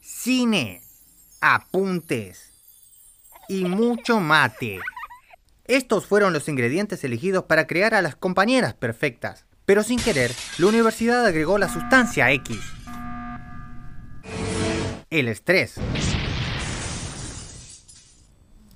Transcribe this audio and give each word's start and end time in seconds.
cine, 0.00 0.82
apuntes 1.40 2.52
y 3.48 3.64
mucho 3.64 4.20
mate. 4.20 4.78
Estos 5.64 6.06
fueron 6.06 6.32
los 6.32 6.48
ingredientes 6.48 7.04
elegidos 7.04 7.44
para 7.44 7.66
crear 7.66 7.94
a 7.94 8.02
las 8.02 8.16
compañeras 8.16 8.74
perfectas. 8.74 9.44
Pero 9.64 9.84
sin 9.84 10.00
querer, 10.00 10.32
la 10.58 10.66
universidad 10.66 11.24
agregó 11.24 11.58
la 11.58 11.68
sustancia 11.68 12.30
X. 12.32 12.58
El 15.10 15.28
estrés. 15.28 15.74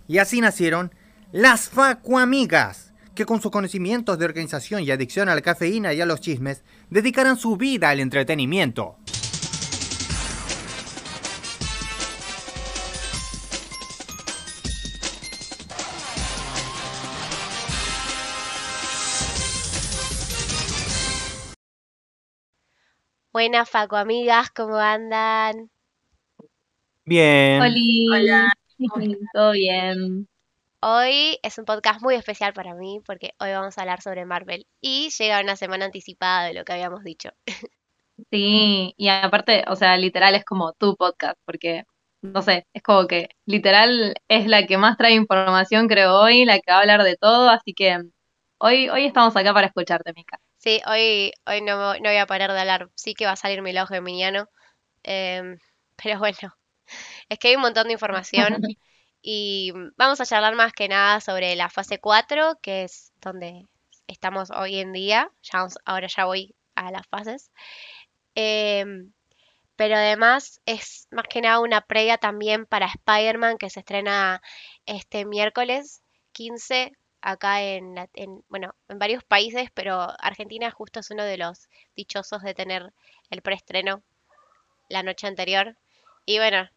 Y 0.06 0.18
así 0.18 0.40
nacieron 0.40 0.94
las 1.32 1.68
Facuamigas, 1.68 2.92
que 3.14 3.26
con 3.26 3.40
sus 3.40 3.50
conocimientos 3.50 4.18
de 4.18 4.24
organización 4.24 4.82
y 4.82 4.90
adicción 4.90 5.28
a 5.28 5.34
la 5.34 5.40
cafeína 5.40 5.94
y 5.94 6.00
a 6.00 6.06
los 6.06 6.20
chismes, 6.20 6.62
dedicarán 6.90 7.38
su 7.38 7.56
vida 7.56 7.90
al 7.90 7.98
entretenimiento. 7.98 8.96
Buenas 23.44 23.68
Facu 23.68 23.96
amigas, 23.96 24.50
¿cómo 24.52 24.76
andan? 24.76 25.70
Bien. 27.04 27.60
Hola. 27.60 28.50
Todo 29.34 29.52
bien. 29.52 30.26
Hoy 30.80 31.38
es 31.42 31.58
un 31.58 31.66
podcast 31.66 32.00
muy 32.00 32.14
especial 32.14 32.54
para 32.54 32.74
mí 32.74 33.02
porque 33.04 33.34
hoy 33.38 33.50
vamos 33.50 33.76
a 33.76 33.82
hablar 33.82 34.00
sobre 34.00 34.24
Marvel 34.24 34.66
y 34.80 35.10
llega 35.10 35.42
una 35.42 35.56
semana 35.56 35.84
anticipada 35.84 36.46
de 36.46 36.54
lo 36.54 36.64
que 36.64 36.72
habíamos 36.72 37.04
dicho. 37.04 37.32
Sí, 38.30 38.94
y 38.96 39.08
aparte, 39.08 39.64
o 39.68 39.76
sea, 39.76 39.98
literal 39.98 40.34
es 40.34 40.44
como 40.46 40.72
tu 40.72 40.96
podcast, 40.96 41.38
porque, 41.44 41.82
no 42.22 42.40
sé, 42.40 42.66
es 42.72 42.82
como 42.82 43.06
que 43.06 43.28
literal 43.44 44.14
es 44.28 44.46
la 44.46 44.66
que 44.66 44.78
más 44.78 44.96
trae 44.96 45.12
información, 45.12 45.86
creo, 45.86 46.18
hoy, 46.18 46.46
la 46.46 46.60
que 46.60 46.70
va 46.70 46.78
a 46.78 46.80
hablar 46.80 47.02
de 47.02 47.16
todo, 47.18 47.50
así 47.50 47.74
que 47.74 47.98
hoy, 48.56 48.88
hoy 48.88 49.04
estamos 49.04 49.36
acá 49.36 49.52
para 49.52 49.66
escucharte, 49.66 50.14
Mica. 50.14 50.40
Sí, 50.64 50.80
hoy, 50.86 51.32
hoy 51.46 51.60
no, 51.60 51.94
no 51.94 52.00
voy 52.10 52.16
a 52.16 52.26
parar 52.26 52.50
de 52.52 52.58
hablar, 52.60 52.90
sí 52.94 53.14
que 53.14 53.26
va 53.26 53.32
a 53.32 53.36
salir 53.36 53.60
mi 53.62 53.72
lado 53.72 53.86
geminiano, 53.88 54.48
em, 55.04 55.58
pero 55.96 56.18
bueno, 56.20 56.56
es 57.28 57.38
que 57.38 57.48
hay 57.48 57.56
un 57.56 57.62
montón 57.62 57.88
de 57.88 57.94
información 57.94 58.54
y 59.22 59.72
vamos 59.96 60.20
a 60.20 60.26
charlar 60.26 60.56
más 60.56 60.72
que 60.74 60.88
nada 60.88 61.20
sobre 61.20 61.56
la 61.56 61.70
fase 61.70 62.00
4, 62.00 62.58
que 62.62 62.84
es 62.84 63.12
donde 63.22 63.66
estamos 64.08 64.50
hoy 64.52 64.78
en 64.80 64.92
día, 64.94 65.30
ya 65.42 65.60
vamos- 65.60 65.78
ahora 65.86 66.08
ya 66.08 66.26
voy 66.26 66.54
a 66.76 66.92
las 66.92 67.06
fases. 67.08 67.52
Em, 68.34 69.12
pero 69.76 69.96
además 69.96 70.60
es 70.66 71.08
más 71.12 71.26
que 71.28 71.42
nada 71.42 71.60
una 71.60 71.82
previa 71.82 72.18
también 72.18 72.66
para 72.66 72.86
Spider-Man 72.88 73.58
que 73.58 73.70
se 73.70 73.80
estrena 73.80 74.42
este 74.86 75.26
miércoles 75.26 76.02
15 76.32 76.92
acá 77.24 77.62
en, 77.62 77.94
la- 77.96 78.10
en, 78.14 78.44
bueno, 78.50 78.74
en 78.88 78.98
varios 79.00 79.24
países, 79.24 79.70
pero 79.74 80.08
Argentina 80.20 80.70
justo 80.72 81.00
es 81.00 81.10
uno 81.12 81.24
de 81.24 81.38
los 81.38 81.68
dichosos 81.96 82.42
de 82.42 82.54
tener 82.54 82.92
el 83.30 83.42
preestreno 83.42 84.02
la 84.90 85.02
noche 85.02 85.26
anterior. 85.28 85.76
Y 86.26 86.38
bueno, 86.38 86.68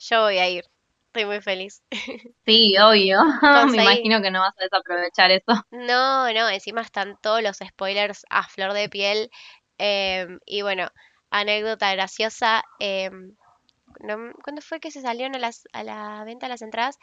yo 0.00 0.22
voy 0.24 0.38
a 0.38 0.48
ir. 0.50 0.64
Estoy 1.08 1.26
muy 1.26 1.40
feliz. 1.42 1.82
Sí, 2.46 2.74
obvio. 2.78 3.20
Me 3.70 3.78
imagino 3.78 4.20
que 4.22 4.30
no 4.30 4.40
vas 4.40 4.54
a 4.58 4.62
desaprovechar 4.64 5.30
eso. 5.30 5.44
No, 5.70 6.32
no, 6.32 6.48
encima 6.48 6.80
están 6.82 7.16
todos 7.22 7.42
los 7.42 7.58
spoilers 7.58 8.24
a 8.30 8.44
flor 8.48 8.72
de 8.72 8.88
piel. 8.88 9.30
em, 9.78 10.38
y 10.46 10.62
bueno, 10.62 10.88
anécdota 11.30 11.92
graciosa. 11.92 12.62
no- 14.00 14.32
¿cuándo 14.42 14.62
fue 14.62 14.80
que 14.80 14.90
se 14.90 15.02
salieron 15.02 15.34
a, 15.36 15.38
las, 15.38 15.64
a 15.72 15.84
la 15.84 16.24
venta 16.24 16.48
las 16.48 16.62
entradas? 16.62 16.98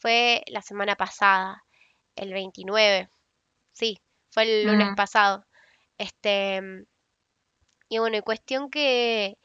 Fue 0.00 0.42
la 0.48 0.62
semana 0.62 0.96
pasada, 0.96 1.64
el 2.16 2.32
29. 2.32 3.08
Sí, 3.72 3.98
fue 4.30 4.44
el 4.44 4.66
lunes 4.66 4.90
Mm. 4.90 4.94
pasado. 4.94 5.46
Este, 5.98 6.60
y 7.88 7.98
bueno, 7.98 8.16
y 8.16 8.22
cuestión 8.22 8.70
que, 8.70 9.36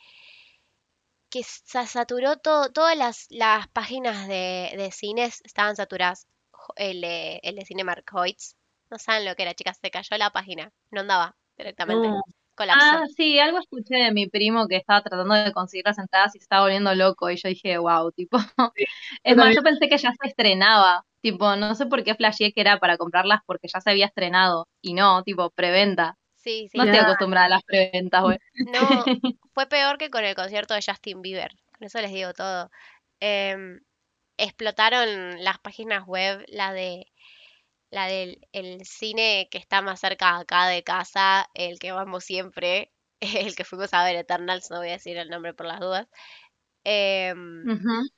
que 1.32 1.44
se 1.44 1.86
saturó 1.88 2.38
todo, 2.38 2.72
todas 2.72 2.96
las, 2.98 3.26
las 3.30 3.68
páginas 3.70 4.28
de, 4.28 4.74
de 4.78 4.92
cines 4.92 5.42
estaban 5.44 5.76
saturadas. 5.76 6.28
El, 6.76 7.02
de- 7.02 7.40
el 7.44 7.56
de 7.56 7.66
Cinemark 7.66 8.06
Hoyts. 8.14 8.56
No 8.92 9.00
saben 9.00 9.26
lo 9.26 9.36
que 9.36 9.44
era, 9.44 9.54
chicas, 9.56 9.78
se 9.82 9.92
cayó 9.92 10.18
la 10.18 10.32
página. 10.32 10.72
No 10.92 11.02
andaba 11.02 11.36
directamente. 11.58 12.16
No. 12.16 12.22
Colapsó. 12.56 12.98
Ah, 12.98 13.06
sí, 13.18 13.40
algo 13.40 13.60
escuché 13.60 13.96
de 13.96 14.12
mi 14.14 14.28
primo 14.30 14.68
que 14.68 14.76
estaba 14.78 15.02
tratando 15.02 15.34
de 15.36 15.54
conseguir 15.54 15.86
las 15.86 15.98
entradas 15.98 16.36
y 16.36 16.40
se 16.40 16.44
estaba 16.44 16.64
volviendo 16.64 16.94
loco 16.96 17.30
y 17.32 17.38
yo 17.38 17.50
dije, 17.50 17.78
wow, 17.80 18.12
tipo. 18.12 18.38
Es 19.24 19.38
más, 19.38 19.56
yo 19.56 19.64
pensé 19.64 19.90
que 19.90 19.98
ya 19.98 20.12
se 20.14 20.28
estrenaba, 20.30 21.06
tipo, 21.22 21.56
no 21.56 21.76
sé 21.76 21.86
por 21.86 22.04
qué 22.04 22.16
flasheé 22.16 22.54
que 22.54 22.62
era 22.62 22.80
para 22.80 22.98
comprarlas 22.98 23.40
porque 23.46 23.68
ya 23.68 23.82
se 23.82 23.90
había 23.90 24.08
estrenado 24.08 24.68
y 24.82 24.94
no, 24.94 25.24
tipo, 25.24 25.50
preventa. 25.52 26.18
Sí, 26.36 26.68
sí. 26.70 26.78
No 26.78 26.86
estoy 26.86 27.00
acostumbrada 27.00 27.48
a 27.48 27.50
las 27.50 27.64
preventas, 27.64 28.24
güey. 28.24 28.38
No, 28.72 28.80
fue 29.54 29.68
peor 29.68 29.98
que 29.98 30.10
con 30.10 30.24
el 30.24 30.36
concierto 30.36 30.74
de 30.74 30.82
Justin 30.86 31.22
Bieber. 31.22 31.52
Con 31.78 31.86
eso 31.88 32.02
les 32.02 32.12
digo 32.12 32.34
todo. 32.34 32.70
Em, 33.20 33.80
explotaron 34.38 35.44
las 35.44 35.60
páginas 35.60 36.06
web, 36.06 36.44
la 36.48 36.74
de 36.74 37.08
la 37.92 38.08
del 38.08 38.40
el 38.52 38.86
cine 38.86 39.48
que 39.52 39.58
está 39.58 39.82
más 39.82 40.00
cerca 40.00 40.38
acá 40.38 40.68
de 40.68 40.84
casa, 40.84 41.50
el 41.54 41.80
que 41.80 41.92
vamos 41.92 42.24
siempre, 42.24 42.92
el 43.20 43.56
que 43.56 43.66
fuimos 43.66 43.94
a 43.94 44.04
ver 44.04 44.16
Eternals, 44.16 44.70
no 44.70 44.78
voy 44.78 44.90
a 44.90 44.94
decir 44.94 45.18
el 45.18 45.30
nombre 45.30 45.54
por 45.54 45.66
las 45.66 45.80
dudas. 45.80 46.08
Ujú. 47.64 48.10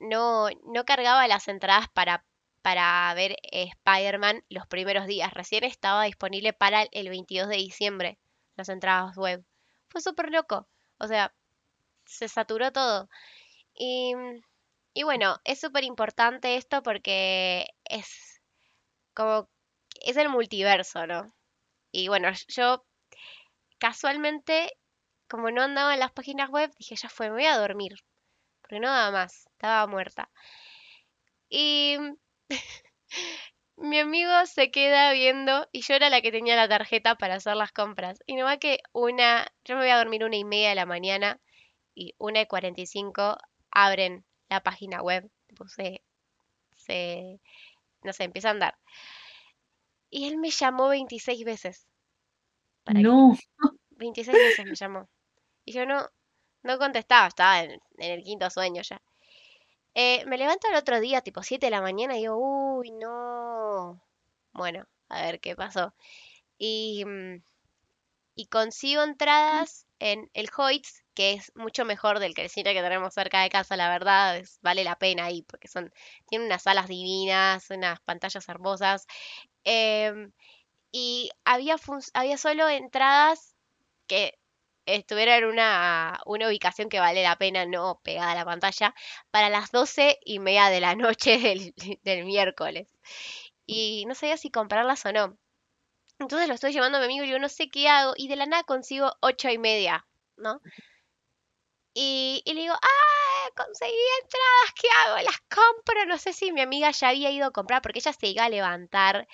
No, 0.00 0.48
no 0.64 0.84
cargaba 0.84 1.28
las 1.28 1.48
entradas 1.48 1.88
para, 1.92 2.24
para 2.62 3.12
ver 3.14 3.36
Spider-Man 3.52 4.44
los 4.48 4.66
primeros 4.66 5.06
días. 5.06 5.32
Recién 5.34 5.64
estaba 5.64 6.04
disponible 6.04 6.52
para 6.52 6.82
el- 6.82 6.88
el 6.92 7.08
22 7.10 7.48
de 7.48 7.56
diciembre 7.56 8.18
las 8.56 8.68
entradas 8.68 9.16
web. 9.16 9.44
Fue 9.88 10.00
súper 10.00 10.30
loco. 10.30 10.68
O 10.98 11.06
sea, 11.08 11.34
se 12.06 12.28
saturó 12.28 12.72
todo. 12.72 13.08
Y, 13.74 14.14
y 14.94 15.02
bueno, 15.04 15.38
es 15.44 15.60
súper 15.60 15.84
importante 15.84 16.56
esto 16.56 16.82
porque 16.82 17.68
es 17.84 18.40
como, 19.14 19.48
es 20.02 20.16
el 20.16 20.28
multiverso, 20.28 21.06
¿no? 21.06 21.34
Y 21.92 22.08
bueno, 22.08 22.30
yo 22.48 22.84
casualmente, 23.78 24.72
como 25.28 25.50
no 25.50 25.62
andaba 25.62 25.94
en 25.94 26.00
las 26.00 26.12
páginas 26.12 26.50
web, 26.50 26.72
dije, 26.78 26.96
ya 26.96 27.08
fue, 27.08 27.28
me 27.28 27.34
voy 27.36 27.46
a 27.46 27.58
dormir. 27.58 27.94
Porque 28.66 28.80
no 28.80 28.88
daba 28.90 29.12
más, 29.12 29.46
estaba 29.46 29.86
muerta. 29.86 30.28
Y 31.48 31.96
mi 33.76 33.98
amigo 34.00 34.32
se 34.46 34.70
queda 34.72 35.12
viendo 35.12 35.68
y 35.70 35.82
yo 35.82 35.94
era 35.94 36.10
la 36.10 36.20
que 36.20 36.32
tenía 36.32 36.56
la 36.56 36.68
tarjeta 36.68 37.14
para 37.14 37.36
hacer 37.36 37.56
las 37.56 37.70
compras. 37.72 38.18
Y 38.26 38.34
no 38.34 38.44
va 38.44 38.56
que 38.56 38.80
una, 38.92 39.46
yo 39.64 39.76
me 39.76 39.82
voy 39.82 39.90
a 39.90 39.98
dormir 39.98 40.24
una 40.24 40.36
y 40.36 40.44
media 40.44 40.70
de 40.70 40.74
la 40.74 40.86
mañana 40.86 41.40
y 41.94 42.14
una 42.18 42.40
y 42.40 42.46
cuarenta 42.46 42.80
y 42.80 42.86
cinco 42.86 43.36
abren 43.70 44.24
la 44.48 44.62
página 44.62 45.00
web. 45.00 45.30
Tipo, 45.46 45.68
se, 45.68 46.02
se, 46.74 47.40
no 48.02 48.12
sé, 48.12 48.24
empieza 48.24 48.48
a 48.48 48.52
andar. 48.52 48.78
Y 50.10 50.26
él 50.26 50.38
me 50.38 50.50
llamó 50.50 50.88
26 50.88 51.44
veces. 51.44 51.86
Para 52.84 53.00
No. 53.00 53.36
26 53.90 54.36
veces 54.36 54.66
me 54.66 54.74
llamó. 54.74 55.08
Y 55.64 55.72
yo 55.72 55.86
no, 55.86 56.08
no 56.66 56.78
contestaba, 56.78 57.28
estaba 57.28 57.62
en, 57.62 57.80
el 57.98 58.22
quinto 58.24 58.50
sueño 58.50 58.82
ya. 58.82 59.00
Eh, 59.94 60.24
me 60.26 60.38
levanto 60.38 60.68
el 60.68 60.76
otro 60.76 61.00
día, 61.00 61.22
tipo 61.22 61.42
7 61.42 61.66
de 61.66 61.70
la 61.70 61.80
mañana, 61.82 62.16
y 62.16 62.20
digo, 62.20 62.36
uy, 62.36 62.90
no. 62.92 64.00
Bueno, 64.52 64.86
a 65.08 65.22
ver 65.22 65.40
qué 65.40 65.56
pasó. 65.56 65.94
Y, 66.58 67.04
mm, 67.06 67.42
y 68.36 68.46
consigo 68.46 69.02
entradas 69.02 69.86
en 69.98 70.30
el 70.34 70.48
Hoyts, 70.56 71.02
que 71.14 71.32
es 71.34 71.52
mucho 71.56 71.84
mejor 71.84 72.18
del 72.20 72.34
que 72.34 72.42
el 72.42 72.50
cine 72.50 72.74
que 72.74 72.82
tenemos 72.82 73.14
cerca 73.14 73.42
de 73.42 73.48
casa, 73.50 73.76
la 73.76 73.88
verdad, 73.88 74.42
vale 74.62 74.84
la 74.84 74.98
pena 74.98 75.24
ahí, 75.26 75.42
porque 75.42 75.68
son, 75.68 75.92
tienen 76.28 76.46
unas 76.46 76.62
salas 76.62 76.88
divinas, 76.88 77.70
unas 77.70 78.00
pantallas 78.00 78.48
hermosas. 78.48 79.06
em, 79.64 80.32
y 80.92 81.30
había, 81.44 81.76
había 82.14 82.38
solo 82.38 82.68
entradas 82.68 83.54
que 84.06 84.38
estuviera 84.86 85.36
en 85.36 85.44
una, 85.44 86.20
una 86.26 86.48
ubicación 86.48 86.88
que 86.88 87.00
vale 87.00 87.22
la 87.22 87.36
pena, 87.36 87.66
no 87.66 88.00
pegada 88.02 88.32
a 88.32 88.34
la 88.34 88.44
pantalla, 88.44 88.94
para 89.30 89.50
las 89.50 89.70
doce 89.70 90.18
y 90.24 90.38
media 90.38 90.68
de 90.70 90.80
la 90.80 90.94
noche 90.94 91.38
del, 91.38 91.74
del 92.02 92.24
miércoles. 92.24 92.88
Y 93.66 94.04
no 94.06 94.14
sabía 94.14 94.36
si 94.36 94.50
comprarlas 94.50 95.04
o 95.06 95.12
no. 95.12 95.36
Entonces 96.18 96.48
lo 96.48 96.54
estoy 96.54 96.72
llevando 96.72 96.98
a 96.98 97.00
mi 97.00 97.06
amigo 97.06 97.24
y 97.24 97.26
digo, 97.28 97.38
no 97.38 97.48
sé 97.48 97.68
qué 97.68 97.88
hago. 97.88 98.14
Y 98.16 98.28
de 98.28 98.36
la 98.36 98.46
nada 98.46 98.62
consigo 98.64 99.12
ocho 99.20 99.50
y 99.50 99.58
media, 99.58 100.06
¿no? 100.36 100.60
Y, 101.94 102.42
y 102.44 102.54
le 102.54 102.60
digo, 102.62 102.74
ah, 102.74 103.50
conseguí 103.56 103.94
entradas, 104.22 104.72
¿qué 104.80 104.88
hago? 104.90 105.16
Las 105.22 105.40
compro. 105.48 106.04
No 106.06 106.18
sé 106.18 106.32
si 106.32 106.52
mi 106.52 106.60
amiga 106.60 106.90
ya 106.90 107.08
había 107.08 107.30
ido 107.30 107.46
a 107.46 107.52
comprar, 107.52 107.82
porque 107.82 108.00
ella 108.00 108.12
se 108.12 108.26
iba 108.28 108.44
a 108.44 108.48
levantar 108.50 109.26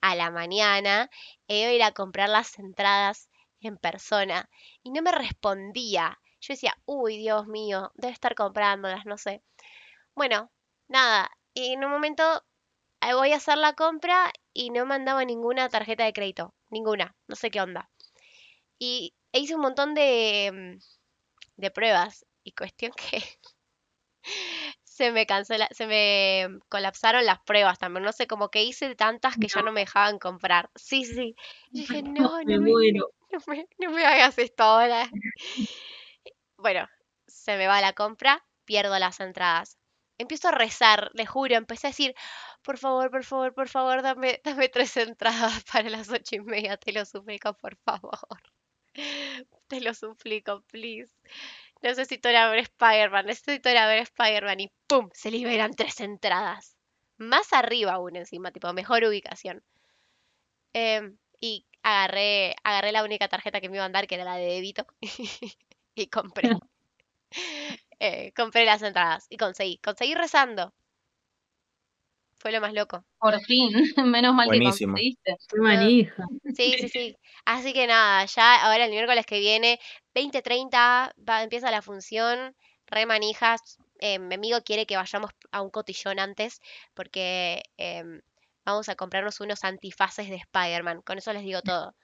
a 0.00 0.14
la 0.14 0.30
mañana 0.30 1.10
e 1.48 1.60
iba 1.60 1.70
a 1.70 1.72
ir 1.72 1.82
a 1.82 1.92
comprar 1.92 2.28
las 2.28 2.58
entradas 2.58 3.29
en 3.60 3.76
persona. 3.78 4.48
Y 4.82 4.90
no 4.90 5.02
me 5.02 5.12
respondía. 5.12 6.18
Yo 6.40 6.54
decía, 6.54 6.74
uy, 6.86 7.18
Dios 7.18 7.46
mío, 7.46 7.90
debe 7.94 8.12
estar 8.12 8.34
comprándolas, 8.34 9.06
no 9.06 9.18
sé. 9.18 9.42
Bueno, 10.14 10.50
nada, 10.88 11.30
y 11.54 11.72
en 11.74 11.84
un 11.84 11.90
momento 11.90 12.44
eh, 13.02 13.14
voy 13.14 13.32
a 13.32 13.36
hacer 13.36 13.58
la 13.58 13.74
compra 13.74 14.32
y 14.52 14.70
no 14.70 14.86
mandaba 14.86 15.24
ninguna 15.24 15.68
tarjeta 15.68 16.04
de 16.04 16.12
crédito, 16.12 16.54
ninguna, 16.70 17.16
no 17.28 17.36
sé 17.36 17.50
qué 17.50 17.60
onda. 17.60 17.90
Y 18.78 19.14
e 19.32 19.40
hice 19.40 19.54
un 19.54 19.62
montón 19.62 19.94
de, 19.94 20.50
mm, 20.52 21.60
de 21.60 21.70
pruebas 21.70 22.26
y 22.44 22.52
cuestión 22.52 22.92
que 22.92 23.22
se 25.00 25.12
me 25.12 25.26
cancela, 25.26 25.66
se 25.70 25.86
me 25.86 26.60
colapsaron 26.68 27.24
las 27.24 27.40
pruebas 27.40 27.78
también, 27.78 28.04
no 28.04 28.12
sé, 28.12 28.26
como 28.26 28.50
que 28.50 28.64
hice 28.64 28.94
tantas 28.94 29.38
que 29.38 29.48
ya 29.48 29.62
no 29.62 29.72
me 29.72 29.80
dejaban 29.80 30.18
comprar. 30.18 30.70
Sí, 30.74 31.04
sí. 31.06 31.34
Y 31.72 31.80
dije, 31.80 32.02
no, 32.02 32.42
Me 32.44 32.56
no 32.56 32.60
me, 32.60 32.70
muero. 32.72 33.10
no 33.32 33.40
me, 33.46 33.66
no 33.78 33.90
me 33.92 34.04
hagas 34.04 34.38
esto 34.38 34.62
ahora. 34.62 35.08
Bueno, 36.56 36.86
se 37.26 37.56
me 37.56 37.66
va 37.66 37.80
la 37.80 37.92
compra, 37.94 38.44
pierdo 38.64 38.98
las 38.98 39.20
entradas. 39.20 39.78
Empiezo 40.18 40.48
a 40.48 40.52
rezar, 40.52 41.10
le 41.14 41.26
juro, 41.26 41.56
empecé 41.56 41.86
a 41.88 41.90
decir, 41.90 42.14
por 42.62 42.78
favor, 42.78 43.10
por 43.10 43.24
favor, 43.24 43.54
por 43.54 43.68
favor, 43.68 44.02
dame, 44.02 44.40
dame 44.44 44.68
tres 44.68 44.96
entradas 44.96 45.64
para 45.64 45.88
las 45.90 46.08
ocho 46.10 46.36
y 46.36 46.40
media, 46.40 46.76
te 46.76 46.92
lo 46.92 47.04
suplico, 47.04 47.54
por 47.54 47.76
favor. 47.78 48.18
Te 49.68 49.80
lo 49.80 49.94
suplico, 49.94 50.62
please. 50.70 51.12
Necesito 51.82 52.30
ir 52.30 52.36
a 52.36 52.48
ver 52.50 52.60
Spider-Man, 52.60 53.26
necesito 53.26 53.68
ir 53.70 53.78
a 53.78 53.86
ver 53.86 53.98
Spider-Man 53.98 54.60
y 54.60 54.72
¡pum! 54.86 55.10
Se 55.12 55.30
liberan 55.30 55.74
tres 55.74 56.00
entradas. 56.00 56.76
Más 57.18 57.52
arriba 57.52 57.92
aún 57.92 58.16
encima, 58.16 58.50
tipo, 58.50 58.72
mejor 58.72 59.04
ubicación. 59.04 59.62
Em, 60.72 61.16
y 61.40 61.66
agarré, 61.82 62.54
agarré 62.64 62.92
la 62.92 63.04
única 63.04 63.28
tarjeta 63.28 63.60
que 63.60 63.68
me 63.68 63.76
iba 63.76 63.84
a 63.84 63.88
dar, 63.88 64.06
que 64.06 64.14
era 64.16 64.24
la 64.24 64.36
de 64.36 64.46
débito, 64.46 64.86
y 65.94 66.06
compré. 66.08 66.50
Eh, 68.02 68.32
compré 68.34 68.64
las 68.64 68.82
entradas 68.82 69.26
y 69.28 69.36
conseguí, 69.36 69.78
conseguí 69.78 70.14
rezando. 70.14 70.72
Fue 72.40 72.52
lo 72.52 72.60
más 72.60 72.72
loco. 72.72 73.04
Por 73.18 73.38
fin, 73.42 73.70
menos 74.06 74.34
mal 74.34 74.46
que 74.50 74.56
Buenísimo. 74.56 74.92
conseguiste. 74.94 75.36
Qué 75.48 75.60
manija. 75.60 76.26
Sí, 76.54 76.74
sí, 76.78 76.88
sí. 76.88 77.16
Así 77.44 77.72
que 77.74 77.86
nada, 77.86 78.24
ya 78.24 78.64
ahora 78.64 78.86
el 78.86 78.90
miércoles 78.90 79.26
que 79.26 79.38
viene, 79.40 79.78
20.30, 80.14 81.12
va, 81.28 81.42
empieza 81.42 81.70
la 81.70 81.82
función, 81.82 82.56
re 82.86 83.04
manijas. 83.04 83.60
Eh, 83.98 84.18
mi 84.18 84.34
amigo 84.34 84.58
quiere 84.64 84.86
que 84.86 84.96
vayamos 84.96 85.30
a 85.52 85.60
un 85.60 85.68
cotillón 85.70 86.18
antes, 86.18 86.60
porque 86.94 87.62
em, 87.76 88.22
vamos 88.64 88.88
a 88.88 88.94
comprarnos 88.96 89.40
unos 89.40 89.64
antifaces 89.64 90.30
de 90.30 90.36
Spider-Man. 90.36 91.02
Con 91.02 91.18
eso 91.18 91.32
les 91.34 91.42
digo 91.42 91.60
todo. 91.60 91.94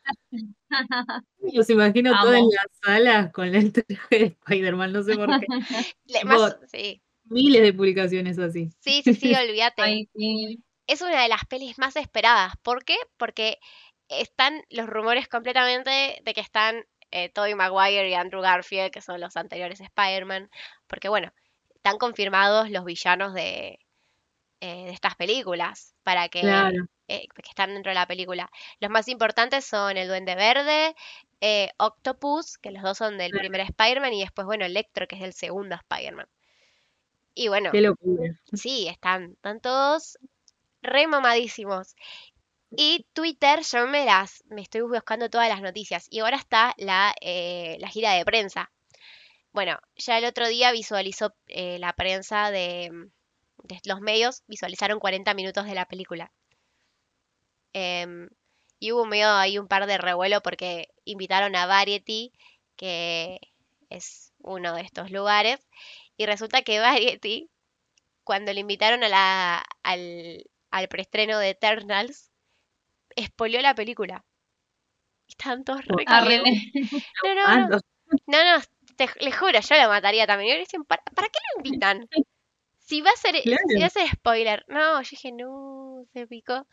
Los 1.41 1.71
imagino 1.71 2.13
todos 2.21 2.35
en 2.35 2.41
Amo. 2.41 2.51
las 2.53 2.67
salas 2.85 3.33
con 3.33 3.55
el 3.55 3.73
traje 3.73 4.19
de 4.19 4.25
Spider-Man, 4.27 4.93
no 4.93 5.03
sé 5.03 5.15
por 5.15 5.41
qué. 5.41 5.47
Le- 6.07 6.25
más, 6.25 6.57
sí, 6.71 7.01
Miles 7.29 7.63
de 7.63 7.73
publicaciones 7.73 8.39
así. 8.39 8.71
sí, 8.81 9.03
sí, 9.03 9.15
sí, 9.15 9.35
olvídate. 9.41 9.83
Ay, 9.83 10.09
sí. 10.15 10.63
es 10.87 11.01
una 11.03 11.23
de 11.23 11.29
las 11.29 11.45
pelis 11.47 11.79
más 11.79 11.97
esperadas. 11.97 12.55
¿Por 12.63 12.85
qué? 12.85 12.97
Porque 13.17 13.59
están 14.09 14.63
los 14.71 14.87
rumores 14.87 15.29
completamente 15.29 16.21
de 16.25 16.35
que 16.35 16.41
están 16.41 16.85
eh, 17.11 17.29
Tobey 17.31 17.55
Maguire 17.55 18.09
y 18.09 18.15
Andrew 18.15 18.41
Garfield, 18.43 18.91
que 18.93 19.01
son 19.01 19.21
los 19.21 19.37
anteriores 19.37 19.81
Spider-Man. 19.81 20.51
Porque 20.87 21.09
bueno, 21.09 21.33
están 21.75 21.99
confirmados 21.99 22.71
los 22.71 22.85
villanos 22.85 23.35
de, 23.35 23.79
eh, 24.61 24.85
de 24.87 24.91
estas 24.91 25.17
películas 25.17 25.95
para 26.05 26.29
que, 26.29 26.41
Claro. 26.41 26.87
eh, 27.09 27.27
que 27.35 27.49
están 27.49 27.75
dentro 27.75 27.91
de 27.91 27.95
la 27.97 28.07
película. 28.07 28.51
Los 28.81 28.91
más 28.91 29.09
importantes 29.09 29.65
son 29.67 29.97
el 29.97 30.09
Duende 30.09 30.35
Verde, 30.37 30.95
eh, 31.41 31.71
Octopus, 31.79 32.59
que 32.59 32.71
los 32.71 32.83
dos 32.83 32.99
son 32.99 33.19
del 33.19 33.31
Claro. 33.33 33.49
primer 33.49 33.61
Spider-Man, 33.63 34.13
y 34.15 34.21
después, 34.23 34.47
bueno, 34.47 34.65
Electro, 34.65 35.07
que 35.09 35.17
es 35.17 35.23
del 35.23 35.33
segundo 35.35 35.75
Spider-Man. 35.77 36.27
Y 37.37 37.49
bueno, 37.49 37.71
Qué 37.71 37.83
locura. 37.83 38.35
Sí, 38.55 38.89
están, 38.89 39.33
están 39.33 39.61
todos 39.61 40.19
re 40.81 41.07
mamadísimos. 41.07 41.95
Y 42.71 43.07
Twitter, 43.13 43.61
yo 43.61 43.87
me 43.87 44.07
las, 44.07 44.43
me 44.47 44.63
estoy 44.63 44.81
buscando 44.81 45.29
todas 45.29 45.49
las 45.51 45.61
noticias. 45.61 46.07
Y 46.11 46.21
ahora 46.21 46.39
está 46.39 46.75
la, 46.79 47.15
eh, 47.21 47.77
la 47.79 47.89
gira 47.89 48.13
de 48.13 48.25
prensa. 48.25 48.73
Bueno, 49.53 49.79
ya 49.97 50.17
el 50.17 50.25
otro 50.25 50.49
día 50.49 50.73
visualizó 50.73 51.35
eh, 51.49 51.79
la 51.79 51.93
prensa 51.93 52.51
de, 52.51 52.91
de 53.65 53.81
los 53.85 54.01
medios, 54.01 54.43
visualizaron 54.47 54.99
40 54.99 55.35
minutos 55.35 55.67
de 55.67 55.75
la 55.75 55.85
película. 55.85 56.33
Em, 57.75 58.31
y 58.79 58.93
hubo 58.93 59.05
medio 59.05 59.29
ahí 59.31 59.59
un 59.59 59.69
par 59.69 59.87
de 59.87 59.99
revuelo 59.99 60.41
porque 60.41 60.89
invitaron 61.05 61.55
a 61.55 61.67
Variety, 61.67 62.33
que 62.77 63.39
es 63.91 64.33
uno 64.39 64.75
de 64.75 64.83
estos 64.83 65.11
lugares. 65.11 65.61
Y 66.17 66.27
resulta 66.27 66.63
que 66.63 66.81
Variety 66.81 67.49
cuando 68.25 68.53
le 68.53 68.61
invitaron 68.61 69.05
a 69.05 69.09
la, 69.09 69.65
al, 69.83 70.45
al 70.71 70.89
preestreno 70.89 71.39
de 71.39 71.51
Eternals, 71.51 72.31
spoileó 73.21 73.61
la 73.63 73.75
película. 73.75 74.25
Y 75.29 75.33
Estaban 75.33 75.65
todos 75.65 75.85
re 75.87 76.05
Arre. 76.07 76.39
calientes. 76.39 76.73
No, 77.23 77.35
no, 77.35 77.57
no, 77.69 77.69
Ando. 77.69 77.81
no, 78.27 78.59
no, 78.59 78.63
te, 78.97 79.09
les 79.21 79.37
juro, 79.39 79.61
yo 79.61 79.77
lo 79.83 79.89
mataría 79.89 80.27
también. 80.27 80.49
Y 80.49 80.53
ahora 80.53 80.61
dicen, 80.65 80.85
¿para, 80.85 81.03
para 81.15 81.29
qué 81.29 81.39
lo 81.55 81.61
invitan? 81.65 82.09
Si 82.79 83.01
va 83.03 83.11
a 83.11 83.17
ser, 83.17 83.35
si 83.69 83.81
va 83.81 83.87
a 83.87 83.91
Claro. 83.91 83.91
ser 83.91 84.09
spoiler. 84.11 84.65
No, 84.69 85.03
yo 85.03 85.09
dije, 85.11 85.33
no, 85.33 86.05
se 86.13 86.27
picó. 86.27 86.67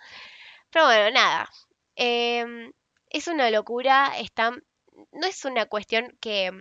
Pero 0.72 0.86
bueno, 0.86 1.12
nada. 1.12 1.50
Em, 1.96 2.72
es 3.10 3.28
una 3.28 3.50
locura. 3.51 4.13
Están, 4.19 4.63
no 5.12 5.28
es 5.28 5.46
una 5.46 5.66
cuestión 5.68 6.18
que, 6.22 6.51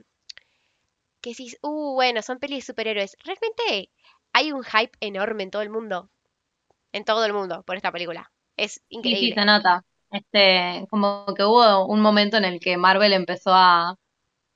que 1.22 1.30
decís, 1.30 1.58
uh, 1.62 1.94
bueno, 1.94 2.22
son 2.22 2.40
pelis 2.40 2.60
de 2.66 2.72
superhéroes. 2.72 3.16
Realmente 3.24 3.90
hay 4.34 4.52
un 4.52 4.64
hype 4.64 4.92
enorme 5.00 5.44
en 5.44 5.50
todo 5.52 5.62
el 5.62 5.70
mundo. 5.70 6.10
En 6.92 7.04
todo 7.04 7.24
el 7.26 7.32
mundo 7.34 7.62
por 7.64 7.76
esta 7.76 7.92
película. 7.92 8.32
Es 8.56 8.82
Sí, 9.02 9.16
sí, 9.16 9.30
increíble. 9.30 9.32
se 9.32 9.44
nota. 9.44 9.84
Este, 10.10 10.86
como 10.90 11.26
que 11.36 11.44
hubo 11.44 11.86
un 11.86 12.00
momento 12.00 12.36
en 12.38 12.44
el 12.44 12.60
que 12.60 12.76
Marvel 12.78 13.12
empezó 13.14 13.52
a, 13.54 13.96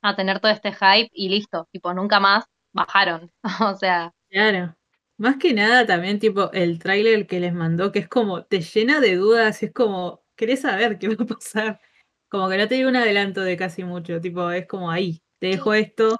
a 0.03 0.17
tener 0.17 0.41
todo 0.41 0.53
este 0.53 0.73
hype 0.73 1.11
y 1.13 1.29
listo, 1.31 1.69
tipo, 1.73 1.95
nunca 1.95 2.21
más 2.21 2.45
bajaron. 2.73 3.33
O 3.75 3.77
sea, 3.77 4.13
Claro. 4.29 4.77
Más 5.19 5.37
que 5.39 5.55
nada 5.55 5.87
también 5.87 6.19
tipo 6.19 6.51
el 6.53 6.79
tráiler 6.79 7.27
que 7.27 7.41
les 7.41 7.55
mandó, 7.55 7.91
que 7.93 8.01
es 8.01 8.09
como, 8.09 8.45
te 8.45 8.61
llena 8.61 9.01
de 9.01 9.17
dudas, 9.17 9.63
es 9.63 9.73
como, 9.73 10.23
querés 10.37 10.61
saber 10.63 10.99
qué 10.99 11.09
va 11.09 11.15
a 11.25 11.27
pasar. 11.27 11.81
Como 12.29 12.49
que 12.51 12.59
no 12.59 12.69
te 12.69 12.75
dio 12.75 12.89
un 12.89 12.97
adelanto 12.97 13.41
de 13.43 13.57
casi 13.57 13.85
mucho, 13.85 14.21
tipo, 14.21 14.51
es 14.51 14.67
como 14.67 14.91
ahí, 14.91 15.23
te 15.39 15.47
dejo 15.49 15.73
esto, 15.75 16.17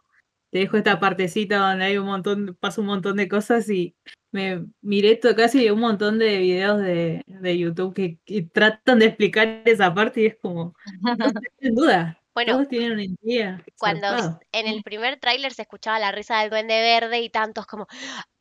te 0.51 0.61
dejo 0.61 0.77
esta 0.77 1.01
partecita 1.01 1.59
donde 1.59 1.85
hay 1.87 1.99
un 1.99 2.07
montón, 2.07 2.57
pasa 2.61 2.81
un 2.81 2.87
montón 2.89 3.17
de 3.17 3.29
cosas 3.29 3.69
y 3.71 3.97
me 4.33 4.65
miré 4.81 5.17
to- 5.17 5.35
casi 5.37 5.69
un 5.71 5.81
montón 5.81 6.19
de 6.19 6.39
videos 6.39 6.81
de, 6.81 7.23
de 7.27 7.59
YouTube 7.59 7.95
que, 7.95 8.19
que 8.25 8.43
tratan 8.43 8.99
de 8.99 9.07
explicar 9.07 9.63
esa 9.65 9.95
parte 9.95 10.23
y 10.23 10.27
es 10.27 10.37
como, 10.41 10.75
no 11.17 11.27
en 11.61 11.75
duda, 11.75 12.21
Bueno, 12.35 12.53
todos 12.55 12.69
tienen 12.69 12.93
una 12.93 13.05
idea. 13.05 13.65
cuando 13.79 14.07
zarpado. 14.09 14.41
en 14.53 14.67
el 14.67 14.83
primer 14.83 15.19
tráiler 15.21 15.53
se 15.55 15.63
escuchaba 15.63 15.99
la 15.99 16.13
risa 16.13 16.41
del 16.41 16.51
Duende 16.51 16.81
Verde 16.81 17.21
y 17.21 17.31
tantos 17.31 17.67
como, 17.67 17.87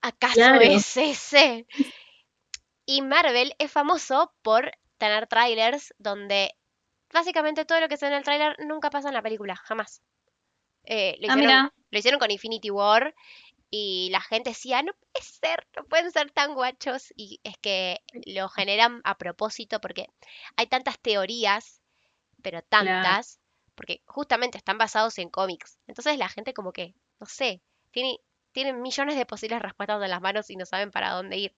¿acaso 0.01 0.35
Claro. 0.35 0.61
es 0.61 0.97
ese? 0.97 1.67
Y 2.87 3.03
Marvel 3.03 3.53
es 3.59 3.71
famoso 3.71 4.33
por 4.41 4.71
tener 4.97 5.27
trailers 5.27 5.93
donde 5.99 6.55
básicamente 7.13 7.65
todo 7.65 7.79
lo 7.81 7.87
que 7.89 7.97
se 7.97 8.05
ve 8.07 8.11
en 8.13 8.17
el 8.19 8.23
tráiler 8.23 8.55
nunca 8.65 8.89
pasa 8.91 9.09
en 9.09 9.15
la 9.15 9.21
película, 9.23 9.55
jamás. 9.57 10.01
Eh, 10.85 11.17
lo 11.19 11.31
ah, 11.31 11.35
hicieron, 11.35 11.71
lo 11.91 11.99
hicieron 11.99 12.19
con 12.19 12.31
Infinity 12.31 12.69
War 12.69 13.13
y 13.77 14.09
la 14.11 14.21
gente 14.21 14.51
decía, 14.51 14.81
no 14.83 14.93
puede 14.93 15.25
ser, 15.25 15.67
no 15.75 15.83
pueden 15.85 16.11
ser 16.11 16.31
tan 16.31 16.53
guachos. 16.53 17.13
Y 17.17 17.39
es 17.43 17.57
que 17.57 17.99
lo 18.25 18.47
generan 18.49 19.01
a 19.03 19.17
propósito 19.17 19.81
porque 19.81 20.07
hay 20.55 20.67
tantas 20.67 20.99
teorías, 20.99 21.81
pero 22.41 22.61
tantas, 22.61 23.39
porque 23.75 24.01
justamente 24.05 24.57
están 24.57 24.77
basados 24.77 25.17
en 25.17 25.29
cómics. 25.29 25.77
Entonces 25.87 26.17
la 26.17 26.29
gente 26.29 26.53
como 26.53 26.71
que, 26.71 26.95
no 27.19 27.25
sé, 27.25 27.61
tiene, 27.91 28.19
tienen 28.53 28.81
millones 28.81 29.17
de 29.17 29.25
posibles 29.25 29.61
respuestas 29.61 30.01
en 30.01 30.09
las 30.09 30.21
manos 30.21 30.49
y 30.49 30.55
no 30.55 30.65
saben 30.65 30.91
para 30.91 31.11
dónde 31.11 31.37
ir. 31.37 31.55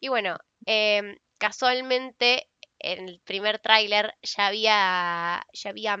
Y 0.00 0.08
bueno, 0.08 0.38
em, 0.66 1.16
casualmente 1.38 2.50
en 2.80 3.08
el 3.08 3.20
primer 3.20 3.60
tráiler 3.60 4.14
ya 4.22 4.46
había, 4.48 5.46
ya 5.52 5.70
había 5.70 5.98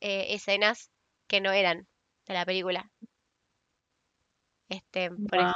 eh, 0.00 0.26
escenas 0.30 0.90
que 1.26 1.40
no 1.40 1.52
eran 1.52 1.86
de 2.26 2.34
la 2.34 2.44
película. 2.46 2.90
Este, 4.68 5.10
por, 5.10 5.40
ej- 5.40 5.54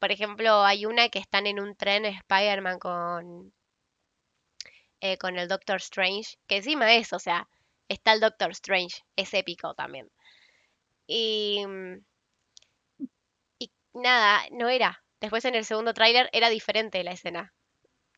por 0.00 0.12
ejemplo, 0.12 0.64
hay 0.64 0.86
una 0.86 1.08
que 1.10 1.18
están 1.20 1.46
en 1.46 1.60
un 1.60 1.76
tren 1.76 2.04
Spider-Man 2.06 2.78
con, 2.78 3.52
eh, 5.00 5.16
con 5.18 5.38
el 5.38 5.46
Doctor 5.48 5.76
Strange, 5.76 6.36
que 6.48 6.56
encima 6.56 6.94
es, 6.94 7.12
o 7.12 7.18
sea, 7.20 7.48
está 7.88 8.12
el 8.12 8.20
Doctor 8.20 8.50
Strange, 8.50 9.02
es 9.16 9.32
épico 9.34 9.74
también. 9.74 10.10
Y, 11.06 11.64
mm, 11.66 11.98
y 13.58 13.70
nada, 13.94 14.42
no 14.52 14.68
era. 14.68 15.02
Después 15.20 15.44
en 15.44 15.54
el 15.54 15.64
segundo 15.64 15.94
tráiler 15.94 16.28
era 16.32 16.50
diferente 16.50 17.02
la 17.04 17.12
escena. 17.12 17.52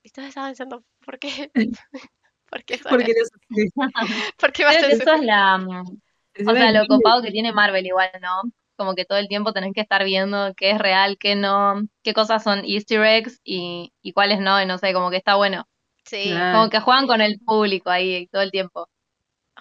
Y 0.02 0.10
todos 0.10 0.28
estaban 0.28 0.50
pensando, 0.50 0.84
¿por 1.04 1.18
qué? 1.18 1.52
¿Por 2.50 2.64
qué 2.64 2.80
Porque 2.88 3.12
así? 3.12 3.14
los- 3.18 3.30
¿Por 4.38 4.52
qué 4.52 4.64
va 4.64 4.70
a 4.70 4.74
ser 4.74 4.90
la, 5.22 5.58
mm, 5.58 6.00
o 6.44 6.54
sea, 6.56 6.72
lo 6.72 6.86
copado 6.86 7.22
que 7.22 7.30
tiene 7.30 7.52
Marvel 7.52 7.86
igual, 7.86 8.10
¿no? 8.20 8.42
como 8.76 8.94
que 8.94 9.06
todo 9.06 9.18
el 9.18 9.28
tiempo 9.28 9.52
tenés 9.54 9.72
que 9.74 9.80
estar 9.80 10.04
viendo 10.04 10.52
qué 10.54 10.70
es 10.72 10.78
real, 10.78 11.16
qué 11.18 11.34
no, 11.34 11.80
qué 12.02 12.12
cosas 12.14 12.42
son 12.42 12.62
easter 12.64 13.02
eggs 13.04 13.40
y, 13.42 13.92
y 14.02 14.12
cuáles 14.12 14.38
no, 14.40 14.60
y 14.62 14.66
no 14.66 14.76
sé, 14.78 14.92
como 14.92 15.10
que 15.10 15.16
está 15.16 15.36
bueno. 15.36 15.64
Sí, 16.04 16.28
Claro. 16.32 16.46
Como 16.50 16.68
que 16.70 16.80
juegan 16.80 17.06
con 17.06 17.20
el 17.22 17.40
público 17.40 17.88
ahí 17.90 18.26
todo 18.28 18.42
el 18.42 18.50
tiempo. 18.50 18.88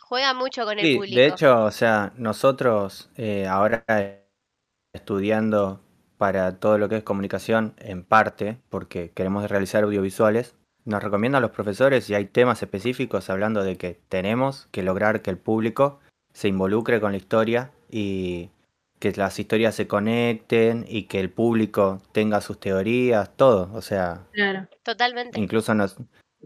juega 0.02 0.34
mucho 0.34 0.66
con 0.66 0.80
el 0.80 0.88
Sí, 0.88 0.92
público. 0.92 1.14
de 1.14 1.28
hecho, 1.28 1.64
o 1.64 1.72
sea, 1.72 2.14
nosotros 2.18 3.10
eh, 3.16 3.48
ahora 3.48 3.86
estudiando 4.94 5.82
para 6.18 6.60
todo 6.60 6.78
lo 6.78 6.90
que 6.90 6.98
es 6.98 7.04
comunicación, 7.04 7.76
en 7.78 8.04
parte, 8.06 8.60
porque 8.70 9.12
queremos 9.12 9.50
realizar 9.50 9.84
audiovisuales, 9.84 10.56
nos 10.86 11.04
recomiendan 11.04 11.42
los 11.42 11.52
profesores 11.52 12.10
y 12.10 12.16
hay 12.16 12.26
temas 12.26 12.62
específicos 12.64 13.30
hablando 13.30 13.64
de 13.64 13.78
que 13.78 14.00
tenemos 14.10 14.68
que 14.72 14.84
lograr 14.84 15.22
que 15.22 15.32
el 15.32 15.38
público 15.38 16.00
se 16.36 16.50
involucre 16.50 17.00
con 17.00 17.14
la 17.14 17.18
historia 17.18 17.72
y 17.90 18.50
que 19.00 19.14
las 19.14 19.40
historias 19.40 19.74
se 19.74 19.88
conecten 19.88 20.86
y 20.88 21.04
que 21.04 21.22
el 21.22 21.30
público 21.30 22.02
tenga 22.12 22.42
sus 22.42 22.60
teorías, 22.60 23.36
todo. 23.38 23.72
O 23.74 23.82
sea, 23.82 24.28
Claro. 24.34 24.68
Totalmente. 24.84 25.40
Incluso 25.40 25.74
nos, 25.74 25.96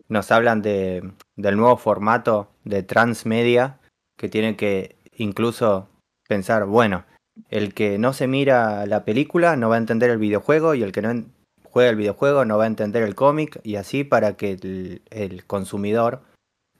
nos 0.08 0.32
hablan 0.32 0.62
de, 0.62 1.12
del 1.36 1.58
nuevo 1.58 1.76
formato 1.78 2.52
de 2.66 2.84
transmedia 2.84 3.80
que 4.16 4.30
tiene 4.30 4.56
que 4.56 4.96
incluso 5.18 5.90
pensar, 6.28 6.66
bueno, 6.66 7.06
el 7.50 7.74
que 7.74 7.98
no 7.98 8.14
se 8.14 8.28
mira 8.28 8.86
la 8.86 9.04
película 9.06 9.56
no 9.56 9.70
va 9.70 9.76
a 9.76 9.80
entender 9.80 10.12
el 10.12 10.20
videojuego 10.20 10.76
y 10.76 10.84
el 10.84 10.92
que 10.92 11.02
no 11.02 11.26
juega 11.64 11.90
el 11.90 11.96
videojuego 11.96 12.46
no 12.46 12.60
va 12.60 12.66
a 12.66 12.68
entender 12.68 13.02
el 13.02 13.16
cómic 13.16 13.60
y 13.64 13.78
así 13.78 14.04
para 14.04 14.38
que 14.38 14.52
el, 14.52 15.02
el 15.10 15.46
consumidor, 15.46 16.22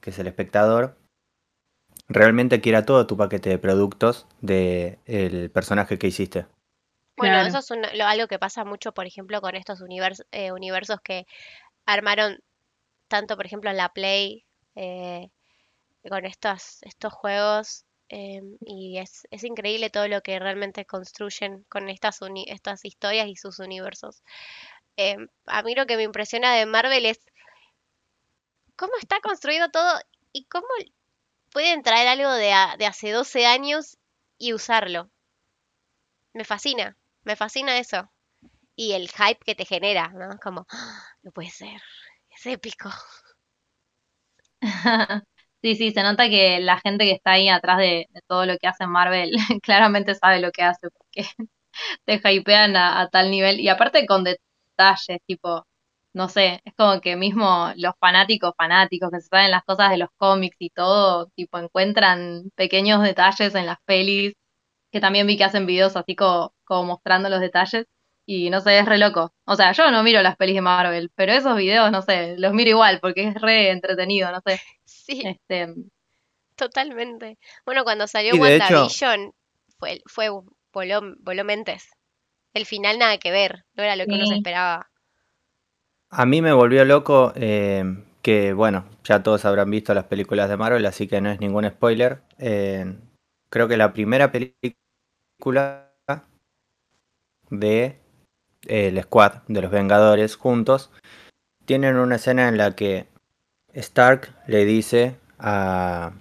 que 0.00 0.10
es 0.10 0.18
el 0.20 0.28
espectador, 0.28 0.94
realmente 2.10 2.60
quiera 2.60 2.84
todo 2.84 3.06
tu 3.06 3.16
paquete 3.16 3.48
de 3.48 3.58
productos 3.58 4.26
del 4.40 5.50
personaje 5.52 5.98
que 5.98 6.08
hiciste. 6.08 6.46
Bueno, 7.16 7.34
Claro. 7.34 7.48
eso 7.48 7.58
es 7.58 7.96
lo- 7.96 8.04
algo 8.06 8.26
que 8.26 8.38
pasa 8.38 8.64
mucho, 8.64 8.92
por 8.92 9.06
ejemplo, 9.06 9.40
con 9.40 9.54
estos 9.54 9.80
univers- 9.80 10.26
eh, 10.32 10.52
universos 10.52 11.00
que 11.02 11.26
armaron 11.86 12.40
tanto, 13.08 13.36
por 13.36 13.46
ejemplo, 13.46 13.70
en 13.70 13.76
la 13.76 13.90
Play, 13.90 14.44
eh, 14.74 15.28
con 16.08 16.24
estos, 16.26 16.82
estos 16.82 17.12
juegos. 17.12 17.84
em, 18.12 18.56
y 18.66 18.98
es, 18.98 19.28
es 19.30 19.44
increíble 19.44 19.88
todo 19.88 20.08
lo 20.08 20.20
que 20.20 20.36
realmente 20.40 20.84
construyen 20.84 21.64
con 21.68 21.88
estas, 21.88 22.20
uni- 22.22 22.44
estas 22.48 22.84
historias 22.84 23.28
y 23.28 23.36
sus 23.36 23.60
universos. 23.60 24.24
Em, 24.96 25.28
a 25.46 25.62
mí 25.62 25.76
lo 25.76 25.86
que 25.86 25.96
me 25.96 26.02
impresiona 26.02 26.56
de 26.56 26.66
Marvel 26.66 27.06
es 27.06 27.20
cómo 28.74 28.92
está 29.00 29.20
construido 29.20 29.70
todo 29.70 30.00
y 30.32 30.46
cómo 30.46 30.66
pueden 31.52 31.82
traer 31.82 32.08
algo 32.08 32.30
de, 32.32 32.52
a- 32.52 32.76
de 32.78 32.86
hace 32.86 33.10
12 33.12 33.46
años 33.46 33.98
y 34.38 34.52
usarlo. 34.54 35.10
Me 36.34 36.44
fascina, 36.44 36.96
me 37.22 37.36
fascina 37.36 37.78
eso. 37.78 38.10
Y 38.76 38.92
el 38.92 39.08
hype 39.10 39.40
que 39.46 39.54
te 39.56 39.64
genera, 39.66 40.08
¿no? 40.10 40.38
Como, 40.40 40.66
"Ah, 40.70 41.04
no 41.22 41.32
puede 41.32 41.50
ser, 41.50 41.80
es 42.30 42.46
épico. 42.46 42.90
Sí, 45.62 45.74
sí, 45.76 45.90
se 45.92 46.02
nota 46.02 46.28
que 46.30 46.58
la 46.60 46.78
gente 46.80 47.04
que 47.04 47.12
está 47.12 47.32
ahí 47.32 47.48
atrás 47.50 47.76
de, 47.78 48.06
todo 48.26 48.46
lo 48.46 48.56
que 48.58 48.66
hace 48.66 48.86
Marvel 48.86 49.32
claramente 49.62 50.14
sabe 50.14 50.40
lo 50.40 50.50
que 50.52 50.62
hace, 50.62 50.88
porque 50.90 51.28
te 52.06 52.32
hypean 52.34 52.76
a 52.76 53.08
tal 53.10 53.30
nivel. 53.30 53.60
Y 53.60 53.68
aparte 53.70 54.06
con 54.06 54.24
detalles, 54.24 55.20
tipo, 55.26 55.66
no 56.12 56.28
sé, 56.28 56.60
es 56.64 56.74
como 56.76 57.00
que 57.00 57.16
mismo 57.16 57.72
los 57.76 57.94
fanáticos, 58.00 58.54
fanáticos 58.56 59.10
que 59.10 59.20
se 59.20 59.28
saben 59.28 59.50
las 59.50 59.64
cosas 59.64 59.90
de 59.90 59.98
los 59.98 60.10
cómics 60.16 60.56
y 60.58 60.70
todo, 60.70 61.26
tipo, 61.36 61.58
encuentran 61.58 62.50
pequeños 62.56 63.02
detalles 63.02 63.54
en 63.54 63.66
las 63.66 63.78
pelis, 63.84 64.34
que 64.92 65.00
también 65.00 65.26
vi 65.26 65.36
que 65.36 65.44
hacen 65.44 65.66
videos 65.66 65.96
así 65.96 66.16
como, 66.16 66.54
como 66.64 66.84
mostrando 66.84 67.28
los 67.28 67.40
detalles. 67.40 67.86
Y 68.26 68.50
no 68.50 68.60
sé, 68.60 68.78
es 68.78 68.86
re 68.86 68.98
loco. 68.98 69.32
O 69.44 69.56
sea, 69.56 69.72
yo 69.72 69.90
no 69.90 70.02
miro 70.04 70.22
las 70.22 70.36
pelis 70.36 70.54
de 70.56 70.60
Marvel, 70.60 71.10
pero 71.16 71.32
esos 71.32 71.56
videos, 71.56 71.90
no 71.90 72.02
sé, 72.02 72.36
los 72.38 72.52
miro 72.52 72.70
igual 72.70 73.00
porque 73.00 73.28
es 73.28 73.34
re 73.40 73.70
entretenido, 73.70 74.30
no 74.32 74.40
sé. 74.46 74.60
Sí, 74.84 75.22
Este, 75.24 75.74
totalmente. 76.56 77.38
Bueno, 77.64 77.84
cuando 77.84 78.06
salió 78.06 78.32
de 78.34 78.56
hecho- 78.56 78.64
WandaVision, 78.66 79.32
fue, 79.78 80.00
fue 80.06 80.28
voló, 80.72 81.00
voló 81.20 81.44
mentes. 81.44 81.88
El 82.54 82.66
final 82.66 82.98
nada 82.98 83.18
que 83.18 83.30
ver, 83.30 83.64
no 83.74 83.82
era 83.82 83.96
lo 83.96 84.06
que 84.06 84.14
uno 84.14 84.26
se 84.26 84.32
Sí. 84.34 84.38
esperaba. 84.38 84.89
A 86.12 86.26
mí 86.26 86.42
me 86.42 86.52
volvió 86.52 86.84
loco 86.84 87.32
eh, 87.36 87.84
que, 88.20 88.52
bueno, 88.52 88.84
ya 89.04 89.22
todos 89.22 89.44
habrán 89.44 89.70
visto 89.70 89.94
las 89.94 90.04
películas 90.04 90.48
de 90.48 90.56
Marvel, 90.56 90.84
así 90.86 91.06
que 91.06 91.20
no 91.20 91.30
es 91.30 91.38
ningún 91.38 91.68
spoiler. 91.68 92.20
Eh, 92.38 92.96
creo 93.48 93.68
que 93.68 93.76
la 93.76 93.92
primera 93.92 94.32
película 94.32 95.92
de 97.48 97.84
eh, 98.66 98.88
el 98.88 99.00
Squad, 99.02 99.42
de 99.46 99.62
los 99.62 99.70
Vengadores, 99.70 100.34
juntos, 100.34 100.90
tienen 101.64 101.96
una 101.96 102.16
escena 102.16 102.48
en 102.48 102.56
la 102.56 102.74
que 102.74 103.06
Stark 103.72 104.34
le 104.48 104.64
dice 104.64 105.16
a, 105.38 106.12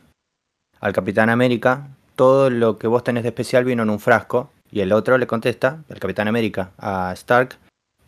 al 0.79 0.93
Capitán 0.93 1.29
América, 1.31 1.88
todo 2.15 2.51
lo 2.51 2.77
que 2.77 2.88
vos 2.88 3.03
tenés 3.03 3.24
de 3.24 3.29
especial 3.29 3.65
vino 3.65 3.81
en 3.81 3.89
un 3.89 4.00
frasco, 4.00 4.51
y 4.72 4.81
el 4.81 4.91
otro 4.91 5.17
le 5.17 5.25
contesta, 5.25 5.84
el 5.89 6.00
Capitán 6.00 6.27
América, 6.27 6.74
a 6.77 7.12
Stark, 7.13 7.58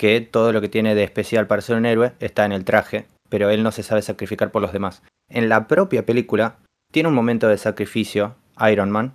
que 0.02 0.20
todo 0.20 0.52
lo 0.52 0.62
que 0.62 0.68
tiene 0.68 0.96
de 0.96 1.04
especial 1.04 1.46
para 1.46 1.62
ser 1.62 1.76
un 1.76 1.86
héroe 1.86 2.14
está 2.20 2.44
en 2.44 2.54
el 2.54 2.66
traje, 2.66 3.06
pero 3.30 3.52
él 3.52 3.62
no 3.62 3.72
se 3.72 3.84
sabe 3.84 4.02
sacrificar 4.02 4.52
por 4.52 4.64
los 4.64 4.74
demás. 4.74 5.04
En 5.30 5.48
la 5.48 5.68
propia 5.68 6.08
película 6.08 6.58
tiene 6.92 7.10
un 7.10 7.14
momento 7.14 7.48
de 7.48 7.60
sacrificio 7.60 8.36
Iron 8.68 8.90
Man, 8.90 9.14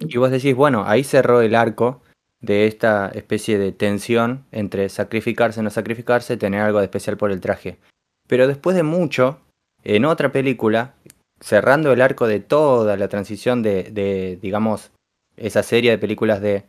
y 0.00 0.18
vos 0.18 0.30
decís, 0.30 0.54
bueno, 0.54 0.84
ahí 0.86 1.02
cerró 1.02 1.40
el 1.40 1.54
arco 1.54 2.02
de 2.42 2.66
esta 2.66 3.08
especie 3.14 3.56
de 3.56 3.72
tensión 3.72 4.44
entre 4.52 4.90
sacrificarse, 4.90 5.62
no 5.62 5.70
sacrificarse, 5.70 6.36
tener 6.36 6.60
algo 6.60 6.80
de 6.80 6.84
especial 6.84 7.16
por 7.16 7.32
el 7.32 7.40
traje. 7.40 7.78
Pero 8.28 8.48
después 8.48 8.76
de 8.76 8.82
mucho, 8.82 9.40
en 9.82 10.04
otra 10.04 10.30
película, 10.30 10.92
cerrando 11.40 11.90
el 11.90 12.02
arco 12.02 12.26
de 12.26 12.40
toda 12.40 12.98
la 12.98 13.08
transición 13.08 13.62
de, 13.62 13.84
de 13.84 14.38
digamos, 14.42 14.90
esa 15.38 15.62
serie 15.62 15.90
de 15.90 15.96
películas 15.96 16.42
de, 16.42 16.66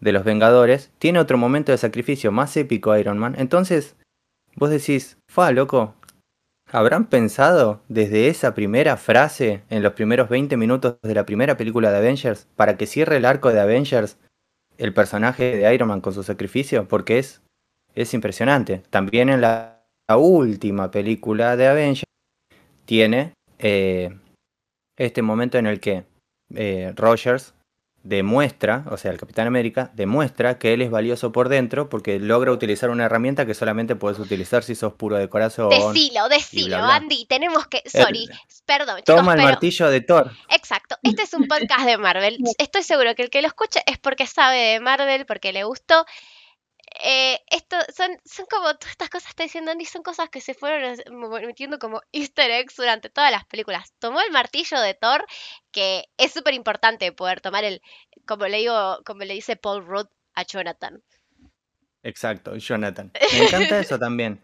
de 0.00 0.12
los 0.12 0.24
Vengadores, 0.24 0.90
tiene 0.98 1.18
otro 1.18 1.38
momento 1.38 1.72
de 1.72 1.78
sacrificio 1.78 2.32
más 2.32 2.56
épico 2.56 2.96
Iron 2.96 3.18
Man. 3.18 3.34
Entonces, 3.38 3.96
vos 4.56 4.70
decís, 4.70 5.18
fa, 5.28 5.50
loco, 5.52 5.94
¿habrán 6.70 7.06
pensado 7.06 7.82
desde 7.88 8.28
esa 8.28 8.54
primera 8.54 8.96
frase 8.96 9.62
en 9.70 9.82
los 9.82 9.94
primeros 9.94 10.28
20 10.28 10.56
minutos 10.56 10.96
de 11.02 11.14
la 11.14 11.26
primera 11.26 11.56
película 11.56 11.90
de 11.90 11.98
Avengers 11.98 12.46
para 12.56 12.76
que 12.76 12.86
cierre 12.86 13.16
el 13.16 13.24
arco 13.24 13.52
de 13.52 13.60
Avengers 13.60 14.18
el 14.76 14.94
personaje 14.94 15.56
de 15.56 15.74
Iron 15.74 15.88
Man 15.88 16.00
con 16.00 16.14
su 16.14 16.22
sacrificio? 16.22 16.86
Porque 16.86 17.18
es, 17.18 17.42
es 17.94 18.14
impresionante. 18.14 18.82
También 18.90 19.28
en 19.28 19.40
la, 19.40 19.74
última 20.10 20.90
película 20.90 21.54
de 21.58 21.66
Avengers 21.66 22.04
tiene 22.86 23.34
eh, 23.58 24.16
este 24.96 25.20
momento 25.20 25.58
en 25.58 25.66
el 25.66 25.80
que 25.80 26.04
eh, 26.54 26.94
Rogers 26.96 27.52
demuestra, 28.08 28.84
o 28.90 28.96
sea, 28.96 29.10
el 29.10 29.18
Capitán 29.18 29.46
América 29.46 29.90
demuestra 29.94 30.58
que 30.58 30.72
él 30.72 30.80
es 30.80 30.90
valioso 30.90 31.30
por 31.30 31.50
dentro 31.50 31.90
porque 31.90 32.18
logra 32.18 32.52
utilizar 32.52 32.88
una 32.88 33.04
herramienta 33.04 33.44
que 33.44 33.52
solamente 33.52 33.96
puedes 33.96 34.18
utilizar 34.18 34.64
si 34.64 34.74
sos 34.74 34.94
puro 34.94 35.16
de 35.16 35.28
corazón. 35.28 35.68
Decilo, 35.68 36.28
decilo, 36.30 36.78
bla, 36.78 36.78
bla. 36.78 36.96
Andy. 36.96 37.26
Tenemos 37.26 37.66
que. 37.66 37.82
Sorry, 37.84 38.26
perdón, 38.64 38.96
chicos, 38.98 39.16
Toma 39.16 39.32
el 39.32 39.38
pero. 39.38 39.50
martillo 39.50 39.90
de 39.90 40.00
Thor. 40.00 40.32
Exacto, 40.48 40.96
este 41.02 41.22
es 41.22 41.34
un 41.34 41.46
podcast 41.46 41.84
de 41.84 41.98
Marvel. 41.98 42.38
Estoy 42.58 42.82
seguro 42.82 43.14
que 43.14 43.22
el 43.22 43.30
que 43.30 43.42
lo 43.42 43.48
escuche 43.48 43.82
es 43.86 43.98
porque 43.98 44.26
sabe 44.26 44.56
de 44.56 44.80
Marvel, 44.80 45.26
porque 45.26 45.52
le 45.52 45.64
gustó. 45.64 46.06
Eh, 47.02 47.38
esto 47.50 47.76
son, 47.94 48.10
son 48.24 48.46
como 48.50 48.74
todas 48.74 48.90
estas 48.90 49.08
cosas 49.08 49.26
que 49.26 49.30
está 49.30 49.42
diciendo 49.44 49.70
Andy, 49.70 49.84
son 49.84 50.02
cosas 50.02 50.28
que 50.30 50.40
se 50.40 50.54
fueron 50.54 50.96
mo- 51.12 51.28
metiendo 51.40 51.78
como 51.78 52.00
easter 52.12 52.50
eggs 52.50 52.76
durante 52.76 53.08
todas 53.08 53.30
las 53.30 53.44
películas. 53.44 53.92
Tomó 53.98 54.20
el 54.20 54.32
martillo 54.32 54.80
de 54.80 54.94
Thor, 54.94 55.24
que 55.70 56.06
es 56.16 56.32
súper 56.32 56.54
importante 56.54 57.12
poder 57.12 57.40
tomar 57.40 57.64
el, 57.64 57.80
como 58.26 58.46
le 58.46 58.58
digo, 58.58 58.98
como 59.04 59.20
le 59.20 59.34
dice 59.34 59.56
Paul 59.56 59.86
Rudd 59.86 60.08
a 60.34 60.42
Jonathan. 60.42 61.02
Exacto, 62.02 62.56
Jonathan. 62.56 63.12
Me 63.32 63.44
encanta 63.44 63.78
eso 63.78 63.98
también. 63.98 64.40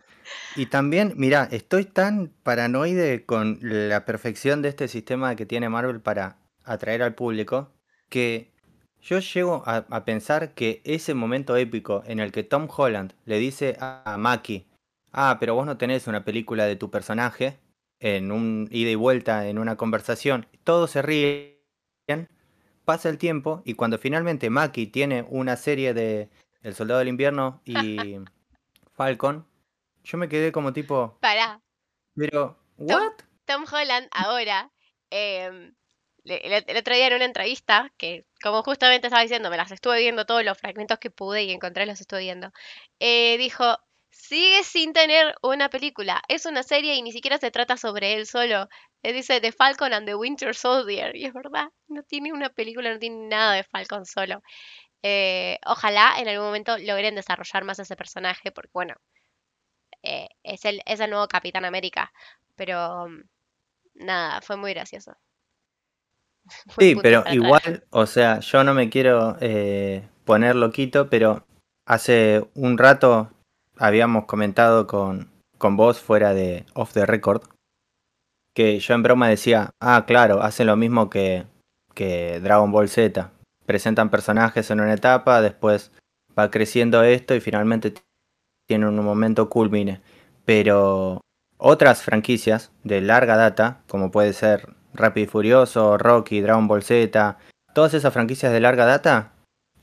Y 0.56 0.66
también, 0.66 1.14
mira, 1.16 1.49
estoy 1.50 1.84
tan 1.84 2.28
paranoide 2.42 3.25
con 3.26 3.58
la 3.61 4.04
perfección 4.04 4.62
de 4.62 4.68
este 4.68 4.88
sistema 4.88 5.34
que 5.34 5.46
tiene 5.46 5.68
Marvel 5.68 6.00
para 6.00 6.38
atraer 6.64 7.02
al 7.02 7.14
público 7.14 7.73
que 8.08 8.53
yo 9.04 9.18
llego 9.18 9.62
a, 9.66 9.84
a 9.90 10.04
pensar 10.04 10.54
que 10.54 10.80
ese 10.84 11.12
momento 11.12 11.56
épico 11.56 12.02
en 12.06 12.20
el 12.20 12.32
que 12.32 12.42
Tom 12.42 12.68
Holland 12.75 13.12
le 13.26 13.38
dice 13.38 13.76
a, 13.78 14.02
a 14.14 14.16
Mackie, 14.16 14.66
ah, 15.12 15.37
pero 15.38 15.54
vos 15.54 15.66
no 15.66 15.76
tenés 15.76 16.06
una 16.06 16.25
película 16.25 16.64
de 16.64 16.76
tu 16.76 16.90
personaje 16.90 17.58
en 18.00 18.32
un 18.32 18.66
ida 18.70 18.90
y 18.90 18.94
vuelta 18.94 19.46
en 19.46 19.58
una 19.58 19.76
conversación, 19.76 20.46
todos 20.64 20.90
se 20.90 21.02
ríen, 21.02 22.28
pasa 22.84 23.11
el 23.11 23.18
tiempo 23.18 23.62
y 23.66 23.75
cuando 23.75 23.99
finalmente 23.99 24.49
Mackie 24.49 24.87
tiene 24.87 25.26
una 25.28 25.56
serie 25.56 25.92
de 25.92 26.30
El 26.62 26.75
Soldado 26.75 27.00
del 27.00 27.08
Invierno 27.08 27.61
y 27.64 28.16
Falcon, 28.94 29.46
yo 30.02 30.18
me 30.18 30.28
quedé 30.28 30.50
como 30.50 30.73
tipo, 30.73 31.18
Pará, 31.20 31.61
pero, 32.14 32.58
¿what? 32.78 33.12
Tom 33.44 33.64
Holland 33.70 34.08
ahora 34.12 34.70
em, 35.11 35.75
el, 36.25 36.64
el 36.66 36.76
otro 36.76 36.95
día 36.95 37.07
en 37.09 37.14
una 37.14 37.25
entrevista, 37.25 37.93
que 37.99 38.26
como 38.43 38.62
justamente 38.62 39.07
estaba 39.09 39.23
diciendo, 39.23 39.50
me 39.50 39.57
las 39.57 39.71
estuve 39.73 40.00
viendo 40.00 40.26
todos 40.26 40.45
los 40.45 40.59
fragmentos 40.59 40.99
que 40.99 41.11
pude 41.11 41.45
y 41.45 41.52
encontré 41.52 41.87
los 41.87 42.00
estuve 42.00 42.21
viendo, 42.21 42.50
eh, 43.00 43.37
dijo, 43.38 43.78
sigue 44.11 44.62
sin 44.64 44.93
tener 44.93 45.35
una 45.43 45.69
película, 45.71 46.23
es 46.28 46.47
una 46.47 46.62
serie 46.62 46.95
y 46.95 47.02
ni 47.02 47.12
siquiera 47.12 47.38
se 47.38 47.50
trata 47.50 47.76
sobre 47.76 48.14
él 48.14 48.26
solo. 48.26 48.69
Él 49.02 49.14
dice 49.14 49.40
The 49.40 49.52
Falcon 49.52 49.93
and 49.93 50.07
the 50.07 50.14
Winter 50.14 50.54
Soldier, 50.54 51.14
y 51.16 51.26
es 51.26 51.33
verdad, 51.35 51.69
no 51.88 52.02
tiene 52.02 52.33
una 52.33 52.49
película, 52.50 52.93
no 52.93 52.99
tiene 52.99 53.28
nada 53.28 53.54
de 53.54 53.64
Falcon 53.64 54.07
solo. 54.07 54.43
Eh, 55.02 55.59
ojalá 55.66 56.14
en 56.19 56.28
algún 56.28 56.47
momento 56.47 56.78
logren 56.78 57.14
desarrollar 57.16 57.64
más 57.64 57.78
ese 57.81 57.97
personaje, 57.97 58.52
porque 58.52 58.71
bueno, 58.75 58.95
eh, 60.02 60.28
es 60.43 60.64
el, 60.64 60.83
es 60.87 61.00
el 61.00 61.11
nuevo 61.11 61.26
Capitán 61.28 61.64
América, 61.64 62.12
pero 62.57 63.09
mm, 63.09 63.23
nada, 63.95 64.40
fue 64.43 64.57
muy 64.57 64.75
gracioso. 64.75 65.16
Sí, 66.79 66.95
pero 67.01 67.21
atrás. 67.21 67.35
igual, 67.35 67.85
o 67.91 68.07
sea, 68.07 68.41
yo 68.41 68.65
no 68.65 68.75
me 68.75 68.91
quiero 68.91 69.37
eh, 69.41 70.07
poner 70.25 70.57
loquito, 70.57 71.09
pero 71.09 71.45
hace 71.87 72.47
un 72.55 72.79
rato 72.79 73.31
habíamos 73.79 74.27
comentado 74.27 74.87
con, 74.87 75.31
con 75.59 75.77
vos 75.77 76.01
fuera 76.01 76.35
de 76.35 76.65
Off 76.75 76.93
the 76.93 77.07
Record 77.07 77.43
que 78.55 78.79
yo 78.79 78.95
en 78.95 79.03
broma 79.03 79.29
decía, 79.29 79.71
ah, 79.81 80.05
claro, 80.07 80.41
hacen 80.43 80.69
lo 80.69 80.77
mismo 80.77 81.11
que, 81.11 81.45
que 81.95 82.39
Dragon 82.41 82.71
Ball 82.71 82.89
Z. 82.89 83.33
Presentan 83.67 84.11
personajes 84.11 84.71
en 84.71 84.81
una 84.81 84.93
etapa, 84.95 85.41
después 85.43 85.91
va 86.39 86.51
creciendo 86.51 87.03
esto 87.03 87.35
y 87.35 87.41
finalmente 87.41 87.91
t- 87.91 88.03
tiene 88.69 88.87
un 88.87 88.95
momento 89.05 89.49
culmine. 89.49 90.03
Pero 90.45 91.21
otras 91.59 92.03
franquicias 92.03 92.71
de 92.85 93.01
larga 93.01 93.37
data, 93.37 93.83
como 93.89 94.13
puede 94.13 94.33
ser 94.33 94.69
Rápido 94.95 95.25
y 95.25 95.29
Furioso, 95.29 95.99
Rocky, 95.99 96.41
Dragon 96.41 96.67
Ball 96.69 96.83
Z, 96.83 97.39
todas 97.75 97.95
esas 97.95 98.13
franquicias 98.13 98.53
de 98.53 98.61
larga 98.61 98.87
data, 98.87 99.33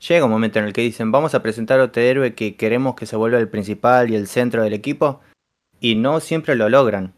llega 0.08 0.24
un 0.24 0.30
momento 0.30 0.58
en 0.58 0.64
el 0.64 0.72
que 0.72 0.80
dicen, 0.80 1.12
vamos 1.12 1.34
a 1.34 1.42
presentar 1.42 1.78
a 1.80 1.84
otro 1.84 2.02
héroe 2.02 2.34
que 2.34 2.56
queremos 2.56 2.94
que 2.96 3.06
se 3.06 3.16
vuelva 3.16 3.38
el 3.38 3.48
principal 3.48 4.10
y 4.10 4.16
el 4.16 4.26
centro 4.26 4.62
del 4.62 4.72
equipo, 4.72 5.20
y 5.80 5.94
no 5.96 6.20
siempre 6.20 6.54
lo 6.56 6.68
logran. 6.68 7.12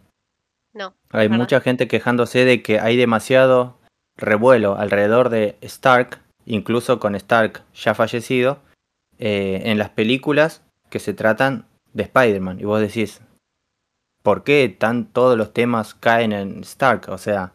No, 0.72 0.94
Hay 1.10 1.28
verdad. 1.28 1.38
mucha 1.38 1.60
gente 1.60 1.86
quejándose 1.86 2.44
de 2.44 2.62
que 2.62 2.80
hay 2.80 2.96
demasiado 2.96 3.78
revuelo 4.16 4.76
alrededor 4.76 5.28
de 5.28 5.56
Stark, 5.60 6.20
incluso 6.46 6.98
con 6.98 7.14
Stark 7.14 7.62
ya 7.74 7.94
fallecido, 7.94 8.58
eh, 9.18 9.62
en 9.66 9.78
las 9.78 9.90
películas 9.90 10.62
que 10.90 10.98
se 10.98 11.14
tratan 11.14 11.66
de 11.92 12.02
Spider-Man. 12.04 12.58
Y 12.58 12.64
vos 12.64 12.80
decís, 12.80 13.20
¿por 14.22 14.42
qué 14.42 14.74
tan 14.76 15.06
todos 15.06 15.38
los 15.38 15.52
temas 15.52 15.94
caen 15.94 16.32
en 16.32 16.60
Stark? 16.64 17.08
O 17.08 17.18
sea, 17.18 17.52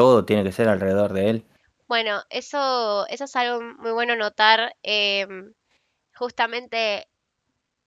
todo 0.00 0.24
tiene 0.24 0.44
que 0.44 0.52
ser 0.52 0.66
alrededor 0.66 1.12
de 1.12 1.28
él. 1.28 1.46
Bueno, 1.86 2.22
eso, 2.30 3.06
eso 3.08 3.24
es 3.24 3.36
algo 3.36 3.60
muy 3.60 3.92
bueno 3.92 4.16
notar. 4.16 4.74
em, 4.82 5.52
justamente 6.14 7.06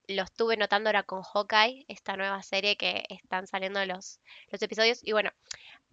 lo 0.07 0.21
estuve 0.21 0.55
notando 0.55 0.89
ahora 0.89 1.01
con 1.01 1.23
Hawkeye, 1.23 1.85
esta 1.87 2.15
nueva 2.15 2.43
serie 2.43 2.77
que 2.77 3.03
están 3.09 3.47
saliendo 3.47 3.83
los, 3.85 4.19
los 4.51 4.61
episodios. 4.61 4.99
Y 5.01 5.13
bueno, 5.13 5.31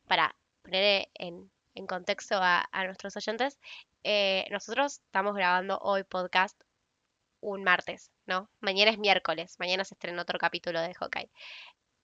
para 0.08 0.36
poner 0.62 1.08
en, 1.14 1.50
contexto 1.86 2.36
a, 2.36 2.68
a 2.70 2.84
nuestros 2.84 3.16
oyentes, 3.16 3.58
eh, 4.04 4.44
nosotros 4.50 5.00
estamos 5.06 5.34
grabando 5.34 5.78
hoy 5.78 6.04
podcast 6.04 6.60
un 7.40 7.64
martes, 7.64 8.10
¿no? 8.26 8.50
Mañana 8.60 8.90
es 8.90 8.98
miércoles, 8.98 9.56
mañana 9.58 9.84
se 9.84 9.94
estrena 9.94 10.20
otro 10.20 10.38
capítulo 10.38 10.82
de 10.82 10.92
Hawkeye. 10.92 11.30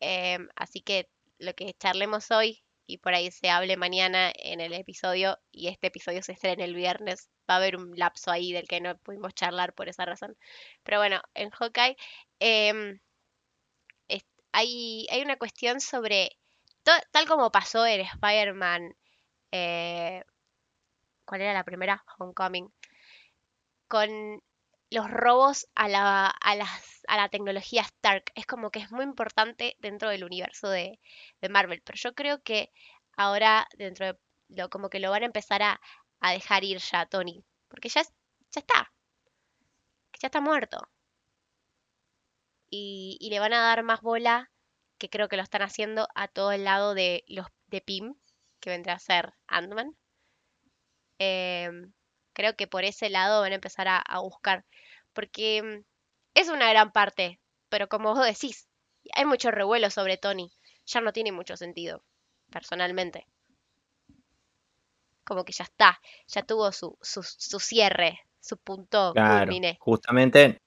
Em, 0.00 0.48
así 0.56 0.80
que 0.80 1.10
lo 1.38 1.52
que 1.54 1.74
charlemos 1.74 2.30
hoy 2.30 2.64
y 2.86 2.98
por 2.98 3.14
ahí 3.14 3.30
se 3.30 3.50
hable 3.50 3.76
mañana 3.76 4.32
en 4.34 4.60
el 4.60 4.72
episodio 4.72 5.38
y 5.50 5.68
este 5.68 5.88
episodio 5.88 6.22
se 6.22 6.32
estrena 6.32 6.64
el 6.64 6.74
viernes, 6.74 7.28
va 7.50 7.54
a 7.54 7.56
haber 7.58 7.76
un 7.76 7.92
lapso 7.96 8.30
ahí 8.30 8.52
del 8.52 8.68
que 8.68 8.80
no 8.80 8.96
pudimos 8.98 9.34
charlar 9.34 9.74
por 9.74 9.88
esa 9.88 10.04
razón. 10.04 10.36
Pero 10.84 10.98
bueno, 10.98 11.20
en 11.34 11.50
Hawkeye 11.50 11.96
em, 12.40 13.00
hay, 14.56 15.06
hay 15.10 15.20
una 15.22 15.36
cuestión 15.36 15.80
sobre, 15.80 16.30
tal 16.82 17.26
como 17.28 17.52
pasó 17.52 17.84
en 17.86 18.00
Spider-Man, 18.00 18.96
eh, 19.52 20.22
¿cuál 21.26 21.42
era 21.42 21.52
la 21.52 21.64
primera? 21.64 22.02
Homecoming, 22.18 22.72
con 23.88 24.42
los 24.90 25.10
robos 25.10 25.66
a 25.74 25.88
la, 25.88 26.26
a 26.28 26.54
las, 26.56 27.02
a 27.08 27.16
la 27.16 27.28
tecnología 27.28 27.82
Stark. 27.82 28.32
Es 28.34 28.46
como 28.46 28.70
que 28.70 28.80
es 28.80 28.90
muy 28.90 29.04
importante 29.04 29.76
dentro 29.80 30.08
del 30.10 30.24
universo 30.24 30.68
de, 30.68 31.00
de 31.40 31.48
Marvel. 31.48 31.82
Pero 31.82 31.96
yo 31.98 32.14
creo 32.14 32.42
que 32.42 32.72
ahora 33.16 33.68
dentro 33.76 34.06
de 34.06 34.18
lo, 34.48 34.70
como 34.70 34.90
que 34.90 35.00
lo 35.00 35.10
van 35.10 35.22
a 35.22 35.26
empezar 35.26 35.62
a, 35.62 35.80
a 36.20 36.32
dejar 36.32 36.64
ir 36.64 36.78
ya 36.78 37.06
Tony. 37.06 37.44
Porque 37.68 37.88
ya, 37.88 38.02
ya 38.02 38.60
está. 38.60 38.92
Ya 40.20 40.28
está 40.28 40.40
muerto. 40.40 40.78
Y, 42.70 43.16
y 43.20 43.30
le 43.30 43.38
van 43.40 43.52
a 43.52 43.60
dar 43.60 43.82
más 43.82 44.00
bola, 44.00 44.50
que 44.98 45.08
creo 45.10 45.28
que 45.28 45.36
lo 45.36 45.42
están 45.42 45.62
haciendo, 45.62 46.08
a 46.14 46.28
todo 46.28 46.52
el 46.52 46.64
lado 46.64 46.94
de 46.94 47.24
los 47.28 47.46
de 47.66 47.80
Pym, 47.80 48.14
que 48.60 48.70
vendrá 48.70 48.94
a 48.94 48.98
ser 48.98 49.34
Ant-Man. 49.46 49.96
Em, 51.18 51.92
creo 52.36 52.54
que 52.54 52.66
por 52.66 52.84
ese 52.84 53.08
lado 53.08 53.40
van 53.40 53.52
a 53.52 53.54
empezar 53.56 53.88
a, 53.88 53.96
a 53.96 54.20
buscar. 54.20 54.66
Porque 55.14 55.62
mm, 55.62 55.84
es 56.34 56.50
una 56.50 56.68
gran 56.68 56.92
parte, 56.92 57.40
pero 57.70 57.88
como 57.88 58.14
vos 58.14 58.24
decís, 58.26 58.68
hay 59.14 59.24
mucho 59.24 59.50
revuelo 59.50 59.88
sobre 59.88 60.18
Tony. 60.18 60.52
Ya 60.84 61.00
no 61.00 61.14
tiene 61.14 61.32
mucho 61.32 61.56
sentido, 61.56 62.02
personalmente. 62.52 63.26
Como 65.24 65.44
que 65.44 65.52
ya 65.54 65.64
está, 65.64 65.98
ya 66.28 66.42
tuvo 66.42 66.70
su, 66.72 66.98
su, 67.00 67.22
su 67.22 67.58
cierre, 67.58 68.20
su 68.38 68.58
punto 68.58 69.12
Claro, 69.14 69.46
culmine. 69.46 69.78
justamente 69.80 70.58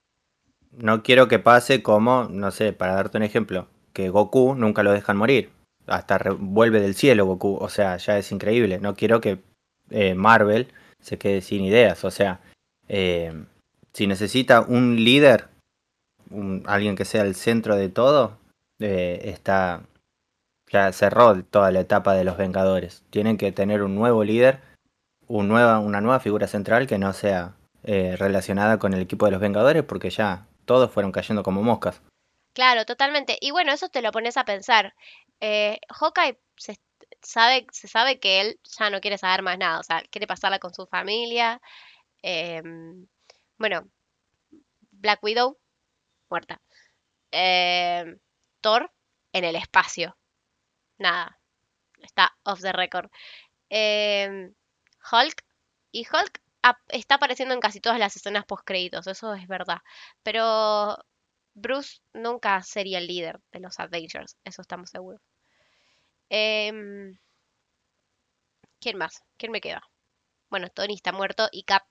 no 0.71 1.03
quiero 1.03 1.27
que 1.27 1.37
pase 1.39 1.83
como, 1.83 2.25
no 2.25 2.49
sé, 2.49 2.73
para 2.73 2.95
darte 2.95 3.17
un 3.17 3.23
ejemplo, 3.23 3.67
que 3.93 4.09
Goku 4.09 4.55
nunca 4.55 4.81
lo 4.81 4.91
dejan 4.91 5.17
morir. 5.17 5.51
Hasta 5.85 6.19
vuelve 6.37 6.81
del 6.81 6.95
cielo 6.95 7.25
Goku, 7.27 7.57
o 7.61 7.69
sea, 7.69 7.95
ya 7.97 8.17
es 8.17 8.31
increíble. 8.31 8.79
No 8.79 8.95
quiero 8.95 9.21
que 9.21 9.39
eh, 9.91 10.15
Marvel 10.15 10.73
se 11.01 11.17
quede 11.17 11.41
sin 11.41 11.63
ideas, 11.63 12.03
o 12.05 12.11
sea, 12.11 12.39
eh, 12.87 13.33
si 13.93 14.07
necesita 14.07 14.61
un 14.61 15.03
líder, 15.03 15.47
un- 16.29 16.63
alguien 16.67 16.95
que 16.95 17.05
sea 17.05 17.21
el 17.23 17.35
centro 17.35 17.75
de 17.75 17.89
todo, 17.89 18.37
eh, 18.79 19.21
está, 19.25 19.81
ya 20.71 20.91
cerró 20.91 21.43
toda 21.43 21.71
la 21.71 21.79
etapa 21.81 22.13
de 22.13 22.23
los 22.23 22.37
Vengadores. 22.37 23.03
Tienen 23.09 23.37
que 23.37 23.51
tener 23.51 23.81
un 23.83 23.95
nuevo 23.95 24.23
líder, 24.23 24.59
un 25.27 25.47
nueva, 25.47 25.79
una 25.79 26.01
nueva 26.01 26.19
figura 26.19 26.47
central 26.47 26.87
que 26.87 26.97
no 26.97 27.13
sea 27.13 27.55
eh, 27.83 28.15
relacionada 28.17 28.77
con 28.77 28.93
el 28.93 29.01
equipo 29.01 29.25
de 29.25 29.31
los 29.31 29.41
Vengadores, 29.41 29.83
porque 29.83 30.09
ya 30.09 30.45
todos 30.65 30.91
fueron 30.91 31.11
cayendo 31.11 31.43
como 31.43 31.63
moscas. 31.63 32.01
Claro, 32.53 32.85
totalmente. 32.85 33.37
Y 33.41 33.51
bueno, 33.51 33.71
eso 33.71 33.89
te 33.89 34.01
lo 34.01 34.11
pones 34.11 34.37
a 34.37 34.43
pensar. 34.43 34.93
Eh, 35.39 35.79
Hawkeye 35.89 36.37
se 36.57 36.73
sabe, 37.21 37.67
se 37.71 37.87
sabe 37.87 38.19
que 38.19 38.41
él 38.41 38.59
ya 38.79 38.89
no 38.89 39.01
quiere 39.01 39.17
saber 39.17 39.41
más 39.43 39.57
nada, 39.57 39.79
o 39.79 39.83
sea, 39.83 40.01
quiere 40.11 40.27
pasarla 40.27 40.59
con 40.59 40.73
su 40.73 40.85
familia. 40.87 41.61
em, 42.23 43.07
bueno, 43.57 43.89
Black 44.91 45.23
Widow, 45.23 45.57
muerta. 46.29 46.61
Em, 47.31 48.19
Thor, 48.61 48.91
en 49.33 49.43
el 49.45 49.55
espacio. 49.55 50.17
Nada, 50.99 51.39
está 52.03 52.37
off 52.43 52.61
the 52.61 52.73
record. 52.73 53.09
Em, 53.69 54.53
Hulk, 55.11 55.45
y 55.91 56.07
Hulk 56.07 56.41
está 56.89 57.15
apareciendo 57.15 57.53
en 57.55 57.61
casi 57.61 57.79
todas 57.81 57.99
las 57.99 58.15
escenas 58.15 58.45
post 58.45 58.63
créditos, 58.65 59.07
eso 59.07 59.33
es 59.33 59.47
verdad. 59.47 59.79
Pero 60.23 60.97
Bruce 61.53 61.99
nunca 62.13 62.61
sería 62.63 62.99
el 62.99 63.07
líder 63.07 63.39
de 63.51 63.59
los 63.61 63.79
Avengers, 63.79 64.37
eso 64.43 64.61
estamos 64.61 64.89
seguros. 64.89 65.21
Em, 66.29 67.17
¿quién 68.79 68.97
más? 68.97 69.23
¿Quién 69.37 69.51
me 69.51 69.61
queda? 69.61 69.81
Bueno, 70.49 70.67
Tony 70.69 70.95
está 70.95 71.11
muerto 71.11 71.47
y 71.51 71.63
Cap 71.63 71.83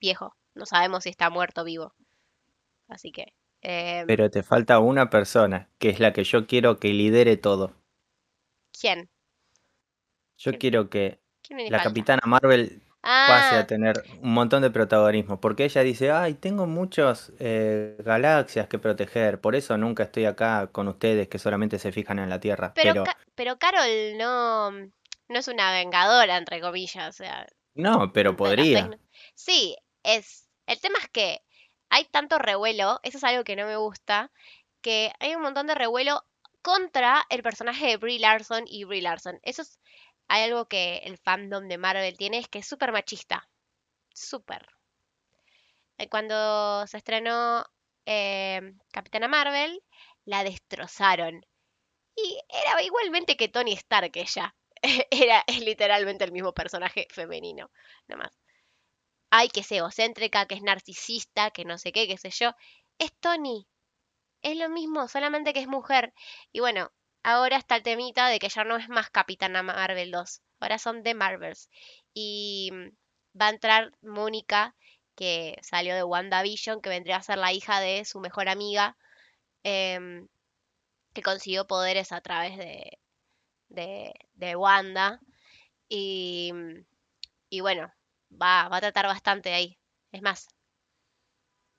viejo. 0.00 0.34
No 0.54 0.66
sabemos 0.66 1.04
si 1.04 1.10
está 1.10 1.30
muerto 1.30 1.62
o 1.62 1.64
vivo. 1.64 1.94
Así 2.88 3.12
que... 3.12 3.32
em, 3.62 4.06
Pero 4.06 4.30
te 4.30 4.42
falta 4.42 4.78
una 4.78 5.10
persona, 5.10 5.70
que 5.78 5.90
es 5.90 6.00
la 6.00 6.12
que 6.12 6.24
yo 6.24 6.46
quiero 6.46 6.78
que 6.78 6.88
lidere 6.88 7.36
todo. 7.36 7.74
¿quién? 8.78 9.08
Yo 10.38 10.50
¿Quién? 10.50 10.60
quiero 10.60 10.90
que 10.90 11.20
¿Quién 11.42 11.56
me 11.58 11.70
la 11.70 11.78
falta? 11.78 11.90
Capitana 11.90 12.22
Marvel 12.26 12.82
pase 13.24 13.56
Ah, 13.56 13.58
a 13.58 13.66
tener 13.66 14.02
un 14.20 14.32
montón 14.34 14.62
de 14.62 14.70
protagonismo, 14.70 15.40
porque 15.40 15.64
ella 15.64 15.82
dice, 15.82 16.10
ay, 16.10 16.34
tengo 16.34 16.66
muchas 16.66 17.32
galaxias 17.38 18.68
que 18.68 18.78
proteger, 18.78 19.40
por 19.40 19.54
eso 19.54 19.76
nunca 19.78 20.04
estoy 20.04 20.24
acá 20.26 20.68
con 20.72 20.88
ustedes 20.88 21.28
que 21.28 21.38
solamente 21.38 21.78
se 21.78 21.92
fijan 21.92 22.18
en 22.18 22.28
la 22.30 22.40
Tierra. 22.40 22.72
pero, 22.74 22.92
Pero 22.92 23.04
Ca- 23.04 23.18
pero 23.34 23.58
Carol 23.58 24.16
no, 24.18 24.70
no 24.72 25.38
es 25.38 25.48
una 25.48 25.72
vengadora, 25.72 26.36
entre 26.36 26.60
comillas, 26.60 27.08
o 27.08 27.12
sea, 27.12 27.46
no, 27.74 28.12
pero 28.12 28.36
podría. 28.36 28.90
Sí, 29.34 29.76
es. 30.02 30.48
El 30.66 30.80
tema 30.80 30.98
es 31.00 31.08
que 31.08 31.40
hay 31.90 32.04
tanto 32.06 32.38
revuelo, 32.38 33.00
eso 33.02 33.18
es 33.18 33.24
algo 33.24 33.44
que 33.44 33.56
no 33.56 33.66
me 33.66 33.76
gusta, 33.76 34.30
que 34.80 35.12
hay 35.20 35.34
un 35.34 35.42
montón 35.42 35.66
de 35.66 35.74
revuelo 35.74 36.24
contra 36.62 37.24
el 37.30 37.42
personaje 37.42 37.86
de 37.88 37.96
Brie 37.96 38.18
Larson 38.20 38.64
y 38.66 38.84
Brie 38.84 39.02
Larson. 39.02 39.38
Eso 39.42 39.62
es 39.62 39.80
hay 40.32 40.44
algo 40.44 40.66
que 40.66 40.96
el 41.04 41.18
fandom 41.18 41.68
de 41.68 41.76
Marvel 41.76 42.16
tiene, 42.16 42.38
es 42.38 42.48
que 42.48 42.60
es 42.60 42.66
súper 42.66 42.90
machista. 42.90 43.50
Súper. 44.14 44.66
Eh, 45.98 46.08
Cuando 46.08 46.86
se 46.86 46.96
estrenó 46.96 47.66
eh, 48.06 48.72
Capitana 48.90 49.28
Marvel, 49.28 49.82
la 50.24 50.42
destrozaron. 50.42 51.44
Y 52.16 52.40
era 52.48 52.82
igualmente 52.82 53.36
que 53.36 53.48
Tony 53.48 53.74
Stark 53.74 54.12
ella. 54.14 54.56
Era 55.10 55.44
literalmente 55.60 56.24
el 56.24 56.32
mismo 56.32 56.54
personaje 56.54 57.06
femenino, 57.10 57.70
nomás. 58.08 58.32
Ay, 59.30 59.48
que 59.48 59.60
es 59.60 59.70
egocéntrica, 59.72 60.46
que 60.46 60.54
es 60.54 60.62
narcisista, 60.62 61.50
que 61.50 61.66
no 61.66 61.76
sé 61.76 61.92
qué, 61.92 62.06
qué 62.08 62.16
sé 62.16 62.30
yo. 62.30 62.52
Es 62.98 63.12
Tony. 63.20 63.68
Es 64.42 64.56
lo 64.56 64.70
mismo, 64.70 65.08
solamente 65.08 65.52
que 65.52 65.60
es 65.60 65.68
mujer. 65.68 66.14
Y 66.52 66.60
bueno, 66.60 66.90
ahora 67.22 67.56
está 67.56 67.76
el 67.76 67.82
temita 67.82 68.28
de 68.28 68.38
que 68.38 68.48
ya 68.48 68.64
no 68.64 68.76
es 68.76 68.88
más 68.88 69.10
Capitana 69.10 69.62
Marvel 69.62 70.10
2. 70.10 70.42
Ahora 70.60 70.78
son 70.78 71.02
The 71.02 71.14
Marvels. 71.14 71.68
Y 72.14 72.70
mm, 72.72 72.88
va 73.40 73.46
a 73.48 73.50
entrar 73.50 73.92
Mónica, 74.02 74.74
que 75.16 75.58
salió 75.62 75.94
de 75.94 76.04
WandaVision, 76.04 76.80
que 76.80 76.90
vendría 76.90 77.16
a 77.16 77.22
ser 77.22 77.38
la 77.38 77.52
hija 77.52 77.80
de 77.80 78.04
su 78.04 78.20
mejor 78.20 78.48
amiga, 78.48 78.96
em, 79.64 80.28
que 81.14 81.22
consiguió 81.22 81.66
poderes 81.66 82.12
a 82.12 82.20
través 82.22 82.56
de, 82.58 82.98
de, 83.68 84.14
de 84.34 84.56
Wanda. 84.56 85.20
Y, 85.88 86.52
mm, 86.54 86.86
y 87.50 87.60
bueno, 87.60 87.92
va, 88.30 88.68
va 88.68 88.78
a 88.78 88.80
tratar 88.80 89.06
bastante 89.06 89.54
ahí. 89.54 89.78
Es 90.12 90.22
más, 90.22 90.48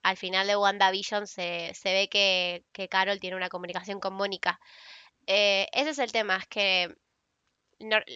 al 0.02 0.16
final 0.16 0.46
de 0.46 0.56
WandaVision 0.56 1.26
se, 1.26 1.72
se 1.74 1.92
ve 1.92 2.08
que, 2.08 2.64
que 2.72 2.88
Carol 2.88 3.18
tiene 3.20 3.36
una 3.36 3.48
comunicación 3.48 4.00
con 4.00 4.14
Mónica. 4.14 4.60
Eh, 5.26 5.68
ese 5.72 5.90
es 5.90 5.98
el 5.98 6.12
tema, 6.12 6.36
es 6.36 6.46
que 6.46 6.94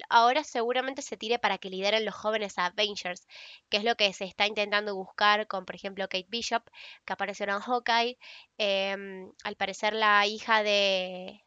ahora 0.08 0.44
seguramente 0.44 1.02
se 1.02 1.16
tire 1.16 1.38
para 1.38 1.58
que 1.58 1.70
lideren 1.70 2.04
los 2.04 2.14
jóvenes 2.14 2.58
Avengers, 2.58 3.26
que 3.68 3.78
es 3.78 3.84
lo 3.84 3.96
que 3.96 4.12
se 4.12 4.24
está 4.24 4.46
intentando 4.46 4.94
buscar 4.94 5.46
con, 5.46 5.64
por 5.64 5.74
ejemplo, 5.74 6.08
Kate 6.08 6.26
Bishop, 6.28 6.64
que 7.04 7.12
apareció 7.12 7.44
en 7.46 7.60
Hawkeye. 7.60 8.18
Em, 8.58 9.32
al 9.44 9.56
parecer 9.56 9.94
la 9.94 10.26
hija 10.26 10.62
de, 10.62 11.44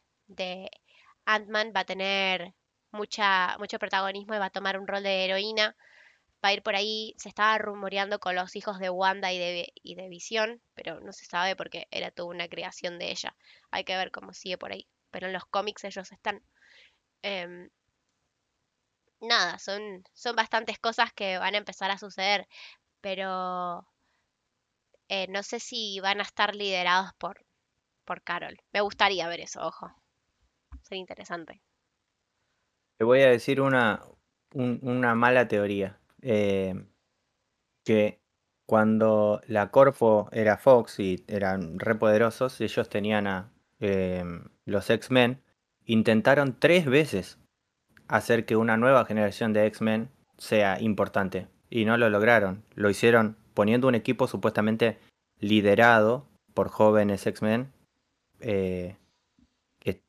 Ant-Man 1.24 1.72
va 1.76 1.80
a 1.80 1.84
tener 1.84 2.54
mucho 2.92 3.78
protagonismo 3.78 4.34
y 4.34 4.38
va 4.38 4.46
a 4.46 4.50
tomar 4.50 4.78
un 4.78 4.86
rol 4.86 5.02
de 5.02 5.24
heroína. 5.24 5.76
Va 6.44 6.50
a 6.50 6.54
ir 6.54 6.62
por 6.62 6.74
ahí, 6.76 7.14
se 7.18 7.28
estaba 7.28 7.58
rumoreando 7.58 8.20
con 8.20 8.34
los 8.36 8.56
hijos 8.56 8.78
de 8.78 8.90
Wanda 8.90 9.32
y 9.32 9.38
de, 9.38 9.72
y 9.82 9.94
de 9.94 10.08
Visión, 10.08 10.60
pero 10.74 11.00
no 11.00 11.12
se 11.12 11.24
sabe 11.26 11.56
porque 11.56 11.88
era 11.90 12.10
toda 12.10 12.30
una 12.30 12.48
creación 12.48 12.98
de 12.98 13.10
ella. 13.12 13.36
Hay 13.70 13.84
que 13.84 13.96
ver 13.96 14.10
cómo 14.10 14.32
sigue 14.32 14.58
por 14.58 14.72
ahí. 14.72 14.86
Pero 15.12 15.28
en 15.28 15.34
los 15.34 15.46
cómics 15.46 15.84
ellos 15.84 16.12
están. 16.12 16.44
Em, 17.22 17.70
nada, 19.20 19.58
son, 19.58 20.04
son 20.12 20.36
bastantes 20.36 20.78
cosas 20.78 21.12
que 21.14 21.38
van 21.38 21.54
a 21.54 21.58
empezar 21.58 21.90
a 21.90 21.96
suceder, 21.98 22.46
pero 23.02 23.86
eh, 25.08 25.28
no 25.28 25.44
sé 25.44 25.60
si 25.60 26.00
van 26.00 26.18
a 26.18 26.24
estar 26.24 26.56
liderados 26.56 27.12
por, 27.16 27.46
por 28.04 28.22
Carol. 28.22 28.58
Me 28.72 28.80
gustaría 28.82 29.28
ver 29.28 29.40
eso, 29.40 29.60
ojo. 29.66 29.88
Sería 30.82 31.00
interesante. 31.02 31.62
Te 32.96 33.04
voy 33.04 33.20
a 33.20 33.28
decir 33.30 33.60
una, 33.60 34.00
un- 34.54 34.80
una 34.82 35.14
mala 35.14 35.46
teoría. 35.48 35.98
eh, 36.22 36.74
que 37.84 38.20
cuando 38.66 39.40
la 39.46 39.70
Corfo 39.70 40.28
era 40.32 40.56
Fox 40.56 40.98
y 41.00 41.24
eran 41.28 41.78
re 41.78 41.94
poderosos, 41.96 42.60
ellos 42.60 42.88
tenían 42.88 43.26
a 43.26 43.52
eh, 43.80 44.24
los 44.64 44.88
X-Men, 44.90 45.40
intentaron 45.84 46.56
tres 46.58 46.86
veces 46.86 47.38
hacer 48.08 48.44
que 48.44 48.56
una 48.56 48.76
nueva 48.76 49.04
generación 49.04 49.52
de 49.52 49.66
X-Men 49.66 50.08
sea 50.38 50.80
importante. 50.80 51.48
Y 51.70 51.84
no 51.84 51.96
lo 51.96 52.10
lograron. 52.10 52.62
Lo 52.74 52.90
hicieron 52.90 53.36
poniendo 53.54 53.88
un 53.88 53.94
equipo 53.94 54.26
supuestamente 54.26 54.98
liderado 55.38 56.26
por 56.54 56.68
jóvenes 56.68 57.26
X-Men. 57.26 57.72
eh, 58.40 58.96
que 59.78 60.02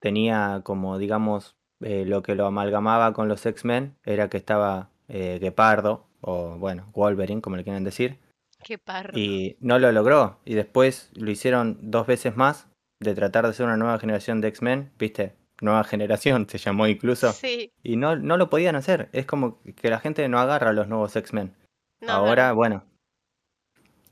tenía 0.00 0.60
como, 0.64 0.98
digamos, 0.98 1.56
eh, 1.80 2.04
lo 2.04 2.22
que 2.22 2.34
lo 2.34 2.46
amalgamaba 2.46 3.12
con 3.12 3.28
los 3.28 3.44
X-Men 3.46 3.96
era 4.04 4.28
que 4.28 4.36
estaba 4.36 4.90
eh, 5.08 5.38
Gepardo, 5.40 6.06
o 6.20 6.56
bueno, 6.58 6.86
Wolverine, 6.94 7.40
como 7.40 7.56
le 7.56 7.64
quieran 7.64 7.84
decir, 7.84 8.18
Qué 8.62 8.78
parro. 8.78 9.16
y 9.18 9.56
no 9.60 9.78
lo 9.78 9.92
logró. 9.92 10.38
Y 10.44 10.54
después 10.54 11.10
lo 11.14 11.30
hicieron 11.30 11.78
dos 11.80 12.06
veces 12.06 12.36
más 12.36 12.66
de 13.04 13.14
tratar 13.14 13.44
de 13.44 13.50
hacer 13.50 13.66
una 13.66 13.76
nueva 13.76 13.98
generación 13.98 14.40
de 14.40 14.48
X-Men, 14.48 14.92
¿viste? 14.98 15.36
Nueva 15.60 15.84
generación 15.84 16.48
se 16.48 16.58
llamó 16.58 16.86
incluso. 16.88 17.32
Sí, 17.32 17.72
Y 17.82 17.96
no, 17.96 18.16
no 18.16 18.36
lo 18.36 18.50
podían 18.50 18.74
hacer. 18.76 19.08
Es 19.12 19.26
como 19.26 19.60
que 19.76 19.90
la 19.90 20.00
gente 20.00 20.28
no 20.28 20.38
agarra 20.40 20.70
a 20.70 20.72
los 20.72 20.88
nuevos 20.88 21.14
X-Men. 21.14 21.54
no, 22.00 22.12
Ahora, 22.12 22.48
no. 22.48 22.54
bueno, 22.56 22.84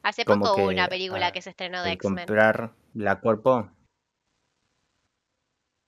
Hace 0.03 0.25
poco 0.25 0.55
hubo 0.55 0.69
una 0.69 0.89
película 0.89 1.29
ah, 1.29 1.33
que 1.33 1.43
se 1.43 1.51
estrenó 1.51 1.83
de 1.83 1.93
X-Men. 1.93 2.17
comprar 2.17 2.73
la 2.95 3.21
cuerpo. 3.21 3.71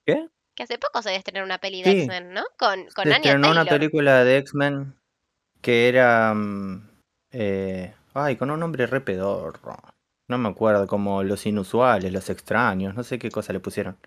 ¿Qué? 0.07 0.29
Que 0.55 0.62
hace 0.62 0.79
poco 0.79 1.03
se 1.03 1.17
estrenó 1.17 1.45
una 1.45 1.59
peli 1.59 1.83
de 1.83 1.90
Sí, 1.90 1.99
X-Men, 1.99 2.33
¿no? 2.33 2.43
Con, 2.59 2.87
con 2.95 3.05
se 3.05 3.14
Anya 3.14 3.17
estrenó 3.31 3.51
una 3.51 3.64
película 3.64 4.23
de 4.25 4.37
X-Men 4.38 4.95
que 5.61 5.88
era... 5.88 6.33
mm, 6.35 6.90
eh, 7.33 7.95
ay, 8.12 8.37
con 8.37 8.51
un 8.51 8.61
nombre 8.61 8.87
re 8.87 9.01
pedorro. 9.01 9.77
No 10.29 10.39
me 10.39 10.49
acuerdo, 10.49 10.87
como 10.87 11.23
Los 11.23 11.47
Inusuales, 11.47 12.13
Los 12.13 12.31
Extraños, 12.31 12.95
no 12.95 13.03
sé 13.03 13.19
qué 13.19 13.31
cosa 13.31 13.53
le 13.53 13.61
pusieron. 13.61 13.99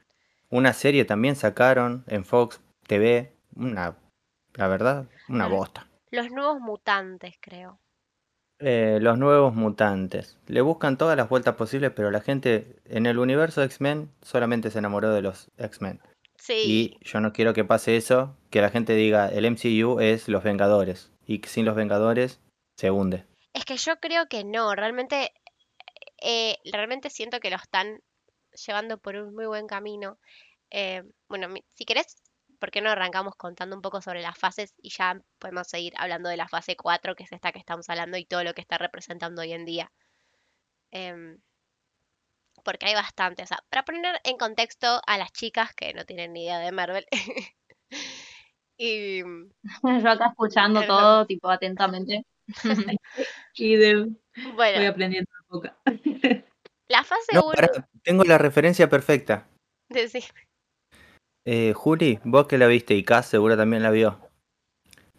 Una 0.49 0.73
serie 0.73 1.05
también 1.05 1.35
sacaron 1.35 2.03
en 2.07 2.25
Fox 2.25 2.61
TV, 2.87 3.33
una, 3.55 3.95
la 4.53 4.67
verdad, 4.67 5.05
una 5.29 5.47
bosta. 5.47 5.87
los 6.11 6.31
nuevos 6.31 6.59
mutantes, 6.59 7.35
creo. 7.41 7.79
Eh, 8.59 8.97
los 9.01 9.19
nuevos 9.19 9.53
mutantes. 9.53 10.37
Le 10.47 10.61
buscan 10.61 10.97
todas 10.97 11.15
las 11.15 11.29
vueltas 11.29 11.55
posibles, 11.55 11.91
pero 11.95 12.09
la 12.09 12.21
gente 12.21 12.77
en 12.85 13.05
el 13.05 13.19
universo 13.19 13.61
de 13.61 13.67
X-Men 13.67 14.09
solamente 14.23 14.71
se 14.71 14.79
enamoró 14.79 15.11
de 15.11 15.21
los 15.21 15.51
X-Men. 15.57 15.99
Sí, 16.39 16.97
Y 17.01 17.05
yo 17.05 17.19
no 17.19 17.33
quiero 17.33 17.53
que 17.53 17.65
pase 17.65 17.97
eso, 17.97 18.35
que 18.49 18.61
la 18.61 18.69
gente 18.69 18.93
diga 18.93 19.27
el 19.29 19.45
MCU 19.45 19.99
es 19.99 20.27
los 20.27 20.43
Vengadores. 20.43 21.11
Y 21.27 21.39
que 21.39 21.49
sin 21.49 21.65
los 21.65 21.75
Vengadores 21.75 22.39
se 22.77 22.89
hunde. 22.89 23.25
es 23.53 23.65
que 23.65 23.75
yo 23.77 23.99
creo 23.99 24.27
que 24.27 24.43
no, 24.43 24.73
realmente, 24.75 25.33
eh, 26.21 26.57
realmente 26.71 27.09
siento 27.09 27.39
que 27.39 27.49
lo 27.49 27.57
están 27.57 27.99
llevando 28.65 28.97
por 28.97 29.15
un 29.15 29.33
muy 29.33 29.45
buen 29.45 29.67
camino. 29.67 30.19
Eh, 30.71 31.03
bueno, 31.27 31.47
si 31.73 31.85
querés, 31.85 32.15
¿por 32.59 32.71
qué 32.71 32.81
no 32.81 32.89
arrancamos 32.89 33.35
contando 33.35 33.75
un 33.75 33.81
poco 33.81 34.01
sobre 34.01 34.21
las 34.21 34.37
fases 34.37 34.73
y 34.81 34.89
ya 34.89 35.21
podemos 35.39 35.67
seguir 35.67 35.93
hablando 35.97 36.29
de 36.29 36.37
la 36.37 36.47
fase 36.47 36.75
4, 36.75 37.15
que 37.15 37.23
es 37.23 37.31
esta 37.31 37.51
que 37.51 37.59
estamos 37.59 37.89
hablando, 37.89 38.17
y 38.17 38.25
todo 38.25 38.43
lo 38.43 38.53
que 38.53 38.61
está 38.61 38.77
representando 38.77 39.41
hoy 39.41 39.53
en 39.53 39.65
día? 39.65 39.91
Em, 40.91 41.39
porque 42.63 42.87
hay 42.87 42.95
bastante, 42.95 43.43
o 43.43 43.47
sea, 43.47 43.59
para 43.69 43.85
poner 43.85 44.19
en 44.23 44.37
contexto 44.37 45.01
a 45.05 45.17
las 45.17 45.31
chicas 45.31 45.73
que 45.73 45.93
no 45.93 46.05
tienen 46.05 46.33
ni 46.33 46.43
idea 46.43 46.59
de 46.59 46.71
Marvel. 46.71 47.05
Y 48.77 49.23
Yo 50.03 50.09
acá 50.09 50.27
escuchando 50.27 50.81
todo, 50.87 51.25
tipo, 51.25 51.49
atentamente. 51.49 52.25
Y 53.55 53.75
de, 53.75 53.95
voy 53.95 54.53
bueno, 54.53 54.89
aprendiendo 54.89 55.26
la 56.89 57.03
fase 57.03 57.33
No, 57.33 57.45
1, 57.45 57.53
pará, 57.55 57.87
tengo 58.03 58.23
la 58.23 58.37
referencia 58.37 58.89
perfecta. 58.89 59.47
decí- 59.89 60.29
Eh, 61.45 61.73
Juli, 61.73 62.19
vos 62.23 62.47
que 62.47 62.57
la 62.57 62.67
viste 62.67 62.93
y 62.95 63.03
Kaz 63.03 63.27
seguro 63.27 63.55
también 63.55 63.83
la 63.83 63.91
vio. 63.91 64.19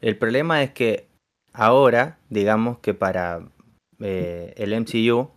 El 0.00 0.16
problema 0.18 0.62
es 0.62 0.72
que 0.72 1.08
ahora, 1.52 2.18
digamos 2.28 2.78
que 2.80 2.92
para 2.94 3.48
eh, 4.00 4.52
el 4.56 4.72
MCU, 4.74 5.30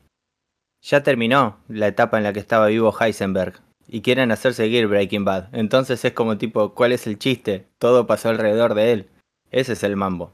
ya 0.83 1.03
terminó 1.03 1.59
la 1.67 1.87
etapa 1.87 2.17
en 2.17 2.23
la 2.23 2.33
que 2.33 2.39
estaba 2.39 2.67
vivo 2.67 2.93
Heisenberg 2.99 3.61
y 3.87 4.01
quieren 4.01 4.31
hacer 4.31 4.53
seguir 4.53 4.87
Breaking 4.87 5.23
Bad. 5.25 5.53
Entonces 5.55 6.03
es 6.03 6.13
como 6.13 6.37
tipo, 6.37 6.73
¿cuál 6.73 6.91
es 6.91 7.07
el 7.07 7.17
chiste? 7.17 7.67
Todo 7.79 8.05
pasó 8.05 8.29
alrededor 8.29 8.73
de 8.73 8.91
él. 8.91 9.09
Ese 9.51 9.73
es 9.73 9.83
el 9.83 9.95
mambo. 9.95 10.33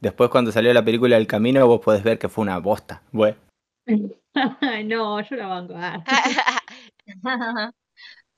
Después 0.00 0.30
cuando 0.30 0.50
salió 0.52 0.72
la 0.72 0.84
película 0.84 1.16
El 1.16 1.26
Camino 1.26 1.66
vos 1.66 1.80
podés 1.80 2.02
ver 2.02 2.18
que 2.18 2.28
fue 2.28 2.42
una 2.42 2.58
bosta. 2.58 3.02
Bueno, 3.12 3.36
no, 4.84 5.20
yo 5.22 5.36
la 5.36 5.46
banco. 5.46 5.74
ah. 5.76 6.02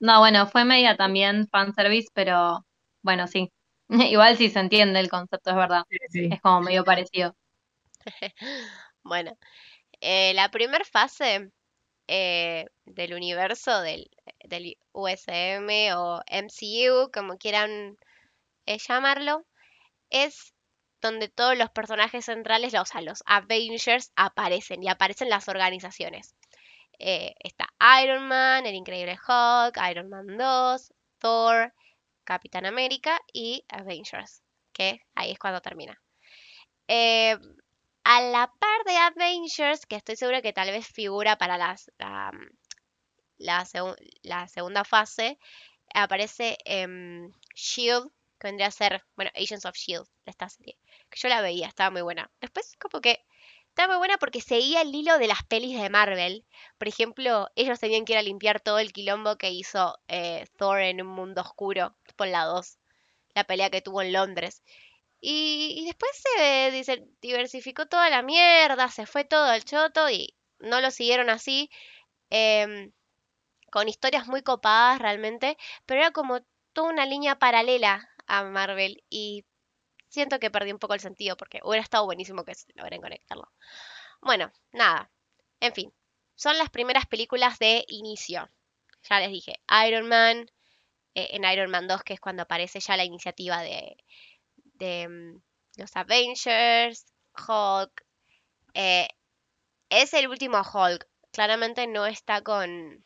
No, 0.00 0.18
bueno, 0.20 0.46
fue 0.48 0.64
media 0.64 0.96
también 0.96 1.48
fanservice, 1.48 2.08
pero 2.12 2.66
bueno, 3.02 3.26
sí. 3.28 3.52
Igual 3.88 4.36
sí 4.36 4.50
se 4.50 4.60
entiende 4.60 5.00
el 5.00 5.08
concepto, 5.08 5.50
es 5.50 5.56
verdad. 5.56 5.84
Sí, 5.90 5.98
sí. 6.10 6.28
Es 6.32 6.40
como 6.40 6.60
medio 6.60 6.84
parecido. 6.84 7.36
Bueno, 9.02 9.36
eh, 10.00 10.34
la 10.34 10.50
primera 10.50 10.84
fase 10.84 11.50
eh, 12.08 12.66
del 12.86 13.14
universo 13.14 13.80
del, 13.82 14.10
del 14.44 14.76
USM 14.92 15.94
o 15.94 16.22
MCU, 16.28 17.10
como 17.12 17.38
quieran 17.38 17.98
eh, 18.66 18.78
llamarlo, 18.78 19.46
es 20.10 20.51
donde 21.02 21.28
todos 21.28 21.58
los 21.58 21.70
personajes 21.70 22.26
centrales, 22.26 22.74
o 22.74 22.84
sea, 22.86 23.02
los 23.02 23.22
Avengers, 23.26 24.12
aparecen 24.16 24.82
y 24.82 24.88
aparecen 24.88 25.28
las 25.30 25.48
organizaciones. 25.48 26.34
Eh, 26.98 27.34
está 27.40 27.66
Iron 28.02 28.28
Man, 28.28 28.66
el 28.66 28.74
Increíble 28.74 29.18
Hulk, 29.28 29.76
Iron 29.90 30.08
Man 30.08 30.36
2, 30.38 30.92
Thor, 31.18 31.74
Capitán 32.24 32.66
América 32.66 33.20
y 33.32 33.64
Avengers, 33.68 34.42
que 34.72 35.00
ahí 35.14 35.32
es 35.32 35.38
cuando 35.38 35.60
termina. 35.60 36.00
Eh, 36.88 37.36
a 38.04 38.20
la 38.22 38.52
par 38.58 38.84
de 38.86 38.96
Avengers, 38.96 39.86
que 39.86 39.96
estoy 39.96 40.16
segura 40.16 40.42
que 40.42 40.52
tal 40.52 40.70
vez 40.70 40.86
figura 40.88 41.36
para 41.38 41.58
la, 41.58 41.76
la, 43.38 43.64
segu- 43.64 43.96
la 44.22 44.48
segunda 44.48 44.84
fase, 44.84 45.38
aparece 45.94 46.56
em, 46.64 47.30
Shield, 47.54 48.10
que 48.42 48.48
vendría 48.48 48.68
a 48.68 48.72
ser, 48.72 49.04
bueno, 49.16 49.30
Agents 49.36 49.66
of 49.66 49.76
Shield, 49.76 50.08
esta 50.26 50.48
serie. 50.50 50.78
Que 51.10 51.20
yo 51.20 51.28
la 51.30 51.40
veía, 51.42 51.68
estaba 51.68 51.90
muy 51.92 52.02
buena. 52.02 52.30
Después, 52.40 52.76
como 52.78 53.00
que 53.00 53.24
estaba 53.68 53.94
muy 53.94 53.98
buena 53.98 54.18
porque 54.18 54.40
seguía 54.40 54.82
el 54.82 54.94
hilo 54.94 55.18
de 55.18 55.28
las 55.28 55.44
pelis 55.44 55.80
de 55.80 55.90
Marvel. 55.90 56.44
Por 56.78 56.88
ejemplo, 56.88 57.48
ellos 57.56 57.80
tenían 57.80 58.04
que 58.04 58.14
ir 58.14 58.18
a 58.18 58.22
limpiar 58.22 58.60
todo 58.60 58.78
el 58.80 58.92
quilombo 58.92 59.36
que 59.38 59.50
hizo 59.50 59.98
eh, 60.08 60.46
Thor 60.58 60.80
en 60.80 61.02
un 61.02 61.08
mundo 61.08 61.42
oscuro, 61.42 61.96
por 62.16 62.28
la 62.28 62.44
2, 62.44 62.78
la 63.34 63.44
pelea 63.44 63.70
que 63.70 63.82
tuvo 63.82 64.02
en 64.02 64.12
Londres. 64.12 64.62
Y, 65.20 65.76
y 65.80 65.86
después 65.86 66.10
se 66.36 66.70
dice- 66.72 67.06
diversificó 67.22 67.86
toda 67.86 68.10
la 68.10 68.22
mierda, 68.22 68.88
se 68.90 69.06
fue 69.06 69.24
todo 69.24 69.44
al 69.46 69.64
choto 69.64 70.10
y 70.10 70.36
no 70.60 70.80
lo 70.80 70.90
siguieron 70.90 71.30
así. 71.30 71.70
em, 72.30 72.92
con 73.72 73.88
historias 73.88 74.28
muy 74.28 74.42
copadas 74.42 75.00
realmente, 75.00 75.56
pero 75.86 76.00
era 76.02 76.10
como 76.12 76.40
toda 76.72 76.90
una 76.90 77.06
línea 77.06 77.38
paralela 77.38 78.08
a 78.26 78.44
Marvel 78.44 79.02
y 79.10 79.44
siento 80.08 80.38
que 80.38 80.50
perdí 80.50 80.72
un 80.72 80.78
poco 80.78 80.94
el 80.94 81.00
sentido 81.00 81.36
porque 81.36 81.60
hubiera 81.64 81.82
estado 81.82 82.04
buenísimo 82.04 82.44
que 82.44 82.54
logren 82.74 83.00
conectarlo. 83.00 83.50
Bueno, 84.20 84.52
nada, 84.72 85.10
en 85.60 85.72
fin, 85.74 85.92
son 86.34 86.58
las 86.58 86.70
primeras 86.70 87.06
películas 87.06 87.58
de 87.58 87.84
inicio. 87.88 88.48
Ya 89.08 89.20
les 89.20 89.30
dije, 89.30 89.60
Iron 89.86 90.08
Man, 90.08 90.50
eh, 91.14 91.28
en 91.32 91.44
Iron 91.44 91.70
Man 91.70 91.88
2, 91.88 92.02
que 92.02 92.14
es 92.14 92.20
cuando 92.20 92.42
aparece 92.42 92.80
ya 92.80 92.96
la 92.96 93.04
iniciativa 93.04 93.62
de, 93.62 93.96
de 94.56 95.08
mm, 95.08 95.42
los 95.78 95.96
Avengers, 95.96 97.06
Hulk. 97.48 98.04
eh, 98.74 99.08
es 99.90 100.14
el 100.14 100.28
último 100.28 100.58
Hulk. 100.62 101.06
Claramente 101.32 101.86
no 101.86 102.06
está 102.06 102.42
con. 102.42 103.04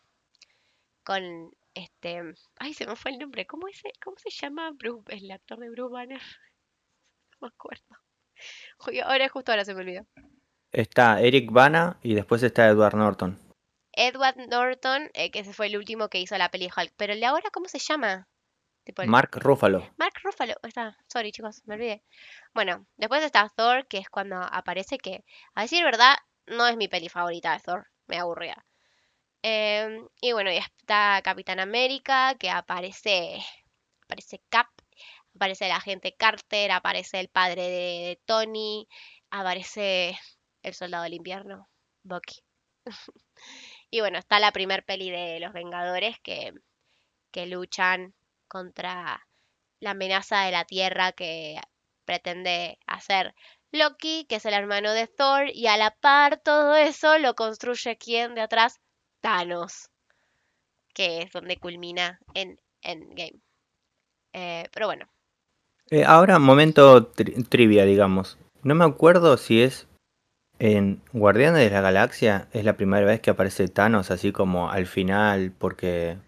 con 1.04 1.55
este. 1.76 2.22
Ay, 2.58 2.74
se 2.74 2.86
me 2.86 2.96
fue 2.96 3.12
el 3.12 3.18
nombre. 3.18 3.46
¿Cómo, 3.46 3.68
es, 3.68 3.80
cómo 4.02 4.16
se 4.18 4.30
llama 4.30 4.70
Bruce, 4.72 5.14
el 5.14 5.30
actor 5.30 5.58
de 5.58 5.70
Bruce 5.70 5.92
Banner? 5.92 6.20
No 7.40 7.48
me 7.48 7.48
acuerdo. 7.48 7.84
Uy, 8.88 9.00
Ahora, 9.00 9.28
justo 9.28 9.52
ahora 9.52 9.64
se 9.64 9.74
me 9.74 9.80
olvidó. 9.82 10.06
Está 10.72 11.20
Eric 11.20 11.50
Bana 11.52 11.98
y 12.02 12.14
después 12.14 12.42
está 12.42 12.66
Edward 12.66 12.94
Norton. 12.96 13.38
Edward 13.92 14.36
Norton, 14.48 15.10
eh, 15.14 15.30
que 15.30 15.40
ese 15.40 15.52
fue 15.54 15.66
el 15.68 15.76
último 15.76 16.08
que 16.08 16.20
hizo 16.20 16.36
la 16.36 16.50
peli 16.50 16.68
Hulk. 16.74 16.92
Pero 16.96 17.12
el 17.14 17.20
de 17.20 17.26
ahora, 17.26 17.48
¿cómo 17.52 17.66
se 17.68 17.78
llama? 17.78 18.28
Tipo 18.84 19.02
el- 19.02 19.08
Mark 19.08 19.30
Ruffalo. 19.34 19.86
Mark 19.96 20.12
Ruffalo, 20.22 20.54
está, 20.62 20.96
sorry 21.12 21.32
chicos, 21.32 21.62
me 21.66 21.74
olvidé. 21.74 22.02
Bueno, 22.54 22.86
después 22.96 23.22
está 23.24 23.50
Thor, 23.56 23.86
que 23.88 23.98
es 23.98 24.08
cuando 24.08 24.36
aparece 24.36 24.98
que, 24.98 25.24
a 25.54 25.62
decir 25.62 25.82
verdad, 25.82 26.14
no 26.46 26.66
es 26.66 26.76
mi 26.76 26.88
peli 26.88 27.08
favorita 27.08 27.52
de 27.52 27.60
Thor, 27.60 27.86
me 28.06 28.18
aburría. 28.18 28.64
Em, 29.48 30.08
y 30.20 30.32
bueno, 30.32 30.50
y 30.50 30.56
está 30.56 31.20
Capitán 31.22 31.60
América, 31.60 32.34
que 32.36 32.50
aparece, 32.50 33.38
aparece 34.02 34.42
Cap, 34.48 34.66
aparece 35.36 35.66
el 35.66 35.72
agente 35.72 36.16
Carter, 36.16 36.72
aparece 36.72 37.20
el 37.20 37.28
padre 37.28 37.62
de, 37.62 38.08
de 38.08 38.20
Tony, 38.24 38.88
aparece 39.30 40.18
el 40.62 40.74
soldado 40.74 41.04
del 41.04 41.14
invierno, 41.14 41.68
Bucky. 42.02 42.42
Y 43.90 44.00
bueno, 44.00 44.18
está 44.18 44.40
la 44.40 44.50
primer 44.50 44.84
peli 44.84 45.10
de 45.10 45.38
los 45.38 45.52
Vengadores 45.52 46.18
que, 46.20 46.52
que 47.30 47.46
luchan 47.46 48.14
contra 48.48 49.28
la 49.80 49.92
amenaza 49.92 50.42
de 50.42 50.50
la 50.50 50.64
Tierra 50.64 51.12
que 51.12 51.60
pretende 52.04 52.80
hacer 52.88 53.32
Loki, 53.70 54.26
que 54.28 54.36
es 54.36 54.44
el 54.46 54.54
hermano 54.54 54.92
de 54.92 55.06
Thor, 55.06 55.50
y 55.54 55.68
a 55.68 55.76
la 55.76 55.92
par 55.92 56.38
todo 56.38 56.74
eso 56.74 57.18
lo 57.18 57.34
construye 57.36 57.96
quien 57.96 58.34
de 58.34 58.40
atrás, 58.40 58.80
Thanos, 59.20 59.88
que 60.94 61.22
es 61.22 61.32
donde 61.32 61.56
culmina 61.58 62.18
en 62.34 62.58
Endgame. 62.82 63.40
Eh, 64.32 64.64
pero 64.72 64.86
bueno, 64.86 65.06
Eh, 65.90 66.04
ahora, 66.04 66.38
momento 66.40 67.12
tri- 67.14 67.48
trivia, 67.48 67.84
digamos. 67.84 68.38
No 68.62 68.74
me 68.74 68.84
acuerdo 68.84 69.36
si 69.36 69.62
es 69.62 69.86
en 70.58 71.00
Guardianes 71.12 71.60
de 71.62 71.70
la 71.70 71.80
Galaxia, 71.80 72.48
es 72.52 72.64
la 72.64 72.76
primera 72.76 73.06
vez 73.06 73.20
que 73.20 73.30
aparece 73.30 73.68
Thanos 73.68 74.10
así 74.10 74.32
como 74.32 74.70
al 74.70 74.86
final 74.86 75.52
porque 75.56 76.18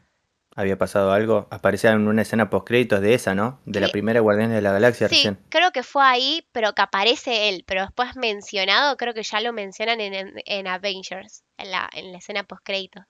había 0.59 0.77
pasado 0.77 1.13
algo. 1.13 1.47
Aparece 1.51 1.89
en 1.89 2.07
una 2.09 2.23
escena 2.23 2.51
post 2.51 2.67
créditos 2.67 3.01
de 3.01 3.15
esa, 3.15 3.35
¿no? 3.35 3.61
De 3.65 3.81
la 3.81 3.89
primera 3.89 4.21
Guardianes 4.21 4.55
de 4.57 4.63
la 4.63 4.73
Galaxia 4.73 5.09
sí, 5.09 5.15
recién. 5.15 5.39
creo 5.49 5.71
que 5.73 5.83
fue 5.83 6.05
ahí, 6.05 6.47
pero 6.53 6.75
que 6.75 6.83
aparece 6.83 7.49
él, 7.49 7.65
pero 7.67 7.83
después 7.83 8.17
mencionado, 8.17 8.97
creo 8.97 9.15
que 9.15 9.23
ya 9.23 9.41
lo 9.41 9.53
mencionan 9.53 10.01
en, 10.01 10.15
en- 10.15 10.35
en 10.45 10.67
Avengers, 10.67 11.45
en 11.57 11.71
la, 11.71 11.89
en 11.93 12.13
la 12.13 12.19
escena 12.19 12.45
post 12.45 12.63
crédito. 12.65 13.01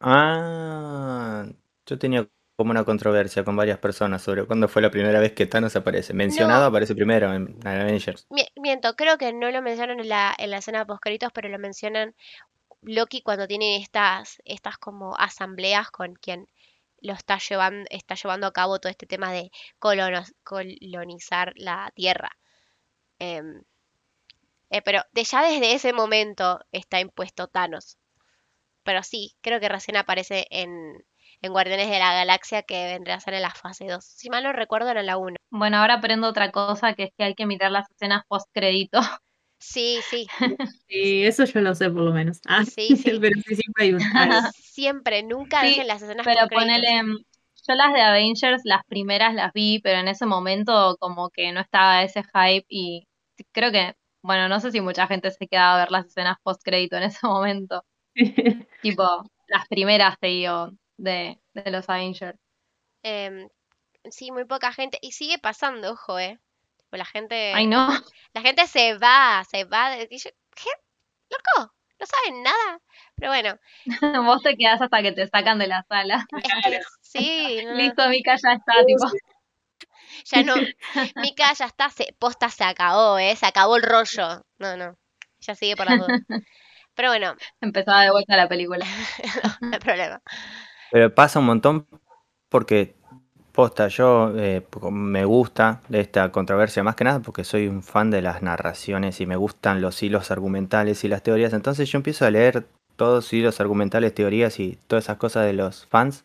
Ah, 0.00 1.46
yo 1.86 1.98
tenía 1.98 2.26
como 2.56 2.70
una 2.70 2.84
controversia 2.84 3.42
con 3.44 3.56
varias 3.56 3.78
personas 3.78 4.22
sobre 4.22 4.44
cuándo 4.46 4.68
fue 4.68 4.82
la 4.82 4.90
primera 4.90 5.18
vez 5.18 5.32
que 5.32 5.46
Thanos 5.46 5.74
aparece. 5.76 6.14
Mencionado 6.14 6.60
No. 6.62 6.66
aparece 6.68 6.94
primero 6.94 7.32
en, 7.34 7.56
en 7.62 7.66
Avengers. 7.66 8.26
Mi- 8.30 8.46
Miento, 8.56 8.94
creo 8.96 9.18
que 9.18 9.32
no 9.32 9.50
lo 9.50 9.62
mencionan 9.62 9.98
en 10.00 10.08
la, 10.08 10.34
en 10.38 10.50
la 10.50 10.58
escena 10.58 10.84
post 10.86 11.02
créditos, 11.02 11.30
pero 11.34 11.48
lo 11.48 11.58
mencionan 11.58 12.14
Loki 12.84 13.22
cuando 13.22 13.48
tiene 13.48 13.76
estas, 13.78 14.40
estas 14.44 14.78
como 14.78 15.16
asambleas 15.16 15.90
con 15.90 16.14
quien 16.14 16.48
lo 17.00 17.12
está 17.14 17.38
llevando, 17.38 17.86
está 17.90 18.14
llevando 18.14 18.46
a 18.46 18.52
cabo 18.52 18.78
todo 18.80 18.90
este 18.90 19.06
tema 19.06 19.32
de 19.32 19.50
colonos- 19.80 20.34
colonizar 20.44 21.52
la 21.56 21.90
Tierra. 21.94 22.30
Em, 23.18 23.62
eh, 24.70 24.82
pero 24.82 25.02
de 25.12 25.24
ya 25.24 25.42
desde 25.42 25.74
ese 25.74 25.92
momento 25.92 26.60
está 26.72 27.00
impuesto 27.00 27.48
Thanos. 27.48 27.98
Pero 28.84 29.02
sí, 29.02 29.36
creo 29.42 29.60
que 29.60 29.68
recién 29.70 29.96
aparece 29.98 30.46
en, 30.50 30.70
en 31.42 31.52
Guardianes 31.52 31.90
de 31.90 31.98
la 31.98 32.14
Galaxia 32.14 32.62
que 32.64 32.86
vendría 32.86 33.16
a 33.16 33.20
ser 33.20 33.34
en 33.34 33.42
la 33.42 33.52
fase 33.54 33.86
2. 33.88 34.04
Si 34.06 34.30
mal 34.30 34.44
no 34.44 34.52
recuerdo, 34.52 34.90
era 34.90 35.02
la 35.04 35.18
1. 35.18 35.36
Bueno, 35.50 35.78
ahora 35.78 35.96
aprendo 35.96 36.28
otra 36.28 36.52
cosa, 36.52 36.94
que 36.94 37.04
es 37.04 37.10
que 37.18 37.24
hay 37.24 37.34
que 37.34 37.46
mirar 37.46 37.72
las 37.72 37.90
escenas 37.92 38.24
post 38.28 38.48
crédito. 38.52 39.00
Sí, 39.66 39.98
sí, 40.10 40.26
Sí, 40.88 41.24
eso 41.24 41.44
yo 41.44 41.60
lo 41.60 41.74
sé 41.74 41.90
por 41.90 42.02
lo 42.02 42.12
menos. 42.12 42.40
Ah, 42.46 42.64
Sí, 42.64 42.96
sí. 42.96 43.18
pero 43.20 43.40
sí, 43.46 43.54
siempre 43.56 43.84
hay 43.84 43.92
siempre, 44.54 45.22
nunca 45.22 45.62
Sí, 45.62 45.70
dejen 45.70 45.88
las 45.88 46.02
escenas 46.02 46.26
Pero 46.26 46.48
ponele, 46.48 47.02
mm, 47.02 47.16
yo 47.66 47.74
las 47.74 47.92
de 47.94 48.00
Avengers, 48.02 48.62
las 48.64 48.84
primeras 48.86 49.34
las 49.34 49.52
vi, 49.52 49.80
pero 49.82 49.98
en 49.98 50.08
ese 50.08 50.26
momento 50.26 50.96
como 51.00 51.30
que 51.30 51.50
no 51.52 51.60
estaba 51.60 52.02
ese 52.02 52.22
hype 52.22 52.66
y 52.68 53.06
creo 53.52 53.72
que, 53.72 53.94
bueno, 54.22 54.48
no 54.48 54.60
sé 54.60 54.70
si 54.70 54.80
mucha 54.80 55.06
gente 55.06 55.30
se 55.30 55.46
quedaba 55.48 55.76
a 55.76 55.78
ver 55.78 55.90
las 55.90 56.06
escenas 56.06 56.36
post 56.42 56.62
crédito 56.62 56.96
en 56.96 57.04
ese 57.04 57.26
momento. 57.26 57.82
Tipo, 58.82 59.24
las 59.48 59.66
primeras 59.68 60.18
te 60.20 60.28
digo, 60.28 60.70
de, 60.98 61.38
de 61.54 61.70
los 61.70 61.88
Avengers. 61.88 62.38
Em, 63.02 63.48
sí, 64.10 64.30
muy 64.30 64.44
poca 64.44 64.72
gente. 64.72 64.98
Y 65.00 65.12
sigue 65.12 65.38
pasando, 65.38 65.92
ojo, 65.92 66.18
eh. 66.18 66.38
La 66.96 67.04
gente, 67.04 67.52
Ay, 67.54 67.66
no. 67.66 67.88
la 68.32 68.40
gente 68.42 68.66
se 68.66 68.96
va, 68.98 69.44
se 69.50 69.64
va. 69.64 69.90
de- 69.90 70.08
y 70.10 70.18
yo, 70.18 70.30
¿Qué? 70.54 70.70
Loco, 71.30 71.72
no 71.98 72.06
saben 72.06 72.42
nada. 72.42 72.78
Pero 73.16 73.30
bueno, 73.32 73.56
Vos 74.24 74.42
te 74.42 74.56
quedás 74.56 74.80
hasta 74.82 75.02
que 75.02 75.12
te 75.12 75.26
sacan 75.26 75.58
de 75.58 75.66
la 75.66 75.84
sala. 75.88 76.24
sí, 77.00 77.60
no, 77.64 77.70
no, 77.72 77.76
Listo, 77.76 78.08
Mika 78.08 78.36
ya 78.36 78.52
está, 78.54 78.84
tipo. 78.86 79.06
ya 80.26 80.42
no. 80.42 80.54
Mica 81.16 81.52
ya 81.54 81.66
está, 81.66 81.90
se, 81.90 82.14
posta 82.18 82.48
se 82.50 82.64
acabó, 82.64 83.18
eh. 83.18 83.34
Se 83.36 83.46
acabó 83.46 83.76
el 83.76 83.82
rollo. 83.82 84.44
No, 84.58 84.76
no. 84.76 84.96
Ya 85.40 85.54
sigue 85.54 85.76
por 85.76 85.86
las 85.86 85.98
dudas. 85.98 86.20
Pero 86.94 87.08
bueno, 87.08 87.34
Empezaba 87.60 88.02
de 88.02 88.10
vuelta 88.12 88.36
la 88.36 88.48
película. 88.48 88.86
no 89.60 89.72
hay 89.72 89.78
problema. 89.80 90.22
Pero 90.92 91.12
pasa 91.14 91.40
un 91.40 91.46
montón 91.46 91.88
porque, 92.48 92.96
posta, 93.54 93.86
yo 93.86 94.32
eh, 94.36 94.66
me 94.90 95.24
gusta 95.24 95.80
esta 95.90 96.32
controversia 96.32 96.82
más 96.82 96.96
que 96.96 97.04
nada 97.04 97.20
porque 97.20 97.44
soy 97.44 97.68
un 97.68 97.84
fan 97.84 98.10
de 98.10 98.20
las 98.20 98.42
narraciones 98.42 99.20
y 99.20 99.26
me 99.26 99.36
gustan 99.36 99.80
los 99.80 100.02
hilos 100.02 100.32
argumentales 100.32 101.04
y 101.04 101.08
las 101.08 101.22
teorías. 101.22 101.52
Entonces 101.52 101.88
yo 101.88 101.96
empiezo 101.96 102.26
a 102.26 102.32
leer 102.32 102.66
todos 102.96 103.32
hilos 103.32 103.60
argumentales, 103.60 104.12
teorías 104.12 104.58
y 104.58 104.76
todas 104.88 105.04
esas 105.04 105.18
cosas 105.18 105.46
de 105.46 105.52
los 105.52 105.86
fans. 105.86 106.24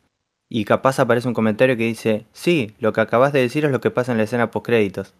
Y 0.49 0.65
capaz 0.65 0.99
aparece 0.99 1.27
un 1.27 1.35
comentario 1.35 1.77
que 1.77 1.83
dice, 1.83 2.25
sí, 2.33 2.73
lo 2.79 2.93
que 2.93 3.01
acabas 3.01 3.31
de 3.31 3.41
decir 3.41 3.63
es 3.63 3.71
lo 3.71 3.79
que 3.79 3.91
pasa 3.91 4.11
en 4.11 4.17
la 4.17 4.23
escena 4.23 4.49
post 4.49 4.65
créditos. 4.65 5.13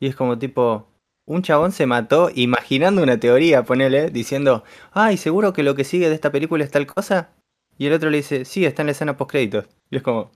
Y 0.00 0.08
es 0.08 0.16
como 0.16 0.36
tipo, 0.36 0.88
un 1.26 1.42
chabón 1.42 1.70
se 1.70 1.86
mató 1.86 2.28
imaginando 2.34 3.04
una 3.04 3.20
teoría, 3.20 3.62
ponele, 3.62 4.10
diciendo, 4.10 4.64
ay, 4.90 5.16
seguro 5.16 5.52
que 5.52 5.62
lo 5.62 5.76
que 5.76 5.84
sigue 5.84 6.08
de 6.08 6.16
esta 6.16 6.32
película 6.32 6.64
es 6.64 6.72
tal 6.72 6.86
cosa. 6.88 7.30
Y 7.78 7.86
el 7.86 7.92
otro 7.92 8.10
le 8.10 8.16
dice, 8.16 8.44
sí, 8.44 8.64
está 8.64 8.82
en 8.82 8.86
la 8.86 8.92
escena 8.92 9.16
post 9.16 9.30
créditos. 9.30 9.66
Y 9.90 9.96
es 9.96 10.02
como, 10.02 10.32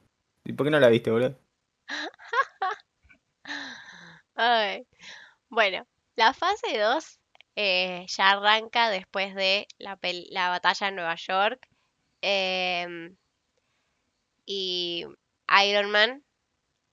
¿y 0.49 0.53
por 0.55 0.67
qué 0.67 0.71
no 0.71 0.81
la 0.81 0.89
viste, 0.89 1.11
boludo? 1.11 1.39
Ay. 4.35 4.87
Bueno, 5.49 5.87
la 6.17 6.33
fase 6.35 6.79
2 6.79 7.21
eh, 7.57 8.07
ya 8.09 8.31
arranca 8.31 8.91
después 8.91 9.35
de 9.35 9.67
la, 9.79 9.99
batalla 10.51 10.89
en 10.89 10.95
Nueva 10.97 11.17
York. 11.17 11.69
em, 12.23 13.17
y 14.47 15.05
Iron 15.65 15.91
Man 15.91 16.25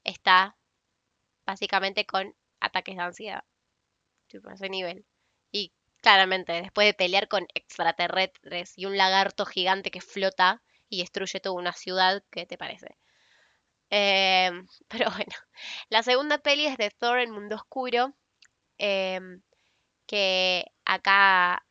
está 0.03 0.57
básicamente 1.45 2.05
con 2.05 2.35
ataques 2.59 2.97
de 2.97 3.03
ansiedad. 3.03 3.43
Ese 4.29 4.69
nivel. 4.69 5.05
Y 5.51 5.71
claramente, 6.01 6.53
después 6.53 6.87
de 6.87 6.93
pelear 6.93 7.27
con 7.29 7.47
extraterrestres 7.53 8.73
y 8.77 8.85
un 8.85 8.97
lagarto 8.97 9.45
gigante 9.45 9.91
que 9.91 10.01
flota 10.01 10.61
y 10.89 10.99
destruye 10.99 11.39
toda 11.39 11.55
una 11.55 11.73
ciudad, 11.73 12.23
¿qué 12.31 12.45
te 12.45 12.57
parece? 12.57 12.97
Em, 13.89 14.67
pero 14.87 15.09
bueno, 15.11 15.33
la 15.89 16.03
segunda 16.03 16.37
peli 16.39 16.65
es 16.67 16.77
de 16.77 16.91
Thor, 16.91 17.19
el 17.19 17.31
mundo 17.31 17.55
oscuro, 17.55 18.15
em, 18.79 19.41
que 20.07 20.65
acá 20.85 21.65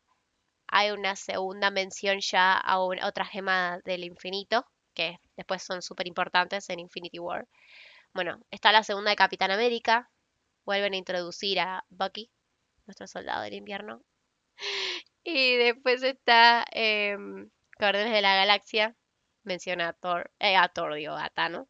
hay 0.69 0.91
una 0.93 1.17
segunda 1.17 1.71
mención 1.71 2.21
ya 2.21 2.55
a 2.59 2.85
un- 2.85 3.03
otra 3.05 3.25
gema 3.27 3.81
del 3.85 4.05
infinito, 4.05 4.67
que 4.95 5.19
después 5.37 5.63
son 5.63 5.83
súper 5.83 6.07
importantes 6.09 6.69
en 6.71 6.81
Infinity 6.81 7.19
War. 7.19 7.47
Bueno, 8.15 8.41
está 8.51 8.73
la 8.73 8.85
segunda 8.85 9.11
de 9.11 9.17
Capitán 9.17 9.51
América, 9.53 10.11
vuelven 10.67 10.95
a 10.95 10.99
introducir 10.99 11.61
a 11.61 11.85
Bucky, 11.91 12.31
nuestro 12.87 13.07
soldado 13.09 13.43
del 13.45 13.55
invierno. 13.55 14.03
Y 15.25 15.57
después 15.57 16.03
está 16.03 16.65
Guardianes 17.79 18.13
de 18.13 18.21
la 18.21 18.35
Galaxia, 18.35 18.97
menciona 19.45 19.89
a 19.91 19.93
Thor, 19.93 20.33
eh, 20.41 20.57
a 20.57 20.67
Thor, 20.69 20.95
digo, 20.95 21.15
a 21.15 21.31
Thanos. 21.31 21.69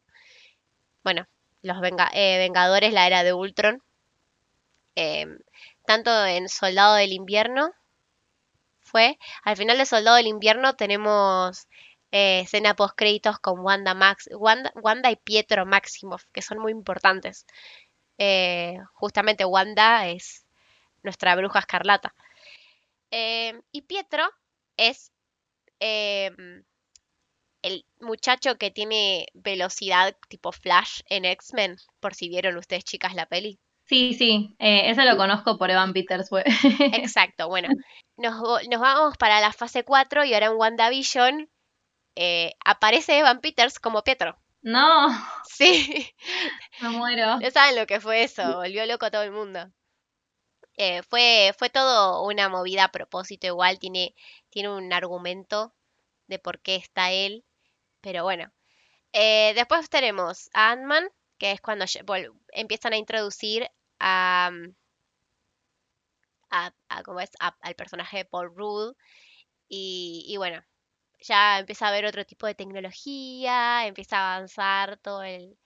Bueno, 1.05 1.27
los 1.61 1.77
eh, 2.13 2.37
Vengadores, 2.39 2.91
la 2.91 3.05
era 3.05 3.23
de 3.23 3.31
Ultron. 3.33 3.81
em, 4.95 5.39
tanto 5.85 6.09
en 6.25 6.49
Soldado 6.49 6.95
del 6.95 7.13
Invierno 7.13 7.71
fue. 8.79 9.17
Al 9.43 9.57
final 9.57 9.77
de 9.77 9.85
Soldado 9.85 10.17
del 10.17 10.27
Invierno 10.27 10.75
tenemos 10.75 11.67
eh, 12.11 12.41
escena 12.41 12.75
post 12.75 12.95
créditos 12.97 13.39
con 13.39 13.59
Wanda 13.59 13.93
Max, 13.93 14.29
Wanda, 14.33 14.71
Wanda 14.75 15.11
y 15.11 15.15
Pietro 15.17 15.65
Maximoff, 15.65 16.25
que 16.33 16.41
son 16.41 16.59
muy 16.59 16.71
importantes. 16.71 17.45
Eh, 18.17 18.77
justamente 18.93 19.45
Wanda 19.45 20.07
es 20.07 20.45
nuestra 21.03 21.35
bruja 21.35 21.59
escarlata. 21.59 22.15
Em, 23.11 23.61
y 23.71 23.81
Pietro 23.83 24.23
es 24.77 25.11
em, 25.79 26.63
el 27.65 27.85
muchacho 27.99 28.57
que 28.57 28.71
tiene 28.71 29.27
velocidad 29.33 30.15
tipo 30.29 30.51
Flash 30.51 31.01
en 31.09 31.25
X-Men, 31.25 31.77
por 31.99 32.13
si 32.13 32.29
vieron 32.29 32.57
ustedes 32.57 32.83
chicas 32.85 33.15
la 33.15 33.25
peli. 33.25 33.59
Sí, 33.85 34.15
sí, 34.15 34.55
eh, 34.59 34.89
ese 34.89 35.05
lo 35.05 35.15
conozco 35.17 35.57
por 35.57 35.69
Evan 35.69 35.93
Peters. 35.93 36.29
Exacto, 36.93 37.47
bueno, 37.47 37.69
nos, 38.17 38.35
nos 38.69 38.81
vamos 38.81 39.17
para 39.17 39.39
la 39.41 39.53
fase 39.53 39.83
4 39.83 40.23
y 40.25 40.33
ahora 40.33 40.47
en 40.47 40.53
WandaVision 40.57 41.49
eh, 42.15 42.53
aparece 42.65 43.19
Evan 43.19 43.41
Peters 43.41 43.79
como 43.79 44.03
Pietro. 44.03 44.39
No, 44.63 45.09
Sí, 45.43 46.13
me 46.81 46.89
muero. 46.89 47.39
no 47.39 47.49
saben 47.51 47.75
lo 47.77 47.87
que 47.87 48.01
fue 48.01 48.23
eso, 48.23 48.57
volvió 48.57 48.85
loco 48.85 49.05
a 49.05 49.11
todo 49.11 49.23
el 49.23 49.31
mundo. 49.31 49.71
Eh, 50.77 51.03
fue, 51.03 51.53
fue 51.57 51.69
todo 51.69 52.23
una 52.25 52.49
movida 52.49 52.85
a 52.85 52.91
propósito, 52.91 53.47
igual 53.47 53.79
tiene, 53.79 54.13
tiene 54.49 54.69
un 54.69 54.91
argumento 54.93 55.73
de 56.27 56.39
por 56.39 56.61
qué 56.61 56.75
está 56.75 57.11
él, 57.11 57.45
pero 58.05 58.23
bueno. 58.23 58.53
Eh, 59.13 59.53
después 59.55 59.89
tenemos 59.89 60.49
a 60.53 60.71
Ant-Man, 60.71 61.09
que 61.39 61.53
es 61.53 61.61
cuando 61.61 61.85
empiezan 62.53 62.93
a 62.93 62.97
introducir 62.97 63.67
a, 63.99 64.51
mm, 64.53 64.75
¿cómo 67.03 67.19
es? 67.19 67.31
al 67.39 67.75
personaje 67.75 68.17
de 68.17 68.25
Paul 68.25 68.55
Rudd. 68.55 68.95
Y, 69.69 70.25
y 70.27 70.37
bueno, 70.37 70.63
ya 71.21 71.59
empieza 71.59 71.87
a 71.87 71.89
haber 71.89 72.05
otro 72.05 72.25
tipo 72.25 72.47
de 72.47 72.55
tecnología, 72.55 73.87
empieza 73.87 74.17
a 74.19 74.35
avanzar 74.35 74.97
todo 74.97 75.23
el, 75.23 75.57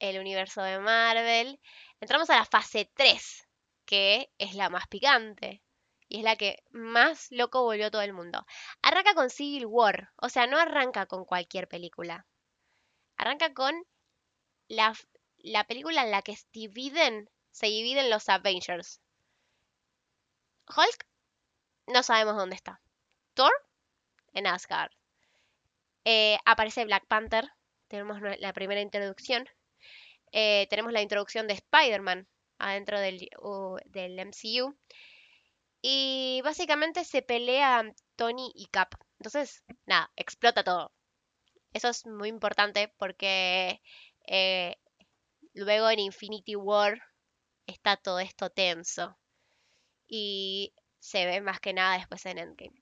el 0.00 0.20
universo 0.20 0.62
de 0.62 0.78
Marvel. 0.80 1.60
Entramos 2.00 2.30
a 2.30 2.36
la 2.36 2.46
fase 2.46 2.90
3, 2.94 3.48
que 3.86 4.30
es 4.38 4.54
la 4.54 4.70
más 4.70 4.88
picante. 4.88 5.62
Y 6.08 6.18
es 6.18 6.24
la 6.24 6.36
que 6.36 6.62
más 6.70 7.28
loco 7.30 7.62
volvió 7.62 7.90
todo 7.90 8.02
el 8.02 8.12
mundo. 8.12 8.46
Arranca 8.82 9.14
con 9.14 9.30
Civil 9.30 9.66
War. 9.66 10.10
O 10.16 10.28
sea, 10.28 10.46
no 10.46 10.58
arranca 10.58 11.06
con 11.06 11.24
cualquier 11.24 11.68
película. 11.68 12.26
Arranca 13.16 13.54
con 13.54 13.74
la, 14.68 14.94
la 15.38 15.64
película 15.66 16.02
en 16.04 16.10
la 16.12 16.22
que 16.22 16.36
se 16.36 16.46
dividen, 16.52 17.30
se 17.52 17.66
dividen 17.66 18.10
los 18.10 18.28
Avengers. 18.28 19.00
Hulk, 20.68 21.06
no 21.88 22.02
sabemos 22.04 22.36
dónde 22.36 22.56
está. 22.56 22.80
Thor, 23.34 23.52
en 24.34 24.46
Asgard. 24.46 24.92
Eh, 26.04 26.38
aparece 26.44 26.84
Black 26.84 27.06
Panther. 27.06 27.50
Tenemos 27.88 28.18
la 28.38 28.52
primera 28.52 28.80
introducción. 28.80 29.48
Eh, 30.32 30.66
tenemos 30.70 30.92
la 30.92 31.02
introducción 31.02 31.46
de 31.46 31.54
Spider-Man 31.54 32.28
adentro 32.58 33.00
del, 33.00 33.28
u- 33.40 33.78
del 33.86 34.18
MCU. 34.18 34.76
Y 35.88 36.40
básicamente 36.42 37.04
se 37.04 37.22
pelean 37.22 37.94
Tony 38.16 38.50
y 38.54 38.66
Cap. 38.66 38.90
Entonces, 39.18 39.62
nada, 39.86 40.10
explota 40.16 40.64
todo. 40.64 40.92
Eso 41.72 41.88
es 41.88 42.06
muy 42.06 42.28
importante 42.30 42.94
porque 42.98 43.82
eh, 44.26 44.76
luego 45.54 45.90
en 45.90 46.00
Infinity 46.00 46.56
War 46.56 47.00
está 47.66 47.96
todo 47.96 48.20
esto 48.20 48.50
tenso. 48.50 49.18
Y 50.08 50.74
se 51.00 51.26
ve 51.26 51.40
más 51.42 51.60
que 51.60 51.72
nada 51.74 51.98
después 51.98 52.26
en 52.26 52.38
Endgame. 52.38 52.80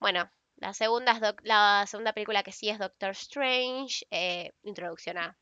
Bueno, 0.00 0.30
la 0.56 0.74
segunda, 0.74 1.12
es 1.12 1.20
la 1.44 1.86
segunda 1.88 2.12
película 2.14 2.42
que 2.44 2.52
sí 2.52 2.68
es 2.70 2.78
Doctor 2.78 3.10
Strange. 3.12 4.06
eh, 4.10 4.52
introducción 4.64 5.18
a- 5.18 5.38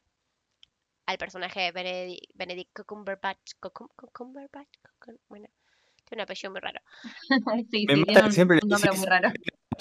al 1.06 1.18
personaje 1.18 1.58
de 1.60 1.72
Benedict, 1.72 2.30
Benedict 2.34 2.80
Cumberbatch. 2.86 3.54
Cucum- 3.60 3.90
Cumberbatch, 4.12 4.68
Cucum- 5.00 5.18
bueno, 5.28 5.48
tiene 6.08 6.22
un 6.22 6.24
apellido 6.24 6.50
muy 6.50 6.60
raro. 6.60 6.80
Sí, 7.70 7.86
Me 7.86 7.94
sí, 7.94 8.00
mata 8.00 8.12
tiene 8.12 8.30
siempre 8.32 8.56
le 8.56 8.62
un 8.64 8.68
nombre 8.70 8.92
muy 8.92 9.06
raro. 9.06 9.30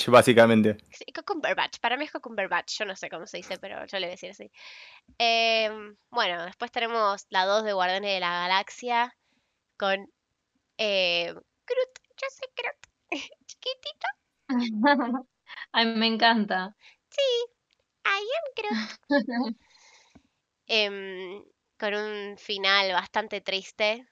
básicamente. 0.07 0.77
Sí, 0.91 1.05
Cumberbatch, 1.25 1.79
para 1.79 1.97
mí 1.97 2.05
es 2.05 2.11
Cumberbatch, 2.11 2.77
yo 2.79 2.85
no 2.85 2.95
sé 2.95 3.09
cómo 3.09 3.25
se 3.25 3.37
dice, 3.37 3.57
pero 3.59 3.85
yo 3.85 3.99
le 3.99 4.07
voy 4.07 4.11
a 4.11 4.15
decir 4.15 4.29
así. 4.31 4.51
Em, 5.17 5.95
bueno, 6.11 6.45
después 6.45 6.71
tenemos 6.71 7.25
la 7.29 7.45
2 7.45 7.63
de 7.63 7.73
Guardianes 7.73 8.13
de 8.13 8.19
la 8.19 8.41
Galaxia 8.41 9.13
con 9.77 10.07
eh, 10.77 11.33
Groot, 11.33 11.99
yo 12.21 12.27
soy 12.29 12.49
Groot, 12.55 13.11
chiquitito, 13.47 14.07
Ay, 15.71 15.85
me 15.95 16.07
encanta. 16.07 16.75
I 18.05 18.19
am 18.37 18.53
Groot. 18.55 19.55
Em, 20.67 21.43
con 21.79 21.93
un 21.93 22.37
final 22.37 22.91
bastante 22.93 23.41
triste. 23.41 24.05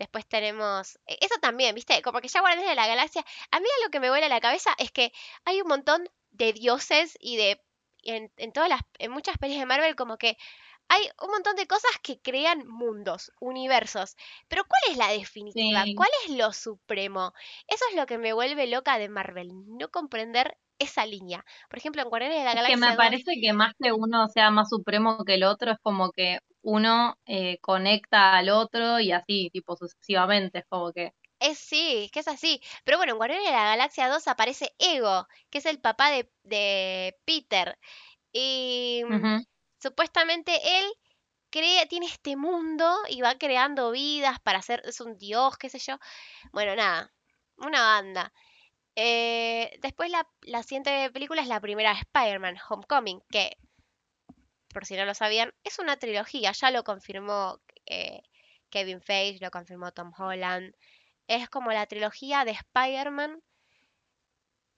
Después 0.00 0.26
tenemos. 0.26 0.98
e- 1.06 1.18
Eso 1.20 1.36
también, 1.40 1.74
¿viste? 1.76 2.02
Como 2.02 2.20
que 2.20 2.28
ya 2.28 2.40
Guardianes 2.40 2.70
de 2.70 2.74
la 2.76 2.88
Galaxia. 2.88 3.24
A 3.52 3.60
mí 3.60 3.66
lo 3.84 3.90
que 3.90 4.00
me 4.00 4.10
vuela 4.10 4.28
la 4.28 4.40
cabeza 4.40 4.70
es 4.78 4.90
que 4.92 5.12
hay 5.44 5.60
un 5.62 5.68
montón 5.68 6.08
de 6.30 6.52
dioses 6.52 7.16
y 7.20 7.36
de. 7.36 7.62
En, 8.02 8.32
en 8.38 8.52
todas 8.52 8.68
las. 8.70 8.80
En 8.98 9.12
muchas 9.12 9.38
pelis 9.38 9.58
de 9.58 9.66
Marvel, 9.66 9.94
como 9.96 10.16
que 10.18 10.36
hay 10.88 11.02
un 11.22 11.30
montón 11.30 11.56
de 11.56 11.66
cosas 11.66 11.92
que 12.02 12.20
crean 12.20 12.66
mundos, 12.66 13.32
universos. 13.40 14.16
Pero 14.48 14.64
¿cuál 14.64 14.82
es 14.90 14.96
la 14.98 15.08
definitiva? 15.12 15.86
Sí. 15.86 15.94
¿Cuál 15.94 16.10
es 16.26 16.32
lo 16.36 16.52
supremo? 16.52 17.32
Eso 17.68 17.84
es 17.90 17.96
lo 17.96 18.06
que 18.06 18.18
me 18.18 18.32
vuelve 18.32 18.66
loca 18.66 18.98
de 18.98 19.08
Marvel. 19.08 19.50
No 19.78 19.90
comprender 19.90 20.58
esa 20.80 21.06
línea. 21.06 21.44
Por 21.68 21.78
ejemplo, 21.78 22.02
en 22.02 22.08
Guardianes 22.08 22.38
de 22.38 22.44
la 22.44 22.50
Es 22.50 22.66
que 22.66 22.76
Galaxia 22.76 22.76
me 22.76 22.86
2, 22.88 22.96
parece 22.96 23.32
que 23.40 23.52
más 23.52 23.74
que 23.80 23.92
uno 23.92 24.28
sea 24.28 24.50
más 24.50 24.68
supremo 24.70 25.24
que 25.24 25.34
el 25.34 25.44
otro, 25.44 25.70
es 25.70 25.78
como 25.82 26.10
que 26.10 26.40
uno 26.62 27.16
eh, 27.26 27.58
conecta 27.60 28.36
al 28.36 28.48
otro 28.48 28.98
y 28.98 29.12
así, 29.12 29.50
tipo 29.52 29.76
sucesivamente. 29.76 30.60
Es 30.60 30.64
como 30.68 30.92
que. 30.92 31.12
Es 31.38 31.58
sí, 31.58 32.10
que 32.12 32.20
es 32.20 32.28
así. 32.28 32.60
Pero 32.84 32.98
bueno, 32.98 33.12
en 33.12 33.18
Guardianes 33.18 33.46
de 33.46 33.52
la 33.52 33.64
Galaxia 33.64 34.08
2 34.08 34.26
aparece 34.28 34.74
Ego, 34.78 35.26
que 35.50 35.58
es 35.58 35.66
el 35.66 35.80
papá 35.80 36.10
de, 36.10 36.30
de 36.42 37.16
Peter. 37.24 37.78
Y 38.32 39.02
mm, 39.08 39.42
supuestamente 39.78 40.52
él 40.78 40.86
crea, 41.50 41.86
tiene 41.86 42.06
este 42.06 42.36
mundo 42.36 42.94
y 43.08 43.22
va 43.22 43.36
creando 43.36 43.90
vidas 43.90 44.38
para 44.40 44.58
hacer, 44.60 44.82
es 44.84 45.00
un 45.00 45.16
dios, 45.18 45.56
qué 45.58 45.68
sé 45.68 45.78
yo. 45.78 45.98
Bueno, 46.52 46.76
nada, 46.76 47.12
una 47.56 47.82
banda. 47.82 48.32
Eh, 49.02 49.78
después 49.82 50.10
la, 50.10 50.28
la 50.42 50.62
siguiente 50.62 51.10
película 51.12 51.42
es 51.42 51.48
la 51.48 51.60
primera 51.60 51.94
de 51.94 52.00
Spider-Man, 52.00 52.56
Homecoming, 52.68 53.20
que, 53.30 53.56
por 54.72 54.84
si 54.86 54.96
no 54.96 55.04
lo 55.04 55.14
sabían, 55.14 55.52
es 55.64 55.78
una 55.78 55.96
trilogía, 55.96 56.52
ya 56.52 56.70
lo 56.70 56.82
confirmó 56.84 57.60
eh, 57.86 58.22
Kevin 58.70 59.00
Feige, 59.00 59.44
lo 59.44 59.50
confirmó 59.50 59.92
Tom 59.92 60.12
Holland. 60.16 60.74
Es 61.28 61.48
como 61.48 61.72
la 61.72 61.86
trilogía 61.86 62.44
de 62.44 62.52
Spider-Man 62.52 63.42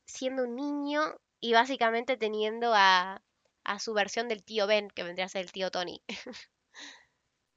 siendo 0.07 0.45
un 0.45 0.55
niño 0.57 1.01
y 1.41 1.53
básicamente 1.55 2.17
teniendo 2.17 2.73
a, 2.75 3.21
a 3.65 3.79
su 3.81 3.93
versión 3.95 4.29
del 4.29 4.45
tío 4.45 4.67
Ben, 4.69 4.89
que 4.91 5.03
vendría 5.03 5.27
a 5.27 5.29
ser 5.29 5.43
el 5.43 5.51
tío 5.53 5.71
Tony. 5.73 6.03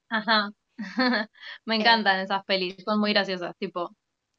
Ajá. 0.08 0.50
Me 1.64 1.76
Eh, 1.78 2.00
encantan 2.00 2.20
esas 2.20 2.44
pelis, 2.44 2.76
son 2.84 3.00
muy 3.00 3.12
graciosas. 3.12 3.56
Tipo, 3.58 3.94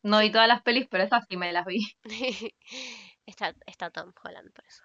no 0.07 0.19
vi 0.19 0.31
todas 0.31 0.47
las 0.47 0.61
pelis, 0.61 0.87
pero 0.89 1.03
esas 1.03 1.25
sí 1.27 1.37
me 1.37 1.51
las 1.51 1.65
vi. 1.65 1.79
está, 3.25 3.53
está 3.65 3.91
Tom 3.91 4.13
Holland 4.23 4.51
por 4.53 4.65
eso. 4.65 4.83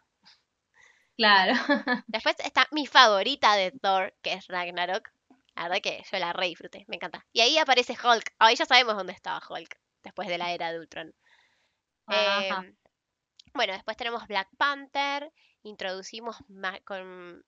Claro. 1.17 1.55
Después 2.07 2.37
está 2.41 2.67
mi 2.73 2.87
favorita 2.87 3.55
de 3.55 3.71
Thor, 3.71 4.15
que 4.23 4.33
es 4.35 4.47
Ragnarok. 4.49 5.09
La 5.55 5.65
verdad 5.65 5.83
que 5.83 6.03
yo 6.11 6.19
la 6.19 6.33
re 6.33 6.47
disfruté, 6.47 6.85
me 6.89 6.97
encanta. 6.97 7.25
Y 7.33 7.41
ahí 7.41 7.59
aparece 7.59 7.93
Hulk. 7.93 8.35
Ahí 8.39 8.57
ya 8.57 8.65
sabemos 8.65 8.97
dónde 8.97 9.13
estaba 9.13 9.41
Hulk, 9.47 9.79
después 10.03 10.29
de 10.29 10.39
la 10.39 10.53
era 10.53 10.73
de 10.73 10.81
Ultron. 10.81 11.15
Ajá. 12.07 12.65
Em, 12.65 12.77
bueno, 13.55 13.75
después 13.75 13.97
tenemos 13.97 14.27
Black 14.27 14.49
Panther. 14.57 15.31
Introducimos 15.63 16.37
con 16.85 17.45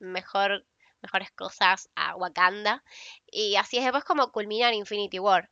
mejor, 0.00 0.66
mejores 1.00 1.30
cosas 1.30 1.88
a 1.94 2.16
Wakanda. 2.16 2.82
Y 3.26 3.56
así 3.56 3.78
es 3.78 3.84
después 3.84 4.04
como 4.04 4.32
culmina 4.32 4.68
en 4.68 4.74
Infinity 4.74 5.20
War. 5.20 5.48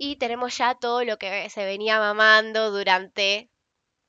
Y 0.00 0.16
tenemos 0.16 0.56
ya 0.58 0.74
todo 0.74 1.04
lo 1.04 1.16
que 1.18 1.48
se 1.50 1.64
venía 1.64 2.00
mamando 2.00 2.70
durante 2.72 3.50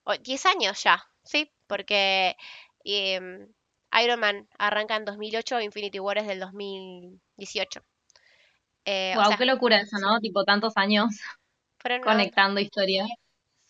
o- 0.05 0.15
10 0.17 0.45
años 0.47 0.83
ya, 0.83 1.03
¿sí? 1.23 1.51
Porque 1.67 2.37
em, 2.85 3.53
Iron 4.03 4.19
Man 4.21 4.49
arranca 4.59 4.95
en 4.97 5.05
2008, 5.05 5.61
Infinity 5.61 5.99
War 5.99 6.17
es 6.19 6.27
del 6.27 6.39
2018. 6.41 7.81
Eh, 8.85 9.17
o 9.19 9.23
Wow, 9.23 9.25
sea, 9.25 9.37
qué 9.37 9.45
locura 9.45 9.79
eso, 9.81 9.97
¿no? 9.99 10.19
Tipo 10.19 10.43
tantos 10.43 10.73
años 10.77 11.07
banda, 11.79 12.01
conectando 12.01 12.59
historias. 12.61 13.09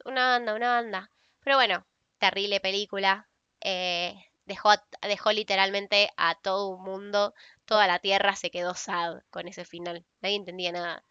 una 0.06 0.28
banda, 0.30 0.54
una 0.56 0.70
banda. 0.74 1.10
Pero 1.44 1.58
bueno, 1.58 1.86
terrible 2.20 2.60
película. 2.60 3.28
eh, 3.62 4.16
dejó, 4.46 4.70
dejó 5.02 5.32
literalmente 5.32 6.12
a 6.18 6.36
todo 6.36 6.70
un 6.70 6.84
mundo, 6.84 7.34
toda 7.66 7.88
la 7.88 8.00
tierra 8.00 8.36
se 8.36 8.52
quedó 8.52 8.74
sad 8.76 9.22
con 9.32 9.48
ese 9.48 9.66
final. 9.66 10.06
Nadie 10.22 10.36
entendía 10.36 10.72
nada. 10.72 11.04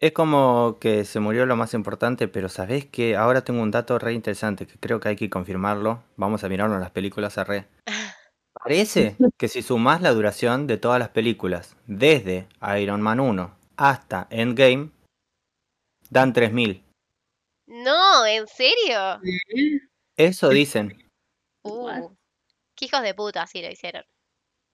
Es 0.00 0.12
como 0.12 0.78
que 0.80 1.04
se 1.04 1.20
murió 1.20 1.44
lo 1.44 1.56
más 1.56 1.74
importante, 1.74 2.26
pero 2.26 2.48
¿sabés 2.48 2.86
que 2.86 3.16
Ahora 3.16 3.44
tengo 3.44 3.60
un 3.60 3.70
dato 3.70 3.98
re 3.98 4.14
interesante 4.14 4.66
que 4.66 4.78
creo 4.78 4.98
que 4.98 5.10
hay 5.10 5.16
que 5.16 5.28
confirmarlo. 5.28 6.02
Vamos 6.16 6.42
a 6.42 6.48
mirarlo 6.48 6.76
en 6.76 6.80
las 6.80 6.90
películas 6.90 7.36
a 7.36 7.44
re. 7.44 7.68
Parece 8.54 9.16
que 9.36 9.48
si 9.48 9.60
sumás 9.60 10.00
la 10.00 10.12
duración 10.12 10.66
de 10.66 10.78
todas 10.78 10.98
las 10.98 11.10
películas, 11.10 11.76
desde 11.86 12.48
Iron 12.78 13.02
Man 13.02 13.20
1 13.20 13.54
hasta 13.76 14.26
Endgame, 14.30 14.90
dan 16.08 16.32
3000. 16.32 16.82
No, 17.66 18.26
¿en 18.26 18.46
serio? 18.48 19.20
Eso 20.16 20.48
dicen. 20.48 21.10
Uh, 21.62 22.10
qué 22.74 22.86
hijos 22.86 23.02
de 23.02 23.14
puta, 23.14 23.46
sí 23.46 23.60
lo 23.60 23.70
hicieron. 23.70 24.04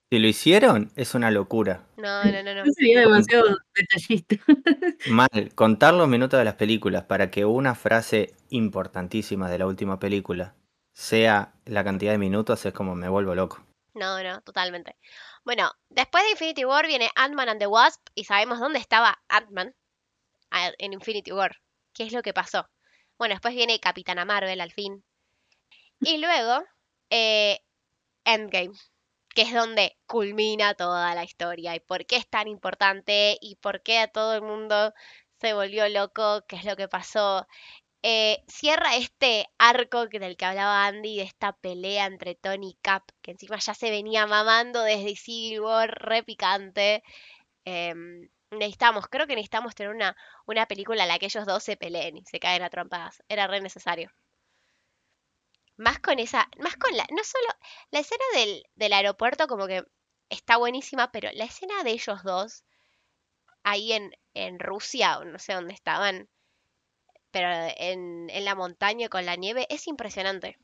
Si 0.09 0.20
lo 0.20 0.28
hicieron, 0.28 0.92
es 0.94 1.14
una 1.14 1.32
locura. 1.32 1.84
No, 1.96 2.24
no, 2.24 2.42
no, 2.42 2.54
no. 2.54 2.62
Eso 2.62 2.72
sería 2.74 3.00
demasiado 3.00 3.57
detallista. 3.74 4.36
Mal, 5.11 5.52
contar 5.54 5.94
los 5.94 6.07
minutos 6.07 6.38
de 6.38 6.44
las 6.44 6.54
películas 6.54 7.04
para 7.04 7.30
que 7.30 7.44
una 7.44 7.74
frase 7.74 8.34
importantísima 8.50 9.50
de 9.50 9.59
la 9.59 9.66
última 9.66 9.98
película 9.98 10.54
sea 10.92 11.52
la 11.64 11.82
cantidad 11.82 12.12
de 12.12 12.18
minutos 12.18 12.64
es 12.64 12.72
como 12.72 12.94
me 12.94 13.09
vuelvo 13.09 13.34
loco. 13.34 13.66
No, 13.94 14.22
no, 14.22 14.40
totalmente. 14.42 14.96
Bueno, 15.44 15.72
después 15.88 16.22
de 16.24 16.30
Infinity 16.30 16.64
War 16.64 16.86
viene 16.86 17.11
Ant-Man 17.16 17.48
and 17.48 17.61
the 17.61 17.66
Wasp 17.66 18.07
y 18.14 18.24
sabemos 18.24 18.61
dónde 18.61 18.78
estaba 18.78 19.18
Ant-Man 19.28 19.74
en 20.78 20.92
Infinity 20.92 21.32
War. 21.32 21.57
¿Qué 21.92 22.04
es 22.04 22.12
lo 22.12 22.22
que 22.22 22.32
pasó? 22.32 22.68
Bueno, 23.18 23.34
después 23.34 23.54
viene 23.54 23.80
Capitana 23.80 24.24
Marvel 24.24 24.61
al 24.61 24.72
fin. 24.72 25.04
Y 26.00 26.18
luego 26.18 26.64
eh, 27.11 27.59
Endgame, 28.24 28.74
que 29.37 29.43
es 29.43 29.53
donde 29.53 29.99
culmina 30.07 30.74
toda 30.74 31.14
la 31.14 31.24
historia 31.24 31.76
y 31.76 31.80
por 31.80 32.07
qué 32.07 32.16
es 32.16 32.28
tan 32.28 32.49
importante 32.49 33.37
y 33.43 33.57
por 33.57 33.82
qué 33.82 33.99
a 33.99 34.09
todo 34.09 34.34
el 34.34 34.43
mundo 34.43 34.95
se 35.41 35.55
volvió 35.55 35.89
loco, 35.91 36.43
qué 36.49 36.57
es 36.57 36.64
lo 36.64 36.76
que 36.76 36.89
pasó. 36.89 37.47
Eh, 38.03 38.45
cierra 38.49 38.97
este 38.97 39.49
arco 39.59 40.07
del 40.07 40.37
que 40.39 40.45
hablaba 40.47 40.87
Andy, 40.87 41.18
de 41.18 41.24
esta 41.24 41.53
pelea 41.53 42.07
entre 42.07 42.34
Tony 42.37 42.70
y 42.70 42.78
Cap, 42.82 43.05
que 43.22 43.32
encima 43.32 43.59
ya 43.59 43.74
se 43.74 43.91
venía 43.91 44.26
mamando 44.26 44.82
desde 44.82 45.16
Civil 45.16 45.61
War, 45.61 45.91
re 45.91 46.22
picante. 46.22 47.03
Em, 47.64 48.28
necesitamos, 48.51 49.07
creo 49.09 49.26
que 49.26 49.34
necesitamos 49.37 49.74
tener 49.74 49.95
una, 49.95 50.16
una 50.47 50.66
película 50.66 51.03
en 51.05 51.09
la 51.11 51.18
que 51.18 51.26
ellos 51.26 51.47
dos 51.47 51.64
se 51.64 51.76
peleen 51.76 52.16
y 52.18 52.24
se 52.24 52.41
caen 52.41 52.62
a 52.62 52.70
trompadas. 52.70 53.22
Era 53.28 53.47
re 53.49 53.61
necesario. 53.61 54.11
Más 55.76 55.98
con 55.98 56.18
esa, 56.18 56.48
más 56.58 56.76
con 56.76 56.96
la, 56.96 57.06
no 57.10 57.22
solo, 57.22 57.48
la 57.90 58.00
escena 58.00 58.24
del, 58.34 58.64
del 58.74 58.92
aeropuerto 58.92 59.46
como 59.46 59.66
que 59.66 59.84
está 60.30 60.56
buenísima, 60.56 61.12
pero 61.12 61.28
la 61.34 61.44
escena 61.44 61.82
de 61.84 61.90
ellos 61.90 62.22
dos 62.22 62.64
ahí 63.62 63.92
en, 63.92 64.12
en 64.34 64.58
Rusia, 64.58 65.18
o 65.18 65.24
no 65.24 65.38
sé 65.38 65.52
dónde 65.52 65.74
estaban, 65.74 66.28
pero 67.30 67.48
en, 67.76 68.30
en 68.30 68.44
la 68.44 68.54
montaña 68.54 69.08
con 69.08 69.26
la 69.26 69.36
nieve 69.36 69.66
es 69.68 69.86
impresionante. 69.88 70.56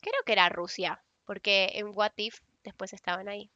Creo 0.00 0.22
que 0.26 0.32
era 0.32 0.48
Rusia, 0.48 1.02
porque 1.24 1.70
en 1.74 1.92
What 1.94 2.12
If 2.16 2.40
después 2.64 2.92
estaban 2.92 3.28
ahí. 3.28 3.50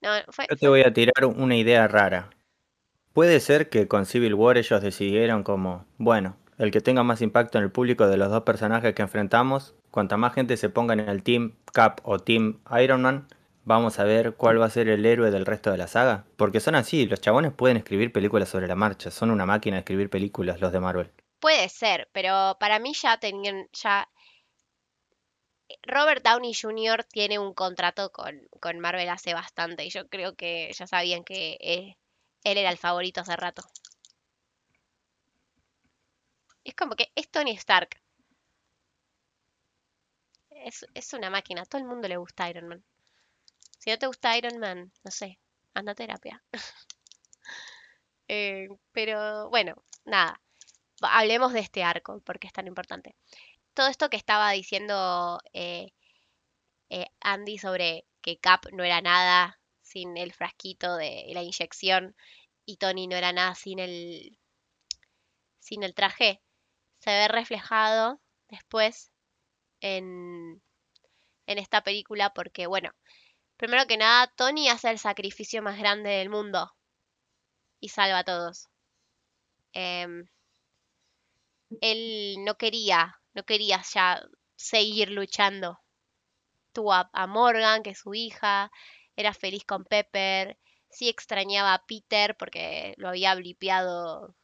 No, 0.00 0.10
fue, 0.28 0.46
Yo 0.50 0.56
te 0.56 0.68
voy 0.68 0.82
a 0.82 0.92
tirar 0.92 1.24
una 1.24 1.56
idea 1.56 1.88
rara. 1.88 2.30
Puede 3.12 3.40
ser 3.40 3.70
que 3.70 3.88
con 3.88 4.04
Civil 4.04 4.34
War 4.34 4.58
ellos 4.58 4.82
decidieron 4.82 5.42
como, 5.42 5.86
bueno, 5.96 6.36
el 6.58 6.70
que 6.70 6.80
tenga 6.80 7.02
más 7.02 7.22
impacto 7.22 7.58
en 7.58 7.64
el 7.64 7.70
público 7.70 8.06
de 8.06 8.16
los 8.16 8.30
dos 8.30 8.42
personajes 8.42 8.94
que 8.94 9.02
enfrentamos, 9.02 9.74
cuanta 9.90 10.16
más 10.16 10.34
gente 10.34 10.56
se 10.56 10.68
ponga 10.68 10.94
en 10.94 11.00
el 11.00 11.22
Team 11.22 11.54
Cap 11.72 12.00
o 12.02 12.18
Team 12.18 12.60
Iron 12.80 13.02
Man, 13.02 13.28
vamos 13.64 13.98
a 13.98 14.04
ver 14.04 14.34
cuál 14.34 14.60
va 14.60 14.66
a 14.66 14.70
ser 14.70 14.88
el 14.88 15.04
héroe 15.04 15.30
del 15.30 15.46
resto 15.46 15.70
de 15.70 15.78
la 15.78 15.88
saga. 15.88 16.24
Porque 16.36 16.60
son 16.60 16.74
así, 16.74 17.06
los 17.06 17.20
chabones 17.20 17.52
pueden 17.52 17.76
escribir 17.76 18.12
películas 18.12 18.48
sobre 18.48 18.68
la 18.68 18.76
marcha, 18.76 19.10
son 19.10 19.30
una 19.30 19.46
máquina 19.46 19.76
de 19.76 19.80
escribir 19.80 20.08
películas 20.08 20.60
los 20.60 20.72
de 20.72 20.80
Marvel. 20.80 21.10
puede 21.40 21.68
ser, 21.68 22.08
pero 22.12 22.56
para 22.58 22.78
mí 22.78 22.92
ya 22.94 23.18
tenían, 23.18 23.68
ya 23.72 24.08
Robert 25.82 26.24
Downey 26.24 26.54
Jr. 26.54 27.04
tiene 27.04 27.38
un 27.38 27.54
contrato 27.54 28.10
con, 28.10 28.40
con 28.60 28.78
Marvel 28.80 29.08
hace 29.08 29.34
bastante 29.34 29.84
y 29.84 29.90
yo 29.90 30.08
creo 30.08 30.34
que 30.34 30.72
ya 30.72 30.86
sabían 30.86 31.24
que 31.24 31.56
eh, 31.60 31.96
él 32.44 32.58
era 32.58 32.70
el 32.70 32.78
favorito 32.78 33.20
hace 33.20 33.36
rato. 33.36 33.62
Como 36.76 36.94
que 36.94 37.10
es 37.14 37.30
Tony 37.30 37.52
Stark. 37.52 38.00
Es, 40.50 40.86
es 40.94 41.12
una 41.12 41.30
máquina, 41.30 41.62
a 41.62 41.66
todo 41.66 41.80
el 41.80 41.86
mundo 41.86 42.08
le 42.08 42.16
gusta 42.16 42.48
Iron 42.50 42.68
Man. 42.68 42.84
Si 43.78 43.90
no 43.90 43.98
te 43.98 44.06
gusta 44.06 44.36
Iron 44.36 44.58
Man, 44.58 44.92
no 45.04 45.10
sé, 45.10 45.38
anda 45.74 45.92
a 45.92 45.94
terapia. 45.94 46.42
Eh, 48.28 48.66
pero 48.90 49.48
bueno, 49.50 49.76
nada. 50.04 50.40
Hablemos 51.00 51.52
de 51.52 51.60
este 51.60 51.84
arco, 51.84 52.20
porque 52.24 52.48
es 52.48 52.52
tan 52.52 52.66
importante. 52.66 53.14
Todo 53.72 53.86
esto 53.86 54.10
que 54.10 54.16
estaba 54.16 54.50
diciendo 54.50 55.38
eh, 55.52 55.92
eh, 56.90 57.06
Andy 57.20 57.58
sobre 57.58 58.04
que 58.22 58.38
Cap 58.38 58.66
no 58.72 58.82
era 58.82 59.00
nada 59.00 59.60
sin 59.82 60.16
el 60.16 60.32
frasquito 60.32 60.96
de 60.96 61.26
la 61.32 61.42
inyección 61.42 62.16
y 62.64 62.78
Tony 62.78 63.06
no 63.06 63.16
era 63.16 63.32
nada 63.32 63.54
sin 63.54 63.78
el, 63.78 64.36
sin 65.60 65.84
el 65.84 65.94
traje, 65.94 66.40
se 67.06 67.12
ve 67.12 67.28
reflejado 67.28 68.20
después 68.48 69.12
en, 69.80 70.60
en 71.46 71.58
esta 71.58 71.84
película 71.84 72.34
porque, 72.34 72.66
bueno, 72.66 72.90
primero 73.56 73.86
que 73.86 73.96
nada, 73.96 74.26
Tony 74.34 74.68
hace 74.68 74.90
el 74.90 74.98
sacrificio 74.98 75.62
más 75.62 75.78
grande 75.78 76.10
del 76.10 76.30
mundo 76.30 76.74
y 77.78 77.90
salva 77.90 78.18
a 78.18 78.24
todos. 78.24 78.66
Em, 79.72 80.26
él 81.80 82.38
no 82.44 82.56
quería, 82.56 83.20
no 83.34 83.44
quería 83.44 83.80
ya 83.94 84.20
seguir 84.56 85.12
luchando. 85.12 85.78
Tuvo 86.72 86.92
a, 86.92 87.08
a 87.12 87.28
Morgan, 87.28 87.84
que 87.84 87.90
es 87.90 88.00
su 88.00 88.14
hija, 88.14 88.72
era 89.14 89.32
feliz 89.32 89.64
con 89.64 89.84
Pepper, 89.84 90.58
sí 90.90 91.08
extrañaba 91.08 91.72
a 91.72 91.86
Peter 91.86 92.36
porque 92.36 92.94
lo 92.96 93.08
había 93.10 93.32
blipeado 93.36 94.34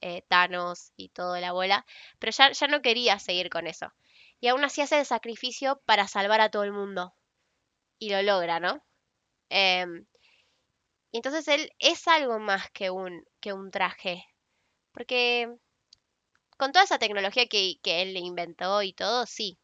eh, 0.00 0.22
Thanos 0.28 0.92
y 0.96 1.10
toda 1.10 1.40
la 1.40 1.52
bola, 1.52 1.86
pero 2.18 2.32
ya, 2.32 2.52
ya 2.52 2.66
no 2.68 2.82
quería 2.82 3.18
seguir 3.18 3.50
con 3.50 3.66
eso. 3.66 3.92
Y 4.40 4.48
aún 4.48 4.64
así 4.64 4.80
hace 4.80 4.98
el 5.00 5.06
sacrificio 5.06 5.80
para 5.86 6.08
salvar 6.08 6.40
a 6.40 6.50
todo 6.50 6.64
el 6.64 6.72
mundo. 6.72 7.14
Y 7.98 8.10
lo 8.10 8.22
logra, 8.22 8.60
¿no? 8.60 8.82
Em, 9.50 10.06
y 11.12 11.18
entonces 11.18 11.46
él 11.48 11.70
es 11.78 12.08
algo 12.08 12.38
más 12.40 12.70
que 12.72 12.90
un, 12.90 13.24
que 13.40 13.52
un 13.52 13.70
traje. 13.70 14.26
Porque 14.92 15.48
con 16.56 16.70
toda 16.72 16.84
esa 16.84 16.98
tecnología 16.98 17.46
que, 17.46 17.80
que 17.82 18.02
él 18.02 18.16
inventó 18.16 18.82
y 18.82 18.92
todo, 18.92 19.26
sí. 19.26 19.58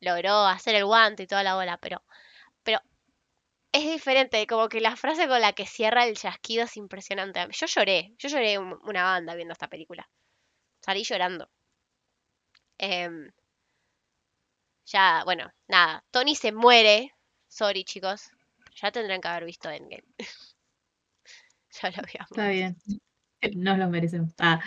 Logró 0.00 0.46
hacer 0.46 0.74
el 0.74 0.84
guante 0.84 1.22
y 1.22 1.26
toda 1.26 1.42
la 1.42 1.54
bola, 1.54 1.78
pero, 1.78 2.02
pero 2.62 2.80
es 3.72 3.84
diferente, 3.84 4.46
como 4.46 4.68
que 4.68 4.80
la 4.80 4.96
frase 4.96 5.26
con 5.28 5.40
la 5.40 5.52
que 5.52 5.66
cierra 5.66 6.04
el 6.06 6.16
chasquido 6.16 6.64
es 6.64 6.76
impresionante. 6.76 7.40
Yo 7.52 7.66
lloré, 7.66 8.14
yo 8.18 8.28
lloré 8.28 8.58
un- 8.58 8.78
una 8.84 9.04
banda 9.04 9.34
viendo 9.34 9.52
esta 9.52 9.68
película. 9.68 10.08
Salí 10.80 11.04
llorando. 11.04 11.50
Em, 12.80 13.30
ya, 14.86 15.22
bueno, 15.24 15.50
nada. 15.68 16.04
Tony 16.10 16.34
se 16.34 16.52
muere. 16.52 17.14
Sorry, 17.48 17.84
chicos. 17.84 18.30
Ya 18.80 18.90
tendrán 18.92 19.20
que 19.20 19.28
haber 19.28 19.44
visto 19.44 19.70
Endgame. 19.70 20.04
ya 21.82 21.90
lo 21.90 22.02
habíamos. 22.02 22.30
Está 22.30 22.48
bien. 22.48 22.76
Nos 23.56 23.78
lo 23.78 23.88
merecemos. 23.88 24.30
Ah, 24.38 24.60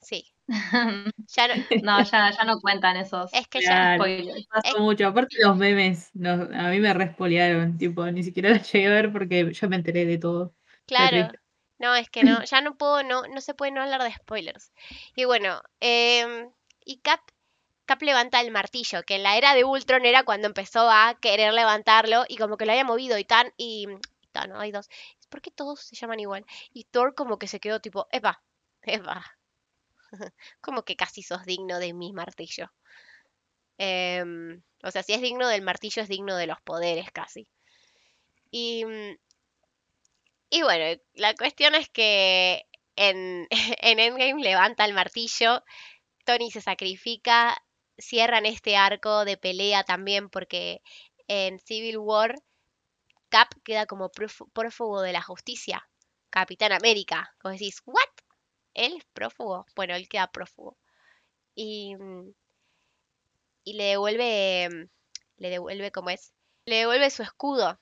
Sí. 0.00 0.31
Ya 1.36 1.48
no, 1.48 1.54
No, 1.82 2.02
ya, 2.02 2.30
ya 2.30 2.44
no 2.44 2.60
cuentan 2.60 2.96
esos 2.96 3.32
es 3.32 3.48
que 3.48 3.60
ya. 3.60 3.96
Pasó 4.50 4.80
mucho. 4.80 5.06
Aparte 5.06 5.36
los 5.40 5.56
memes, 5.56 6.10
a 6.24 6.68
mí 6.70 6.80
me 6.80 6.92
respolearon, 6.94 7.78
tipo, 7.78 8.04
ni 8.10 8.22
siquiera 8.22 8.50
los 8.50 8.70
llegué 8.72 8.86
a 8.88 8.90
ver 8.90 9.12
porque 9.12 9.52
yo 9.52 9.68
me 9.68 9.76
enteré 9.76 10.04
de 10.04 10.18
todo. 10.18 10.54
claro. 10.86 11.30
No, 11.78 11.96
es 11.96 12.08
que 12.10 12.22
no, 12.22 12.44
ya 12.44 12.60
no 12.60 12.76
puedo, 12.76 13.02
no, 13.02 13.22
no 13.26 13.40
se 13.40 13.54
puede 13.54 13.72
no 13.72 13.82
hablar 13.82 14.02
de 14.02 14.12
spoilers. 14.12 14.72
Y 15.16 15.24
bueno, 15.24 15.60
em, 15.80 16.48
y 16.84 16.98
Cap, 16.98 17.20
Cap 17.86 18.00
levanta 18.02 18.40
el 18.40 18.52
martillo, 18.52 19.02
que 19.04 19.16
en 19.16 19.24
la 19.24 19.36
era 19.36 19.54
de 19.54 19.64
Ultron 19.64 20.04
era 20.04 20.22
cuando 20.24 20.46
empezó 20.46 20.88
a 20.90 21.18
querer 21.20 21.52
levantarlo 21.54 22.24
y 22.28 22.36
como 22.36 22.56
que 22.56 22.66
lo 22.66 22.72
había 22.72 22.84
movido 22.84 23.18
y 23.18 23.24
tan, 23.24 23.52
y, 23.56 23.88
y 24.20 24.26
tan, 24.32 24.50
no, 24.50 24.60
hay 24.60 24.70
dos. 24.70 24.88
¿Por 25.28 25.40
qué 25.42 25.50
todos 25.50 25.80
se 25.80 25.96
llaman 25.96 26.20
igual? 26.20 26.44
Y 26.72 26.84
Thor 26.84 27.14
como 27.16 27.38
que 27.38 27.48
se 27.48 27.58
quedó 27.60 27.80
tipo, 27.80 28.06
epa, 28.12 28.42
epa. 28.82 29.24
Como 30.60 30.84
que 30.84 30.96
casi 30.96 31.22
sos 31.22 31.44
digno 31.44 31.78
de 31.78 31.92
mi 31.94 32.12
martillo. 32.12 32.72
Em, 33.78 34.62
o 34.82 34.90
sea, 34.90 35.02
si 35.02 35.12
es 35.12 35.20
digno 35.20 35.46
del 35.48 35.60
martillo, 35.62 36.00
es 36.02 36.08
digno 36.08 36.36
de 36.36 36.46
los 36.46 36.60
poderes 36.62 37.10
casi. 37.12 37.46
Y, 38.52 38.84
mm, 38.84 39.16
y 40.50 40.62
bueno, 40.62 41.00
la 41.14 41.34
cuestión 41.34 41.74
es 41.74 41.88
que 41.88 42.62
en, 42.96 43.46
en 43.80 43.98
Endgame 43.98 44.42
levanta 44.42 44.84
el 44.84 44.94
martillo, 44.94 45.62
Tony 46.24 46.50
se 46.50 46.60
sacrifica, 46.62 47.56
cierran 47.98 48.46
este 48.46 48.76
arco 48.76 49.24
de 49.24 49.36
pelea 49.38 49.84
también 49.84 50.30
porque 50.30 50.82
en 51.28 51.58
Civil 51.60 51.98
War 51.98 52.36
Cap 53.30 53.48
queda 53.64 53.86
como 53.86 54.10
prófu- 54.12 54.50
prófugo 54.52 55.02
de 55.02 55.12
la 55.12 55.22
justicia, 55.22 55.88
Capitán 56.30 56.72
América. 56.72 57.34
Como 57.40 57.52
decís, 57.52 57.82
¿what? 57.86 58.10
¿Él 58.74 58.96
es 58.98 59.04
prófugo? 59.12 59.66
Bueno, 59.76 59.94
él 59.94 60.08
queda 60.08 60.30
prófugo. 60.30 60.76
Y, 61.54 61.96
mm, 61.96 62.32
y 63.64 63.74
le 63.74 63.84
devuelve, 63.84 64.68
mm, 64.70 64.88
le 65.38 65.50
devuelve, 65.50 65.92
¿cómo 65.92 66.10
es? 66.10 66.32
Le 66.64 66.76
devuelve 66.76 67.10
su 67.10 67.22
escudo. 67.22 67.80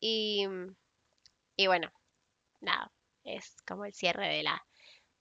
Y, 0.00 0.46
mm, 0.48 0.76
y 1.56 1.66
bueno, 1.68 1.92
nada, 2.60 2.92
es 3.24 3.56
como 3.66 3.84
el 3.84 3.94
cierre 3.94 4.28
de 4.28 4.42
la 4.42 4.64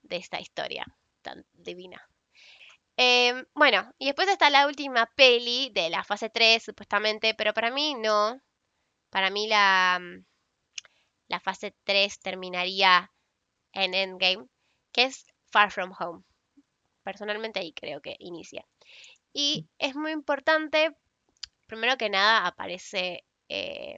de 0.03 0.17
esta 0.17 0.39
historia 0.39 0.85
tan 1.21 1.45
divina. 1.53 2.01
Em, 2.97 3.45
bueno, 3.55 3.93
y 3.97 4.07
después 4.07 4.27
está 4.29 4.49
la 4.49 4.67
última 4.67 5.07
peli 5.15 5.71
de 5.73 5.89
la 5.89 6.03
fase 6.03 6.29
3, 6.29 6.63
supuestamente, 6.63 7.33
pero 7.33 7.53
para 7.53 7.71
mí 7.71 7.95
no. 7.95 8.41
Para 9.09 9.29
mí 9.29 9.47
la, 9.47 9.99
la 11.27 11.39
fase 11.39 11.75
3 11.83 12.19
terminaría 12.19 13.11
en 13.73 13.93
Endgame, 13.93 14.47
que 14.93 15.03
es 15.05 15.25
Far 15.51 15.71
From 15.71 15.93
Home. 15.99 16.23
Personalmente 17.03 17.59
ahí 17.59 17.73
creo 17.73 18.01
que 18.01 18.15
inicia. 18.19 18.65
Y 19.33 19.67
es 19.79 19.95
muy 19.95 20.11
importante, 20.11 20.95
primero 21.67 21.97
que 21.97 22.09
nada, 22.09 22.47
aparece 22.47 23.25
eh, 23.49 23.97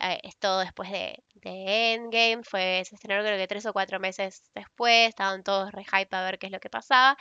eh, 0.00 0.20
es 0.22 0.36
todo 0.38 0.60
después 0.60 0.90
de, 0.90 1.22
de 1.34 1.94
Endgame, 1.94 2.42
fue, 2.44 2.82
se 2.86 2.94
estrenó 2.96 3.22
creo 3.22 3.38
que 3.38 3.46
tres 3.48 3.66
o 3.66 3.72
cuatro 3.72 4.00
meses 4.00 4.42
después, 4.54 5.08
estaban 5.08 5.42
todos 5.42 5.72
re 5.72 5.84
hype 5.84 6.14
a 6.16 6.24
ver 6.24 6.38
qué 6.38 6.46
es 6.46 6.52
lo 6.52 6.60
que 6.60 6.70
pasaba. 6.70 7.16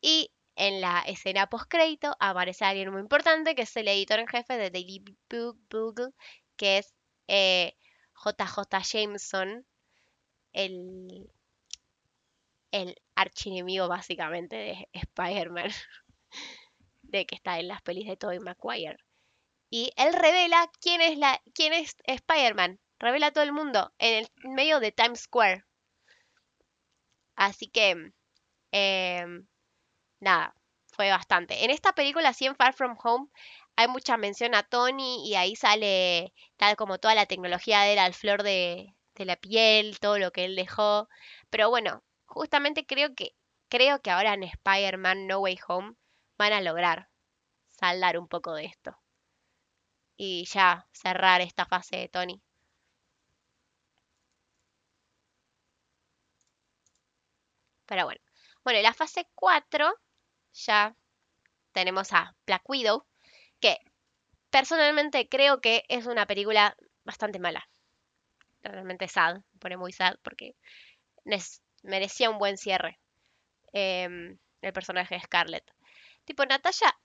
Y 0.00 0.32
en 0.56 0.80
la 0.80 1.00
escena 1.06 1.48
post-crédito 1.48 2.16
aparece 2.20 2.64
alguien 2.64 2.92
muy 2.92 3.00
importante, 3.02 3.54
que 3.54 3.62
es 3.62 3.76
el 3.76 3.88
editor 3.88 4.20
en 4.20 4.28
jefe 4.28 4.58
de 4.58 4.70
Daily 4.70 5.04
Bu- 5.30 5.58
Bugle, 5.70 6.12
que 6.56 6.78
es 6.78 6.94
eh, 7.28 7.74
JJ 8.14 8.80
Jameson, 8.82 9.66
el, 10.52 11.30
el 12.70 12.96
archienemigo 13.14 13.88
básicamente 13.88 14.56
de 14.56 14.88
Spider-Man, 14.92 15.70
de 17.02 17.26
que 17.26 17.34
está 17.34 17.58
en 17.58 17.68
las 17.68 17.82
pelis 17.82 18.06
de 18.06 18.16
Tobey 18.16 18.38
Maguire. 18.40 18.98
Y 19.70 19.92
él 19.96 20.14
revela 20.14 20.70
quién 20.80 21.00
es 21.00 21.18
la 21.18 21.40
quién 21.54 21.72
es 21.72 21.96
Spider-Man. 22.04 22.80
Revela 22.98 23.28
a 23.28 23.32
todo 23.32 23.44
el 23.44 23.52
mundo 23.52 23.92
en 23.98 24.24
el 24.24 24.28
medio 24.54 24.80
de 24.80 24.92
Times 24.92 25.20
Square. 25.20 25.64
Así 27.36 27.68
que 27.68 28.12
em, 28.72 29.46
nada, 30.20 30.54
fue 30.92 31.10
bastante. 31.10 31.64
En 31.64 31.70
esta 31.70 31.92
película, 31.94 32.32
sí, 32.32 32.46
en 32.46 32.56
Far 32.56 32.74
From 32.74 32.96
Home, 33.02 33.28
hay 33.76 33.88
mucha 33.88 34.16
mención 34.16 34.54
a 34.54 34.62
Tony 34.64 35.28
y 35.28 35.34
ahí 35.36 35.56
sale 35.56 36.32
tal 36.56 36.76
como 36.76 36.98
toda 36.98 37.14
la 37.14 37.26
tecnología 37.26 37.82
de 37.82 37.92
él 37.94 37.98
al 38.00 38.14
flor 38.14 38.42
de 38.42 38.94
la 39.16 39.36
piel, 39.36 39.98
todo 40.00 40.18
lo 40.18 40.32
que 40.32 40.44
él 40.44 40.56
dejó. 40.56 41.08
Pero 41.50 41.70
bueno, 41.70 42.02
justamente 42.28 42.86
creo 42.86 43.14
que 43.14 43.34
creo 43.68 44.00
que 44.00 44.10
ahora 44.10 44.34
en 44.34 44.44
Spider-Man 44.44 45.26
No 45.26 45.40
Way 45.40 45.58
Home 45.68 45.96
van 46.38 46.52
a 46.52 46.60
lograr 46.60 47.08
saldar 47.68 48.18
un 48.18 48.28
poco 48.28 48.54
de 48.54 48.66
esto 48.66 48.96
y 50.16 50.44
ya 50.46 50.86
cerrar 50.92 51.40
esta 51.40 51.64
fase 51.66 51.96
de 51.96 52.08
Tony. 52.08 52.42
Pero 57.86 58.04
bueno. 58.04 58.20
Bueno, 58.64 58.80
y 58.80 58.82
la 58.82 58.92
fase 58.92 59.26
4 59.34 59.94
ya 60.52 60.94
tenemos 61.72 62.12
a 62.12 62.34
Black 62.46 62.68
Widow, 62.68 63.06
que 63.60 63.78
personalmente 64.50 65.28
creo 65.28 65.60
que 65.60 65.84
es 65.88 66.06
una 66.06 66.26
película 66.26 66.76
bastante 67.04 67.38
mala. 67.38 67.68
Realmente 68.62 69.08
sad, 69.08 69.36
me 69.36 69.58
pone 69.60 69.76
muy 69.76 69.92
sad 69.92 70.16
porque 70.22 70.56
merecía 71.82 72.30
un 72.30 72.38
buen 72.38 72.56
cierre 72.58 72.98
em, 73.72 74.38
el 74.62 74.72
personaje 74.72 75.14
de 75.14 75.20
Scarlett. 75.20 75.64
Tipo, 76.24 76.44
Natalia 76.44 76.96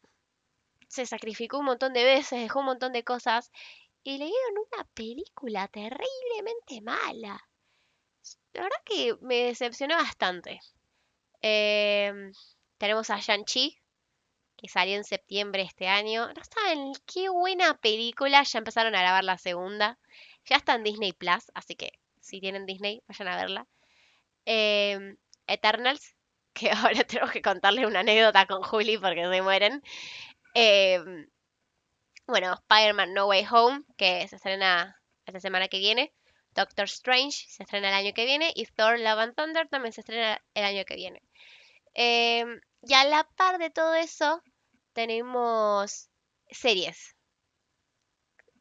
se 0.87 1.05
sacrificó 1.05 1.59
un 1.59 1.65
montón 1.65 1.93
de 1.93 2.03
veces, 2.03 2.41
dejó 2.41 2.59
un 2.59 2.67
montón 2.67 2.93
de 2.93 3.03
cosas 3.03 3.51
y 4.03 4.17
le 4.17 4.25
dieron 4.25 4.67
una 4.71 4.83
película 4.93 5.67
terriblemente 5.67 6.81
mala. 6.81 7.41
La 8.53 8.63
verdad 8.63 8.81
que 8.85 9.15
me 9.21 9.45
decepcionó 9.45 9.95
bastante. 9.95 10.59
Em, 11.41 12.31
tenemos 12.77 13.09
a 13.09 13.19
Shang-Chi, 13.19 13.79
que 14.55 14.67
salió 14.67 14.95
en 14.95 15.03
septiembre 15.03 15.63
de 15.63 15.67
este 15.67 15.87
año. 15.87 16.27
No 16.27 16.41
saben 16.43 16.93
qué 17.05 17.29
buena 17.29 17.77
película. 17.77 18.43
Ya 18.43 18.59
empezaron 18.59 18.95
a 18.95 19.01
grabar 19.01 19.23
la 19.23 19.37
segunda. 19.37 19.97
Ya 20.45 20.57
está 20.57 20.75
en 20.75 20.83
Disney 20.83 21.13
Plus, 21.13 21.51
así 21.53 21.75
que 21.75 21.99
si 22.19 22.39
tienen 22.39 22.65
Disney, 22.65 23.01
vayan 23.07 23.27
a 23.27 23.35
verla. 23.35 23.67
Em, 24.45 25.17
Eternals, 25.47 26.15
que 26.53 26.71
ahora 26.71 27.03
tenemos 27.03 27.31
que 27.31 27.41
contarle 27.41 27.87
una 27.87 28.01
anécdota 28.01 28.45
con 28.45 28.63
Juli 28.63 28.97
porque 28.97 29.25
se 29.29 29.41
mueren. 29.41 29.81
Em, 30.53 31.27
bueno, 32.27 32.53
Spider-Man 32.53 33.13
No 33.13 33.27
Way 33.27 33.45
Home, 33.51 33.83
que 33.97 34.27
se 34.27 34.37
estrena 34.37 35.01
esta 35.25 35.39
semana 35.39 35.67
que 35.67 35.79
viene. 35.79 36.13
Doctor 36.51 36.85
Strange 36.85 37.45
se 37.47 37.63
estrena 37.63 37.89
el 37.89 37.95
año 37.95 38.13
que 38.13 38.25
viene. 38.25 38.51
Y 38.55 38.65
Thor 38.67 38.99
Love 38.99 39.19
and 39.19 39.35
Thunder 39.35 39.67
también 39.67 39.93
se 39.93 40.01
estrena 40.01 40.41
el 40.53 40.63
año 40.63 40.85
que 40.85 40.95
viene. 40.95 41.21
Em, 41.93 42.61
y 42.81 42.93
a 42.93 43.05
la 43.05 43.23
par 43.35 43.57
de 43.59 43.69
todo 43.69 43.95
eso, 43.95 44.41
tenemos 44.93 46.09
series. 46.49 47.15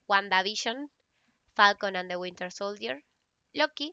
WandaVision, 0.06 0.90
Falcon 1.54 1.96
and 1.96 2.10
the 2.10 2.16
Winter 2.16 2.50
Soldier, 2.50 3.04
Loki, 3.52 3.92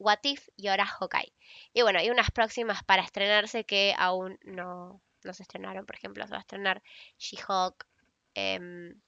What 0.00 0.18
If 0.24 0.48
y 0.56 0.68
ahora 0.68 0.86
Hawkeye. 0.86 1.32
Y 1.74 1.82
bueno, 1.82 2.00
hay 2.00 2.10
unas 2.10 2.30
próximas 2.32 2.82
para 2.84 3.02
estrenarse 3.02 3.64
que 3.64 3.94
aún 3.96 4.38
no, 4.42 5.00
no 5.24 5.34
se 5.34 5.42
estrenaron. 5.44 5.86
Por 5.86 5.94
ejemplo, 5.96 6.26
se 6.26 6.32
va 6.32 6.38
a 6.38 6.40
estrenar 6.40 6.82
She-Hulk. 7.18 7.86
em, 8.34 9.00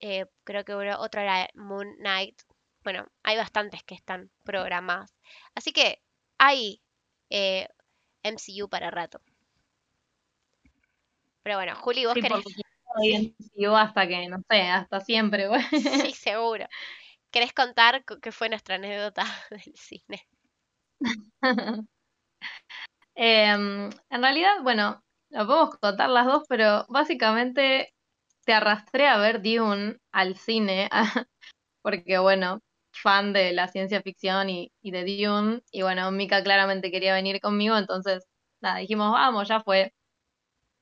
eh, 0.00 0.26
creo 0.44 0.64
que 0.64 0.74
uno- 0.74 0.98
otra 1.00 1.22
era 1.22 1.50
Moon 1.54 1.94
Knight. 1.96 2.40
Bueno, 2.84 3.06
hay 3.22 3.36
bastantes 3.36 3.82
que 3.84 3.94
están 3.94 4.30
programadas. 4.44 5.14
Así 5.54 5.72
que 5.72 6.02
hay 6.38 6.80
eh, 7.30 7.68
MCU 8.22 8.68
para 8.68 8.90
rato. 8.90 9.20
Pero 11.42 11.56
bueno, 11.56 11.74
Juli, 11.76 12.04
vos 12.04 12.14
Sí, 12.14 12.20
querés. 12.20 12.44
MCU 13.04 13.74
hasta 13.74 14.06
que, 14.06 14.28
no 14.28 14.38
sé, 14.48 14.60
hasta 14.62 15.00
siempre. 15.00 15.48
Sí, 15.70 16.12
seguro. 16.12 16.66
¿Querés 17.32 17.52
contar 17.52 18.04
qué 18.22 18.30
fue 18.30 18.48
nuestra 18.48 18.76
anécdota 18.76 19.24
del 19.50 19.74
cine? 19.76 20.28
Em, 23.14 23.90
en 24.10 24.22
realidad, 24.22 24.52
bueno, 24.62 25.02
lo 25.30 25.46
podemos 25.46 25.76
contar 25.76 26.08
las 26.10 26.26
dos, 26.26 26.44
pero 26.48 26.84
básicamente 26.88 27.92
te 28.44 28.52
arrastré 28.54 29.08
a 29.08 29.18
ver 29.18 29.42
Dune 29.42 29.98
al 30.12 30.36
cine, 30.36 30.88
porque 31.82 32.18
bueno, 32.18 32.60
fan 32.92 33.32
de 33.34 33.52
la 33.52 33.68
ciencia 33.68 34.02
ficción 34.02 34.50
y, 34.50 34.72
y 34.82 34.92
de 34.92 35.04
Dune, 35.04 35.62
y 35.72 35.82
bueno, 35.82 36.10
Mika 36.12 36.42
claramente 36.44 36.90
quería 36.92 37.14
venir 37.14 37.40
conmigo, 37.40 37.76
entonces, 37.78 38.24
nada, 38.62 38.78
dijimos, 38.78 39.12
vamos, 39.12 39.48
ya 39.48 39.60
fue. 39.62 39.92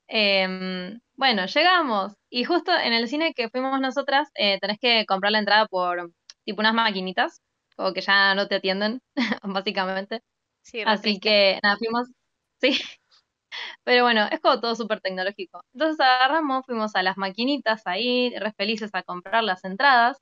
Em, 0.09 1.01
bueno, 1.15 1.47
llegamos, 1.47 2.15
y 2.31 2.45
justo 2.45 2.73
en 2.77 2.93
el 2.93 3.09
cine 3.09 3.35
que 3.35 3.49
fuimos 3.51 3.81
nosotras, 3.81 4.29
eh, 4.35 4.59
tenés 4.61 4.79
que 4.81 5.07
comprar 5.07 5.33
la 5.33 5.39
entrada 5.41 5.67
por 5.67 6.11
tipo 6.45 6.61
unas 6.61 6.75
maquinitas, 6.75 7.41
como 7.77 7.93
que 7.93 8.01
ya 8.03 8.35
no 8.35 8.49
te 8.49 8.57
atienden, 8.57 9.01
básicamente. 9.43 10.23
Sí, 10.63 10.83
Así 10.85 11.21
que 11.21 11.61
nada, 11.63 11.77
fuimos, 11.79 12.09
sí, 12.61 12.81
pero 13.85 14.05
bueno, 14.05 14.27
es 14.31 14.41
como 14.41 14.61
todo 14.61 14.75
súper 14.75 15.01
tecnológico. 15.01 15.61
Entonces 15.75 16.01
agarramos, 16.01 16.65
fuimos 16.67 16.95
a 16.95 17.03
las 17.03 17.17
maquinitas 17.17 17.83
ahí, 17.87 18.35
re 18.39 18.53
felices 18.53 18.91
a 18.95 19.03
comprar 19.03 19.45
las 19.45 19.65
entradas. 19.65 20.19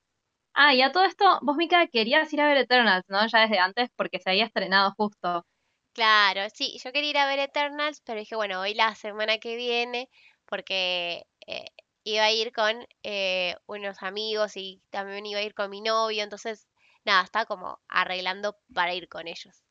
Ah, 0.54 0.74
y 0.74 0.82
a 0.82 0.92
todo 0.92 1.04
esto, 1.04 1.24
vos, 1.42 1.56
Mica, 1.56 1.86
querías 1.88 2.32
ir 2.32 2.40
a 2.40 2.48
ver 2.48 2.58
Eternals, 2.58 3.04
¿no? 3.08 3.26
Ya 3.28 3.40
desde 3.40 3.58
antes, 3.60 3.90
porque 3.96 4.20
se 4.20 4.30
había 4.30 4.46
estrenado 4.46 4.92
justo. 4.96 5.44
Claro, 5.92 6.42
sí, 6.54 6.78
yo 6.82 6.92
quería 6.92 7.10
ir 7.10 7.18
a 7.18 7.26
ver 7.26 7.38
Eternals, 7.40 8.00
pero 8.04 8.20
dije, 8.20 8.36
bueno, 8.36 8.60
hoy 8.60 8.72
la 8.74 8.94
semana 8.94 9.38
que 9.38 9.56
viene, 9.56 10.08
porque 10.46 11.24
eh, 11.46 11.66
iba 12.14 12.24
a 12.24 12.32
ir 12.32 12.52
con 12.52 12.86
eh, 13.02 13.56
unos 13.66 14.02
amigos 14.02 14.56
y 14.56 14.82
también 14.90 15.26
iba 15.26 15.40
a 15.40 15.42
ir 15.42 15.54
con 15.54 15.70
mi 15.70 15.80
novio, 15.80 16.22
entonces, 16.22 16.68
nada, 17.04 17.22
estaba 17.24 17.46
como 17.46 17.80
arreglando 17.88 18.56
para 18.74 18.94
ir 18.94 19.09
con 19.09 19.28
ellos. 19.28 19.62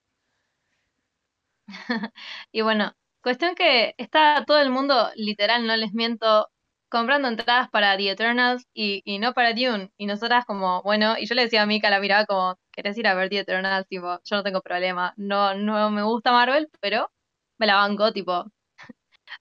Y 2.51 2.61
bueno, 2.61 2.93
cuestión 3.21 3.55
que 3.55 3.93
está 3.97 4.43
todo 4.45 4.59
el 4.59 4.69
mundo, 4.69 5.09
literal, 5.15 5.65
no 5.67 5.75
les 5.77 5.93
miento, 5.93 6.49
comprando 6.89 7.27
entradas 7.27 7.69
para 7.69 7.97
The 7.97 8.11
Eternals 8.11 8.65
y, 8.73 9.19
no 9.19 9.33
para 9.33 9.53
Dune. 9.53 9.91
Y 9.97 10.05
nosotras 10.05 10.45
como, 10.45 10.81
bueno, 10.83 11.15
y 11.17 11.25
yo 11.25 11.35
le 11.35 11.43
decía 11.43 11.63
a 11.63 11.65
Mika, 11.65 11.89
la 11.89 11.99
miraba 11.99 12.25
como, 12.25 12.57
¿querés 12.71 12.97
ir 12.97 13.07
a 13.07 13.13
ver 13.15 13.29
The 13.29 13.39
Eternals? 13.39 13.87
Tipo, 13.87 14.19
yo 14.23 14.35
no 14.37 14.43
tengo 14.43 14.61
problema. 14.61 15.13
No, 15.17 15.53
no 15.55 15.89
me 15.91 16.03
gusta 16.03 16.31
Marvel, 16.31 16.69
pero 16.79 17.11
me 17.57 17.67
la 17.67 17.75
banco, 17.75 18.11
tipo. 18.13 18.45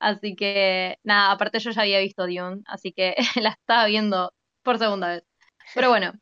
Así 0.00 0.36
que, 0.36 0.98
nada, 1.02 1.32
aparte 1.32 1.58
yo 1.58 1.70
ya 1.70 1.82
había 1.82 2.00
visto 2.00 2.26
Dune, 2.26 2.62
así 2.66 2.92
que 2.92 3.14
la 3.42 3.50
estaba 3.50 3.86
viendo 3.86 4.32
por 4.62 4.78
segunda 4.78 5.08
vez. 5.08 5.24
Pero 5.74 5.88
bueno, 5.88 6.12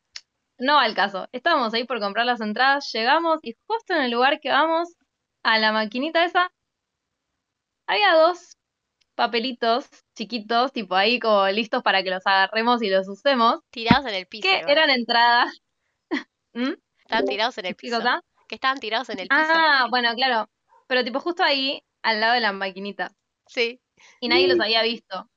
no 0.59 0.77
va 0.77 0.83
al 0.83 0.95
caso. 0.95 1.29
Estábamos 1.33 1.75
ahí 1.75 1.85
por 1.85 2.01
comprar 2.01 2.27
las 2.27 2.41
entradas, 2.41 2.91
llegamos 2.93 3.39
y 3.43 3.55
justo 3.67 3.95
en 3.95 4.03
el 4.03 4.11
lugar 4.11 4.41
que 4.41 4.51
vamos, 4.51 4.95
a 5.43 5.59
la 5.59 5.73
maquinita 5.73 6.25
esa, 6.25 6.51
había 7.87 8.15
dos 8.15 8.57
papelitos 9.15 9.87
chiquitos, 10.15 10.73
tipo 10.73 10.95
ahí 10.97 11.21
como 11.21 11.47
listos 11.49 11.83
para 11.83 12.03
que 12.03 12.11
los 12.11 12.27
agarremos 12.27 12.83
y 12.83 12.89
los 12.89 13.09
usemos, 13.09 13.61
Tirados 13.71 14.07
en 14.07 14.15
el 14.15 14.27
piso, 14.27 14.49
que 14.49 14.73
eran 14.73 14.91
entradas. 14.91 15.61
¿Mm? 16.55 16.75
Estaban 16.99 17.27
tirados 17.27 17.59
en 17.59 17.67
el 17.67 17.77
¿Qué 17.77 17.89
piso. 17.89 18.01
Que 18.49 18.55
estaban 18.57 18.79
tirados 18.79 19.09
en 19.11 19.19
el 19.21 19.29
piso. 19.29 19.41
Ah, 19.41 19.87
bueno, 19.91 20.15
claro. 20.15 20.49
Pero 20.87 21.05
tipo 21.05 21.21
justo 21.21 21.43
ahí, 21.43 21.83
al 22.03 22.21
lado 22.21 22.35
de 22.35 22.41
la 22.41 22.53
maquinita. 22.53 23.13
Sí. 23.47 23.81
Y 24.21 24.29
nadie 24.29 24.49
los 24.49 24.61
había 24.61 24.83
visto. 24.83 25.31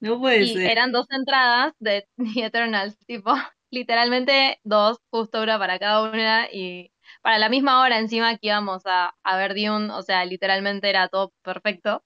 No 0.00 0.18
puede 0.18 0.42
Y 0.42 0.54
ser. 0.54 0.70
eran 0.70 0.92
dos 0.92 1.06
entradas 1.10 1.74
de 1.78 2.08
The 2.40 2.44
Eternals, 2.46 2.96
tipo, 3.06 3.32
literalmente 3.70 4.58
dos, 4.64 4.98
justo 5.10 5.42
una 5.42 5.58
para 5.58 5.78
cada 5.78 6.10
una 6.10 6.48
y 6.50 6.92
para 7.22 7.38
la 7.38 7.48
misma 7.48 7.80
hora 7.82 7.98
encima 7.98 8.36
que 8.38 8.48
íbamos 8.48 8.82
a, 8.86 9.14
a 9.22 9.36
ver 9.36 9.54
Dune, 9.54 9.92
o 9.92 10.02
sea, 10.02 10.24
literalmente 10.24 10.88
era 10.88 11.08
todo 11.08 11.32
perfecto. 11.42 12.02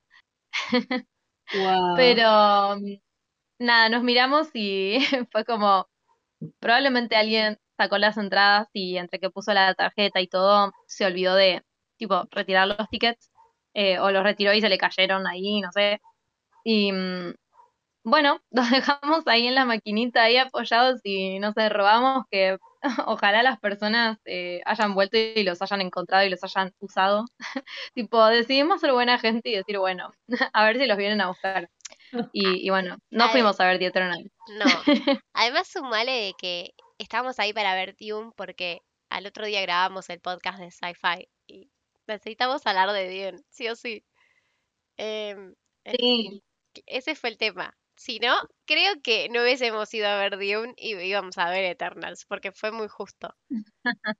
Wow. 0.72 0.82
Pero 1.96 2.76
mm, 2.80 2.96
nada, 3.60 3.88
nos 3.88 4.02
miramos 4.02 4.48
y 4.54 4.98
fue 5.30 5.44
como, 5.44 5.88
probablemente 6.58 7.16
alguien 7.16 7.58
sacó 7.76 7.98
las 7.98 8.16
entradas 8.16 8.68
y 8.72 8.96
entre 8.96 9.18
que 9.20 9.30
puso 9.30 9.52
la 9.52 9.74
tarjeta 9.74 10.20
y 10.20 10.28
todo, 10.28 10.72
se 10.86 11.04
olvidó 11.06 11.34
de, 11.34 11.62
tipo, 11.96 12.24
retirar 12.30 12.68
los 12.68 12.88
tickets, 12.88 13.30
eh, 13.74 13.98
o 13.98 14.10
los 14.10 14.22
retiró 14.22 14.54
y 14.54 14.60
se 14.60 14.68
le 14.68 14.78
cayeron 14.78 15.26
ahí, 15.26 15.60
no 15.60 15.72
sé. 15.72 16.00
Y 16.64 16.92
mm, 16.92 17.34
bueno, 18.04 18.40
los 18.50 18.70
dejamos 18.70 19.26
ahí 19.26 19.46
en 19.46 19.54
la 19.54 19.64
maquinita, 19.64 20.22
ahí 20.22 20.36
apoyados 20.36 21.00
y 21.04 21.38
no 21.40 21.52
sé, 21.52 21.68
robamos 21.68 22.24
que 22.30 22.58
ojalá 23.06 23.42
las 23.42 23.58
personas 23.58 24.18
eh, 24.26 24.60
hayan 24.66 24.94
vuelto 24.94 25.16
y 25.16 25.42
los 25.42 25.60
hayan 25.62 25.80
encontrado 25.80 26.24
y 26.24 26.30
los 26.30 26.44
hayan 26.44 26.72
usado. 26.80 27.24
Tipo, 27.94 28.24
decidimos 28.26 28.80
ser 28.80 28.92
buena 28.92 29.18
gente 29.18 29.50
y 29.50 29.56
decir, 29.56 29.78
bueno, 29.78 30.12
a 30.52 30.64
ver 30.64 30.78
si 30.78 30.86
los 30.86 30.96
vienen 30.96 31.20
a 31.20 31.28
buscar. 31.28 31.70
Y, 32.32 32.64
y 32.64 32.70
bueno, 32.70 32.98
no 33.10 33.24
Ay. 33.24 33.30
fuimos 33.30 33.58
a 33.58 33.66
ver 33.66 33.78
The 33.78 33.86
Eternal. 33.86 34.30
No. 34.48 34.66
Además, 35.32 35.66
sumale 35.66 36.12
de 36.12 36.34
que 36.38 36.70
estábamos 36.98 37.40
ahí 37.40 37.52
para 37.52 37.74
ver 37.74 37.96
Dune 37.98 38.30
porque 38.36 38.82
al 39.10 39.26
otro 39.26 39.46
día 39.46 39.62
grabamos 39.62 40.08
el 40.10 40.20
podcast 40.20 40.60
de 40.60 40.70
Sci-Fi 40.70 41.28
necesitamos 42.06 42.66
hablar 42.66 42.92
de 42.92 43.06
Dune, 43.08 43.42
sí 43.50 43.68
o 43.68 43.76
sí. 43.76 44.04
Em, 44.98 45.54
Sí, 45.86 46.42
ese 46.86 47.14
fue 47.14 47.30
el 47.30 47.38
tema. 47.38 47.76
Si 47.96 48.18
no, 48.18 48.34
creo 48.66 48.94
que 49.02 49.28
no 49.30 49.42
hubiésemos 49.42 49.92
ido 49.94 50.08
a 50.08 50.18
ver 50.18 50.32
Dune 50.38 50.74
y 50.76 50.94
íbamos 50.96 51.38
a 51.38 51.50
ver 51.50 51.64
Eternals 51.64 52.24
porque 52.26 52.52
fue 52.52 52.72
muy 52.72 52.88
justo. 52.88 53.34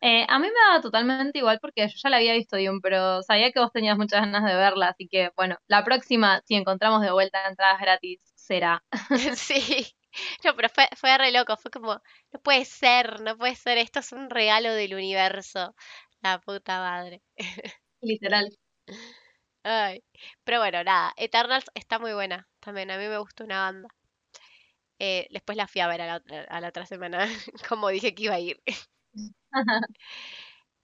Eh, 0.00 0.24
a 0.28 0.38
mí 0.38 0.46
me 0.46 0.52
daba 0.68 0.80
totalmente 0.80 1.38
igual 1.38 1.58
porque 1.60 1.88
yo 1.88 1.94
ya 2.00 2.08
la 2.08 2.18
había 2.18 2.32
visto 2.34 2.56
Dune, 2.56 2.78
pero 2.82 3.20
sabía 3.22 3.50
que 3.50 3.58
vos 3.58 3.72
tenías 3.72 3.96
muchas 3.96 4.20
ganas 4.20 4.44
de 4.44 4.54
verla, 4.54 4.88
así 4.90 5.08
que 5.08 5.30
bueno, 5.36 5.56
la 5.66 5.84
próxima, 5.84 6.40
si 6.46 6.54
encontramos 6.54 7.02
de 7.02 7.10
vuelta 7.10 7.48
entradas 7.48 7.80
gratis, 7.80 8.20
será. 8.36 8.84
Sí. 9.36 9.86
No, 10.44 10.54
pero 10.56 10.68
fue, 10.68 10.88
fue 10.96 11.16
re 11.18 11.30
loco, 11.32 11.56
fue 11.56 11.70
como, 11.70 12.00
no 12.32 12.40
puede 12.42 12.64
ser, 12.64 13.20
no 13.20 13.36
puede 13.36 13.54
ser, 13.56 13.78
esto 13.78 14.00
es 14.00 14.12
un 14.12 14.30
regalo 14.30 14.72
del 14.72 14.94
universo. 14.94 15.74
La 16.22 16.38
puta 16.40 16.78
madre. 16.80 17.22
Literal. 18.02 18.48
Ay. 19.62 20.02
Pero 20.44 20.58
bueno, 20.58 20.82
nada, 20.84 21.12
Eternals 21.16 21.66
está 21.74 21.98
muy 22.00 22.12
buena 22.12 22.48
también, 22.60 22.90
a 22.90 22.98
mí 22.98 23.06
me 23.06 23.18
gustó 23.18 23.44
una 23.44 23.60
banda. 23.62 23.88
Eh, 25.00 25.28
después 25.30 25.56
la 25.56 25.68
fui 25.68 25.80
a 25.80 25.86
ver 25.88 26.00
a 26.02 26.06
la 26.06 26.16
otra, 26.16 26.42
a 26.44 26.60
la 26.60 26.68
otra 26.68 26.86
semana, 26.86 27.18
como 27.68 27.88
dije 27.88 28.14
que 28.14 28.24
iba 28.24 28.34
a 28.34 28.40
ir. 28.40 28.60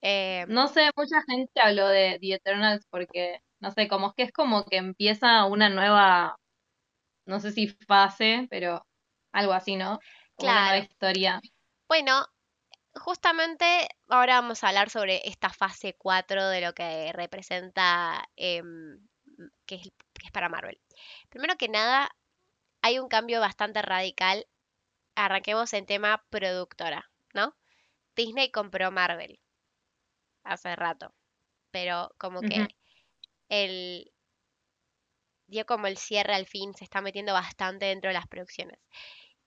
Eh, 0.03 0.47
No 0.49 0.69
sé, 0.69 0.91
mucha 0.97 1.23
gente 1.29 1.61
habló 1.61 1.89
de 1.89 2.19
The 2.21 2.35
Eternals 2.35 2.87
porque, 2.91 3.41
no 3.61 3.71
sé, 3.71 3.89
como 3.89 4.09
es 4.09 4.15
que 4.15 4.23
es 4.25 4.33
como 4.33 4.65
que 4.67 4.77
empieza 4.77 5.47
una 5.47 5.71
nueva, 5.71 6.37
no 7.27 7.41
sé 7.41 7.53
si 7.53 7.69
fase, 7.69 8.47
pero 8.51 8.87
algo 9.33 9.53
así, 9.55 9.77
¿no? 9.77 10.01
Como 10.37 10.51
una 10.51 10.63
nueva 10.63 10.79
Claro. 10.79 10.87
historia. 10.87 11.41
bueno, 11.89 12.27
justamente 12.95 13.89
ahora 14.09 14.41
vamos 14.41 14.63
a 14.63 14.69
hablar 14.69 14.91
sobre 14.91 15.23
esta 15.29 15.51
fase 15.51 15.95
4 15.95 16.49
de 16.49 16.61
lo 16.61 16.75
que 16.75 17.13
representa, 17.13 18.29
em, 18.37 19.07
que 19.67 19.77
es, 19.77 19.83
que 20.13 20.27
es 20.27 20.33
para 20.33 20.49
Marvel. 20.49 20.81
Primero 21.29 21.57
que 21.57 21.69
nada, 21.69 22.11
hay 22.83 22.99
un 22.99 23.09
cambio 23.09 23.41
bastante 23.41 23.83
radical. 23.83 24.47
Arranquemos 25.15 25.73
en 25.73 25.87
tema 25.87 26.25
productora, 26.31 27.11
¿no? 27.33 27.55
Disney 28.17 28.51
compró 28.51 28.91
Marvel 28.91 29.41
hace 30.45 30.77
rato, 30.77 31.15
pero 31.71 32.15
como 32.19 32.41
que 32.41 32.69
el 33.49 34.13
dio 35.47 35.67
como 35.67 35.87
el 35.87 35.97
cierre 35.97 36.35
al 36.35 36.47
fin, 36.47 36.75
se 36.75 36.85
está 36.85 37.01
metiendo 37.01 37.33
bastante 37.33 37.87
dentro 37.87 38.09
de 38.09 38.15
las 38.15 38.27
producciones. 38.27 38.79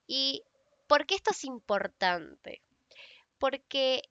¿Y 0.05 0.43
por 0.87 1.05
qué 1.05 1.15
esto 1.15 1.31
es 1.31 1.43
importante? 1.43 2.61
Porque 3.39 4.01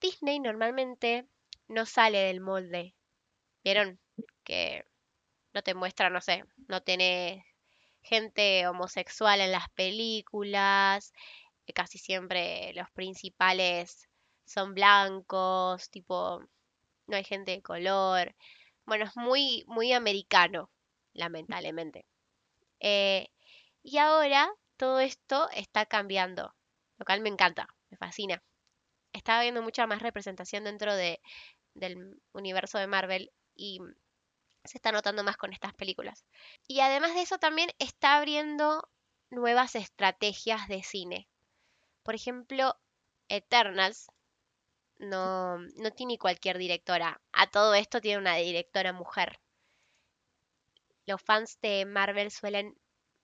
Disney 0.00 0.40
normalmente 0.40 1.26
no 1.68 1.86
sale 1.86 2.18
del 2.18 2.40
molde. 2.40 2.94
¿Vieron? 3.62 4.00
Que 4.44 4.84
no 5.54 5.62
te 5.62 5.74
muestra, 5.74 6.10
no 6.10 6.20
sé, 6.20 6.44
no 6.68 6.82
tiene 6.82 7.46
gente 8.02 8.66
homosexual 8.68 9.40
en 9.40 9.52
las 9.52 9.70
películas, 9.70 11.12
que 11.66 11.72
casi 11.72 11.98
siempre 11.98 12.72
los 12.74 12.90
principales 12.90 14.08
son 14.44 14.74
blancos, 14.74 15.90
tipo, 15.90 16.40
no 17.06 17.16
hay 17.16 17.24
gente 17.24 17.52
de 17.52 17.62
color. 17.62 18.34
Bueno, 18.84 19.04
es 19.06 19.16
muy, 19.16 19.64
muy 19.66 19.92
americano, 19.92 20.70
lamentablemente. 21.14 22.04
Eh, 22.80 23.28
y 23.82 23.98
ahora 23.98 24.50
todo 24.76 25.00
esto 25.00 25.48
está 25.50 25.86
cambiando, 25.86 26.54
lo 26.98 27.04
cual 27.06 27.20
me 27.22 27.30
encanta, 27.30 27.68
me 27.90 27.96
fascina. 27.96 28.42
Está 29.14 29.38
habiendo 29.38 29.62
mucha 29.62 29.86
más 29.86 30.02
representación 30.02 30.64
dentro 30.64 30.94
de, 30.94 31.20
del 31.72 32.20
universo 32.32 32.78
de 32.78 32.86
Marvel 32.86 33.32
y 33.54 33.80
se 34.64 34.76
está 34.76 34.92
notando 34.92 35.24
más 35.24 35.38
con 35.38 35.52
estas 35.52 35.72
películas. 35.72 36.26
Y 36.66 36.80
además 36.80 37.14
de 37.14 37.22
eso 37.22 37.38
también 37.38 37.70
está 37.78 38.16
abriendo 38.16 38.86
nuevas 39.30 39.76
estrategias 39.76 40.68
de 40.68 40.82
cine. 40.82 41.28
Por 42.02 42.14
ejemplo, 42.14 42.76
Eternals 43.28 44.10
no, 44.98 45.58
no 45.58 45.90
tiene 45.92 46.18
cualquier 46.18 46.58
directora. 46.58 47.22
A 47.32 47.46
todo 47.46 47.74
esto 47.74 48.00
tiene 48.00 48.18
una 48.18 48.36
directora 48.36 48.92
mujer. 48.92 49.40
Los 51.06 51.22
fans 51.22 51.58
de 51.60 51.84
Marvel 51.84 52.30
suelen 52.30 52.76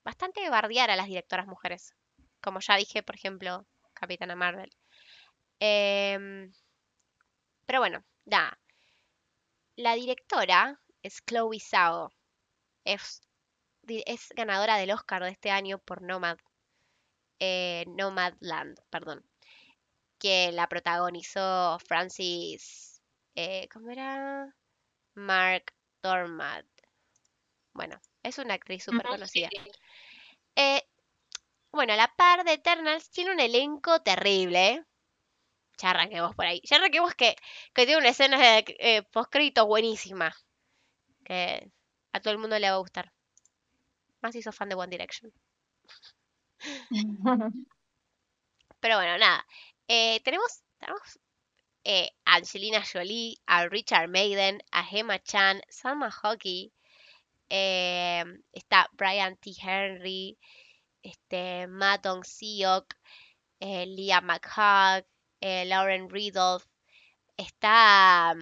bastante 0.05 0.49
bardear 0.51 0.91
a 0.91 0.97
las 0.97 1.07
directoras 1.07 1.47
mujeres. 1.47 1.95
Como 2.41 2.61
ya 2.61 2.77
dije, 2.77 3.03
por 3.03 3.17
ejemplo, 3.17 3.67
Capitana 3.93 4.37
Marvel. 4.37 4.71
Em, 5.61 6.53
pero 7.67 7.81
bueno, 7.81 8.05
nada. 8.25 8.59
La 9.77 9.95
directora 9.95 10.81
es 11.03 11.23
Chloe 11.25 11.61
Zhao. 11.61 12.13
Es, 12.85 13.23
ganadora 14.35 14.77
del 14.77 14.91
Oscar 14.91 15.23
de 15.23 15.31
este 15.31 15.51
año 15.51 15.79
por 15.79 16.03
Nomad. 16.03 16.39
eh, 17.39 17.85
Nomadland, 17.89 18.79
perdón. 18.91 19.25
Que 20.19 20.53
la 20.53 20.69
protagonizó 20.69 21.79
Francis 21.87 22.91
eh, 23.35 23.69
¿cómo 23.73 23.91
era? 23.91 24.55
Mark 25.15 25.73
Dormad. 26.03 26.65
Bueno, 27.73 28.01
es 28.23 28.39
una 28.39 28.55
actriz 28.55 28.85
súper 28.85 29.07
conocida. 29.07 29.49
Eh, 30.57 30.83
bueno, 31.73 31.93
a 31.93 31.97
la 31.97 32.13
par 32.17 32.45
de 32.45 32.55
Eternals 32.55 33.11
tiene 33.11 33.33
un 33.33 33.41
elenco 33.41 34.01
terrible. 34.03 34.85
Ya 35.81 35.91
arranquemos 35.91 36.35
por 36.35 36.47
ahí. 36.47 36.61
Ya 36.65 36.77
arranquemos 36.77 37.15
que, 37.15 37.37
que 37.75 37.87
tiene 37.87 37.99
una 38.01 38.11
escena 38.11 38.39
de 38.39 38.65
eh, 38.79 39.03
postcrédito 39.13 39.67
buenísima. 39.67 40.35
Que 41.25 41.71
a 42.13 42.21
todo 42.21 42.33
el 42.33 42.39
mundo 42.39 42.59
le 42.59 42.71
va 42.71 42.77
a 42.77 42.79
gustar. 42.81 43.13
Más 44.23 44.33
si 44.33 44.43
sos 44.43 44.55
fan 44.57 44.69
de 44.69 44.75
One 44.77 44.91
Direction. 44.91 45.33
Pero 48.81 48.97
bueno, 48.97 49.19
nada. 49.19 49.47
Eh, 49.89 50.21
tenemos, 50.25 50.63
tenemos 50.79 51.19
eh, 51.85 52.11
a 52.25 52.37
Angelina 52.37 52.83
Jolie, 52.85 53.37
a 53.47 53.67
Richard 53.69 54.09
Maiden, 54.09 54.63
a 54.73 54.85
Gemma 54.85 55.19
Chan, 55.23 55.63
Salma 55.69 56.11
Hockey. 56.11 56.73
eh, 57.51 58.25
está 58.53 58.89
Brian 58.93 59.37
T. 59.37 59.53
Henry, 59.61 60.39
este, 61.03 61.67
Matt 61.69 62.05
Dong-seok, 62.05 62.95
eh, 63.61 63.87
Leah 63.87 64.21
McHugh, 64.23 65.05
eh, 65.41 65.65
Lauren 65.67 66.09
Ridolph. 66.11 66.65
Está... 67.37 68.35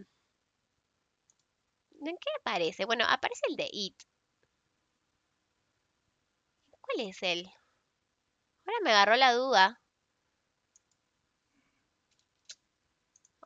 ¿En 2.01 2.17
qué 2.17 2.31
aparece? 2.41 2.87
Bueno, 2.87 3.05
aparece 3.09 3.43
el 3.49 3.57
de 3.57 3.69
It. 3.71 3.95
¿Cuál 6.81 7.07
es 7.09 7.23
él? 7.23 7.49
Ahora 8.67 8.79
me 8.85 8.91
agarró 8.93 9.17
la 9.17 9.33
duda. 9.33 9.81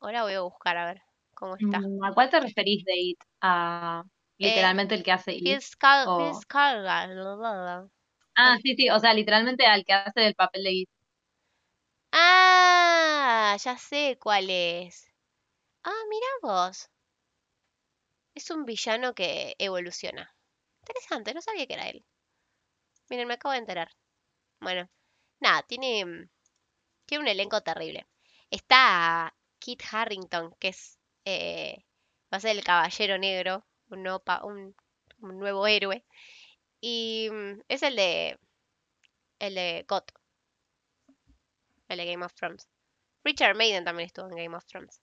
Ahora 0.00 0.22
voy 0.24 0.34
a 0.34 0.40
buscar 0.42 0.76
a 0.76 0.86
ver 0.86 1.02
cómo 1.34 1.56
está. 1.56 1.78
Mm, 1.78 2.04
¿A 2.04 2.12
cuál 2.12 2.30
te 2.30 2.40
referís 2.40 2.84
de 2.84 2.92
It? 3.00 3.18
¿A 3.40 4.02
literalmente 4.38 4.94
el 4.94 5.02
que 5.02 5.12
hace 5.12 5.32
It? 5.34 5.60
Skar- 5.60 6.06
o-. 6.08 6.40
Ah, 8.36 8.56
sí, 8.62 8.74
sí, 8.76 8.88
o 8.90 8.98
sea, 8.98 9.14
literalmente 9.14 9.66
al 9.66 9.84
que 9.84 9.92
hace 9.94 10.20
del 10.20 10.34
papel 10.34 10.64
de 10.64 10.72
It. 10.72 10.88
Ah, 12.12 12.91
ya 13.58 13.76
sé 13.78 14.18
cuál 14.20 14.48
es. 14.50 15.06
Ah, 15.84 16.02
mira 16.10 16.26
vos. 16.42 16.90
Es 18.34 18.50
un 18.50 18.66
villano 18.66 19.14
que 19.14 19.56
evoluciona. 19.58 20.34
Interesante, 20.82 21.32
no 21.32 21.40
sabía 21.40 21.66
que 21.66 21.72
era 21.72 21.88
él. 21.88 22.04
Miren, 23.08 23.28
me 23.28 23.34
acabo 23.34 23.52
de 23.52 23.58
enterar. 23.60 23.90
Bueno, 24.60 24.88
nada, 25.40 25.62
tiene, 25.64 26.04
mm, 26.06 26.30
tiene 27.06 27.22
un 27.24 27.28
elenco 27.28 27.62
terrible. 27.62 28.06
Está 28.50 29.34
Kit 29.60 29.82
Harrington, 29.92 30.54
que 30.60 30.68
es 30.70 30.98
eh, 31.26 31.78
va 32.32 32.38
a 32.38 32.40
ser 32.40 32.56
el 32.56 32.64
Caballero 32.64 33.18
Negro, 33.18 33.66
un 33.90 34.02
nuevo, 34.04 34.20
pa- 34.20 34.44
un, 34.44 34.76
un 35.20 35.38
nuevo 35.40 35.66
héroe. 35.68 36.04
Y 36.80 37.28
mm, 37.32 37.62
es 37.68 37.82
el 37.84 37.96
de 37.96 38.38
el 39.38 39.54
de 39.56 39.84
GOT, 39.86 40.10
el 41.88 41.98
de 41.98 42.06
Game 42.06 42.24
of 42.24 42.34
Thrones. 42.34 42.68
Richard 43.24 43.56
Maiden 43.56 43.84
también 43.84 44.06
estuvo 44.06 44.26
en 44.28 44.36
Game 44.36 44.56
of 44.56 44.66
Thrones. 44.66 45.00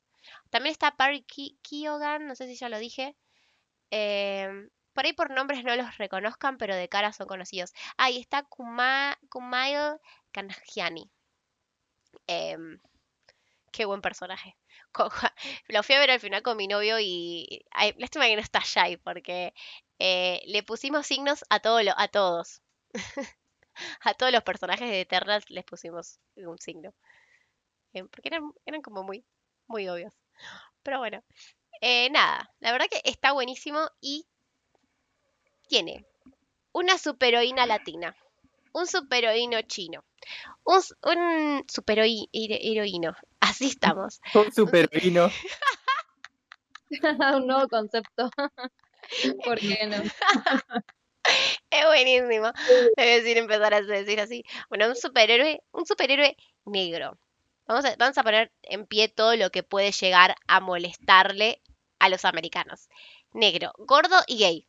También 0.50 0.72
está 0.72 0.96
Barry 0.98 1.26
Keoghan, 1.62 2.28
no 2.28 2.36
sé 2.36 2.48
si 2.48 2.56
ya 2.56 2.70
lo 2.70 2.80
dije. 2.80 3.16
Em, 3.92 4.70
por 4.94 5.06
ahí 5.06 5.14
por 5.14 5.32
nombres 5.32 5.64
no 5.64 5.76
los 5.76 5.98
reconozcan, 5.98 6.58
pero 6.58 6.76
de 6.76 6.90
cara 6.90 7.14
son 7.14 7.28
conocidos. 7.28 7.74
Ahí 7.98 8.18
está 8.18 8.44
Kuma, 8.44 9.18
Kumail 9.30 10.00
Kanjiani. 10.32 11.10
Em, 12.28 12.80
qué 13.72 13.86
buen 13.86 14.02
personaje. 14.02 14.58
Lo 15.68 15.84
fui 15.84 15.96
a 15.96 16.00
ver 16.00 16.12
al 16.12 16.20
final 16.20 16.42
con 16.42 16.58
mi 16.58 16.68
novio 16.68 17.00
y... 17.00 17.66
Ay, 17.72 17.94
lástima 17.98 18.26
que 18.26 18.36
no 18.36 18.42
está 18.42 18.62
Shai, 18.64 18.98
porque 18.98 19.54
eh, 20.00 20.42
le 20.46 20.64
pusimos 20.64 21.08
signos 21.08 21.44
a, 21.50 21.56
a 21.56 22.08
todos. 22.10 22.62
a 24.02 24.14
todos 24.14 24.32
los 24.32 24.44
personajes 24.44 24.90
de 24.90 25.02
Eternals 25.02 25.50
les 25.50 25.64
pusimos 25.66 26.20
un 26.36 26.58
signo. 26.58 26.94
Em, 27.94 28.08
porque 28.08 28.30
eran, 28.30 28.54
eran 28.66 28.82
como 28.82 29.04
muy, 29.04 29.26
muy 29.68 29.88
obvios. 29.88 30.14
Pero 30.84 31.00
bueno, 31.00 31.24
eh, 31.82 32.10
nada, 32.10 32.52
la 32.60 32.72
verdad 32.72 32.88
que 32.90 33.02
está 33.04 33.32
buenísimo 33.32 33.80
y 34.02 34.26
tiene 35.68 36.06
una 36.72 36.98
superheroína 36.98 37.66
latina, 37.66 38.16
un 38.74 38.88
superheroíno 38.88 39.62
chino, 39.64 40.04
un, 40.64 40.82
un 41.04 41.66
superheroíno, 41.68 43.16
así 43.40 43.68
estamos. 43.68 44.20
Un 44.34 44.52
superheroíno. 44.52 45.30
Un 47.36 47.48
nuevo 47.48 47.68
concepto. 47.68 48.30
¿Por 49.46 49.60
qué 49.60 49.88
no? 49.88 49.98
Es 51.70 51.86
buenísimo. 51.86 52.52
Debe 52.98 53.22
decir 53.22 53.38
empezar 53.38 53.74
a 53.74 53.82
decir 53.82 54.20
así. 54.20 54.44
Bueno, 54.70 54.88
un 54.88 54.96
superhéroe, 54.96 55.62
un 55.72 55.86
superhéroe 55.86 56.36
negro. 56.66 57.20
Vamos 57.70 58.18
a, 58.18 58.24
poner 58.24 58.52
en 58.64 58.88
pie 58.88 59.10
todo 59.10 59.36
lo 59.36 59.52
que 59.52 59.62
puede 59.62 59.92
llegar 59.92 60.36
a 60.48 60.60
molestarle 60.60 61.62
a 62.00 62.10
los 62.10 62.26
americanos. 62.26 62.90
Negro, 63.32 63.74
gordo 63.78 64.16
y 64.26 64.40
gay. 64.40 64.68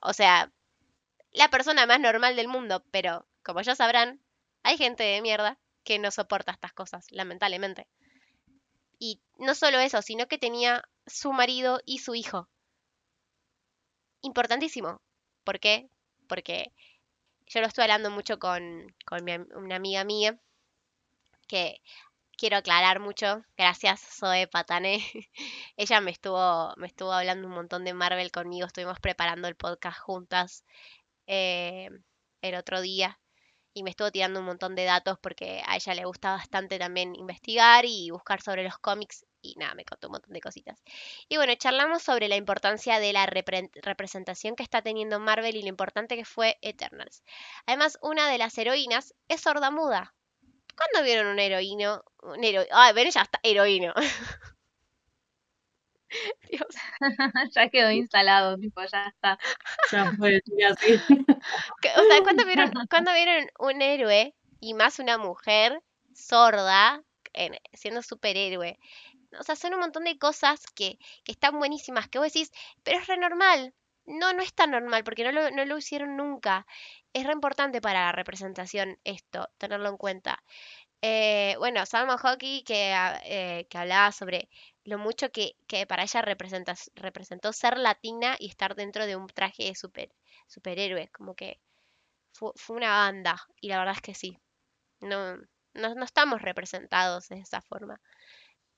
O 0.00 0.14
sea, 0.14 0.50
la 1.30 1.50
persona 1.50 1.84
más 1.84 2.00
normal 2.00 2.36
del 2.36 2.48
mundo, 2.48 2.82
pero 2.90 3.26
como 3.42 3.60
ya 3.60 3.74
sabrán, 3.74 4.22
hay 4.62 4.78
gente 4.78 5.04
de 5.04 5.20
mierda 5.20 5.58
que 5.84 5.98
no 5.98 6.10
soporta 6.10 6.52
estas 6.52 6.72
cosas, 6.72 7.04
lamentablemente. 7.10 7.86
Y 8.98 9.20
no 9.36 9.54
solo 9.54 9.78
eso, 9.78 10.00
sino 10.00 10.26
que 10.26 10.38
tenía 10.38 10.88
su 11.06 11.34
marido 11.34 11.82
y 11.84 11.98
su 11.98 12.14
hijo. 12.14 12.48
Importantísimo. 14.22 15.02
¿Por 15.44 15.60
qué? 15.60 15.90
Porque 16.26 16.72
yo 17.46 17.60
lo 17.60 17.66
estoy 17.66 17.82
hablando 17.82 18.10
mucho 18.10 18.38
con, 18.38 18.94
una 19.10 19.76
amiga 19.76 20.04
mía, 20.04 20.40
que 21.46 21.82
quiero 22.38 22.56
aclarar 22.58 23.00
mucho. 23.00 23.42
Gracias, 23.56 24.00
Zoe 24.00 24.46
Patane. 24.48 24.98
Ella 25.76 26.00
me 26.00 26.10
estuvo, 26.12 26.72
me 26.76 26.86
estuvo 26.86 27.12
hablando 27.12 27.48
un 27.48 27.54
montón 27.54 27.84
de 27.84 27.94
Marvel 27.94 28.30
conmigo, 28.32 28.66
estuvimos 28.66 29.00
preparando 29.00 29.48
el 29.48 29.56
podcast 29.56 29.98
juntas 30.00 30.64
eh, 31.26 31.90
el 32.42 32.54
otro 32.54 32.80
día 32.80 33.18
y 33.74 33.82
me 33.84 33.90
estuvo 33.90 34.10
tirando 34.10 34.40
un 34.40 34.46
montón 34.46 34.74
de 34.74 34.84
datos 34.84 35.18
porque 35.20 35.62
a 35.66 35.76
ella 35.76 35.94
le 35.94 36.04
gusta 36.04 36.32
bastante 36.32 36.78
también 36.78 37.14
investigar 37.14 37.84
y 37.86 38.10
buscar 38.10 38.42
sobre 38.42 38.64
los 38.64 38.78
cómics 38.78 39.24
y 39.42 39.54
nada, 39.56 39.74
me 39.74 39.84
contó 39.84 40.08
un 40.08 40.12
montón 40.12 40.32
de 40.32 40.40
cositas. 40.40 40.82
Y 41.28 41.36
bueno, 41.36 41.54
charlamos 41.56 42.02
sobre 42.02 42.28
la 42.28 42.36
importancia 42.36 42.98
de 43.00 43.12
la 43.12 43.26
repre- 43.26 43.70
representación 43.82 44.56
que 44.56 44.64
está 44.64 44.82
teniendo 44.82 45.20
Marvel 45.20 45.56
y 45.56 45.62
lo 45.62 45.68
importante 45.68 46.16
que 46.16 46.24
fue 46.24 46.58
Eternals. 46.62 47.22
Además, 47.66 47.98
una 48.02 48.28
de 48.30 48.38
las 48.38 48.58
heroínas 48.58 49.14
es 49.28 49.42
sordamuda. 49.42 50.14
¿Cuándo 50.78 51.04
vieron 51.04 51.26
un 51.28 51.38
heroíno? 51.38 52.02
Un 52.22 52.42
hero... 52.44 52.62
Ay, 52.72 52.94
ven, 52.94 53.10
ya 53.10 53.22
está, 53.22 53.38
heroíno. 53.42 53.92
Dios. 56.50 56.66
ya 57.54 57.68
quedó 57.68 57.90
instalado, 57.90 58.56
tipo, 58.58 58.82
ya 58.84 59.06
está. 59.08 59.38
Ya 59.92 60.12
fue, 60.16 60.40
sí, 60.44 60.62
así. 60.62 60.86
Que- 61.82 61.90
O 61.96 62.04
sea, 62.04 62.22
¿cuándo 62.22 62.44
vieron, 62.46 62.70
cuándo 62.90 63.12
vieron 63.12 63.46
un 63.58 63.82
héroe 63.82 64.34
y 64.60 64.74
más 64.74 64.98
una 64.98 65.18
mujer 65.18 65.82
sorda 66.14 67.02
en- 67.34 67.58
siendo 67.72 68.02
superhéroe? 68.02 68.78
O 69.38 69.42
sea, 69.44 69.56
son 69.56 69.74
un 69.74 69.80
montón 69.80 70.04
de 70.04 70.18
cosas 70.18 70.62
que, 70.74 70.98
que 71.24 71.32
están 71.32 71.58
buenísimas, 71.58 72.08
que 72.08 72.18
vos 72.18 72.32
decís, 72.32 72.50
pero 72.84 72.98
es 72.98 73.06
re 73.06 73.18
normal. 73.18 73.74
No, 74.08 74.32
no 74.32 74.42
es 74.42 74.52
tan 74.54 74.70
normal, 74.72 75.04
porque 75.04 75.22
no 75.24 75.30
lo, 75.32 75.50
no 75.50 75.64
lo 75.64 75.78
hicieron 75.78 76.16
nunca. 76.16 76.66
Es 77.12 77.26
re 77.26 77.32
importante 77.32 77.80
para 77.80 78.06
la 78.06 78.12
representación 78.12 78.98
esto, 79.04 79.48
tenerlo 79.58 79.88
en 79.90 79.96
cuenta. 79.96 80.42
Eh, 81.02 81.56
bueno, 81.58 81.86
Salma 81.86 82.18
Hockey 82.18 82.62
que, 82.64 82.92
eh, 83.24 83.66
que 83.70 83.78
hablaba 83.78 84.12
sobre 84.12 84.48
lo 84.84 84.98
mucho 84.98 85.30
que, 85.32 85.56
que 85.68 85.86
para 85.86 86.04
ella 86.04 86.22
representa, 86.22 86.74
representó 86.96 87.52
ser 87.52 87.78
latina 87.78 88.36
y 88.38 88.48
estar 88.48 88.74
dentro 88.76 89.06
de 89.06 89.16
un 89.16 89.26
traje 89.28 89.64
de 89.64 89.74
super, 89.76 90.10
superhéroe, 90.48 91.08
como 91.10 91.34
que 91.34 91.60
fue, 92.32 92.52
fue 92.56 92.76
una 92.76 92.90
banda, 92.90 93.40
y 93.60 93.68
la 93.68 93.78
verdad 93.78 93.96
es 93.96 94.02
que 94.02 94.14
sí, 94.14 94.38
no, 95.00 95.36
no, 95.74 95.94
no 95.96 96.04
estamos 96.04 96.42
representados 96.42 97.28
de 97.28 97.40
esa 97.40 97.62
forma. 97.62 98.00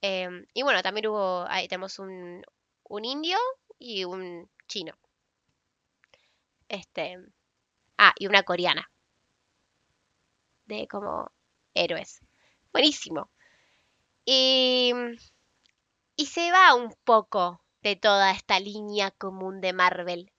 Em, 0.02 0.46
y 0.54 0.62
bueno, 0.62 0.82
también 0.82 1.08
hubo, 1.08 1.46
ahí 1.48 1.68
tenemos 1.68 1.98
un, 2.00 2.42
un 2.84 3.04
indio 3.06 3.38
y 3.78 4.04
un 4.04 4.50
chino. 4.68 4.94
Este, 6.70 7.18
ah, 7.98 8.14
y 8.16 8.26
una 8.28 8.44
coreana. 8.44 8.90
De 10.64 10.86
como 10.88 11.30
héroes. 11.74 12.20
Buenísimo. 12.72 13.30
Y, 14.24 14.92
y 16.16 16.26
se 16.26 16.52
va 16.52 16.74
un 16.74 16.94
poco 17.04 17.60
de 17.82 17.96
toda 17.96 18.30
esta 18.30 18.60
línea 18.60 19.10
común 19.10 19.60
de 19.60 19.72
Marvel. 19.72 20.30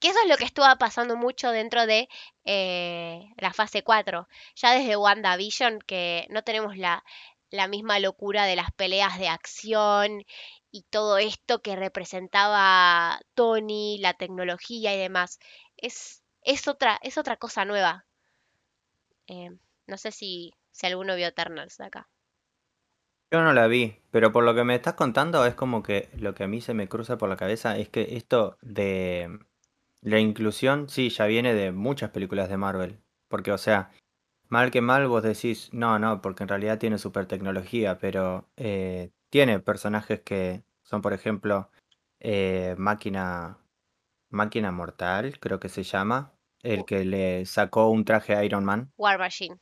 Que 0.00 0.08
eso 0.08 0.18
es 0.22 0.28
lo 0.28 0.36
que 0.36 0.44
estuvo 0.44 0.66
pasando 0.78 1.16
mucho 1.16 1.50
dentro 1.50 1.86
de 1.86 2.08
eh, 2.44 3.28
la 3.36 3.52
fase 3.52 3.82
4. 3.82 4.28
Ya 4.54 4.72
desde 4.72 4.96
WandaVision, 4.96 5.80
que 5.80 6.26
no 6.30 6.44
tenemos 6.44 6.76
la, 6.76 7.04
la 7.50 7.66
misma 7.66 7.98
locura 7.98 8.44
de 8.46 8.56
las 8.56 8.70
peleas 8.72 9.18
de 9.18 9.28
acción 9.28 10.24
y 10.70 10.82
todo 10.84 11.18
esto 11.18 11.62
que 11.62 11.76
representaba 11.76 13.20
Tony, 13.34 13.98
la 13.98 14.14
tecnología 14.14 14.94
y 14.94 14.98
demás. 14.98 15.38
Es, 15.80 16.22
es, 16.42 16.68
otra, 16.68 16.98
es 17.02 17.18
otra 17.18 17.36
cosa 17.36 17.64
nueva. 17.64 18.06
Eh, 19.26 19.50
no 19.86 19.96
sé 19.96 20.12
si, 20.12 20.52
si 20.70 20.86
alguno 20.86 21.16
vio 21.16 21.26
Eternals 21.26 21.76
de 21.78 21.86
acá. 21.86 22.08
Yo 23.32 23.42
no 23.42 23.52
la 23.52 23.68
vi, 23.68 23.96
pero 24.10 24.32
por 24.32 24.42
lo 24.42 24.54
que 24.54 24.64
me 24.64 24.74
estás 24.74 24.94
contando 24.94 25.46
es 25.46 25.54
como 25.54 25.84
que 25.84 26.08
lo 26.16 26.34
que 26.34 26.44
a 26.44 26.48
mí 26.48 26.60
se 26.60 26.74
me 26.74 26.88
cruza 26.88 27.16
por 27.16 27.28
la 27.28 27.36
cabeza 27.36 27.78
es 27.78 27.88
que 27.88 28.16
esto 28.16 28.58
de 28.60 29.38
la 30.02 30.18
inclusión, 30.18 30.88
sí, 30.88 31.10
ya 31.10 31.26
viene 31.26 31.54
de 31.54 31.72
muchas 31.72 32.10
películas 32.10 32.48
de 32.48 32.56
Marvel. 32.56 33.00
Porque, 33.28 33.52
o 33.52 33.58
sea, 33.58 33.92
mal 34.48 34.70
que 34.72 34.80
mal 34.80 35.06
vos 35.06 35.22
decís, 35.22 35.70
no, 35.72 35.98
no, 35.98 36.20
porque 36.20 36.42
en 36.42 36.48
realidad 36.48 36.78
tiene 36.78 36.98
super 36.98 37.26
tecnología, 37.26 37.98
pero 37.98 38.48
eh, 38.56 39.10
tiene 39.30 39.60
personajes 39.60 40.20
que 40.20 40.64
son, 40.82 41.02
por 41.02 41.12
ejemplo, 41.12 41.70
eh, 42.18 42.74
Máquina, 42.78 43.58
Máquina 44.30 44.70
Mortal, 44.70 45.38
creo 45.40 45.60
que 45.60 45.68
se 45.68 45.82
llama, 45.82 46.32
el 46.62 46.84
que 46.84 47.04
le 47.04 47.44
sacó 47.46 47.90
un 47.90 48.04
traje 48.04 48.34
a 48.34 48.44
Iron 48.44 48.64
Man. 48.64 48.92
War 48.96 49.18
Machine. 49.18 49.56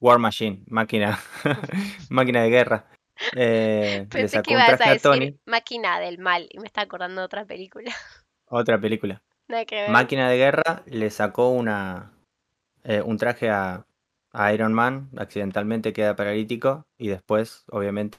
War 0.00 0.18
Machine, 0.18 0.62
máquina, 0.66 1.18
máquina 2.10 2.42
de 2.42 2.50
guerra. 2.50 2.86
Eh, 3.34 4.00
le 4.00 4.06
Pensé 4.06 4.36
sacó 4.36 4.44
que 4.44 4.52
ibas 4.52 4.68
a 4.68 4.76
traje 4.76 4.90
a 4.90 4.92
decir 4.92 5.02
Tony, 5.02 5.40
Máquina 5.44 5.98
del 5.98 6.18
Mal 6.18 6.46
y 6.50 6.58
me 6.60 6.66
está 6.66 6.82
acordando 6.82 7.20
de 7.20 7.24
otra 7.24 7.44
película. 7.44 7.90
otra 8.46 8.80
película. 8.80 9.22
Nada 9.48 9.64
que 9.64 9.74
ver. 9.74 9.90
Máquina 9.90 10.28
de 10.28 10.36
guerra 10.36 10.82
le 10.86 11.10
sacó 11.10 11.48
una, 11.50 12.12
eh, 12.84 13.02
un 13.02 13.16
traje 13.16 13.50
a, 13.50 13.86
a 14.32 14.52
Iron 14.52 14.72
Man, 14.72 15.10
accidentalmente 15.16 15.92
queda 15.92 16.14
paralítico 16.14 16.86
y 16.96 17.08
después, 17.08 17.64
obviamente, 17.70 18.18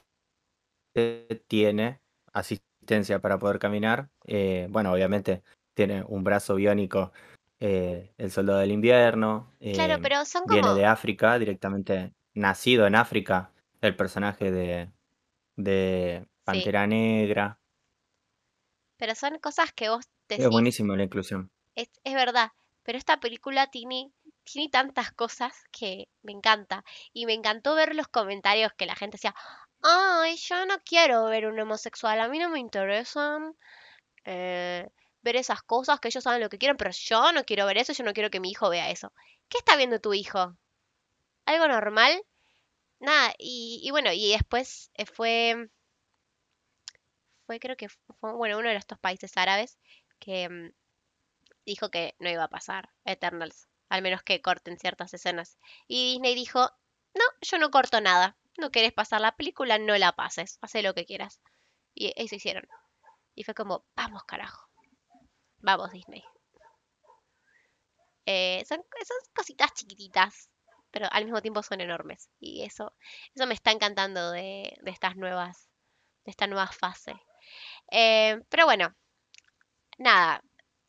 tiene 1.46 2.00
asistencia 2.32 3.20
para 3.20 3.38
poder 3.38 3.58
caminar. 3.58 4.10
Eh, 4.26 4.66
bueno, 4.70 4.92
obviamente 4.92 5.42
tiene 5.86 6.04
un 6.06 6.22
brazo 6.24 6.56
biónico, 6.56 7.12
eh, 7.58 8.12
el 8.18 8.30
soldado 8.30 8.58
del 8.58 8.70
invierno. 8.72 9.50
Claro, 9.60 9.94
eh, 9.94 9.98
pero 10.02 10.24
son 10.24 10.42
viene 10.46 10.62
como... 10.62 10.74
de 10.74 10.84
África, 10.86 11.38
directamente 11.38 12.12
nacido 12.34 12.86
en 12.86 12.94
África, 12.94 13.50
el 13.80 13.96
personaje 13.96 14.50
de, 14.50 14.90
de 15.56 16.26
Sí, 16.26 16.34
Pantera 16.44 16.86
Negra. 16.86 17.58
pero 18.98 19.14
son 19.14 19.38
cosas 19.38 19.72
que 19.72 19.88
vos 19.88 20.04
Es 20.28 20.38
decís, 20.38 20.50
buenísimo 20.50 20.94
la 20.96 21.04
inclusión. 21.04 21.50
es, 21.74 21.88
es 22.04 22.14
verdad, 22.14 22.50
pero 22.82 22.98
esta 22.98 23.18
película 23.20 23.68
tiene, 23.68 24.10
tiene 24.44 24.68
tantas 24.70 25.12
cosas 25.12 25.52
que 25.70 26.08
me 26.22 26.32
encanta. 26.32 26.84
Y 27.12 27.26
me 27.26 27.34
encantó 27.34 27.74
ver 27.74 27.94
los 27.94 28.08
comentarios 28.08 28.72
que 28.74 28.86
la 28.86 28.96
gente 28.96 29.16
decía, 29.16 29.34
ay, 29.82 30.36
yo 30.36 30.66
no 30.66 30.76
quiero 30.84 31.24
ver 31.26 31.46
un 31.46 31.58
homosexual, 31.60 32.20
a 32.20 32.28
mí 32.28 32.38
no 32.38 32.50
me 32.50 32.58
interesan 32.60 33.54
eh, 34.24 34.88
ver 35.22 35.36
esas 35.36 35.62
cosas, 35.62 36.00
que 36.00 36.08
ellos 36.08 36.24
saben 36.24 36.40
lo 36.40 36.48
que 36.48 36.58
quieren, 36.58 36.76
pero 36.76 36.90
yo 36.92 37.32
no 37.32 37.44
quiero 37.44 37.66
ver 37.66 37.78
eso, 37.78 37.92
yo 37.92 38.04
no 38.04 38.12
quiero 38.12 38.30
que 38.30 38.40
mi 38.40 38.50
hijo 38.50 38.70
vea 38.70 38.90
eso. 38.90 39.12
¿Qué 39.48 39.58
está 39.58 39.76
viendo 39.76 40.00
tu 40.00 40.14
hijo? 40.14 40.56
¿Algo 41.46 41.68
normal? 41.68 42.22
Nada, 43.00 43.34
y, 43.38 43.88
bueno, 43.90 44.12
y 44.12 44.32
después 44.32 44.90
eh, 44.94 45.06
fue, 45.06 45.70
fue 47.46 47.58
creo 47.58 47.76
que 47.76 47.88
fue, 47.88 48.32
bueno, 48.34 48.58
uno 48.58 48.68
de 48.68 48.76
estos 48.76 48.98
países 48.98 49.36
árabes 49.36 49.78
que 50.18 50.48
mm, 50.48 50.72
dijo 51.66 51.90
que 51.90 52.14
no 52.18 52.30
iba 52.30 52.44
a 52.44 52.48
pasar 52.48 52.90
Eternals, 53.04 53.68
al 53.88 54.02
menos 54.02 54.22
que 54.22 54.42
corten 54.42 54.78
ciertas 54.78 55.14
escenas. 55.14 55.58
Y 55.88 56.12
Disney 56.14 56.34
dijo, 56.34 56.60
no, 57.14 57.24
yo 57.40 57.58
no 57.58 57.70
corto 57.70 58.00
nada, 58.00 58.36
no 58.58 58.70
querés 58.70 58.92
pasar 58.92 59.20
la 59.20 59.36
película, 59.36 59.78
no 59.78 59.96
la 59.98 60.12
pases, 60.12 60.58
hace 60.60 60.82
lo 60.82 60.94
que 60.94 61.06
quieras. 61.06 61.40
Y 61.94 62.12
eso 62.16 62.36
hicieron. 62.36 62.68
Y 63.34 63.44
fue 63.44 63.54
como, 63.54 63.84
vamos 63.96 64.24
carajo, 64.24 64.69
vamos 65.60 65.90
Disney. 65.92 66.24
Eh, 68.26 68.64
son, 68.68 68.78
son 68.78 69.16
cositas 69.34 69.72
chiquititas, 69.74 70.50
pero 70.90 71.06
al 71.10 71.24
mismo 71.24 71.42
tiempo 71.42 71.62
son 71.62 71.80
enormes. 71.80 72.28
Y 72.38 72.62
eso, 72.62 72.94
eso 73.34 73.46
me 73.46 73.54
está 73.54 73.70
encantando 73.72 74.30
de, 74.30 74.76
de 74.82 74.90
estas 74.90 75.16
nuevas, 75.16 75.68
de 76.24 76.30
esta 76.30 76.46
nueva 76.46 76.68
fase. 76.68 77.14
Eh, 77.90 78.40
pero 78.48 78.66
bueno, 78.66 78.94
nada. 79.98 80.42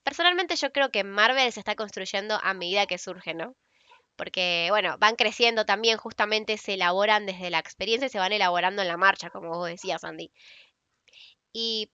Personalmente 0.04 0.56
yo 0.56 0.72
creo 0.72 0.92
que 0.92 1.04
Marvel 1.04 1.52
se 1.52 1.60
está 1.60 1.76
construyendo 1.76 2.40
a 2.42 2.54
medida 2.54 2.88
que 2.88 2.98
surge, 2.98 3.34
¿no? 3.34 3.56
Porque, 4.16 4.68
bueno, 4.70 4.98
van 5.00 5.16
creciendo 5.16 5.66
también, 5.66 5.98
justamente 5.98 6.58
se 6.58 6.74
elaboran 6.76 7.26
desde 7.26 7.50
la 7.50 7.60
experiencia 7.60 8.08
y 8.08 8.10
se 8.10 8.20
van 8.20 8.34
elaborando 8.34 8.82
en 8.82 8.88
la 8.88 8.98
marcha, 8.98 9.30
como 9.30 9.50
vos 9.50 9.68
decías, 9.68 10.04
Andy. 10.04 10.32
Y 11.54 11.92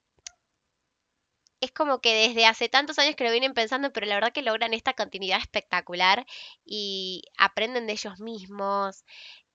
es 1.62 1.72
como 1.72 2.00
que 2.02 2.14
desde 2.30 2.46
hace 2.46 2.70
tantos 2.70 3.00
años 3.00 3.16
que 3.16 3.24
lo 3.24 3.32
vienen 3.32 3.54
pensando, 3.54 3.92
pero 3.94 4.06
la 4.08 4.16
verdad 4.16 4.34
que 4.34 4.42
logran 4.44 4.74
esta 4.74 4.94
continuidad 4.94 5.40
espectacular 5.40 6.26
y 6.66 7.24
aprenden 7.38 7.88
de 7.88 7.94
ellos 7.94 8.20
mismos. 8.20 9.04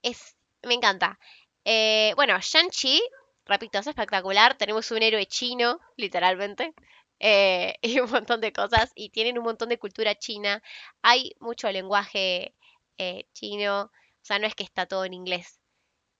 Es, 0.02 0.36
me 0.62 0.74
encanta. 0.74 1.18
Eh, 1.64 2.12
bueno, 2.16 2.38
Shang-Chi, 2.40 3.00
repito, 3.46 3.78
es 3.78 3.86
espectacular. 3.86 4.56
Tenemos 4.58 4.90
un 4.90 5.02
héroe 5.02 5.26
chino, 5.26 5.80
literalmente. 5.96 6.74
eh, 7.20 7.76
y 7.82 8.00
un 8.00 8.10
montón 8.10 8.40
de 8.40 8.52
cosas. 8.52 8.90
Y 8.94 9.10
tienen 9.10 9.38
un 9.38 9.44
montón 9.44 9.68
de 9.68 9.78
cultura 9.78 10.14
china. 10.16 10.62
Hay 11.02 11.34
mucho 11.40 11.70
lenguaje 11.70 12.54
eh, 12.98 13.26
chino. 13.34 13.84
O 13.84 13.90
sea, 14.24 14.38
no 14.38 14.46
es 14.46 14.54
que 14.54 14.64
está 14.64 14.86
todo 14.86 15.04
en 15.04 15.14
inglés. 15.14 15.60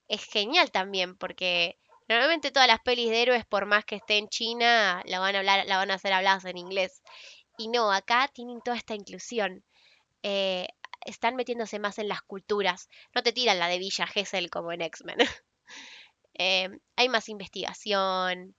Es 0.08 0.24
genial 0.26 0.70
también, 0.70 1.16
porque 1.16 1.78
normalmente 2.08 2.50
todas 2.50 2.68
las 2.68 2.80
pelis 2.80 3.10
de 3.10 3.22
héroes, 3.22 3.44
por 3.46 3.66
más 3.66 3.84
que 3.84 3.96
esté 3.96 4.18
en 4.18 4.28
China, 4.28 5.02
la 5.06 5.18
van 5.18 5.34
a 5.34 5.38
hablar, 5.38 5.66
la 5.66 5.76
van 5.76 5.90
a 5.90 5.94
hacer 5.94 6.12
habladas 6.12 6.44
en 6.44 6.58
inglés. 6.58 7.02
Y 7.58 7.68
no, 7.68 7.92
acá 7.92 8.28
tienen 8.32 8.60
toda 8.62 8.76
esta 8.76 8.94
inclusión. 8.94 9.64
Eh, 10.22 10.68
están 11.04 11.36
metiéndose 11.36 11.78
más 11.78 11.98
en 11.98 12.08
las 12.08 12.22
culturas. 12.22 12.88
No 13.14 13.22
te 13.22 13.32
tiran 13.32 13.58
la 13.58 13.68
de 13.68 13.78
Villa 13.78 14.06
Gesell 14.06 14.50
como 14.50 14.72
en 14.72 14.82
X-Men. 14.82 15.18
Eh, 16.34 16.70
hay 16.96 17.10
más 17.10 17.28
investigación, 17.28 18.56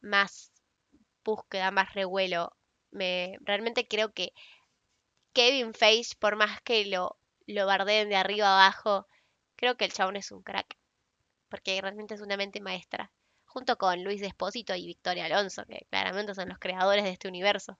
más 0.00 0.52
búsqueda, 1.24 1.72
más 1.72 1.92
revuelo. 1.92 2.56
Me, 2.92 3.36
realmente 3.40 3.88
creo 3.88 4.12
que 4.12 4.32
Kevin 5.32 5.74
Feige, 5.74 6.14
por 6.20 6.36
más 6.36 6.60
que 6.62 6.86
lo, 6.86 7.18
lo 7.46 7.66
bardeen 7.66 8.08
de 8.10 8.16
arriba 8.16 8.48
a 8.48 8.62
abajo, 8.62 9.08
creo 9.56 9.76
que 9.76 9.86
el 9.86 9.92
chabón 9.92 10.16
es 10.16 10.30
un 10.30 10.42
crack. 10.42 10.79
Porque 11.50 11.80
realmente 11.82 12.14
es 12.14 12.22
una 12.22 12.38
mente 12.38 12.60
maestra. 12.60 13.12
Junto 13.44 13.76
con 13.76 14.02
Luis 14.04 14.22
Despósito 14.22 14.74
y 14.74 14.86
Victoria 14.86 15.26
Alonso, 15.26 15.64
que 15.66 15.86
claramente 15.90 16.34
son 16.34 16.48
los 16.48 16.58
creadores 16.58 17.04
de 17.04 17.10
este 17.10 17.28
universo 17.28 17.78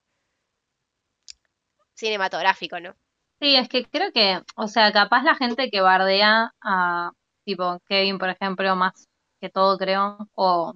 cinematográfico, 1.95 2.81
¿no? 2.81 2.95
Sí, 3.41 3.57
es 3.57 3.69
que 3.69 3.85
creo 3.87 4.13
que, 4.13 4.43
o 4.57 4.69
sea, 4.69 4.93
capaz 4.93 5.23
la 5.23 5.35
gente 5.35 5.71
que 5.71 5.81
bardea 5.81 6.53
a, 6.63 7.13
tipo, 7.45 7.79
Kevin, 7.89 8.19
por 8.19 8.29
ejemplo, 8.29 8.77
más 8.77 9.09
que 9.41 9.49
todo, 9.49 9.79
creo, 9.79 10.19
o, 10.35 10.75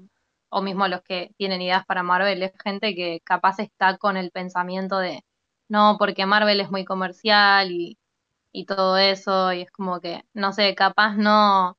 o 0.48 0.62
mismo 0.62 0.88
los 0.88 1.02
que 1.02 1.30
tienen 1.36 1.60
ideas 1.60 1.84
para 1.86 2.02
Marvel, 2.02 2.42
es 2.42 2.52
gente 2.62 2.94
que 2.94 3.20
capaz 3.24 3.58
está 3.58 3.98
con 3.98 4.16
el 4.16 4.30
pensamiento 4.30 4.98
de, 4.98 5.22
no, 5.68 5.96
porque 5.98 6.24
Marvel 6.26 6.60
es 6.60 6.70
muy 6.70 6.84
comercial 6.86 7.70
y, 7.70 7.98
y 8.52 8.66
todo 8.66 8.98
eso, 8.98 9.52
y 9.52 9.62
es 9.62 9.70
como 9.70 10.00
que, 10.00 10.24
no 10.34 10.52
sé, 10.52 10.74
capaz 10.74 11.16
no, 11.16 11.76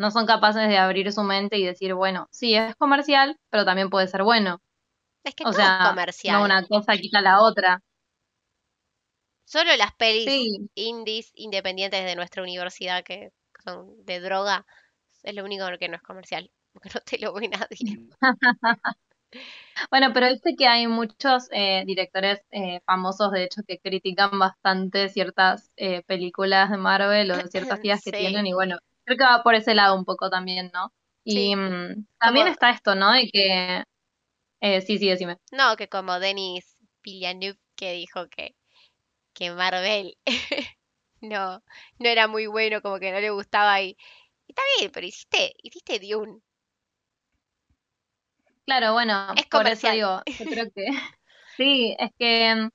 no 0.00 0.10
son 0.12 0.26
capaces 0.26 0.68
de 0.68 0.78
abrir 0.78 1.12
su 1.12 1.22
mente 1.24 1.58
y 1.58 1.66
decir, 1.66 1.94
bueno, 1.94 2.28
sí, 2.32 2.54
es 2.56 2.74
comercial, 2.76 3.38
pero 3.50 3.64
también 3.66 3.90
puede 3.90 4.08
ser 4.08 4.24
bueno. 4.24 4.60
Es 5.24 5.34
que 5.34 5.46
O 5.46 5.52
todo 5.52 5.62
es 5.62 5.72
sea, 5.72 5.98
no 6.26 6.42
comercial. 6.42 6.44
una 6.44 6.66
cosa 6.66 6.96
quita 6.98 7.20
la 7.22 7.42
otra. 7.42 7.82
Solo 9.44 9.76
las 9.76 9.94
pelis 9.96 10.34
Sí, 10.34 10.70
indies 10.74 11.30
independientes 11.34 12.04
de 12.06 12.16
nuestra 12.16 12.42
universidad 12.42 13.04
que 13.04 13.32
son 13.62 14.02
de 14.06 14.18
droga 14.20 14.64
es 15.22 15.34
lo 15.34 15.44
único 15.44 15.66
que 15.78 15.88
no 15.88 15.96
es 15.96 16.02
comercial, 16.02 16.50
porque 16.72 16.90
no 16.94 17.00
te 17.02 17.18
lo 17.18 17.32
ve 17.34 17.48
nadie. 17.48 17.98
Bueno, 19.90 20.08
pero 20.12 20.28
viste 20.28 20.56
que 20.56 20.66
hay 20.66 20.86
muchos 20.86 21.48
eh, 21.52 21.84
directores 21.86 22.40
eh, 22.50 22.80
famosos, 22.86 23.30
de 23.32 23.44
hecho, 23.44 23.62
que 23.66 23.78
critican 23.78 24.38
bastante 24.38 25.08
ciertas 25.08 25.70
eh, 25.76 26.02
películas 26.06 26.70
de 26.70 26.76
Marvel 26.76 27.30
o 27.32 27.46
ciertas 27.46 27.82
ideas 27.84 28.00
que 28.02 28.12
tienen, 28.12 28.46
y 28.46 28.52
bueno, 28.52 28.78
creo 29.04 29.16
que 29.18 29.24
va 29.24 29.42
por 29.42 29.54
ese 29.54 29.74
lado 29.74 29.96
un 29.96 30.04
poco 30.04 30.30
también, 30.30 30.70
¿no? 30.74 30.92
Y 31.24 31.32
sí. 31.32 31.56
mm, 31.56 32.06
también 32.18 32.46
Como, 32.46 32.52
está 32.52 32.70
esto, 32.70 32.94
¿no? 32.94 33.12
De 33.12 33.28
que, 33.32 33.84
eh, 34.60 34.80
sí, 34.82 34.98
sí, 34.98 35.08
decime. 35.08 35.38
no, 35.52 35.76
que 35.76 35.88
como 35.88 36.18
Denis 36.20 36.76
Villeneuve 37.02 37.58
que 37.76 37.92
dijo 37.92 38.28
que, 38.28 38.56
que 39.34 39.52
Marvel 39.52 40.18
no, 41.20 41.62
no 41.98 42.08
era 42.08 42.28
muy 42.28 42.46
bueno, 42.46 42.82
como 42.82 42.98
que 43.00 43.12
no 43.12 43.20
le 43.20 43.30
gustaba 43.30 43.82
y, 43.82 43.96
está 44.48 44.62
bien, 44.78 44.90
pero 44.92 45.06
hiciste, 45.06 45.54
hiciste 45.62 46.00
Dune. 46.00 46.40
Claro, 48.66 48.92
bueno, 48.92 49.34
Es 49.34 49.46
por 49.50 49.66
eso 49.68 49.88
comercial. 49.88 49.94
digo, 49.94 50.22
yo 50.38 50.46
creo 50.48 50.66
que 50.74 50.86
sí, 51.56 51.96
es 51.98 52.10
que 52.18 52.54
mm, 52.56 52.70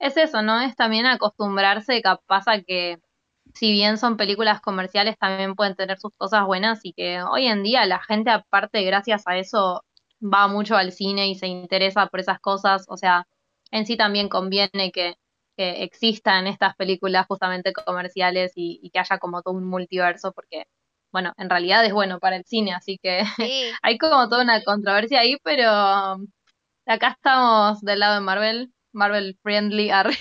es 0.00 0.16
eso, 0.16 0.42
¿no? 0.42 0.60
Es 0.62 0.76
también 0.76 1.06
acostumbrarse 1.06 2.02
capaz 2.02 2.44
a 2.48 2.62
que 2.62 2.98
si 3.54 3.72
bien 3.72 3.98
son 3.98 4.16
películas 4.16 4.60
comerciales, 4.60 5.16
también 5.18 5.54
pueden 5.54 5.76
tener 5.76 5.98
sus 5.98 6.12
cosas 6.16 6.44
buenas 6.46 6.80
y 6.84 6.92
que 6.92 7.22
hoy 7.22 7.46
en 7.46 7.62
día 7.62 7.86
la 7.86 8.02
gente 8.02 8.30
aparte, 8.30 8.82
gracias 8.84 9.24
a 9.26 9.38
eso, 9.38 9.84
va 10.20 10.48
mucho 10.48 10.76
al 10.76 10.92
cine 10.92 11.28
y 11.28 11.34
se 11.36 11.46
interesa 11.46 12.06
por 12.08 12.20
esas 12.20 12.40
cosas, 12.40 12.84
o 12.88 12.96
sea, 12.96 13.26
en 13.70 13.86
sí 13.86 13.96
también 13.96 14.28
conviene 14.28 14.90
que, 14.92 15.16
que 15.56 15.82
existan 15.84 16.46
estas 16.46 16.74
películas 16.76 17.26
justamente 17.28 17.72
comerciales 17.72 18.52
y, 18.56 18.80
y 18.82 18.90
que 18.90 18.98
haya 19.00 19.18
como 19.18 19.42
todo 19.42 19.54
un 19.54 19.64
multiverso, 19.66 20.32
porque, 20.32 20.64
bueno, 21.12 21.32
en 21.36 21.50
realidad 21.50 21.84
es 21.84 21.92
bueno 21.92 22.18
para 22.20 22.36
el 22.36 22.44
cine, 22.44 22.72
así 22.74 22.98
que 23.02 23.22
Sí, 23.36 23.78
hay 23.82 23.98
como 23.98 24.28
toda 24.28 24.42
una 24.42 24.62
controversia 24.64 25.20
ahí, 25.20 25.36
pero 25.44 26.14
um, 26.16 26.26
acá 26.86 27.10
estamos 27.10 27.82
del 27.82 28.00
lado 28.00 28.16
de 28.16 28.22
Marvel, 28.22 28.73
Marvel 28.94 29.38
friendly, 29.42 29.90
arre, 29.90 30.16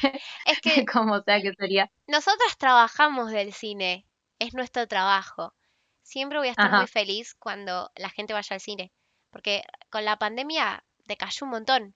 es 0.46 0.60
que 0.62 0.86
como 0.92 1.22
sea 1.22 1.42
que 1.42 1.54
sería. 1.54 1.92
nosotras 2.08 2.58
trabajamos 2.58 3.32
del 3.32 3.54
cine, 3.54 4.06
es 4.40 4.54
nuestro 4.54 4.88
trabajo. 4.88 5.54
Siempre 6.02 6.38
voy 6.38 6.50
a 6.50 6.52
estar 6.52 6.72
muy 6.72 6.88
feliz 6.88 7.34
cuando 7.36 7.90
la 7.96 8.10
gente 8.10 8.34
vaya 8.34 8.54
al 8.54 8.60
cine, 8.60 8.92
porque 9.32 9.64
con 9.90 10.04
la 10.04 10.18
pandemia 10.18 10.84
decayó 11.06 11.46
un 11.46 11.52
montón. 11.52 11.96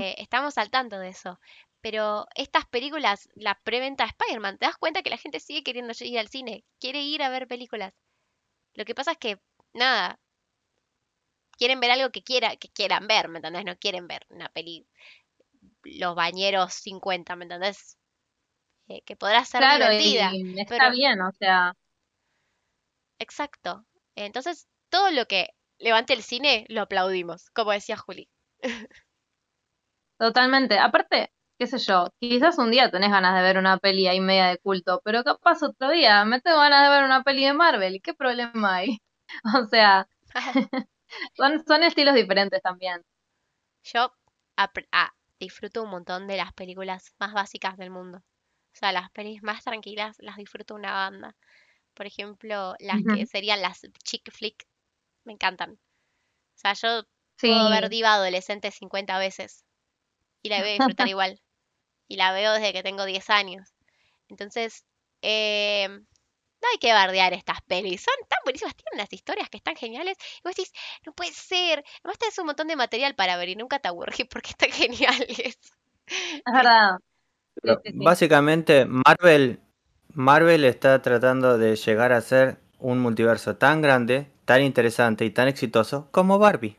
Eh, 0.00 0.14
estamos 0.18 0.56
al 0.56 0.70
tanto 0.70 0.98
de 0.98 1.10
eso. 1.10 1.38
Pero 1.80 2.26
estas 2.34 2.66
películas, 2.66 3.28
la 3.34 3.54
preventa 3.62 4.04
de 4.04 4.10
Spider-Man, 4.10 4.58
te 4.58 4.66
das 4.66 4.76
cuenta 4.76 5.02
que 5.02 5.10
la 5.10 5.18
gente 5.18 5.40
sigue 5.40 5.62
queriendo 5.62 5.92
ir 6.00 6.18
al 6.18 6.28
cine, 6.28 6.64
quiere 6.80 7.02
ir 7.02 7.22
a 7.22 7.28
ver 7.28 7.46
películas. 7.46 7.94
Lo 8.74 8.84
que 8.84 8.94
pasa 8.94 9.12
es 9.12 9.18
que, 9.18 9.40
nada, 9.74 10.18
quieren 11.58 11.80
ver 11.80 11.92
algo 11.92 12.10
que 12.12 12.22
quiera, 12.24 12.56
que 12.56 12.70
quieran 12.70 13.08
ver, 13.08 13.28
¿me 13.28 13.38
entendés? 13.38 13.64
No 13.66 13.76
quieren 13.78 14.08
ver 14.08 14.26
una 14.30 14.48
peli, 14.50 14.86
Los 15.84 16.14
Bañeros 16.16 16.74
50, 16.74 17.36
¿me 17.36 17.44
entendés? 17.44 17.98
Eh, 18.88 19.02
que 19.04 19.16
podrá 19.16 19.44
ser 19.46 19.66
Claro, 19.66 19.92
divertida, 19.92 20.38
y 20.40 20.58
está 20.60 20.88
pero 20.88 20.90
bien, 20.90 21.20
o 21.20 21.30
sea, 21.32 21.74
exacto. 23.20 23.86
Entonces, 24.16 24.66
todo 24.90 25.10
lo 25.12 25.26
que 25.26 25.50
levante 25.78 26.12
el 26.14 26.22
cine 26.24 26.64
lo 26.68 26.82
aplaudimos, 26.82 27.50
como 27.50 27.70
decía 27.72 27.96
Juli. 27.96 28.28
totalmente. 30.18 30.78
Aparte, 30.78 31.32
qué 31.58 31.66
sé 31.66 31.78
yo, 31.78 32.08
quizás 32.20 32.58
un 32.58 32.70
día 32.70 32.90
tenés 32.90 33.10
ganas 33.10 33.34
de 33.36 33.42
ver 33.42 33.58
una 33.58 33.78
peli 33.78 34.06
ahí 34.08 34.20
media 34.20 34.46
de 34.48 34.58
culto, 34.58 35.00
pero 35.04 35.24
capaz 35.24 35.62
otro 35.62 35.90
día 35.90 36.24
me 36.24 36.40
tengo 36.40 36.58
ganas 36.58 36.82
de 36.84 36.90
ver 36.96 37.04
una 37.04 37.22
peli 37.22 37.44
de 37.44 37.52
Marvel, 37.54 38.00
¿qué 38.02 38.14
problema 38.14 38.76
hay? 38.76 38.98
O 39.62 39.66
sea, 39.68 40.08
son, 41.34 41.64
son 41.66 41.82
estilos 41.82 42.14
diferentes 42.14 42.62
también. 42.62 43.02
Yo 43.82 44.12
ah, 44.56 45.12
disfruto 45.40 45.82
un 45.82 45.90
montón 45.90 46.26
de 46.26 46.36
las 46.36 46.52
películas 46.52 47.14
más 47.18 47.32
básicas 47.32 47.76
del 47.76 47.90
mundo. 47.90 48.18
O 48.18 48.76
sea, 48.78 48.92
las 48.92 49.10
pelis 49.10 49.42
más 49.42 49.64
tranquilas 49.64 50.16
las 50.20 50.36
disfruto 50.36 50.74
una 50.74 50.92
banda. 50.92 51.36
Por 51.94 52.06
ejemplo, 52.06 52.74
las 52.78 53.04
que 53.04 53.26
serían 53.26 53.62
las 53.62 53.80
chick 54.04 54.30
flick, 54.32 54.66
me 55.24 55.34
encantan. 55.34 55.72
O 55.74 55.78
sea, 56.56 56.74
yo 56.74 57.04
Sí, 57.38 57.48
puedo 57.48 57.70
ver 57.70 57.88
Diva 57.88 58.14
Adolescente 58.14 58.70
50 58.70 59.18
veces 59.18 59.64
y 60.42 60.50
la 60.50 60.60
voy 60.60 60.70
a 60.70 60.74
disfrutar 60.74 61.08
igual. 61.08 61.40
Y 62.08 62.16
la 62.16 62.32
veo 62.32 62.54
desde 62.54 62.72
que 62.72 62.82
tengo 62.82 63.04
10 63.06 63.30
años. 63.30 63.74
Entonces, 64.28 64.84
eh, 65.22 65.88
no 66.60 66.68
hay 66.72 66.78
que 66.78 66.92
bardear 66.92 67.32
estas 67.34 67.60
pelis. 67.62 68.02
Son 68.02 68.14
tan 68.28 68.38
buenísimas, 68.44 68.74
tienen 68.74 68.94
unas 69.00 69.12
historias 69.12 69.48
que 69.50 69.58
están 69.58 69.76
geniales. 69.76 70.16
Y 70.38 70.40
vos 70.44 70.54
decís, 70.56 70.72
no 71.06 71.12
puede 71.12 71.32
ser. 71.32 71.84
Además 72.02 72.18
tenés 72.18 72.38
un 72.38 72.46
montón 72.46 72.68
de 72.68 72.76
material 72.76 73.14
para 73.14 73.36
ver 73.36 73.48
y 73.50 73.56
nunca 73.56 73.78
te 73.78 73.88
aburrís 73.88 74.26
porque 74.30 74.50
están 74.50 74.70
geniales. 74.72 75.58
es 76.06 76.42
verdad. 76.52 76.98
Sí, 77.54 77.60
Pero 77.62 77.80
sí, 77.84 77.92
sí. 77.92 77.98
Básicamente, 78.04 78.86
Marvel, 78.86 79.60
Marvel 80.14 80.64
está 80.64 81.02
tratando 81.02 81.58
de 81.58 81.76
llegar 81.76 82.12
a 82.12 82.20
ser 82.20 82.60
un 82.78 83.00
multiverso 83.00 83.56
tan 83.56 83.82
grande, 83.82 84.30
tan 84.44 84.62
interesante 84.62 85.24
y 85.24 85.30
tan 85.30 85.48
exitoso 85.48 86.08
como 86.12 86.38
Barbie. 86.38 86.76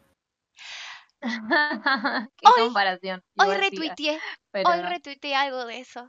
Qué 1.21 2.47
Hoy- 2.47 2.53
comparación. 2.63 3.23
Hoy 3.37 3.55
retuiteé, 3.57 4.19
pero 4.51 4.69
hoy 4.69 4.81
retuiteé 4.81 5.35
algo 5.35 5.65
de 5.65 5.79
eso. 5.79 6.07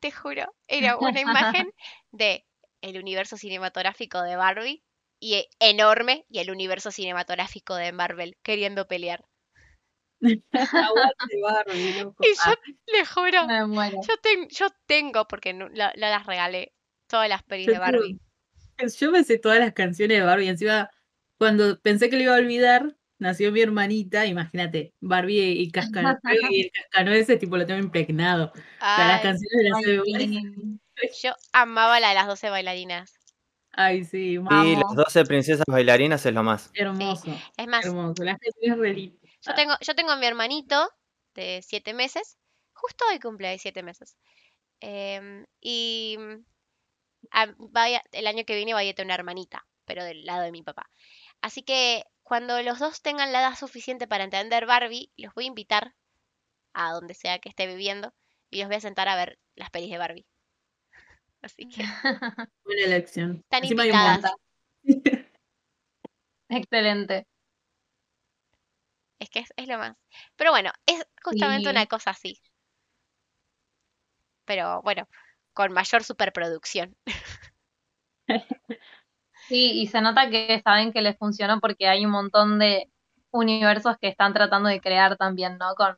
Te 0.00 0.10
juro. 0.10 0.52
Era 0.66 0.96
una 0.96 1.20
imagen 1.20 1.70
de 2.10 2.44
el 2.80 2.98
universo 2.98 3.36
cinematográfico 3.36 4.22
de 4.22 4.36
Barbie 4.36 4.82
y 5.20 5.34
e- 5.34 5.48
enorme 5.60 6.24
y 6.28 6.38
el 6.38 6.50
universo 6.50 6.90
cinematográfico 6.90 7.74
de 7.74 7.92
Marvel 7.92 8.36
queriendo 8.42 8.86
pelear. 8.86 9.24
Barbie, 10.20 11.92
loco. 12.00 12.16
Y 12.24 12.34
yo 12.34 12.40
Ah, 12.44 12.56
le 12.86 13.06
juro, 13.06 13.46
me 13.46 13.66
muero. 13.66 14.00
yo, 14.06 14.14
ten- 14.22 14.48
yo 14.48 14.66
tengo, 14.86 15.26
porque 15.28 15.52
no, 15.52 15.68
la- 15.68 15.92
la- 15.96 16.10
las 16.10 16.26
regalé, 16.26 16.72
todas 17.06 17.28
las 17.28 17.42
pelis 17.42 17.66
yo, 17.66 17.72
de 17.74 17.78
Barbie. 17.78 18.18
tengo- 18.76 18.92
yo 18.98 19.10
me 19.10 19.24
sé 19.24 19.38
todas 19.38 19.58
las 19.58 19.72
canciones 19.72 20.18
de 20.18 20.24
Barbie. 20.24 20.48
Encima, 20.48 20.90
cuando 21.38 21.80
pensé 21.80 22.10
que 22.10 22.16
lo 22.16 22.22
iba 22.22 22.34
a 22.34 22.38
olvidar, 22.38 22.96
nació 23.18 23.52
mi 23.52 23.60
hermanita. 23.60 24.26
Imagínate, 24.26 24.94
Barbie 25.00 25.52
y 25.60 25.70
Cascano. 25.70 26.18
y 26.52 26.62
el 26.62 26.70
Cascano 26.72 27.12
ese 27.12 27.36
tipo 27.36 27.56
lo 27.56 27.66
tengo 27.66 27.80
impregnado. 27.80 28.52
O 28.54 28.56
sea, 28.78 29.08
las 29.08 29.22
canciones 29.22 29.56
de 29.58 29.70
la 29.70 29.76
Sí. 31.00 31.08
yo 31.22 31.32
amaba 31.52 32.00
la 32.00 32.08
de 32.10 32.14
las 32.14 32.26
12 32.26 32.50
bailarinas. 32.50 33.14
Ay, 33.72 34.04
sí, 34.04 34.32
Y 34.34 34.36
Amo. 34.36 34.80
las 34.80 34.94
12 34.96 35.24
princesas 35.24 35.64
bailarinas 35.68 36.24
es 36.26 36.32
lo 36.34 36.42
más. 36.42 36.70
hermoso. 36.74 37.30
Es 37.56 37.66
más, 37.68 37.84
Hermoso. 37.84 38.24
La 38.24 38.32
gente 38.32 38.48
es 38.60 38.76
re 38.76 38.94
linda. 38.94 39.18
Yo 39.42 39.54
tengo, 39.54 39.74
yo 39.80 39.94
tengo 39.94 40.10
a 40.12 40.16
mi 40.16 40.26
hermanito 40.26 40.90
de 41.34 41.62
siete 41.62 41.94
meses, 41.94 42.38
justo 42.72 43.04
hoy 43.10 43.20
cumple 43.20 43.56
siete 43.58 43.82
meses. 43.82 44.16
Em, 44.80 45.46
y 45.60 46.16
a- 47.30 47.54
vaya, 47.58 48.02
el 48.12 48.26
año 48.26 48.44
que 48.44 48.56
viene 48.56 48.74
voy 48.74 48.88
a 48.88 48.94
tener 48.94 49.06
una 49.08 49.14
hermanita, 49.14 49.66
pero 49.84 50.04
del 50.04 50.24
lado 50.24 50.42
de 50.42 50.52
mi 50.52 50.62
papá. 50.62 50.90
Así 51.40 51.62
que 51.62 52.04
cuando 52.22 52.60
los 52.62 52.78
dos 52.78 53.00
tengan 53.02 53.32
la 53.32 53.40
edad 53.40 53.54
suficiente 53.56 54.06
para 54.06 54.24
entender 54.24 54.66
Barbie, 54.66 55.12
los 55.16 55.34
voy 55.34 55.44
a 55.44 55.48
invitar 55.48 55.94
a 56.72 56.92
donde 56.92 57.14
sea 57.14 57.38
que 57.38 57.48
esté 57.48 57.66
viviendo 57.66 58.12
y 58.50 58.58
los 58.60 58.68
voy 58.68 58.76
a 58.76 58.80
sentar 58.80 59.08
a 59.08 59.16
ver 59.16 59.38
las 59.54 59.70
pelis 59.70 59.90
de 59.90 59.98
Barbie. 59.98 60.26
Así 61.42 61.68
que 61.68 61.82
Buena 62.64 62.82
elección. 62.84 63.36
están 63.44 63.62
Encima 63.62 63.84
invitadas. 63.86 64.32
Excelente. 66.48 67.26
Es 69.18 69.30
que 69.30 69.40
es, 69.40 69.52
es 69.56 69.68
lo 69.68 69.78
más. 69.78 69.96
Pero 70.36 70.50
bueno, 70.50 70.70
es 70.86 71.06
justamente 71.22 71.70
una 71.70 71.86
cosa 71.86 72.10
así. 72.10 72.40
Pero 74.44 74.80
bueno, 74.82 75.08
con 75.52 75.72
mayor 75.72 76.04
superproducción. 76.04 76.96
Sí, 79.48 79.80
y 79.80 79.86
se 79.86 80.02
nota 80.02 80.28
que 80.28 80.60
saben 80.62 80.92
que 80.92 81.00
les 81.00 81.16
funcionó 81.16 81.58
porque 81.58 81.88
hay 81.88 82.04
un 82.04 82.10
montón 82.10 82.58
de 82.58 82.90
universos 83.30 83.96
que 83.98 84.08
están 84.08 84.34
tratando 84.34 84.68
de 84.68 84.78
crear 84.78 85.16
también, 85.16 85.56
¿no? 85.56 85.74
Con 85.74 85.96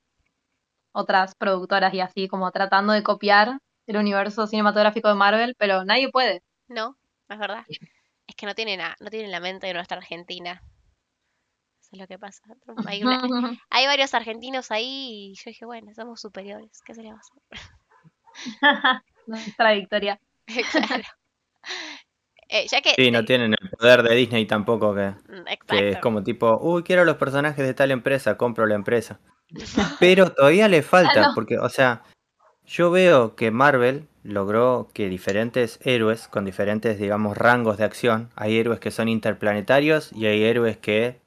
otras 0.93 1.35
productoras 1.35 1.93
y 1.93 1.99
así, 2.01 2.29
como 2.29 2.53
tratando 2.53 2.93
de 2.93 3.03
copiar 3.03 3.59
el 3.91 3.97
universo 3.97 4.47
cinematográfico 4.47 5.09
de 5.09 5.15
Marvel, 5.15 5.55
pero 5.59 5.85
nadie 5.85 6.11
puede. 6.11 6.43
No, 6.69 6.97
no 7.29 7.35
es 7.35 7.39
verdad. 7.39 7.65
Es 8.27 8.37
que 8.37 8.47
no 8.47 8.55
tienen, 8.55 8.81
a- 8.81 8.97
no 9.01 9.11
tienen 9.11 9.31
la 9.31 9.41
mente 9.41 9.67
de 9.67 9.75
nuestra 9.75 9.99
Argentina. 9.99 10.63
Eso 11.81 11.89
es 11.93 11.99
lo 11.99 12.07
que 12.07 12.19
pasa. 12.19 12.43
Hay, 12.87 13.03
una- 13.03 13.21
hay 13.71 13.87
varios 13.87 14.15
argentinos 14.15 14.71
ahí 14.71 15.33
y 15.33 15.35
yo 15.35 15.43
dije, 15.47 15.65
bueno, 15.65 15.93
somos 15.95 16.21
superiores. 16.21 16.71
¿Qué 16.85 16.95
se 16.95 17.03
le 17.03 17.13
va 17.13 17.19
a 17.19 17.21
hacer? 17.21 17.43
Nuestra 19.27 19.73
victoria. 19.73 20.21
Claro. 20.73 21.05
Eh, 22.49 22.67
ya 22.69 22.81
que... 22.81 22.95
Sí, 22.97 23.13
no 23.13 23.21
eh, 23.21 23.25
tienen 23.25 23.55
el 23.61 23.71
poder 23.71 24.03
de 24.03 24.15
Disney 24.17 24.45
tampoco, 24.47 24.93
que, 24.93 25.11
mm, 25.11 25.45
que 25.69 25.89
es 25.91 25.99
como 25.99 26.25
tipo, 26.25 26.59
uy, 26.61 26.83
quiero 26.83 27.05
los 27.05 27.17
personajes 27.17 27.65
de 27.65 27.75
tal 27.75 27.93
empresa, 27.93 28.37
compro 28.37 28.67
la 28.67 28.75
empresa. 28.75 29.21
Pero 30.01 30.33
todavía 30.33 30.67
le 30.67 30.83
falta, 30.83 31.29
no. 31.29 31.35
porque, 31.35 31.59
o 31.59 31.69
sea, 31.69 32.03
yo 32.71 32.93
veo 32.93 33.35
que 33.35 33.51
Marvel 33.51 34.07
logró 34.23 34.89
que 34.95 35.09
diferentes 35.09 35.81
héroes 35.83 36.29
con 36.29 36.45
diferentes, 36.45 36.99
digamos, 37.01 37.37
rangos 37.37 37.79
de 37.79 37.85
acción, 37.85 38.31
hay 38.37 38.59
héroes 38.59 38.79
que 38.79 38.93
son 38.93 39.09
interplanetarios 39.09 40.13
y 40.13 40.27
hay 40.27 40.45
héroes 40.45 40.77
que 40.77 41.19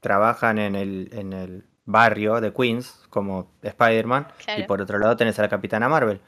trabajan 0.00 0.58
en 0.58 0.76
el, 0.76 1.08
en 1.12 1.32
el 1.32 1.64
barrio 1.84 2.40
de 2.40 2.52
Queens, 2.52 3.06
como 3.10 3.50
Spider-Man, 3.62 4.28
y 4.56 4.62
por 4.66 4.80
otro 4.80 4.98
lado 5.00 5.16
tenés 5.16 5.36
a 5.40 5.42
la 5.42 5.48
Capitana 5.48 5.88
Marvel. 5.88 6.20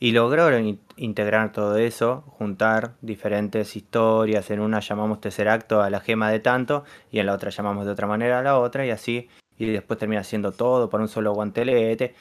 Y 0.00 0.12
lograron 0.12 0.64
in- 0.66 0.80
integrar 0.96 1.52
todo 1.52 1.76
eso, 1.76 2.24
juntar 2.26 2.94
diferentes 3.02 3.76
historias. 3.76 4.50
En 4.50 4.60
una 4.60 4.80
llamamos 4.80 5.20
tercer 5.20 5.48
acto 5.48 5.80
a 5.80 5.90
la 5.90 6.00
gema 6.00 6.30
de 6.30 6.40
tanto, 6.40 6.84
y 7.12 7.20
en 7.20 7.26
la 7.26 7.34
otra 7.34 7.50
llamamos 7.50 7.86
de 7.86 7.92
otra 7.92 8.06
manera 8.08 8.40
a 8.40 8.42
la 8.42 8.58
otra, 8.58 8.84
y 8.84 8.90
así. 8.90 9.28
Y 9.58 9.66
después 9.66 9.98
termina 9.98 10.24
siendo 10.24 10.52
todo 10.52 10.90
por 10.90 11.00
un 11.00 11.08
solo 11.08 11.32
guantelete. 11.34 12.14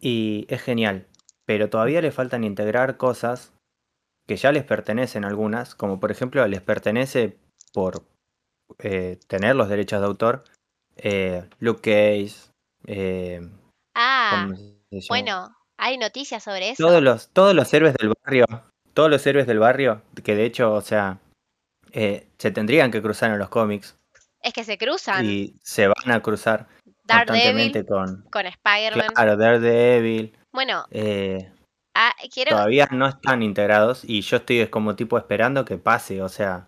Y 0.00 0.46
es 0.48 0.62
genial. 0.62 1.06
Pero 1.50 1.68
todavía 1.68 2.00
le 2.00 2.12
faltan 2.12 2.44
integrar 2.44 2.96
cosas 2.96 3.52
que 4.28 4.36
ya 4.36 4.52
les 4.52 4.62
pertenecen 4.62 5.24
algunas, 5.24 5.74
como 5.74 5.98
por 5.98 6.12
ejemplo 6.12 6.46
les 6.46 6.60
pertenece 6.60 7.38
por 7.72 8.04
eh, 8.78 9.18
tener 9.26 9.56
los 9.56 9.68
derechos 9.68 9.98
de 10.00 10.06
autor 10.06 10.44
eh, 10.96 11.48
Luke 11.58 11.80
Cage, 11.80 12.36
eh, 12.86 13.40
Ah, 13.96 14.48
bueno, 15.08 15.56
hay 15.76 15.98
noticias 15.98 16.44
sobre 16.44 16.70
eso. 16.70 16.86
Todos 16.86 17.02
los, 17.02 17.30
todos 17.30 17.52
los 17.52 17.74
héroes 17.74 17.94
del 17.94 18.12
barrio, 18.24 18.46
todos 18.94 19.10
los 19.10 19.26
héroes 19.26 19.48
del 19.48 19.58
barrio, 19.58 20.02
que 20.22 20.36
de 20.36 20.44
hecho, 20.44 20.72
o 20.72 20.82
sea, 20.82 21.18
eh, 21.90 22.28
se 22.38 22.52
tendrían 22.52 22.92
que 22.92 23.02
cruzar 23.02 23.32
en 23.32 23.40
los 23.40 23.48
cómics, 23.48 23.96
Es 24.40 24.52
que 24.52 24.62
se 24.62 24.78
cruzan. 24.78 25.26
y 25.26 25.56
se 25.64 25.88
van 25.88 26.12
a 26.12 26.22
cruzar 26.22 26.68
Daredevil 27.02 27.26
constantemente 27.26 27.86
con, 27.86 28.22
con 28.30 28.46
Spider-Man. 28.46 29.08
claro, 29.08 29.36
Daredevil. 29.36 30.36
Bueno, 30.52 30.84
eh, 30.90 31.52
ah, 31.94 32.12
quiero. 32.32 32.52
todavía 32.52 32.88
no 32.90 33.06
están 33.06 33.42
integrados 33.42 34.04
y 34.04 34.22
yo 34.22 34.38
estoy 34.38 34.60
es 34.60 34.68
como 34.68 34.96
tipo 34.96 35.16
esperando 35.16 35.64
que 35.64 35.78
pase, 35.78 36.22
o 36.22 36.28
sea, 36.28 36.66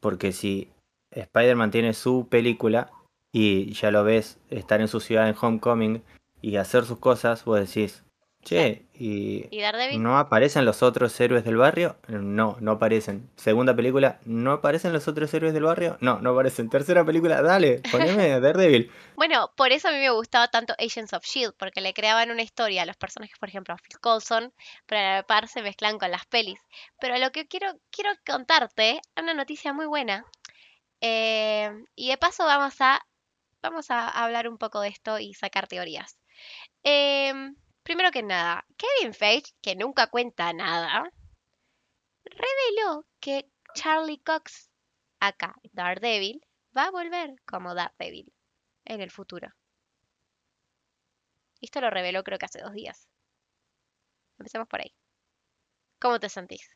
porque 0.00 0.32
si 0.32 0.70
Spider-Man 1.10 1.70
tiene 1.70 1.94
su 1.94 2.26
película 2.28 2.90
y 3.32 3.72
ya 3.72 3.90
lo 3.90 4.04
ves 4.04 4.38
estar 4.50 4.80
en 4.80 4.88
su 4.88 5.00
ciudad 5.00 5.28
en 5.28 5.36
Homecoming 5.40 6.02
y 6.42 6.56
hacer 6.56 6.84
sus 6.84 6.98
cosas, 6.98 7.44
vos 7.44 7.60
decís, 7.60 8.04
che, 8.44 8.86
y 8.94 9.46
¿Y 9.50 9.60
Daredevil? 9.60 10.02
¿no 10.02 10.18
aparecen 10.18 10.64
los 10.64 10.82
otros 10.82 11.18
héroes 11.20 11.44
del 11.44 11.56
barrio? 11.56 11.96
No, 12.06 12.56
no 12.60 12.72
aparecen. 12.72 13.28
Segunda 13.36 13.74
película, 13.74 14.20
¿no 14.24 14.52
aparecen 14.52 14.92
los 14.92 15.08
otros 15.08 15.32
héroes 15.34 15.52
del 15.52 15.64
barrio? 15.64 15.96
No, 16.00 16.20
no 16.20 16.30
aparecen. 16.30 16.70
Tercera 16.70 17.04
película, 17.04 17.42
dale, 17.42 17.82
poneme 17.90 18.32
a 18.32 18.40
Daredevil. 18.40 18.90
Bueno, 19.16 19.50
por 19.56 19.72
eso 19.72 19.88
a 19.88 19.92
mí 19.92 19.98
me 19.98 20.10
gustaba 20.10 20.48
tanto 20.48 20.74
Agents 20.78 21.12
of 21.12 21.24
Shield, 21.24 21.54
porque 21.58 21.80
le 21.80 21.94
creaban 21.94 22.30
una 22.30 22.42
historia 22.42 22.82
a 22.82 22.86
los 22.86 22.96
personajes, 22.96 23.38
por 23.38 23.48
ejemplo, 23.48 23.74
a 23.74 23.78
Phil 23.78 23.98
Coulson, 24.00 24.52
pero 24.86 25.00
a 25.00 25.14
la 25.16 25.22
par 25.24 25.48
se 25.48 25.62
mezclan 25.62 25.98
con 25.98 26.10
las 26.10 26.26
pelis. 26.26 26.60
Pero 27.00 27.18
lo 27.18 27.32
que 27.32 27.48
quiero, 27.48 27.72
quiero 27.90 28.10
contarte, 28.24 29.00
una 29.20 29.34
noticia 29.34 29.72
muy 29.72 29.86
buena. 29.86 30.24
Eh, 31.00 31.70
y 31.96 32.08
de 32.08 32.16
paso 32.16 32.44
vamos 32.44 32.74
a, 32.80 33.04
vamos 33.62 33.90
a 33.90 34.08
hablar 34.08 34.48
un 34.48 34.58
poco 34.58 34.80
de 34.80 34.88
esto 34.88 35.18
y 35.18 35.34
sacar 35.34 35.66
teorías. 35.66 36.18
Em, 36.82 37.56
primero 37.84 38.10
que 38.10 38.22
nada, 38.22 38.66
Kevin 38.76 39.14
Feige, 39.14 39.52
que 39.62 39.76
nunca 39.76 40.08
cuenta 40.08 40.52
nada, 40.52 41.04
reveló 42.26 43.06
que 43.18 43.50
Charlie 43.74 44.18
Cox, 44.22 44.70
acá 45.20 45.54
Daredevil, 45.72 46.40
va 46.76 46.84
a 46.84 46.90
volver 46.90 47.34
como 47.46 47.74
Daredevil 47.74 48.30
en 48.84 49.00
el 49.00 49.10
futuro. 49.10 49.48
Esto 51.60 51.80
lo 51.80 51.90
reveló 51.90 52.22
creo 52.22 52.38
que 52.38 52.44
hace 52.46 52.60
dos 52.60 52.74
días. 52.74 53.08
Empecemos 54.38 54.68
por 54.68 54.80
ahí. 54.80 54.94
¿Cómo 55.98 56.20
te 56.20 56.28
sentís? 56.28 56.70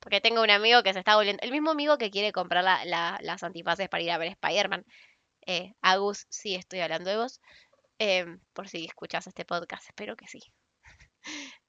Porque 0.00 0.20
tengo 0.20 0.42
un 0.42 0.50
amigo 0.50 0.82
que 0.82 0.92
se 0.92 0.98
está 1.00 1.14
volviendo, 1.16 1.42
el 1.44 1.52
mismo 1.52 1.70
amigo 1.70 1.98
que 1.98 2.10
quiere 2.10 2.32
comprar 2.32 2.64
la- 2.64 2.84
la- 2.84 3.18
las 3.22 3.42
antifaces 3.44 3.88
para 3.88 4.02
ir 4.02 4.10
a 4.10 4.18
ver 4.18 4.28
Spider-Man. 4.32 4.84
Eh, 5.46 5.74
Agus, 5.82 6.26
sí, 6.30 6.54
estoy 6.56 6.80
hablando 6.80 7.10
de 7.10 7.18
vos. 7.18 7.40
Em, 7.98 8.40
por 8.52 8.68
si 8.68 8.84
escuchas 8.84 9.26
este 9.26 9.44
podcast, 9.44 9.88
espero 9.88 10.16
que 10.16 10.26
sí. 10.26 10.40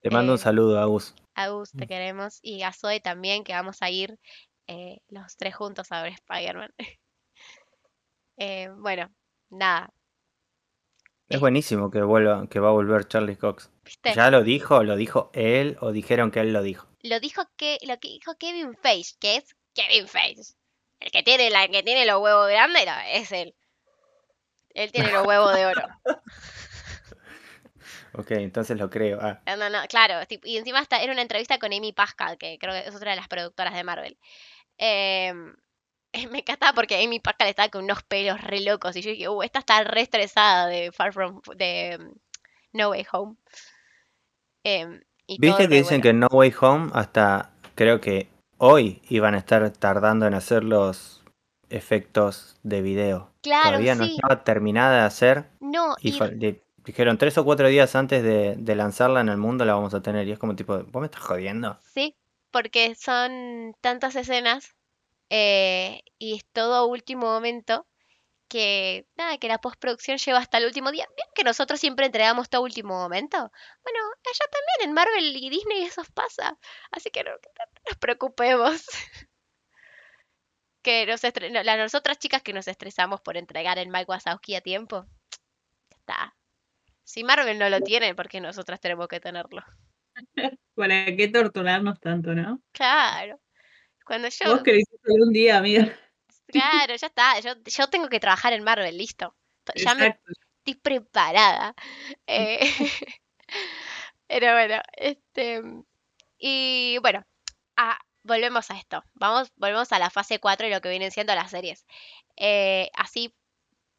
Te 0.01 0.09
mando 0.11 0.31
Eh, 0.31 0.35
un 0.35 0.39
saludo, 0.39 0.79
Agus. 0.79 1.15
Agus, 1.33 1.71
te 1.71 1.87
queremos. 1.87 2.39
Y 2.41 2.61
a 2.63 2.71
Zoe 2.71 2.99
también, 2.99 3.43
que 3.43 3.53
vamos 3.53 3.81
a 3.81 3.89
ir 3.89 4.19
eh, 4.67 4.99
los 5.07 5.35
tres 5.37 5.55
juntos 5.55 5.91
a 5.91 6.03
ver 6.03 6.13
Spider-Man. 6.13 6.73
Eh, 8.41 8.69
bueno, 8.77 9.13
nada, 9.49 9.91
Es 11.27 11.41
buenísimo 11.41 11.91
que 11.91 12.01
vuelva, 12.01 12.47
que 12.47 12.61
va 12.61 12.69
a 12.69 12.71
volver 12.71 13.05
Charlie 13.05 13.35
Cox. 13.35 13.69
¿viste? 13.83 14.13
¿Ya 14.13 14.31
lo 14.31 14.43
dijo? 14.43 14.81
¿Lo 14.81 14.95
dijo 14.95 15.29
él 15.33 15.75
o 15.81 15.91
dijeron 15.91 16.31
que 16.31 16.39
él 16.39 16.53
lo 16.53 16.63
dijo? 16.63 16.87
Lo 17.01 17.19
dijo 17.19 17.41
que 17.57 17.77
lo 17.85 17.99
que 17.99 18.07
dijo 18.07 18.35
Kevin 18.39 18.77
Feige, 18.81 19.15
que 19.19 19.35
es 19.35 19.57
Kevin 19.73 20.07
Feige. 20.07 20.53
El 21.01 21.11
que 21.11 21.21
tiene 21.21 21.49
la 21.49 21.65
el 21.65 21.71
que 21.71 21.83
tiene 21.83 22.05
los 22.05 22.21
huevos 22.21 22.47
grandes 22.47 22.85
no, 22.85 22.93
es 23.11 23.29
él. 23.33 23.53
Él 24.73 24.91
tiene 24.91 25.11
los 25.11 25.25
huevos 25.25 25.55
de 25.55 25.65
oro. 25.65 25.81
Ok, 28.13 28.31
entonces 28.31 28.77
lo 28.77 28.89
creo. 28.89 29.19
Ah, 29.21 29.39
No, 29.55 29.69
no, 29.69 29.79
claro. 29.87 30.15
Y 30.43 30.57
encima 30.57 30.79
hasta 30.79 31.01
era 31.01 31.13
una 31.13 31.21
entrevista 31.21 31.59
con 31.59 31.73
Amy 31.73 31.93
Pascal, 31.93 32.37
que 32.37 32.57
creo 32.59 32.73
que 32.73 32.89
es 32.89 32.95
otra 32.95 33.11
de 33.11 33.17
las 33.17 33.27
productoras 33.27 33.73
de 33.73 33.83
Marvel. 33.83 34.17
Em, 34.77 35.55
me 36.31 36.39
encantaba 36.39 36.73
porque 36.73 37.03
Amy 37.03 37.19
Pascal 37.19 37.49
estaba 37.49 37.69
con 37.69 37.83
unos 37.83 38.03
pelos 38.03 38.41
re 38.41 38.61
locos 38.61 38.95
y 38.95 39.01
yo 39.01 39.11
dije, 39.11 39.29
uh, 39.29 39.43
esta 39.43 39.59
está 39.59 39.83
re 39.83 40.01
estresada 40.01 40.67
de 40.67 40.91
Far 40.91 41.13
From 41.13 41.41
de 41.55 41.99
No 42.73 42.89
Way 42.89 43.05
Home. 43.11 43.35
Em, 44.63 45.01
y 45.27 45.37
¿Viste 45.39 45.67
que 45.67 45.75
dicen 45.75 46.01
bueno. 46.01 46.03
que 46.03 46.13
No 46.13 46.27
Way 46.31 46.53
Home 46.61 46.91
hasta 46.93 47.51
creo 47.75 48.01
que 48.01 48.27
hoy 48.57 49.01
iban 49.09 49.35
a 49.35 49.37
estar 49.37 49.69
tardando 49.71 50.25
en 50.25 50.33
hacer 50.33 50.63
los 50.63 51.18
efectos 51.69 52.57
de 52.63 52.81
video? 52.81 53.31
Claro, 53.41 53.69
Todavía 53.69 53.95
no 53.95 54.05
sí. 54.05 54.15
estaba 54.15 54.43
terminada 54.43 54.99
de 54.99 55.03
hacer 55.03 55.49
No, 55.59 55.95
y 56.01 56.09
y 56.09 56.61
dijeron 56.83 57.17
tres 57.17 57.37
o 57.37 57.45
cuatro 57.45 57.67
días 57.67 57.95
antes 57.95 58.23
de, 58.23 58.55
de 58.57 58.75
lanzarla 58.75 59.21
en 59.21 59.29
el 59.29 59.37
mundo 59.37 59.65
la 59.65 59.75
vamos 59.75 59.93
a 59.93 60.01
tener 60.01 60.27
y 60.27 60.31
es 60.31 60.39
como 60.39 60.55
tipo, 60.55 60.83
¿vos 60.83 61.01
me 61.01 61.05
estás 61.05 61.21
jodiendo? 61.21 61.79
Sí, 61.93 62.15
porque 62.51 62.95
son 62.95 63.75
tantas 63.81 64.15
escenas 64.15 64.75
eh, 65.29 66.01
y 66.17 66.35
es 66.35 66.45
todo 66.51 66.87
último 66.87 67.27
momento 67.27 67.85
que 68.47 69.05
nada, 69.15 69.37
que 69.37 69.47
la 69.47 69.61
postproducción 69.61 70.17
lleva 70.17 70.39
hasta 70.39 70.57
el 70.57 70.65
último 70.65 70.91
día. 70.91 71.07
Bien 71.15 71.27
que 71.35 71.43
nosotros 71.43 71.79
siempre 71.79 72.07
entregamos 72.07 72.49
todo 72.49 72.63
último 72.63 72.95
momento. 72.95 73.37
Bueno, 73.37 73.99
allá 74.25 74.45
también 74.51 74.89
en 74.89 74.93
Marvel 74.93 75.35
y 75.37 75.49
Disney 75.49 75.83
eso 75.83 76.01
pasa. 76.15 76.57
Así 76.91 77.11
que 77.11 77.23
no, 77.23 77.31
que 77.39 77.49
no 77.57 77.65
nos 77.87 77.97
preocupemos. 77.97 78.81
Que 80.81 81.05
nos 81.05 81.21
no, 81.23 81.63
las 81.63 81.77
nosotras 81.77 82.19
chicas 82.19 82.41
que 82.41 82.53
nos 82.53 82.67
estresamos 82.67 83.21
por 83.21 83.37
entregar 83.37 83.77
el 83.77 83.89
Mike 83.89 84.05
Wazowski 84.07 84.55
a 84.55 84.61
tiempo. 84.61 85.05
Ya 85.91 85.97
está. 85.97 86.35
Si 87.03 87.23
Marvel 87.23 87.57
no 87.57 87.69
lo 87.69 87.81
tiene, 87.81 88.15
¿por 88.15 88.29
qué 88.29 88.39
nosotras 88.39 88.79
tenemos 88.79 89.07
que 89.07 89.19
tenerlo? 89.19 89.63
¿Para 90.75 91.05
qué 91.15 91.27
torturarnos 91.27 91.99
tanto, 91.99 92.33
no? 92.33 92.61
Claro. 92.71 93.39
Cuando 94.05 94.29
yo... 94.29 94.51
Vos 94.51 94.61
solo 94.61 95.25
un 95.25 95.33
día, 95.33 95.57
amiga. 95.57 95.97
Claro, 96.47 96.95
ya 96.95 97.07
está. 97.07 97.39
Yo, 97.41 97.53
yo 97.63 97.87
tengo 97.89 98.09
que 98.09 98.19
trabajar 98.19 98.53
en 98.53 98.63
Marvel, 98.63 98.97
listo. 98.97 99.35
To- 99.63 99.73
Ya 99.75 99.93
me 99.93 100.19
estoy 100.63 100.75
preparada. 100.81 101.75
Eh, 102.27 102.59
pero 104.27 104.53
bueno, 104.53 104.81
este. 104.95 105.61
Y 106.37 106.97
bueno, 107.01 107.23
volvemos 108.29 108.71
a 108.71 108.77
esto. 108.77 109.03
Vamos, 109.15 109.51
volvemos 109.57 109.91
a 109.91 109.99
la 109.99 110.09
fase 110.09 110.39
4 110.39 110.67
y 110.67 110.69
lo 110.69 110.79
que 110.81 110.89
vienen 110.89 111.11
siendo 111.11 111.35
las 111.35 111.51
series. 111.51 111.85
Eh, 112.37 112.89
así 112.95 113.35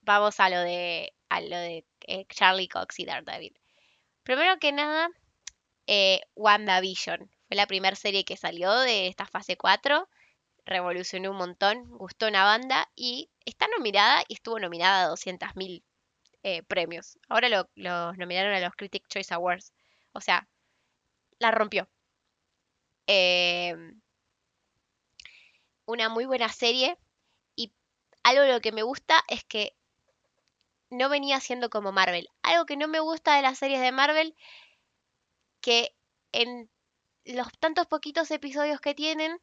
vamos 0.01 0.41
a 0.41 0.49
lo 0.49 0.61
de, 0.61 1.13
a 1.29 1.41
lo 1.43 1.57
de 1.57 1.85
eh, 2.07 2.25
Charlie 2.29 2.69
Cox 2.69 2.99
y 3.01 3.05
Daredevil. 3.05 3.61
Primero 4.23 4.59
que 4.59 4.73
nada, 4.73 5.11
eh, 5.87 6.23
WandaVision. 6.37 7.31
Fue 7.49 7.57
la 7.57 7.67
primera 7.67 7.97
serie 7.97 8.25
que 8.25 8.37
salió 8.37 8.73
de 8.81 9.09
esta 9.09 9.27
fase 9.27 9.57
4 9.57 10.09
revolucionó 10.65 11.33
un 11.33 11.37
montón, 11.39 11.91
gustó 11.99 12.29
una 12.29 12.45
banda 12.45 12.89
y 12.95 13.31
está 13.45 13.67
nominada 13.77 14.23
y 14.29 14.35
estuvo 14.35 14.59
nominada 14.61 15.05
a 15.05 15.09
200.000 15.09 15.83
eh, 16.43 16.63
premios. 16.63 17.19
Ahora 17.29 17.49
lo, 17.49 17.69
los 17.75 18.17
nominaron 18.19 18.55
a 18.55 18.61
los 18.61 18.75
Critic 18.77 19.07
Choice 19.09 19.35
Awards. 19.35 19.73
O 20.13 20.21
sea, 20.21 20.49
la 21.39 21.51
rompió. 21.51 21.89
Em, 23.07 24.01
una 25.91 26.09
muy 26.09 26.25
buena 26.25 26.49
serie 26.49 26.99
y 27.57 27.73
algo 28.23 28.43
de 28.43 28.53
lo 28.53 28.61
que 28.61 28.73
me 28.73 28.83
gusta 28.83 29.23
es 29.29 29.45
que 29.45 29.77
no 30.91 31.09
venía 31.09 31.41
siendo 31.41 31.71
como 31.71 31.93
Marvel. 31.93 32.29
Algo 32.43 32.67
que 32.67 32.77
no 32.77 32.89
me 32.89 33.01
gusta 33.01 33.37
de 33.37 33.43
las 33.43 33.59
series 33.59 33.81
de 33.81 33.93
Marvel, 33.93 34.35
que 35.61 35.95
en 36.33 36.71
los 37.25 37.49
tantos 37.59 37.87
poquitos 37.87 38.31
episodios 38.31 38.81
que 38.81 38.95
tienen, 38.95 39.41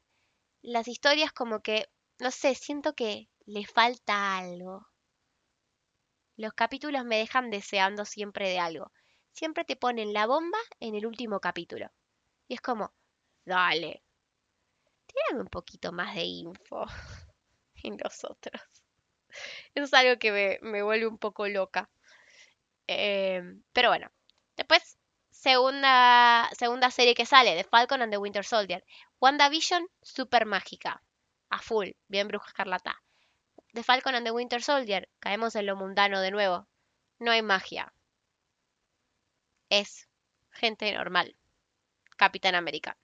las 0.62 0.88
historias 0.88 1.32
como 1.32 1.62
que, 1.62 1.88
no 2.20 2.32
sé, 2.32 2.56
siento 2.56 2.94
que 2.96 3.30
le 3.46 3.66
falta 3.66 4.38
algo. 4.38 4.88
Los 6.36 6.54
capítulos 6.54 7.06
me 7.06 7.18
dejan 7.18 7.50
deseando 7.50 8.06
siempre 8.06 8.50
de 8.50 8.60
algo. 8.60 8.92
Siempre 9.32 9.64
te 9.64 9.76
ponen 9.76 10.14
la 10.14 10.28
bomba 10.28 10.58
en 10.80 10.96
el 10.96 11.06
último 11.06 11.40
capítulo. 11.40 11.90
Y 12.48 12.56
es 12.56 12.62
como, 12.62 12.94
dale, 13.46 14.04
tírame 15.18 15.42
un 15.42 15.50
poquito 15.50 15.92
más 15.92 16.16
de 16.16 16.24
info 16.24 16.86
en 17.84 17.98
los 18.04 18.24
otros. 18.24 18.62
Eso 19.76 19.86
es 19.86 19.94
algo 19.94 20.18
que 20.20 20.60
me, 20.62 20.82
vuelve 20.84 21.08
un 21.08 21.18
poco 21.18 21.48
loca. 21.48 21.90
Em, 22.88 23.64
pero 23.74 23.90
bueno, 23.90 24.10
después, 24.56 24.98
segunda, 25.30 26.50
segunda 26.58 26.90
serie 26.92 27.16
que 27.16 27.26
sale, 27.26 27.56
The 27.56 27.64
Falcon 27.64 28.02
and 28.02 28.12
the 28.12 28.18
Winter 28.18 28.46
Soldier. 28.46 28.84
WandaVision, 29.20 29.88
super 30.02 30.46
mágica. 30.46 31.02
A 31.50 31.60
full, 31.60 31.90
bien 32.08 32.28
bruja 32.28 32.48
escarlata. 32.48 33.02
The 33.74 33.84
Falcon 33.84 34.16
and 34.16 34.26
the 34.26 34.32
Winter 34.32 34.62
Soldier, 34.62 35.10
caemos 35.20 35.56
en 35.56 35.66
lo 35.66 35.76
mundano 35.76 36.22
de 36.22 36.32
nuevo. 36.32 36.68
No 37.20 37.32
hay 37.32 37.42
magia. 37.42 37.94
Es 39.70 40.08
gente 40.52 40.92
normal. 40.94 41.36
Capitán 42.18 42.56
América. 42.56 42.98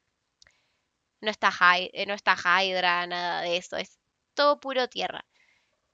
No 1.24 1.32
está, 1.32 1.50
Hy- 1.52 1.90
eh, 1.94 2.06
no 2.08 2.14
está 2.16 2.36
Hydra, 2.38 3.08
nada 3.08 3.42
de 3.44 3.58
eso. 3.58 3.78
Es 3.78 4.00
todo 4.36 4.60
puro 4.62 4.88
tierra. 4.90 5.26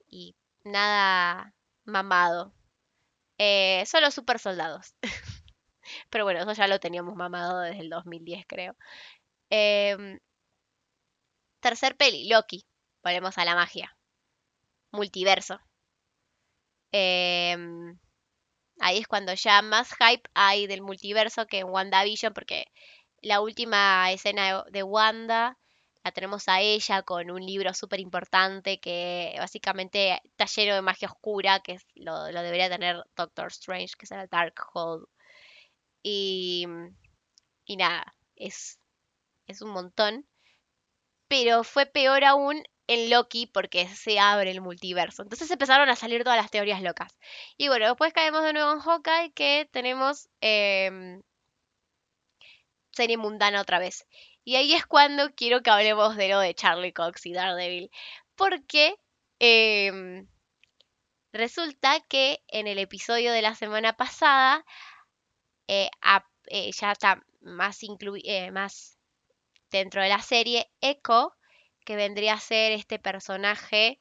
Y 0.08 0.36
nada 0.64 1.54
mamado. 1.84 2.54
Eh, 3.38 3.84
solo 3.86 4.10
super 4.12 4.38
soldados. 4.40 4.94
Pero 6.10 6.24
bueno, 6.24 6.40
eso 6.40 6.52
ya 6.54 6.68
lo 6.68 6.80
teníamos 6.80 7.16
mamado 7.16 7.60
desde 7.60 7.80
el 7.82 7.90
2010, 7.90 8.44
creo. 8.46 8.76
Em, 9.50 10.18
tercer 11.60 11.96
peli, 11.96 12.28
Loki. 12.28 12.66
Volvemos 13.02 13.38
a 13.38 13.46
la 13.46 13.54
magia. 13.54 13.96
multiverso. 14.92 15.58
Em, 16.92 17.98
ahí 18.80 18.98
es 18.98 19.08
cuando 19.08 19.34
ya 19.34 19.62
más 19.62 19.90
hype 19.98 20.28
hay 20.34 20.66
del 20.68 20.82
multiverso 20.82 21.46
que 21.46 21.60
en 21.60 21.68
WandaVision, 21.70 22.34
porque 22.34 22.66
la 23.22 23.40
última 23.40 24.10
escena 24.12 24.64
de, 24.70 24.82
Wanda 24.82 25.58
la 26.04 26.12
tenemos 26.12 26.48
a 26.48 26.60
ella 26.60 27.02
con 27.02 27.30
un 27.30 27.44
libro 27.44 27.74
súper 27.74 28.00
importante 28.00 28.80
que 28.80 29.34
básicamente 29.38 30.20
está 30.24 30.46
lleno 30.46 30.74
de 30.74 30.82
magia 30.82 31.08
oscura, 31.08 31.60
que 31.60 31.78
lo, 31.94 32.30
lo 32.32 32.42
debería 32.42 32.70
tener 32.70 33.04
Doctor 33.16 33.48
Strange, 33.48 33.94
que 33.98 34.06
es 34.06 34.10
el 34.12 34.28
Darkhold. 34.28 35.06
Y, 36.02 36.66
y 37.66 37.76
nada, 37.76 38.14
es, 38.36 38.78
es 39.46 39.62
un 39.62 39.70
montón. 39.70 40.26
Pero 41.28 41.64
fue 41.64 41.86
peor 41.86 42.24
aún 42.24 42.62
en 42.90 43.08
Loki 43.08 43.46
porque 43.46 43.86
se 43.88 44.18
abre 44.18 44.50
el 44.50 44.60
multiverso. 44.60 45.22
Entonces 45.22 45.50
empezaron 45.50 45.88
a 45.88 45.96
salir 45.96 46.24
todas 46.24 46.38
las 46.38 46.50
teorías 46.50 46.82
locas. 46.82 47.16
Y 47.56 47.68
bueno, 47.68 47.86
después 47.86 48.12
caemos 48.12 48.42
de 48.42 48.52
nuevo 48.52 48.72
en 48.72 48.80
Hawkeye 48.80 49.32
que 49.32 49.68
tenemos 49.70 50.28
em, 50.40 51.22
serie 53.00 53.16
mundana 53.16 53.62
otra 53.62 53.78
vez. 53.78 54.06
Y 54.44 54.56
ahí 54.56 54.74
es 54.74 54.84
cuando 54.84 55.34
quiero 55.34 55.62
que 55.62 55.70
hablemos 55.70 56.16
de 56.16 56.28
lo 56.28 56.38
de 56.38 56.54
Charlie 56.54 56.92
Cox 56.92 57.24
y 57.24 57.32
Daredevil. 57.32 57.90
Porque 58.34 58.94
em, 59.38 60.28
resulta 61.32 62.00
que 62.08 62.42
en 62.48 62.66
el 62.66 62.78
episodio 62.78 63.32
de 63.32 63.40
la 63.40 63.54
semana 63.54 63.94
pasada 63.94 64.66
eh, 65.66 65.88
eh, 66.48 66.70
ya 66.72 66.92
está 66.92 67.24
más, 67.40 67.78
eh, 67.82 68.50
más 68.50 68.98
dentro 69.70 70.02
de 70.02 70.10
la 70.10 70.20
serie 70.20 70.70
Echo, 70.82 71.34
que 71.86 71.96
vendría 71.96 72.34
a 72.34 72.40
ser 72.40 72.72
este 72.72 72.98
personaje 72.98 73.98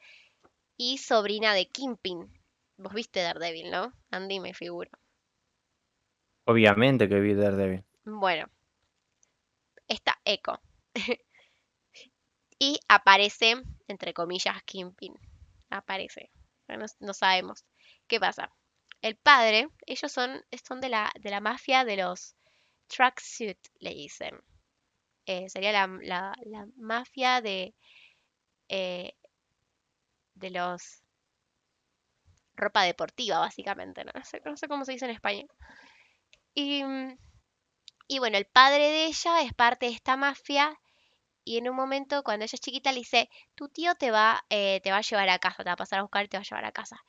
y 0.75 0.97
sobrina 0.97 1.53
de 1.53 1.67
Kingpin. 1.67 2.33
Vos 2.75 2.93
viste 2.93 3.21
Daredevil, 3.21 3.71
¿no? 3.71 3.93
Andy 4.11 4.41
me 4.41 4.53
figuro. 4.53 4.91
Obviamente 6.45 7.07
que 7.07 7.19
vi 7.21 7.33
Daredevil. 7.33 7.85
Bueno, 8.03 8.49
está 9.89 10.19
Echo. 10.25 10.61
y 12.59 12.79
aparece, 12.87 13.55
entre 13.87 14.13
comillas, 14.13 14.61
Kingpin. 14.63 15.13
Aparece. 15.69 16.29
No, 16.67 16.85
no 16.99 17.13
sabemos. 17.13 17.65
¿Qué 18.07 18.19
pasa? 18.19 18.51
El 19.01 19.15
padre, 19.17 19.67
ellos 19.85 20.11
son, 20.11 20.41
son 20.67 20.81
de 20.81 20.89
la, 20.89 21.11
de 21.19 21.29
la 21.31 21.39
mafia 21.41 21.85
de 21.85 21.97
los 21.97 22.35
tracksuit, 22.87 23.59
le 23.79 23.91
dicen. 23.93 24.39
Eh, 25.27 25.49
sería 25.49 25.71
la, 25.73 25.87
la- 26.03 26.35
la 26.45 26.67
mafia 26.77 27.41
de, 27.41 27.75
eh, 28.69 29.13
de 30.33 30.49
los 30.49 31.03
ropa 32.55 32.83
deportiva, 32.83 33.39
básicamente. 33.39 34.03
No, 34.05 34.11
No 34.15 34.23
sé, 34.23 34.41
no 34.45 34.55
sé 34.57 34.67
cómo 34.67 34.85
se 34.85 34.91
dice 34.93 35.05
en 35.05 35.11
español. 35.11 35.47
Y, 36.53 36.83
mm, 36.83 37.17
y 38.09 38.17
bueno, 38.17 38.39
el 38.39 38.45
padre 38.45 38.89
de 38.89 39.05
ella 39.05 39.43
es 39.43 39.53
parte 39.53 39.85
de 39.85 39.91
esta 39.93 40.17
mafia 40.17 40.79
y 41.45 41.59
en 41.59 41.69
un 41.69 41.75
momento 41.75 42.23
cuando 42.23 42.43
ella 42.43 42.55
es 42.55 42.59
chiquita 42.59 42.91
le 42.91 42.99
dice, 42.99 43.29
tu 43.53 43.69
tío 43.69 43.93
te 43.93 44.09
va, 44.09 44.43
eh, 44.49 44.81
te 44.83 44.89
va 44.89 44.97
a 44.97 45.01
llevar 45.01 45.29
a 45.29 45.37
casa, 45.37 45.63
te 45.63 45.69
va 45.69 45.73
a 45.73 45.77
pasar 45.77 45.99
a 45.99 46.01
buscar 46.01 46.25
y 46.25 46.27
te 46.27 46.37
va 46.37 46.41
a 46.41 46.43
llevar 46.43 46.65
a 46.65 46.71
casa. 46.71 47.03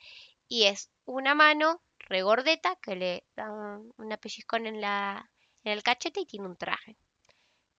Y 0.47 0.65
es 0.65 0.91
una 1.07 1.35
mano 1.35 1.83
regordeta 2.01 2.77
que 2.83 2.97
le 2.97 3.25
da 3.35 3.51
un, 3.51 3.95
una 3.97 4.19
pellizcón 4.19 4.67
en 4.67 4.83
la, 4.83 5.31
en 5.65 5.73
el 5.73 5.83
cachete 5.83 6.21
y 6.21 6.27
tiene 6.27 6.47
un 6.47 6.57
traje. 6.57 6.99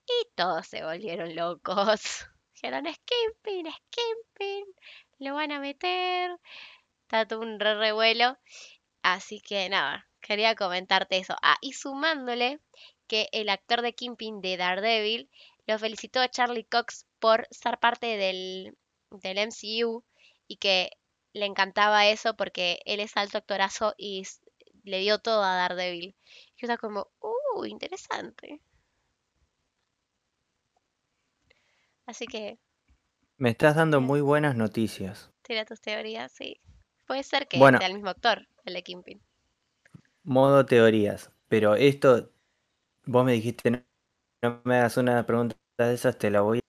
Y 0.07 0.27
todos 0.33 0.65
se 0.65 0.83
volvieron 0.83 1.35
locos. 1.35 2.25
Dijeron, 2.55 2.85
Skimping, 2.91 3.71
Skimping, 3.71 4.65
lo 5.19 5.35
van 5.35 5.51
a 5.51 5.59
meter. 5.59 6.31
Está 7.03 7.27
todo 7.27 7.41
un 7.41 7.59
re 7.59 7.75
revuelo. 7.75 8.39
Así 9.03 9.41
que 9.41 9.69
nada, 9.69 10.07
quería 10.21 10.55
comentarte 10.55 11.17
eso. 11.17 11.35
Ah, 11.43 11.57
y 11.61 11.73
sumándole 11.73 12.59
que 13.11 13.27
el 13.33 13.49
actor 13.49 13.81
de 13.81 13.91
Kingpin 13.93 14.39
de 14.39 14.55
Daredevil 14.55 15.29
lo 15.67 15.77
felicitó 15.77 16.21
a 16.21 16.29
Charlie 16.29 16.63
Cox 16.63 17.05
por 17.19 17.45
ser 17.51 17.77
parte 17.77 18.07
del, 18.15 18.77
del 19.09 19.37
MCU 19.37 20.05
y 20.47 20.55
que 20.55 20.91
le 21.33 21.45
encantaba 21.45 22.07
eso 22.07 22.37
porque 22.37 22.79
él 22.85 23.01
es 23.01 23.17
alto 23.17 23.37
actorazo 23.37 23.93
y 23.97 24.23
le 24.85 24.99
dio 24.99 25.19
todo 25.19 25.43
a 25.43 25.55
Daredevil. 25.57 26.15
Yo 26.55 26.67
estaba 26.67 26.77
como, 26.77 27.07
uh, 27.19 27.65
interesante. 27.65 28.61
Así 32.05 32.27
que 32.27 32.57
Me 33.37 33.49
estás 33.49 33.75
dando 33.75 33.99
muy 33.99 34.21
buenas 34.21 34.55
noticias. 34.55 35.31
tira 35.41 35.65
tus 35.65 35.81
teorías, 35.81 36.31
sí. 36.31 36.61
Puede 37.07 37.23
ser 37.23 37.49
que 37.49 37.57
Bueno. 37.59 37.77
sea 37.77 37.87
el 37.87 37.95
mismo 37.95 38.09
actor, 38.09 38.47
el 38.63 38.73
de 38.73 38.83
Kingpin. 38.83 39.21
Modo 40.23 40.65
teorías. 40.65 41.29
Pero 41.49 41.75
esto, 41.75 42.31
vos 43.05 43.25
me 43.25 43.33
dijiste, 43.33 43.71
no, 43.71 43.83
no 44.43 44.61
me 44.63 44.77
hagas 44.77 44.97
una 44.97 45.25
pregunta 45.25 45.55
de 45.77 45.93
esas, 45.93 46.17
te 46.17 46.29
la 46.29 46.41
voy 46.41 46.59
a... 46.59 46.61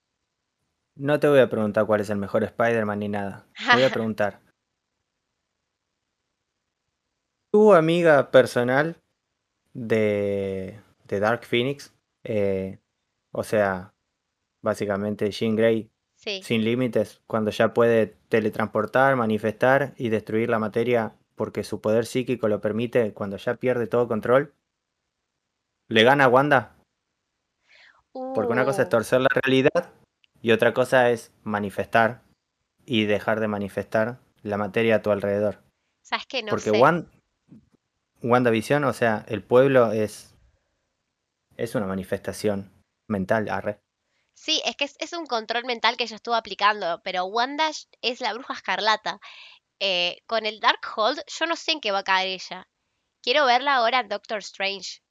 No 0.96 1.18
te 1.18 1.28
voy 1.28 1.40
a 1.40 1.48
preguntar 1.48 1.86
cuál 1.86 2.00
es 2.00 2.10
el 2.10 2.18
mejor 2.18 2.44
Spider-Man 2.44 2.98
ni 2.98 3.08
nada. 3.08 3.46
Te 3.70 3.76
voy 3.76 3.84
a 3.84 3.90
preguntar. 3.92 4.40
Tu 7.50 7.74
amiga 7.74 8.30
personal 8.30 8.96
de, 9.74 10.80
de 11.06 11.20
Dark 11.20 11.44
Phoenix, 11.44 11.94
eh, 12.24 12.78
o 13.32 13.42
sea, 13.42 13.94
básicamente 14.62 15.30
Jean 15.30 15.56
Grey 15.56 15.90
Sí, 16.14 16.40
sin 16.42 16.64
límites, 16.64 17.20
cuando 17.26 17.50
ya 17.50 17.74
puede 17.74 18.16
teletransportar, 18.28 19.16
manifestar 19.16 19.92
y 19.96 20.08
destruir 20.08 20.48
la 20.50 20.60
materia 20.60 21.16
porque 21.34 21.64
su 21.64 21.80
poder 21.80 22.06
psíquico 22.06 22.46
lo 22.46 22.60
permite, 22.60 23.12
cuando 23.12 23.38
ya 23.38 23.56
pierde 23.56 23.88
todo 23.88 24.06
control, 24.06 24.54
le 25.92 26.04
gana 26.04 26.24
a 26.24 26.28
Wanda, 26.28 26.74
porque 28.34 28.52
una 28.52 28.64
cosa 28.64 28.82
es 28.82 28.88
Uh, 28.88 28.90
torcer 28.90 29.20
la 29.20 29.28
realidad 29.28 29.92
y 30.40 30.52
otra 30.52 30.72
cosa 30.72 31.10
es 31.10 31.32
manifestar 31.42 32.22
y 32.84 33.04
dejar 33.04 33.40
de 33.40 33.48
manifestar 33.48 34.18
la 34.42 34.56
materia 34.56 34.96
a 34.96 35.02
tu 35.02 35.10
alrededor. 35.10 35.62
¿sabes 36.02 36.26
qué? 36.26 36.42
No 36.42 36.50
porque 36.50 36.70
sé. 36.70 36.80
Wan- 36.80 37.10
WandaVision, 38.22 38.84
o 38.84 38.92
sea, 38.92 39.24
el 39.28 39.42
pueblo 39.42 39.92
es, 39.92 40.34
es 41.56 41.74
una 41.74 41.86
manifestación 41.86 42.72
mental, 43.08 43.48
arre. 43.48 43.80
Sí, 44.34 44.62
es 44.64 44.76
que 44.76 44.84
es, 44.84 44.96
es 44.98 45.12
un 45.12 45.26
control 45.26 45.64
mental 45.64 45.96
que 45.96 46.04
ella 46.04 46.16
estuvo 46.16 46.34
aplicando, 46.34 47.00
pero 47.04 47.26
Wanda 47.26 47.68
es 48.00 48.20
la 48.20 48.32
bruja 48.32 48.54
escarlata. 48.54 49.20
Eh, 49.78 50.22
con 50.26 50.46
el 50.46 50.60
Darkhold, 50.60 51.20
yo 51.26 51.46
no 51.46 51.56
sé 51.56 51.72
en 51.72 51.80
qué 51.80 51.90
va 51.92 51.98
a 51.98 52.04
caer 52.04 52.28
ella. 52.28 52.68
Quiero 53.20 53.44
verla 53.44 53.76
ahora 53.76 54.00
en 54.00 54.08
Doctor 54.08 54.38
Strange, 54.38 55.01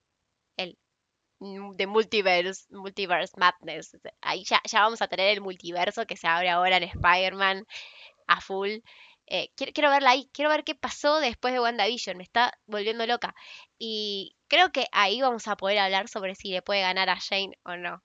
de 1.41 1.87
Multiverse, 1.87 2.65
Multiverse 2.69 3.33
Madness. 3.37 3.97
Ahí 4.21 4.43
ya, 4.43 4.61
ya 4.63 4.81
vamos 4.81 5.01
a 5.01 5.07
tener 5.07 5.29
el 5.29 5.41
multiverso 5.41 6.05
que 6.05 6.15
se 6.15 6.27
abre 6.27 6.49
ahora 6.49 6.77
en 6.77 6.83
Spider-Man 6.83 7.65
a 8.27 8.41
full. 8.41 8.69
Eh, 9.25 9.49
quiero, 9.55 9.73
quiero 9.73 9.89
verla 9.89 10.11
ahí, 10.11 10.29
quiero 10.33 10.51
ver 10.51 10.63
qué 10.63 10.75
pasó 10.75 11.19
después 11.19 11.53
de 11.53 11.59
WandaVision, 11.59 12.17
me 12.17 12.23
está 12.23 12.53
volviendo 12.67 13.07
loca. 13.07 13.33
Y 13.79 14.35
creo 14.47 14.71
que 14.71 14.85
ahí 14.91 15.21
vamos 15.21 15.47
a 15.47 15.57
poder 15.57 15.79
hablar 15.79 16.09
sobre 16.09 16.35
si 16.35 16.51
le 16.51 16.61
puede 16.61 16.81
ganar 16.81 17.09
a 17.09 17.19
Jane 17.19 17.57
o 17.63 17.75
no. 17.75 18.03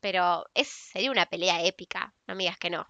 Pero 0.00 0.46
es, 0.54 0.68
sería 0.68 1.10
una 1.10 1.26
pelea 1.26 1.64
épica, 1.64 2.14
no 2.26 2.34
me 2.34 2.44
digas 2.44 2.58
que 2.58 2.70
no. 2.70 2.86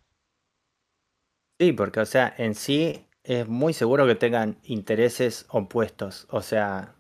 Sí, 1.59 1.73
porque, 1.73 2.01
o 2.01 2.07
sea, 2.07 2.33
en 2.39 2.55
sí 2.55 3.07
es 3.25 3.49
muy 3.49 3.73
seguro 3.73 4.07
que 4.07 4.15
tengan 4.15 4.61
intereses 4.63 5.47
opuestos. 5.49 6.27
O 6.31 6.43
sea, 6.43 6.95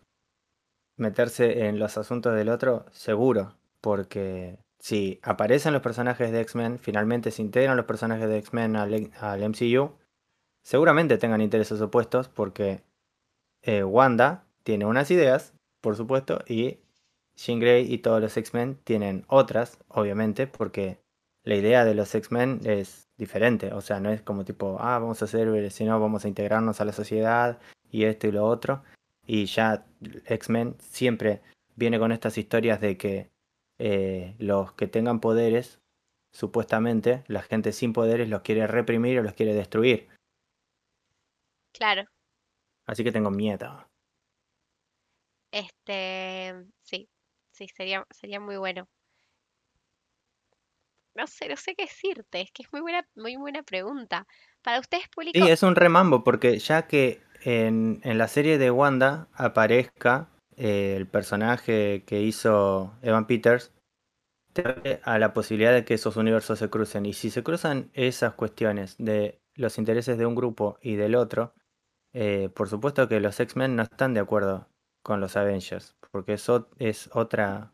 meterse 1.02 1.66
en 1.66 1.78
los 1.78 1.98
asuntos 1.98 2.34
del 2.34 2.48
otro, 2.48 2.86
seguro. 2.92 3.54
Porque 3.80 4.58
si 4.78 5.20
aparecen 5.22 5.72
los 5.72 5.82
personajes 5.82 6.32
de 6.32 6.40
X-Men, 6.40 6.78
finalmente 6.78 7.30
se 7.30 7.42
integran 7.42 7.76
los 7.76 7.86
personajes 7.86 8.28
de 8.28 8.38
X-Men 8.38 8.76
al, 8.76 9.10
al 9.20 9.48
MCU, 9.48 9.92
seguramente 10.62 11.18
tengan 11.18 11.40
intereses 11.40 11.80
opuestos 11.80 12.28
porque 12.28 12.82
eh, 13.62 13.84
Wanda 13.84 14.44
tiene 14.62 14.86
unas 14.86 15.10
ideas, 15.10 15.54
por 15.80 15.96
supuesto, 15.96 16.40
y 16.48 16.78
Jean 17.36 17.60
Grey 17.60 17.92
y 17.92 17.98
todos 17.98 18.20
los 18.20 18.36
X-Men 18.36 18.78
tienen 18.84 19.24
otras, 19.28 19.78
obviamente, 19.88 20.46
porque 20.46 20.98
la 21.44 21.56
idea 21.56 21.84
de 21.84 21.94
los 21.94 22.14
X-Men 22.14 22.60
es 22.64 23.08
diferente. 23.16 23.72
O 23.72 23.80
sea, 23.80 24.00
no 24.00 24.10
es 24.10 24.22
como 24.22 24.44
tipo, 24.44 24.78
ah, 24.80 24.98
vamos 24.98 25.22
a 25.22 25.24
hacer, 25.24 25.70
sino 25.70 25.98
vamos 26.00 26.24
a 26.24 26.28
integrarnos 26.28 26.80
a 26.80 26.84
la 26.84 26.92
sociedad 26.92 27.58
y 27.90 28.04
esto 28.04 28.28
y 28.28 28.32
lo 28.32 28.44
otro. 28.44 28.82
Y 29.26 29.46
ya 29.46 29.86
X-Men 30.26 30.76
siempre 30.78 31.42
viene 31.76 31.98
con 31.98 32.12
estas 32.12 32.38
historias 32.38 32.80
de 32.80 32.96
que 32.96 33.30
eh, 33.78 34.34
los 34.38 34.72
que 34.72 34.86
tengan 34.86 35.20
poderes, 35.20 35.80
supuestamente, 36.32 37.24
la 37.26 37.42
gente 37.42 37.72
sin 37.72 37.92
poderes 37.92 38.28
los 38.28 38.42
quiere 38.42 38.66
reprimir 38.66 39.18
o 39.18 39.22
los 39.22 39.34
quiere 39.34 39.54
destruir. 39.54 40.08
Claro, 41.72 42.04
Así 42.86 43.04
que 43.04 43.12
tengo 43.12 43.30
miedo. 43.30 43.86
este, 45.52 46.54
sí, 46.82 47.08
sí, 47.52 47.68
sería, 47.74 48.06
sería 48.10 48.40
muy 48.40 48.56
bueno. 48.56 48.88
No 51.14 51.26
sé, 51.26 51.48
no 51.48 51.56
sé 51.56 51.74
qué 51.74 51.84
decirte, 51.84 52.40
es 52.40 52.50
que 52.52 52.62
es 52.62 52.72
muy 52.72 52.80
buena, 52.80 53.06
muy 53.14 53.36
buena 53.36 53.62
pregunta. 53.62 54.26
Para 54.62 54.80
ustedes, 54.80 55.08
público, 55.08 55.38
Sí, 55.38 55.50
es 55.50 55.62
un 55.62 55.76
remambo, 55.76 56.24
porque 56.24 56.58
ya 56.58 56.86
que 56.86 57.20
en, 57.44 58.00
en 58.04 58.18
la 58.18 58.28
serie 58.28 58.58
de 58.58 58.70
Wanda 58.70 59.28
aparezca 59.34 60.28
eh, 60.56 60.94
el 60.96 61.06
personaje 61.06 62.04
que 62.06 62.20
hizo 62.20 62.92
Evan 63.02 63.26
Peters, 63.26 63.72
a 65.04 65.18
la 65.18 65.32
posibilidad 65.32 65.72
de 65.72 65.84
que 65.84 65.94
esos 65.94 66.16
universos 66.16 66.58
se 66.58 66.68
crucen. 66.68 67.06
Y 67.06 67.14
si 67.14 67.30
se 67.30 67.42
cruzan 67.42 67.90
esas 67.94 68.34
cuestiones 68.34 68.96
de 68.98 69.40
los 69.54 69.78
intereses 69.78 70.18
de 70.18 70.26
un 70.26 70.34
grupo 70.34 70.78
y 70.82 70.96
del 70.96 71.14
otro, 71.14 71.54
eh, 72.12 72.50
por 72.54 72.68
supuesto 72.68 73.08
que 73.08 73.20
los 73.20 73.40
X-Men 73.40 73.76
no 73.76 73.82
están 73.82 74.14
de 74.14 74.20
acuerdo 74.20 74.68
con 75.02 75.20
los 75.20 75.36
Avengers, 75.36 75.96
porque 76.10 76.34
eso 76.34 76.68
es 76.78 77.08
otra, 77.14 77.72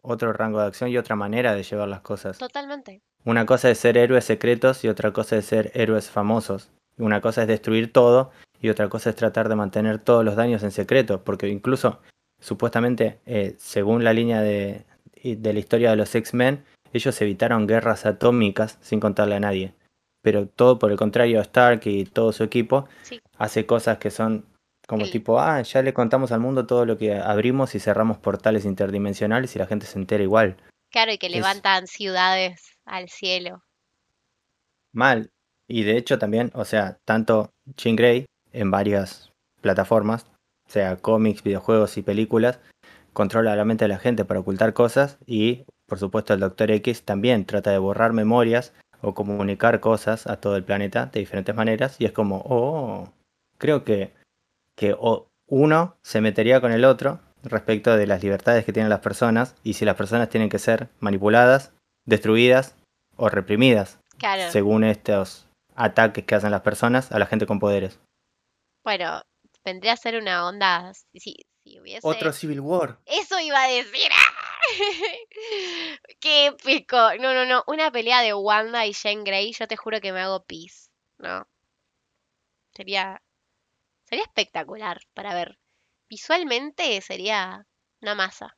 otro 0.00 0.32
rango 0.32 0.60
de 0.60 0.66
acción 0.66 0.90
y 0.90 0.96
otra 0.96 1.14
manera 1.14 1.54
de 1.54 1.62
llevar 1.62 1.88
las 1.88 2.00
cosas. 2.00 2.38
totalmente. 2.38 3.02
Una 3.24 3.46
cosa 3.46 3.70
es 3.70 3.78
ser 3.78 3.96
héroes 3.96 4.24
secretos 4.24 4.84
y 4.84 4.88
otra 4.88 5.12
cosa 5.12 5.36
es 5.36 5.46
ser 5.46 5.70
héroes 5.74 6.10
famosos. 6.10 6.70
Una 6.96 7.20
cosa 7.20 7.42
es 7.42 7.48
destruir 7.48 7.92
todo 7.92 8.30
y 8.64 8.70
otra 8.70 8.88
cosa 8.88 9.10
es 9.10 9.16
tratar 9.16 9.50
de 9.50 9.56
mantener 9.56 9.98
todos 9.98 10.24
los 10.24 10.36
daños 10.36 10.62
en 10.62 10.70
secreto, 10.70 11.22
porque 11.22 11.48
incluso 11.48 12.00
supuestamente, 12.40 13.20
eh, 13.26 13.54
según 13.58 14.04
la 14.04 14.14
línea 14.14 14.40
de, 14.40 14.84
de 15.22 15.52
la 15.52 15.58
historia 15.58 15.90
de 15.90 15.96
los 15.96 16.14
X-Men, 16.14 16.64
ellos 16.94 17.20
evitaron 17.20 17.66
guerras 17.66 18.06
atómicas 18.06 18.78
sin 18.80 19.00
contarle 19.00 19.34
a 19.34 19.40
nadie. 19.40 19.74
Pero 20.22 20.46
todo 20.48 20.78
por 20.78 20.90
el 20.90 20.96
contrario, 20.96 21.40
Stark 21.42 21.82
y 21.84 22.04
todo 22.06 22.32
su 22.32 22.42
equipo 22.42 22.88
Sí. 23.02 23.20
hace 23.36 23.66
cosas 23.66 23.98
que 23.98 24.10
son 24.10 24.46
como 24.88 25.04
tipo, 25.06 25.38
ah, 25.40 25.60
ya 25.60 25.82
le 25.82 25.92
contamos 25.92 26.32
al 26.32 26.40
mundo 26.40 26.66
todo 26.66 26.86
lo 26.86 26.96
que 26.96 27.14
abrimos 27.14 27.74
y 27.74 27.80
cerramos 27.80 28.16
portales 28.18 28.64
interdimensionales 28.64 29.54
y 29.54 29.58
la 29.58 29.66
gente 29.66 29.84
se 29.86 29.98
entera 29.98 30.22
igual. 30.22 30.56
Claro, 30.90 31.12
y 31.12 31.18
que 31.18 31.26
Es- 31.26 31.32
levantan 31.34 31.86
ciudades 31.86 32.78
al 32.86 33.08
cielo. 33.10 33.62
Mal. 34.92 35.30
Y 35.68 35.82
de 35.84 35.96
hecho 35.96 36.18
también, 36.18 36.50
o 36.54 36.64
sea, 36.64 36.98
tanto 37.04 37.50
Jean 37.76 37.96
Grey 37.96 38.26
en 38.54 38.70
varias 38.70 39.32
plataformas, 39.60 40.26
sea 40.66 40.96
cómics, 40.96 41.42
videojuegos 41.42 41.96
y 41.98 42.02
películas, 42.02 42.60
controla 43.12 43.56
la 43.56 43.64
mente 43.64 43.84
de 43.84 43.88
la 43.88 43.98
gente 43.98 44.24
para 44.24 44.40
ocultar 44.40 44.72
cosas 44.72 45.18
y, 45.26 45.64
por 45.86 45.98
supuesto, 45.98 46.34
el 46.34 46.40
Doctor 46.40 46.70
X 46.70 47.04
también 47.04 47.44
trata 47.44 47.70
de 47.70 47.78
borrar 47.78 48.12
memorias 48.12 48.72
o 49.02 49.14
comunicar 49.14 49.80
cosas 49.80 50.26
a 50.26 50.36
todo 50.36 50.56
el 50.56 50.64
planeta 50.64 51.06
de 51.06 51.20
diferentes 51.20 51.54
maneras 51.54 51.96
y 51.98 52.06
es 52.06 52.12
como, 52.12 52.42
oh, 52.46 53.12
creo 53.58 53.84
que, 53.84 54.12
que 54.76 54.96
uno 55.46 55.96
se 56.02 56.20
metería 56.20 56.60
con 56.60 56.72
el 56.72 56.84
otro 56.84 57.20
respecto 57.42 57.96
de 57.96 58.06
las 58.06 58.22
libertades 58.22 58.64
que 58.64 58.72
tienen 58.72 58.90
las 58.90 59.00
personas 59.00 59.54
y 59.62 59.74
si 59.74 59.84
las 59.84 59.96
personas 59.96 60.30
tienen 60.30 60.48
que 60.48 60.58
ser 60.58 60.88
manipuladas, 61.00 61.72
destruidas 62.06 62.76
o 63.16 63.28
reprimidas 63.28 63.98
Claro. 64.18 64.50
según 64.50 64.84
estos 64.84 65.46
ataques 65.74 66.24
que 66.24 66.34
hacen 66.34 66.50
las 66.50 66.62
personas 66.62 67.12
a 67.12 67.18
la 67.18 67.26
gente 67.26 67.46
con 67.46 67.58
poderes. 67.58 67.98
Bueno, 68.84 69.22
vendría 69.64 69.94
a 69.94 69.96
ser 69.96 70.16
una 70.16 70.46
onda. 70.46 70.92
Si, 70.94 71.18
si, 71.64 71.80
hubiese. 71.80 72.06
Otro 72.06 72.32
Civil 72.32 72.60
War. 72.60 73.00
Eso 73.06 73.40
iba 73.40 73.62
a 73.62 73.68
decir. 73.68 74.10
¡Qué 76.20 76.46
épico! 76.46 76.96
No, 77.18 77.32
no, 77.32 77.46
no. 77.46 77.64
Una 77.66 77.90
pelea 77.90 78.20
de 78.20 78.34
Wanda 78.34 78.86
y 78.86 78.92
Jean 78.92 79.24
Grey, 79.24 79.52
yo 79.52 79.66
te 79.66 79.76
juro 79.76 80.00
que 80.00 80.12
me 80.12 80.20
hago 80.20 80.44
pis. 80.44 80.90
¿No? 81.16 81.48
Sería. 82.74 83.22
Sería 84.04 84.24
espectacular 84.24 85.00
para 85.14 85.34
ver. 85.34 85.58
Visualmente 86.10 87.00
sería 87.00 87.66
una 88.02 88.14
masa. 88.14 88.54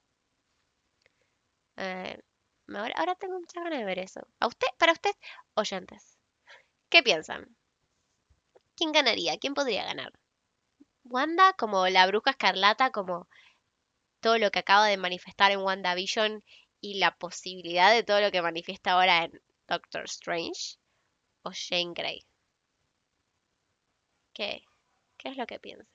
Eh, 1.76 2.18
ahora, 2.74 2.94
ahora 2.96 3.14
tengo 3.14 3.38
muchas 3.38 3.62
ganas 3.62 3.78
de 3.78 3.84
ver 3.84 4.00
eso. 4.00 4.26
A 4.40 4.48
usted, 4.48 4.66
para 4.76 4.92
usted, 4.92 5.12
oyentes, 5.54 6.18
¿qué 6.88 7.02
piensan? 7.04 7.56
¿Quién 8.76 8.92
ganaría? 8.92 9.38
¿Quién 9.38 9.54
podría 9.54 9.84
ganar? 9.84 10.12
¿Wanda 11.04 11.54
como 11.54 11.88
la 11.88 12.06
bruja 12.06 12.30
escarlata, 12.30 12.90
como 12.90 13.28
todo 14.20 14.38
lo 14.38 14.50
que 14.50 14.58
acaba 14.58 14.86
de 14.86 14.96
manifestar 14.96 15.50
en 15.52 15.60
WandaVision 15.60 16.44
y 16.80 16.98
la 16.98 17.16
posibilidad 17.16 17.92
de 17.92 18.02
todo 18.02 18.20
lo 18.20 18.30
que 18.30 18.42
manifiesta 18.42 18.92
ahora 18.92 19.24
en 19.24 19.40
Doctor 19.66 20.04
Strange? 20.04 20.78
¿O 21.42 21.50
Jane 21.52 21.92
Grey? 21.94 22.24
¿Qué? 24.32 24.62
¿Qué 25.16 25.28
es 25.30 25.36
lo 25.36 25.46
que 25.46 25.58
piensa? 25.58 25.86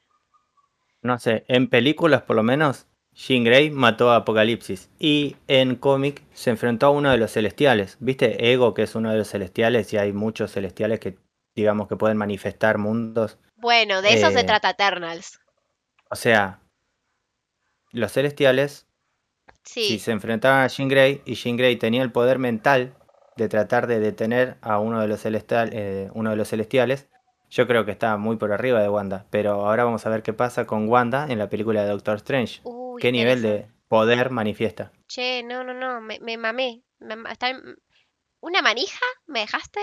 No 1.02 1.20
sé, 1.20 1.46
en 1.48 1.70
películas 1.70 2.24
por 2.24 2.36
lo 2.36 2.44
menos, 2.44 2.88
Jean 3.14 3.44
Grey 3.44 3.70
mató 3.70 4.12
a 4.12 4.18
Apocalipsis. 4.18 4.90
Y 5.00 5.36
en 5.48 5.76
cómic 5.76 6.24
se 6.34 6.50
enfrentó 6.50 6.88
a 6.88 6.92
uno 6.92 7.12
de 7.12 7.18
los 7.18 7.32
celestiales. 7.32 7.98
¿Viste? 8.00 8.52
Ego, 8.52 8.74
que 8.74 8.84
es 8.84 8.96
uno 8.96 9.12
de 9.12 9.18
los 9.18 9.30
celestiales, 9.30 9.92
y 9.94 9.98
hay 9.98 10.14
muchos 10.14 10.52
celestiales 10.52 11.00
que, 11.00 11.18
digamos, 11.56 11.88
que 11.88 11.96
pueden 11.96 12.18
manifestar 12.18 12.78
mundos. 12.78 13.38
Bueno, 13.56 14.02
de 14.02 14.14
eso 14.14 14.32
se 14.32 14.40
Eh, 14.42 14.44
trata 14.44 14.72
Eternals. 14.72 15.40
O 16.10 16.16
sea, 16.16 16.60
los 17.92 18.12
celestiales, 18.12 18.88
Sí, 19.64 19.84
si 19.88 20.00
se 20.00 20.12
enfrentaban 20.12 20.64
a 20.64 20.68
Jean 20.68 20.88
Grey 20.90 21.22
y 21.26 21.36
Jean 21.36 21.58
Grey 21.58 21.76
tenía 21.76 22.02
el 22.04 22.12
poder 22.12 22.40
mental 22.40 22.96
de 23.36 23.48
tratar 23.48 23.88
de 23.88 24.00
detener 24.00 24.58
a 24.62 24.80
uno 24.80 25.00
de 25.02 25.08
los, 25.08 25.24
celestial- 25.24 25.70
eh, 25.74 26.10
uno 26.14 26.32
de 26.32 26.36
los 26.36 26.50
celestiales, 26.50 27.10
yo 27.50 27.68
creo 27.68 27.86
que 27.86 27.92
está 27.92 28.18
muy 28.18 28.38
por 28.38 28.52
arriba 28.54 28.82
de 28.82 28.90
Wanda. 28.90 29.26
Pero 29.30 29.66
ahora 29.66 29.84
vamos 29.84 30.06
a 30.06 30.10
ver 30.10 30.24
qué 30.24 30.34
pasa 30.34 30.66
con 30.66 30.88
Wanda 30.90 31.28
en 31.30 31.38
la 31.40 31.50
película 31.50 31.84
de 31.84 31.90
Doctor 31.90 32.18
Strange. 32.18 32.62
Uy, 32.64 33.02
¿Qué 33.02 33.12
nivel 33.12 33.42
de 33.42 33.68
poder 33.88 34.30
manifiesta? 34.32 34.92
Che, 35.08 35.44
no, 35.44 35.64
no, 35.64 35.74
no, 35.74 36.02
me, 36.02 36.20
me 36.20 36.38
mamé. 36.38 36.84
Me 37.00 37.16
¿Una 38.40 38.62
manija? 38.62 39.06
¿Me 39.28 39.42
dejaste? 39.42 39.80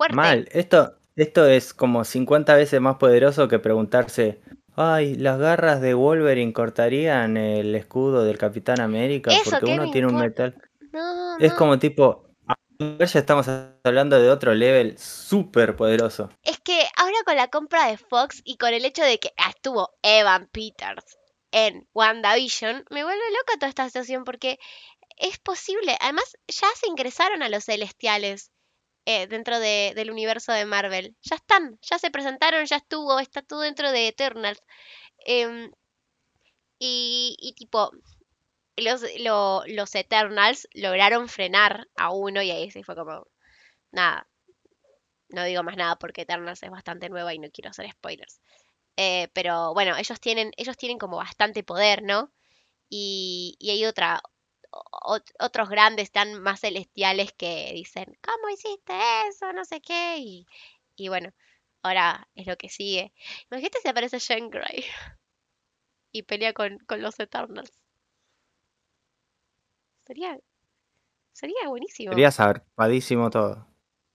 Fuerte. 0.00 0.16
Mal, 0.16 0.48
esto, 0.52 0.94
esto 1.14 1.46
es 1.46 1.74
como 1.74 2.04
50 2.04 2.54
veces 2.54 2.80
más 2.80 2.96
poderoso 2.96 3.48
que 3.48 3.58
preguntarse, 3.58 4.40
ay, 4.74 5.14
las 5.14 5.38
garras 5.38 5.82
de 5.82 5.92
Wolverine 5.92 6.54
cortarían 6.54 7.36
el 7.36 7.74
escudo 7.74 8.24
del 8.24 8.38
Capitán 8.38 8.80
América 8.80 9.30
Eso, 9.30 9.50
porque 9.50 9.66
¿qué 9.66 9.72
uno 9.74 9.90
tiene 9.90 10.06
un 10.06 10.16
metal. 10.16 10.56
No, 10.90 11.36
Es 11.38 11.50
no. 11.50 11.56
como 11.58 11.78
tipo, 11.78 12.30
ya 12.78 13.04
estamos 13.04 13.46
hablando 13.84 14.18
de 14.18 14.30
otro 14.30 14.54
level 14.54 14.96
súper 14.96 15.76
poderoso. 15.76 16.30
Es 16.44 16.58
que 16.60 16.80
ahora 16.96 17.18
con 17.26 17.36
la 17.36 17.48
compra 17.48 17.88
de 17.88 17.98
Fox 17.98 18.40
y 18.42 18.56
con 18.56 18.72
el 18.72 18.86
hecho 18.86 19.02
de 19.02 19.18
que 19.18 19.34
estuvo 19.50 19.90
Evan 20.00 20.48
Peters 20.50 21.18
en 21.52 21.86
WandaVision, 21.92 22.86
me 22.88 23.04
vuelve 23.04 23.30
loca 23.32 23.58
toda 23.58 23.68
esta 23.68 23.84
situación 23.84 24.24
porque 24.24 24.58
es 25.18 25.38
posible. 25.38 25.98
Además, 26.00 26.38
ya 26.48 26.68
se 26.74 26.88
ingresaron 26.88 27.42
a 27.42 27.50
los 27.50 27.66
celestiales 27.66 28.50
eh, 29.10 29.26
dentro 29.28 29.58
de- 29.60 29.92
del 29.96 30.10
universo 30.10 30.52
de 30.52 30.66
Marvel. 30.66 31.16
Ya 31.22 31.36
están, 31.36 31.78
ya 31.82 31.98
se 31.98 32.10
presentaron, 32.10 32.64
ya 32.66 32.76
estuvo, 32.76 33.18
está 33.20 33.42
todo 33.42 33.60
dentro 33.62 33.90
de 33.92 34.08
Eternals. 34.08 34.60
Em, 35.26 35.72
y, 36.78 37.36
y 37.40 37.54
tipo, 37.54 37.90
los, 38.76 39.02
lo- 39.20 39.64
los 39.68 39.94
Eternals 39.96 40.68
lograron 40.74 41.28
frenar 41.28 41.88
a 41.96 42.12
uno 42.12 42.42
y 42.42 42.50
ahí 42.50 42.70
sí 42.70 42.82
fue 42.84 42.96
como, 42.96 43.26
nada, 43.92 44.28
no 45.28 45.44
digo 45.44 45.62
más 45.62 45.76
nada 45.76 45.96
porque 45.96 46.22
Eternals 46.22 46.62
es 46.62 46.70
bastante 46.70 47.08
nueva 47.08 47.32
y 47.34 47.38
no 47.38 47.50
quiero 47.50 47.70
hacer 47.70 47.90
spoilers. 47.90 48.40
Eh, 48.96 49.28
pero 49.34 49.74
bueno, 49.74 49.96
ellos 49.96 50.20
tienen, 50.20 50.52
ellos 50.56 50.76
tienen 50.78 50.98
como 50.98 51.18
bastante 51.18 51.64
poder, 51.64 52.02
¿no? 52.02 52.32
Y, 52.90 53.56
y 53.60 53.70
hay 53.70 53.86
otra, 53.86 54.22
otros 54.70 55.68
grandes 55.68 56.10
tan 56.10 56.40
más 56.42 56.60
celestiales 56.60 57.32
que 57.32 57.72
dicen, 57.74 58.16
¿cómo 58.22 58.48
hiciste 58.50 58.92
eso? 59.28 59.52
No 59.52 59.64
sé 59.64 59.80
qué. 59.80 60.18
Y, 60.18 60.46
y 60.96 61.08
bueno, 61.08 61.32
ahora 61.82 62.28
es 62.34 62.46
lo 62.46 62.56
que 62.56 62.68
sigue. 62.68 63.12
Imagínate 63.50 63.80
si 63.80 63.88
aparece 63.88 64.18
Jean 64.18 64.50
Grey 64.50 64.84
y 66.12 66.22
pelea 66.22 66.52
con, 66.52 66.78
con 66.80 67.02
los 67.02 67.18
Eternals. 67.18 67.72
Sería, 70.06 70.38
sería 71.32 71.68
buenísimo. 71.68 72.12
Sería 72.12 72.32
zarpadísimo 72.32 73.30
todo. 73.30 73.66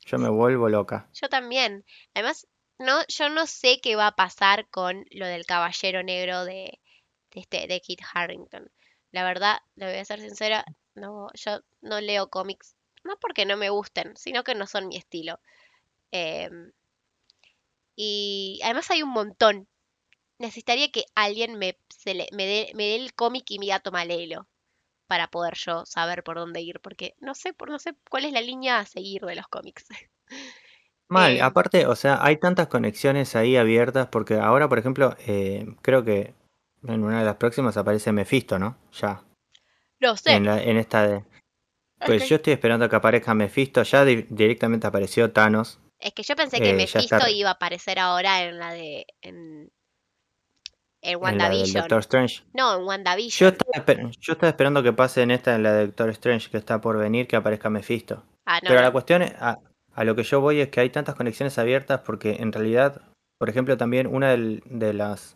Yo 0.06 0.18
me 0.19 0.30
vuelvo 0.30 0.69
loca. 0.69 1.10
Yo 1.14 1.30
también. 1.30 1.86
Además, 2.14 2.48
no, 2.77 3.02
yo 3.07 3.30
no 3.30 3.48
sé 3.48 3.80
qué 3.82 3.95
va 3.95 4.07
a 4.07 4.15
pasar 4.15 4.69
con 4.69 5.06
lo 5.11 5.26
del 5.26 5.45
Caballero 5.45 6.03
Negro 6.03 6.45
de, 6.45 6.80
de 7.32 7.40
este, 7.40 7.68
de 7.68 7.80
Kit 7.80 8.02
Harington. 8.14 8.69
La 9.15 9.23
verdad, 9.23 9.57
le 9.75 9.87
voy 9.87 9.95
a 9.97 10.05
ser 10.05 10.19
sincera, 10.21 10.63
no, 10.93 11.29
yo 11.33 11.61
no 11.81 12.01
leo 12.01 12.29
cómics, 12.29 12.75
no 13.03 13.17
porque 13.19 13.45
no 13.47 13.57
me 13.57 13.69
gusten, 13.71 14.15
sino 14.15 14.43
que 14.43 14.55
no 14.55 14.67
son 14.67 14.87
mi 14.89 14.97
estilo. 14.97 15.39
Em, 16.11 16.71
y 17.95 18.59
además 18.63 18.89
hay 18.91 19.03
un 19.03 19.09
montón. 19.09 19.67
Necesitaría 20.39 20.91
que 20.91 21.05
alguien 21.15 21.55
me, 21.59 21.77
se 21.89 22.13
le- 22.15 22.29
me 22.33 22.45
dé, 22.47 22.71
me 22.75 22.85
dé 22.85 22.95
el 22.97 23.13
cómic 23.15 23.45
y 23.51 23.59
me 23.59 23.65
diga, 23.67 23.79
toma, 23.81 24.05
léelo, 24.05 24.47
para 25.07 25.29
poder 25.29 25.55
yo 25.57 25.85
saber 25.85 26.23
por 26.23 26.37
dónde 26.37 26.61
ir, 26.61 26.79
porque 26.81 27.15
no 27.19 27.35
sé, 27.35 27.53
por, 27.53 27.69
no 27.71 27.79
sé 27.79 27.95
cuál 28.09 28.25
es 28.25 28.33
la 28.33 28.41
línea 28.41 28.79
a 28.79 28.85
seguir 28.87 29.23
de 29.23 29.35
los 29.35 29.47
cómics. 29.49 29.85
Mal, 31.07 31.37
Eh, 31.37 31.41
aparte, 31.41 31.85
o 31.87 31.95
sea, 31.95 32.23
hay 32.23 32.37
tantas 32.37 32.67
conexiones 32.67 33.35
ahí 33.35 33.57
abiertas 33.57 34.07
porque 34.07 34.35
ahora, 34.35 34.67
por 34.67 34.79
ejemplo, 34.79 35.15
eh, 35.27 35.65
creo 35.81 36.03
que 36.03 36.33
en 36.87 37.03
una 37.03 37.19
de 37.19 37.25
las 37.25 37.35
próximas 37.35 37.77
aparece 37.77 38.11
Mephisto, 38.11 38.57
¿no? 38.59 38.77
Ya, 38.93 39.21
Lo 39.99 40.15
sé. 40.17 40.33
en 40.33 40.45
la, 40.45 40.61
en 40.61 40.77
esta 40.77 41.07
de... 41.07 41.23
Pues 42.05 42.27
yo 42.27 42.35
estoy 42.35 42.53
esperando 42.53 42.89
que 42.89 42.95
aparezca 42.95 43.33
Mephisto, 43.33 43.81
ya 43.83 44.03
di- 44.05 44.25
directamente 44.29 44.85
apareció 44.85 45.31
Thanos 45.31 45.79
Es 45.99 46.13
que 46.13 46.23
yo 46.23 46.35
pensé 46.35 46.59
que 46.59 46.71
Eh, 46.71 46.83
está 46.83 46.99
Mephisto 46.99 47.27
iba 47.29 47.49
a 47.49 47.53
aparecer 47.53 47.99
ahora 47.99 48.43
en 48.43 48.59
la 48.59 48.71
de. 48.73 49.05
en, 49.21 49.35
en 49.35 49.71
en 51.01 51.11
la 51.13 51.17
WandaVision. 51.19 51.81
Doctor 51.81 51.99
Strange. 52.01 52.43
No, 52.53 52.73
en 52.73 52.79
Yo 52.81 52.85
WandaVision. 52.87 53.53
estaba, 53.53 54.11
yo 54.19 54.33
estaba 54.33 54.49
esperando 54.49 54.83
que 54.83 54.91
pase 54.93 55.21
en 55.21 55.31
esta, 55.31 55.55
en 55.55 55.63
la 55.63 55.71
de 55.73 55.85
Doctor 55.87 56.09
Strange, 56.09 56.49
que 56.49 56.57
está 56.57 56.81
por 56.81 56.97
venir, 56.97 57.27
que 57.27 57.35
aparezca 57.37 57.69
Mephisto. 57.69 58.23
Ah, 58.45 58.59
no, 58.61 58.67
Pero 58.69 58.81
la 58.81 58.91
cuestión 58.91 59.21
es, 59.21 59.33
a, 59.39 59.59
a 59.93 60.03
lo 60.03 60.15
que 60.15 60.23
yo 60.23 60.41
voy 60.41 60.59
es 60.59 60.69
que 60.69 60.81
hay 60.81 60.89
tantas 60.89 61.15
conexiones 61.15 61.57
abiertas 61.57 62.01
porque 62.05 62.35
en 62.41 62.51
realidad, 62.51 63.01
por 63.39 63.49
ejemplo, 63.49 63.77
también 63.77 64.11
del- 64.27 64.61
de 64.65 64.93
los 64.93 65.34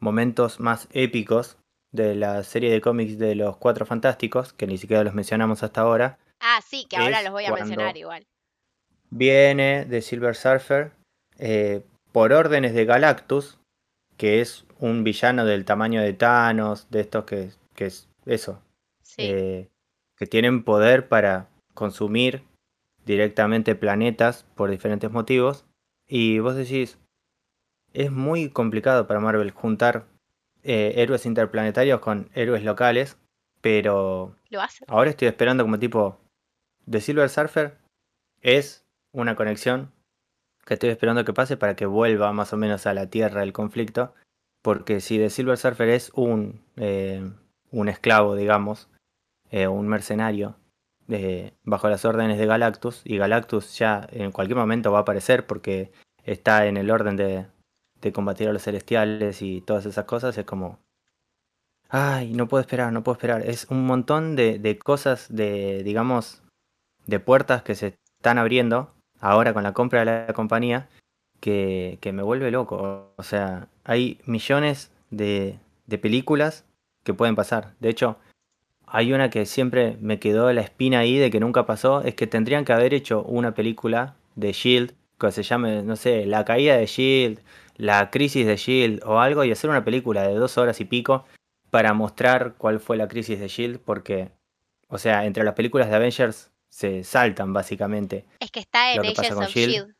momentos 0.00 0.60
más 0.60 0.88
épicos 0.92 1.56
de 1.92 2.14
la 2.14 2.42
serie 2.44 2.70
de 2.70 2.80
cómics 2.80 3.18
de 3.18 3.34
los 3.34 3.56
Cuatro 3.56 3.84
Fantásticos, 3.86 4.52
que 4.52 4.66
ni 4.66 4.78
siquiera 4.78 5.04
los 5.04 5.14
mencionamos 5.14 5.62
hasta 5.62 5.80
ahora, 5.82 6.18
Ah, 6.40 6.60
sí, 6.66 6.86
que 6.88 6.96
ahora 6.96 7.22
los 7.22 7.32
voy 7.32 7.44
a 7.44 7.52
mencionar 7.52 7.96
igual. 7.96 8.26
viene 9.10 9.84
de 9.84 10.02
Silver 10.02 10.34
Surfer 10.34 10.92
eh, 11.38 11.82
por 12.12 12.32
órdenes 12.32 12.74
de 12.74 12.84
Galactus, 12.84 13.58
que 14.16 14.40
es 14.40 14.64
un 14.78 15.04
villano 15.04 15.44
del 15.44 15.64
tamaño 15.64 16.00
de 16.00 16.12
Thanos, 16.12 16.86
de 16.90 17.00
estos 17.00 17.24
que, 17.24 17.50
que 17.74 17.86
es 17.86 18.08
eso, 18.26 18.62
Sí. 19.02 19.22
eh, 19.24 19.68
que 20.16 20.26
tienen 20.26 20.62
poder 20.64 21.08
para 21.08 21.48
consumir 21.74 22.42
directamente 23.04 23.74
planetas 23.74 24.44
por 24.54 24.70
diferentes 24.70 25.10
motivos. 25.10 25.64
Y 26.06 26.38
vos 26.38 26.54
decís, 26.56 26.98
es 27.92 28.10
muy 28.10 28.50
complicado 28.50 29.06
para 29.06 29.20
Marvel 29.20 29.50
juntar 29.50 30.06
eh, 30.62 30.94
héroes 30.96 31.26
interplanetarios 31.26 32.00
con 32.00 32.30
héroes 32.34 32.64
locales, 32.64 33.16
pero 33.60 34.36
Lo 34.50 34.60
hace. 34.60 34.84
ahora 34.88 35.10
estoy 35.10 35.28
esperando 35.28 35.64
como 35.64 35.78
tipo, 35.78 36.18
The 36.88 37.00
Silver 37.00 37.28
Surfer 37.28 37.76
es 38.42 38.84
una 39.12 39.36
conexión 39.36 39.92
que 40.64 40.74
estoy 40.74 40.90
esperando 40.90 41.24
que 41.24 41.32
pase 41.32 41.56
para 41.56 41.74
que 41.74 41.86
vuelva 41.86 42.32
más 42.32 42.52
o 42.52 42.56
menos 42.56 42.86
a 42.86 42.94
la 42.94 43.08
tierra 43.08 43.42
el 43.42 43.52
conflicto. 43.52 44.14
Porque 44.62 45.00
si 45.00 45.18
The 45.18 45.30
Silver 45.30 45.56
Surfer 45.56 45.88
es 45.88 46.12
un, 46.14 46.62
eh, 46.76 47.28
un 47.70 47.88
esclavo, 47.88 48.36
digamos, 48.36 48.90
eh, 49.50 49.66
un 49.66 49.88
mercenario, 49.88 50.56
bajo 51.64 51.88
las 51.88 52.04
órdenes 52.04 52.38
de 52.38 52.46
Galactus, 52.46 53.00
y 53.04 53.16
Galactus 53.16 53.76
ya 53.76 54.06
en 54.12 54.30
cualquier 54.30 54.58
momento 54.58 54.92
va 54.92 54.98
a 54.98 55.02
aparecer 55.02 55.44
porque 55.44 55.90
está 56.22 56.66
en 56.66 56.76
el 56.76 56.88
orden 56.88 57.16
de, 57.16 57.46
de 58.00 58.12
combatir 58.12 58.48
a 58.48 58.52
los 58.52 58.62
celestiales 58.62 59.42
y 59.42 59.60
todas 59.60 59.86
esas 59.86 60.04
cosas, 60.04 60.36
es 60.38 60.44
como... 60.44 60.78
Ay, 61.88 62.32
no 62.34 62.46
puedo 62.46 62.60
esperar, 62.60 62.92
no 62.92 63.02
puedo 63.02 63.14
esperar. 63.14 63.42
Es 63.42 63.66
un 63.68 63.84
montón 63.84 64.36
de, 64.36 64.58
de 64.58 64.78
cosas, 64.78 65.26
de, 65.28 65.82
digamos, 65.82 66.42
de 67.06 67.18
puertas 67.18 67.62
que 67.62 67.74
se 67.74 67.98
están 68.18 68.38
abriendo 68.38 68.94
ahora 69.20 69.52
con 69.52 69.64
la 69.64 69.72
compra 69.72 70.00
de 70.00 70.04
la 70.04 70.32
compañía 70.32 70.88
que, 71.40 71.98
que 72.00 72.12
me 72.12 72.22
vuelve 72.22 72.50
loco. 72.52 73.12
O 73.16 73.22
sea, 73.24 73.68
hay 73.82 74.20
millones 74.24 74.92
de, 75.10 75.58
de 75.86 75.98
películas 75.98 76.64
que 77.02 77.14
pueden 77.14 77.34
pasar. 77.34 77.74
De 77.80 77.88
hecho, 77.88 78.18
hay 78.86 79.12
una 79.12 79.30
que 79.30 79.46
siempre 79.46 79.96
me 80.00 80.18
quedó 80.20 80.52
la 80.52 80.60
espina 80.60 81.00
ahí 81.00 81.18
de 81.18 81.30
que 81.30 81.40
nunca 81.40 81.66
pasó, 81.66 82.02
es 82.02 82.14
que 82.14 82.26
tendrían 82.26 82.64
que 82.64 82.72
haber 82.72 82.94
hecho 82.94 83.22
una 83.22 83.54
película 83.54 84.16
de 84.36 84.52
Shield 84.52 84.94
que 85.18 85.32
se 85.32 85.42
llame, 85.42 85.82
no 85.82 85.96
sé, 85.96 86.26
La 86.26 86.44
caída 86.44 86.76
de 86.76 86.86
Shield, 86.86 87.40
La 87.80 88.10
crisis 88.10 88.46
de 88.46 88.56
Shield 88.56 89.02
o 89.04 89.20
algo 89.20 89.42
y 89.44 89.52
hacer 89.52 89.70
una 89.70 89.84
película 89.84 90.28
de 90.28 90.34
dos 90.34 90.58
horas 90.58 90.80
y 90.80 90.84
pico 90.84 91.24
para 91.70 91.94
mostrar 91.94 92.54
cuál 92.58 92.78
fue 92.78 92.96
la 92.98 93.08
crisis 93.08 93.40
de 93.40 93.48
Shield 93.48 93.78
porque, 93.80 94.32
o 94.88 94.98
sea, 94.98 95.24
entre 95.24 95.44
las 95.44 95.54
películas 95.54 95.88
de 95.88 95.96
Avengers 95.96 96.50
se 96.68 97.04
saltan 97.04 97.54
básicamente. 97.54 98.26
Es 98.38 98.50
que 98.50 98.60
está 98.60 98.92
en 98.92 99.00
que 99.00 99.08
Agents 99.08 99.32
of 99.32 99.48
Shield. 99.48 99.72
Shield. 99.72 99.94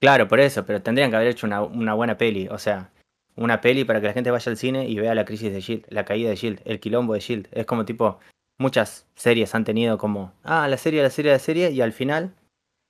Claro, 0.00 0.28
por 0.28 0.38
eso, 0.40 0.66
pero 0.66 0.82
tendrían 0.82 1.08
que 1.10 1.16
haber 1.16 1.28
hecho 1.28 1.46
una, 1.46 1.62
una 1.62 1.94
buena 1.94 2.18
peli, 2.18 2.46
o 2.48 2.58
sea, 2.58 2.92
una 3.36 3.62
peli 3.62 3.84
para 3.84 4.00
que 4.00 4.08
la 4.08 4.12
gente 4.12 4.30
vaya 4.30 4.50
al 4.50 4.58
cine 4.58 4.86
y 4.86 4.96
vea 4.96 5.14
la 5.14 5.24
crisis 5.24 5.52
de 5.52 5.60
Shield, 5.60 5.86
la 5.88 6.04
caída 6.04 6.28
de 6.28 6.36
Shield, 6.36 6.60
el 6.66 6.78
quilombo 6.78 7.14
de 7.14 7.20
Shield. 7.20 7.48
Es 7.52 7.64
como 7.64 7.86
tipo, 7.86 8.18
muchas 8.58 9.06
series 9.14 9.54
han 9.54 9.64
tenido 9.64 9.96
como, 9.96 10.34
ah, 10.42 10.68
la 10.68 10.76
serie, 10.76 11.02
la 11.02 11.10
serie, 11.10 11.32
la 11.32 11.38
serie, 11.38 11.70
y 11.70 11.80
al 11.80 11.94
final 11.94 12.34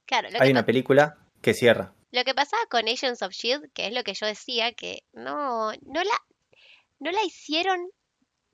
Claro, 0.06 0.30
lo 0.30 0.40
hay 0.40 0.48
que, 0.48 0.52
una 0.52 0.64
película 0.64 1.18
que 1.42 1.52
cierra. 1.52 1.92
Lo 2.16 2.24
que 2.24 2.34
pasaba 2.34 2.62
con 2.70 2.88
Agents 2.88 3.20
of 3.22 3.32
Shield, 3.32 3.70
que 3.74 3.86
es 3.86 3.92
lo 3.92 4.02
que 4.02 4.14
yo 4.14 4.26
decía, 4.26 4.72
que 4.72 5.04
no, 5.12 5.72
no 5.82 6.02
la, 6.02 6.22
no 6.98 7.10
la 7.10 7.22
hicieron 7.24 7.90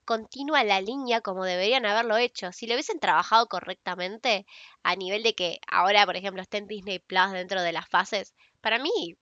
continua 0.05 0.65
la 0.65 0.81
línea 0.81 1.21
como 1.21 1.45
deberían 1.45 1.87
haberlo 1.87 2.17
hecho. 2.17 2.51
Si 2.53 2.67
lo 2.67 2.75
hubiesen 2.75 2.99
trabajado 2.99 3.47
correctamente, 3.47 4.47
a 4.83 4.97
nivel 4.97 5.23
de 5.23 5.35
que 5.37 5.61
ahora, 5.69 6.05
por 6.07 6.17
ejemplo, 6.17 6.43
esté 6.43 6.59
en 6.59 6.67
Disney 6.67 6.99
Plus 6.99 7.31
dentro 7.31 7.63
de 7.63 7.73
las 7.73 7.89
fases, 7.89 8.35
para 8.61 8.81
mí 8.81 9.17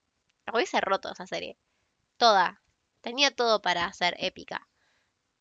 hubiese 0.53 0.81
roto 0.81 1.13
esa 1.13 1.27
serie. 1.27 1.59
Toda. 2.17 2.63
Tenía 3.03 3.31
todo 3.31 3.61
para 3.61 3.93
ser 3.93 4.17
épica. 4.21 4.69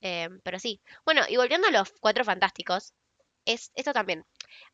Em, 0.01 0.41
pero 0.43 0.59
sí. 0.59 0.81
Bueno, 1.05 1.21
y 1.29 1.37
volviendo 1.37 1.67
a 1.67 1.71
los 1.71 1.93
cuatro 2.01 2.25
fantásticos, 2.25 2.93
es 3.45 3.71
esto 3.75 3.93
también. 3.93 4.25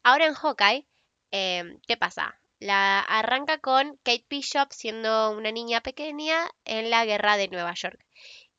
Ahora 0.04 0.26
en 0.26 0.34
Hawkeye, 0.34 0.88
em, 1.32 1.80
¿qué 1.88 1.98
pasa? 1.98 2.40
La 2.60 3.00
arranca 3.00 3.60
con 3.60 3.98
Kate 4.04 4.26
Bishop 4.30 4.72
siendo 4.72 5.32
una 5.32 5.52
niña 5.52 5.82
pequeña 5.82 6.50
en 6.64 6.90
la 6.90 7.06
guerra 7.06 7.38
de 7.38 7.50
Nueva 7.50 7.74
York. 7.74 8.00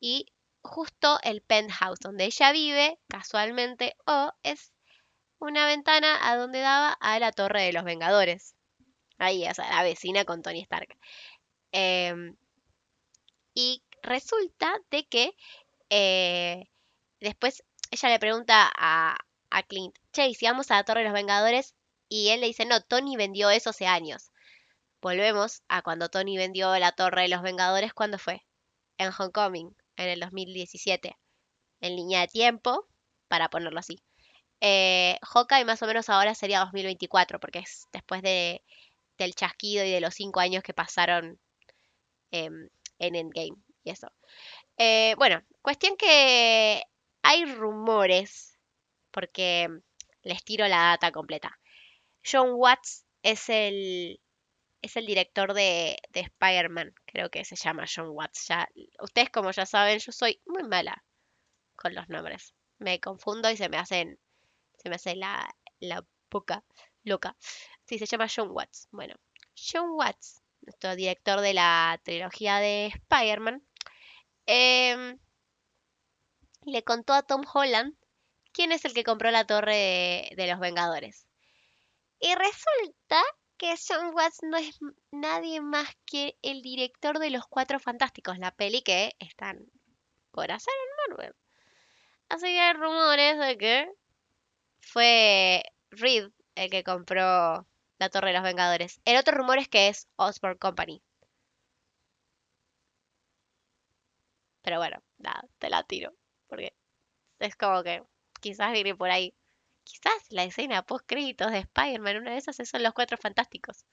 Y 0.00 0.26
justo 0.62 1.18
el 1.22 1.42
penthouse 1.42 2.00
donde 2.00 2.26
ella 2.26 2.52
vive, 2.52 2.98
casualmente, 3.08 3.96
o 4.06 4.32
es 4.42 4.72
una 5.38 5.66
ventana 5.66 6.30
a 6.30 6.36
donde 6.36 6.60
daba 6.60 6.92
a 6.92 7.18
la 7.18 7.32
Torre 7.32 7.62
de 7.62 7.72
los 7.72 7.84
Vengadores. 7.84 8.54
Ahí, 9.18 9.46
o 9.48 9.54
sea, 9.54 9.70
la 9.70 9.82
vecina 9.82 10.24
con 10.24 10.42
Tony 10.42 10.62
Stark. 10.62 10.96
Em, 11.72 12.36
y 13.54 13.82
resulta 14.02 14.74
de 14.90 15.06
que 15.06 15.34
eh, 15.90 16.68
después 17.20 17.62
ella 17.90 18.08
le 18.10 18.18
pregunta 18.18 18.70
a, 18.76 19.16
a 19.50 19.62
Clint, 19.62 19.96
che, 20.12 20.28
¿y 20.28 20.34
si 20.34 20.46
vamos 20.46 20.70
a 20.70 20.74
la 20.76 20.84
Torre 20.84 21.00
de 21.00 21.06
los 21.06 21.14
Vengadores? 21.14 21.75
Y 22.08 22.28
él 22.30 22.40
le 22.40 22.46
dice, 22.46 22.64
no, 22.64 22.80
Tony 22.80 23.16
vendió 23.16 23.50
eso 23.50 23.70
hace 23.70 23.86
años. 23.86 24.30
Volvemos 25.00 25.62
a 25.68 25.82
cuando 25.82 26.08
Tony 26.08 26.36
vendió 26.36 26.76
la 26.78 26.92
Torre 26.92 27.22
de 27.22 27.28
los 27.28 27.42
Vengadores, 27.42 27.92
¿cuándo 27.94 28.18
fue? 28.18 28.44
En 28.98 29.10
Homecoming, 29.16 29.76
en 29.96 30.08
el 30.08 30.20
2017. 30.20 31.16
En 31.80 31.96
línea 31.96 32.20
de 32.22 32.28
tiempo, 32.28 32.86
para 33.28 33.48
ponerlo 33.48 33.78
así. 33.80 34.02
Eh, 34.60 35.18
Hawkeye 35.22 35.64
más 35.64 35.82
o 35.82 35.86
menos 35.86 36.08
ahora 36.08 36.34
sería 36.34 36.60
2024, 36.60 37.38
porque 37.40 37.60
es 37.60 37.86
después 37.92 38.22
de, 38.22 38.62
del 39.18 39.34
chasquido 39.34 39.84
y 39.84 39.90
de 39.90 40.00
los 40.00 40.14
cinco 40.14 40.40
años 40.40 40.62
que 40.62 40.74
pasaron 40.74 41.38
em, 42.30 42.68
en 42.98 43.14
Endgame 43.14 43.56
y 43.84 43.90
eso. 43.90 44.08
Eh, 44.78 45.14
bueno, 45.18 45.42
cuestión 45.62 45.96
que 45.96 46.82
hay 47.22 47.44
rumores, 47.54 48.58
porque 49.10 49.68
les 50.22 50.44
tiro 50.44 50.66
la 50.68 50.78
data 50.78 51.12
completa. 51.12 51.58
John 52.30 52.54
Watts 52.54 53.04
es 53.22 53.48
el, 53.48 54.20
es 54.82 54.96
el 54.96 55.06
director 55.06 55.54
de, 55.54 55.96
de 56.10 56.20
Spider-Man, 56.20 56.94
creo 57.06 57.30
que 57.30 57.44
se 57.44 57.56
llama 57.56 57.86
John 57.92 58.08
Watts. 58.10 58.48
Ya, 58.48 58.68
ustedes 59.00 59.30
como 59.30 59.50
ya 59.52 59.66
saben, 59.66 59.98
yo 59.98 60.12
soy 60.12 60.40
muy 60.46 60.64
mala 60.64 61.04
con 61.76 61.94
los 61.94 62.08
nombres. 62.08 62.54
Me 62.78 63.00
confundo 63.00 63.50
y 63.50 63.56
se 63.56 63.68
me 63.68 63.78
hacen, 63.78 64.18
se 64.76 64.88
me 64.88 64.96
hace 64.96 65.14
la, 65.14 65.54
la 65.80 66.04
boca 66.30 66.64
loca. 67.04 67.36
Sí, 67.84 67.98
se 67.98 68.06
llama 68.06 68.28
John 68.34 68.50
Watts. 68.50 68.88
Bueno, 68.90 69.14
John 69.54 69.90
Watts, 69.90 70.42
nuestro 70.62 70.96
director 70.96 71.40
de 71.40 71.54
la 71.54 72.00
trilogía 72.04 72.58
de 72.58 72.86
Spider-Man, 72.86 73.62
em, 74.46 75.18
le 76.64 76.82
contó 76.82 77.12
a 77.12 77.22
Tom 77.22 77.44
Holland 77.52 77.94
quién 78.52 78.72
es 78.72 78.84
el 78.84 78.94
que 78.94 79.04
compró 79.04 79.30
la 79.30 79.46
torre 79.46 79.76
de, 79.76 80.36
de 80.36 80.50
los 80.50 80.58
Vengadores. 80.58 81.25
Y 82.20 82.34
resulta 82.34 83.22
que 83.56 83.74
John 83.76 84.14
Watts 84.14 84.42
no 84.42 84.56
es 84.56 84.78
nadie 85.10 85.60
más 85.60 85.88
que 86.04 86.36
el 86.42 86.62
director 86.62 87.18
de 87.18 87.30
Los 87.30 87.46
Cuatro 87.46 87.80
Fantásticos, 87.80 88.38
la 88.38 88.50
peli 88.50 88.82
que 88.82 89.14
están 89.18 89.66
por 90.30 90.50
hacer 90.50 90.74
en 90.74 91.16
Marvel. 91.16 91.34
Así 92.28 92.46
que 92.46 92.60
hay 92.60 92.72
rumores 92.74 93.38
de 93.38 93.58
que 93.58 93.92
fue 94.80 95.62
Reed 95.90 96.30
el 96.54 96.70
que 96.70 96.84
compró 96.84 97.66
la 97.98 98.10
Torre 98.10 98.28
de 98.28 98.34
los 98.34 98.42
Vengadores. 98.42 99.00
El 99.04 99.16
otro 99.18 99.36
rumor 99.36 99.58
es 99.58 99.68
que 99.68 99.88
es 99.88 100.08
Osborne 100.16 100.58
Company. 100.58 101.02
Pero 104.62 104.78
bueno, 104.78 105.02
nada, 105.18 105.44
te 105.58 105.70
la 105.70 105.82
tiro. 105.84 106.12
Porque 106.48 106.74
es 107.38 107.56
como 107.56 107.82
que 107.82 108.02
quizás 108.40 108.72
viene 108.72 108.94
por 108.94 109.10
ahí. 109.10 109.34
Quizás 109.86 110.26
la 110.30 110.42
escena 110.42 110.82
post 110.82 111.04
créditos 111.06 111.52
de 111.52 111.58
Spider-Man, 111.58 112.16
una 112.16 112.32
de 112.32 112.38
esas 112.38 112.56
son 112.56 112.82
los 112.82 112.92
cuatro 112.92 113.16
fantásticos. 113.16 113.86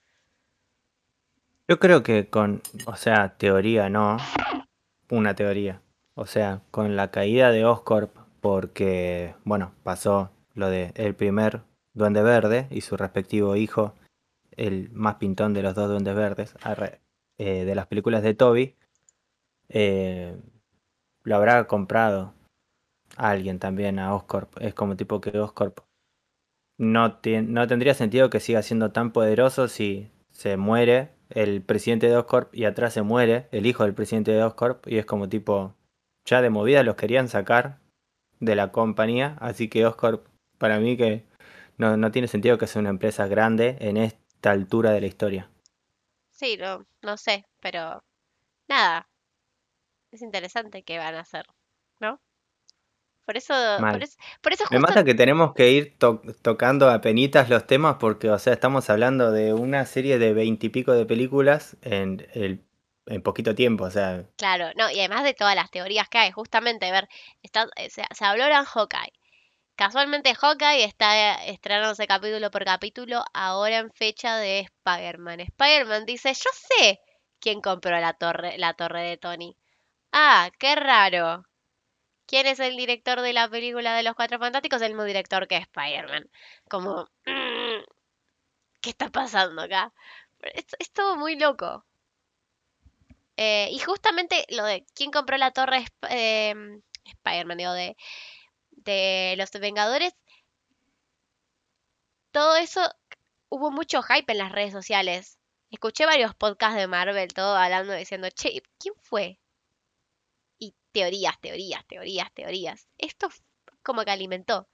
Yo 1.67 1.77
creo 1.77 2.01
que 2.01 2.27
con, 2.31 2.63
o 2.87 2.95
sea, 2.95 3.37
teoría 3.37 3.89
no, 3.89 4.17
una 5.11 5.35
teoría. 5.35 5.81
O 6.15 6.25
sea, 6.25 6.61
con 6.71 6.95
la 6.95 7.11
caída 7.11 7.51
de 7.51 7.63
Oscorp, 7.65 8.15
porque, 8.41 9.35
bueno, 9.43 9.75
pasó 9.83 10.31
lo 10.55 10.67
de 10.71 10.91
el 10.95 11.13
primer 11.13 11.61
Duende 11.93 12.23
Verde 12.23 12.67
y 12.71 12.81
su 12.81 12.97
respectivo 12.97 13.55
hijo 13.55 13.93
el 14.57 14.89
más 14.93 15.15
pintón 15.15 15.53
de 15.53 15.61
los 15.61 15.75
dos 15.75 15.89
duendes 15.89 16.15
verdes, 16.15 16.55
eh, 17.37 17.65
de 17.65 17.75
las 17.75 17.85
películas 17.85 18.23
de 18.23 18.33
Toby, 18.33 18.75
eh, 19.69 20.35
lo 21.21 21.35
habrá 21.35 21.67
comprado 21.67 22.33
a 23.17 23.29
alguien 23.29 23.59
también, 23.59 23.99
a 23.99 24.13
Oscorp. 24.15 24.57
Es 24.61 24.73
como 24.73 24.95
tipo 24.95 25.21
que 25.21 25.37
Oscorp 25.39 25.79
no, 26.77 27.19
no 27.23 27.67
tendría 27.67 27.93
sentido 27.93 28.29
que 28.29 28.39
siga 28.39 28.61
siendo 28.61 28.91
tan 28.91 29.11
poderoso 29.11 29.67
si 29.67 30.11
se 30.31 30.57
muere 30.57 31.11
el 31.29 31.61
presidente 31.61 32.07
de 32.07 32.17
Oscorp 32.17 32.53
y 32.55 32.65
atrás 32.65 32.93
se 32.93 33.01
muere 33.01 33.47
el 33.51 33.65
hijo 33.65 33.83
del 33.83 33.93
presidente 33.93 34.31
de 34.31 34.43
Oscorp 34.43 34.87
y 34.87 34.97
es 34.97 35.05
como 35.05 35.29
tipo, 35.29 35.75
ya 36.25 36.41
de 36.41 36.49
movida 36.49 36.83
los 36.83 36.95
querían 36.95 37.29
sacar 37.29 37.79
de 38.39 38.55
la 38.55 38.71
compañía, 38.71 39.37
así 39.39 39.69
que 39.69 39.85
Oscorp 39.85 40.27
para 40.57 40.79
mí 40.79 40.97
que 40.97 41.25
no, 41.77 41.97
no 41.97 42.11
tiene 42.11 42.27
sentido 42.27 42.57
que 42.57 42.67
sea 42.67 42.81
una 42.81 42.89
empresa 42.89 43.27
grande 43.27 43.77
en 43.79 43.97
esta 43.97 44.51
altura 44.51 44.91
de 44.91 45.01
la 45.01 45.07
historia. 45.07 45.49
Sí, 46.31 46.57
no, 46.57 46.85
no 47.01 47.17
sé, 47.17 47.45
pero 47.59 48.03
nada, 48.67 49.07
es 50.11 50.21
interesante 50.21 50.83
qué 50.83 50.97
van 50.97 51.15
a 51.15 51.21
hacer, 51.21 51.45
¿no? 51.99 52.19
Por 53.25 53.37
eso, 53.37 53.53
por 54.41 54.51
eso, 54.53 54.65
Me 54.69 54.79
mata 54.79 55.05
que 55.05 55.15
tenemos 55.15 55.53
que 55.53 55.71
ir 55.71 55.97
tocando 56.41 56.89
a 56.89 56.99
penitas 56.99 57.49
los 57.49 57.65
temas 57.65 57.95
porque, 57.97 58.29
o 58.29 58.37
sea, 58.37 58.51
estamos 58.51 58.89
hablando 58.89 59.31
de 59.31 59.53
una 59.53 59.85
serie 59.85 60.19
de 60.19 60.33
veintipico 60.33 60.91
de 60.91 61.05
películas 61.05 61.77
en, 61.81 62.27
el, 62.33 62.65
en 63.05 63.21
poquito 63.21 63.55
tiempo, 63.55 63.85
o 63.85 63.91
sea. 63.91 64.25
Claro, 64.35 64.71
no, 64.75 64.91
y 64.91 64.99
además 64.99 65.23
de 65.23 65.33
todas 65.33 65.55
las 65.55 65.71
teorías 65.71 66.09
que 66.09 66.17
hay, 66.17 66.31
justamente, 66.31 66.91
ver, 66.91 67.07
está, 67.41 67.67
eh, 67.77 67.89
se, 67.89 68.03
se 68.13 68.25
habló 68.25 68.45
en 68.45 68.65
Hawkeye. 68.65 69.13
Casualmente 69.75 70.35
Hawkeye 70.35 70.83
está 70.83 71.45
estrenándose 71.45 72.05
capítulo 72.05 72.51
por 72.51 72.63
capítulo 72.63 73.23
ahora 73.33 73.77
en 73.77 73.91
fecha 73.91 74.35
de 74.37 74.59
Spider-Man. 74.59 75.39
Spider-Man 75.39 76.05
dice, 76.05 76.33
yo 76.33 76.49
sé 76.53 76.99
quién 77.39 77.61
compró 77.61 77.99
la 77.99 78.13
torre, 78.13 78.57
la 78.57 78.73
torre 78.73 79.01
de 79.01 79.17
Tony. 79.17 79.57
Ah, 80.11 80.51
qué 80.59 80.75
raro. 80.75 81.43
¿Quién 82.33 82.47
es 82.47 82.59
el 82.59 82.75
director 82.75 83.21
de 83.21 83.31
la 83.31 83.47
película 83.47 83.95
de 83.95 84.01
los 84.01 84.15
Cuatro 84.15 84.39
Fantásticos? 84.39 84.81
El 84.81 84.93
mismo 84.93 85.03
director 85.03 85.47
que 85.47 85.57
Spider-Man. 85.57 86.27
Como, 86.67 87.03
mm, 87.27 87.83
¿qué 88.81 88.89
está 88.89 89.11
pasando 89.11 89.61
acá? 89.61 89.93
Es, 90.41 90.91
todo 90.93 91.15
muy 91.15 91.35
loco. 91.37 91.85
Eh, 93.37 93.69
y 93.71 93.77
justamente 93.77 94.47
lo 94.49 94.65
de 94.65 94.83
quién 94.95 95.11
compró 95.11 95.37
la 95.37 95.51
torre 95.51 95.85
eh, 96.09 96.55
Spider-Man, 97.05 97.57
digo, 97.59 97.73
de, 97.73 97.95
de 98.71 99.35
los 99.37 99.51
Vengadores, 99.51 100.15
todo 102.31 102.55
eso 102.55 102.81
hubo 103.49 103.69
mucho 103.69 104.01
hype 104.01 104.31
en 104.31 104.39
las 104.39 104.51
redes 104.51 104.73
sociales. 104.73 105.37
Escuché 105.69 106.07
varios 106.07 106.33
podcasts 106.33 106.77
de 106.77 106.87
Marvel, 106.87 107.31
todo 107.31 107.55
hablando, 107.55 107.93
diciendo, 107.93 108.27
che, 108.31 108.63
¿quién 108.79 108.95
fue? 109.03 109.39
Teorías, 110.93 111.39
teorías, 111.41 111.85
teorías, 111.87 112.33
teorías. 112.33 112.87
Esto 112.97 113.29
como 113.81 114.03
que 114.05 114.11
alimentó. 114.11 114.69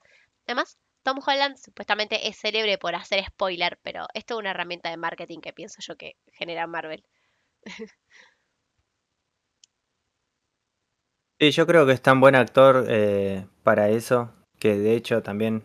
Además, 0.46 0.78
Tom 1.02 1.18
Holland 1.26 1.56
supuestamente 1.56 2.28
es 2.28 2.38
célebre 2.38 2.78
por 2.78 2.94
hacer 2.94 3.24
spoiler, 3.24 3.78
pero 3.82 4.06
esto 4.14 4.34
es 4.34 4.40
una 4.40 4.50
herramienta 4.50 4.90
de 4.90 4.96
marketing 4.96 5.40
que 5.40 5.52
pienso 5.52 5.78
yo 5.80 5.96
que 5.96 6.16
genera 6.32 6.66
Marvel. 6.66 7.04
Sí, 11.42 11.52
yo 11.52 11.66
creo 11.66 11.86
que 11.86 11.92
es 11.92 12.02
tan 12.02 12.20
buen 12.20 12.34
actor 12.34 12.84
eh, 12.86 13.46
para 13.62 13.88
eso, 13.88 14.30
que 14.58 14.76
de 14.76 14.94
hecho 14.94 15.22
también 15.22 15.64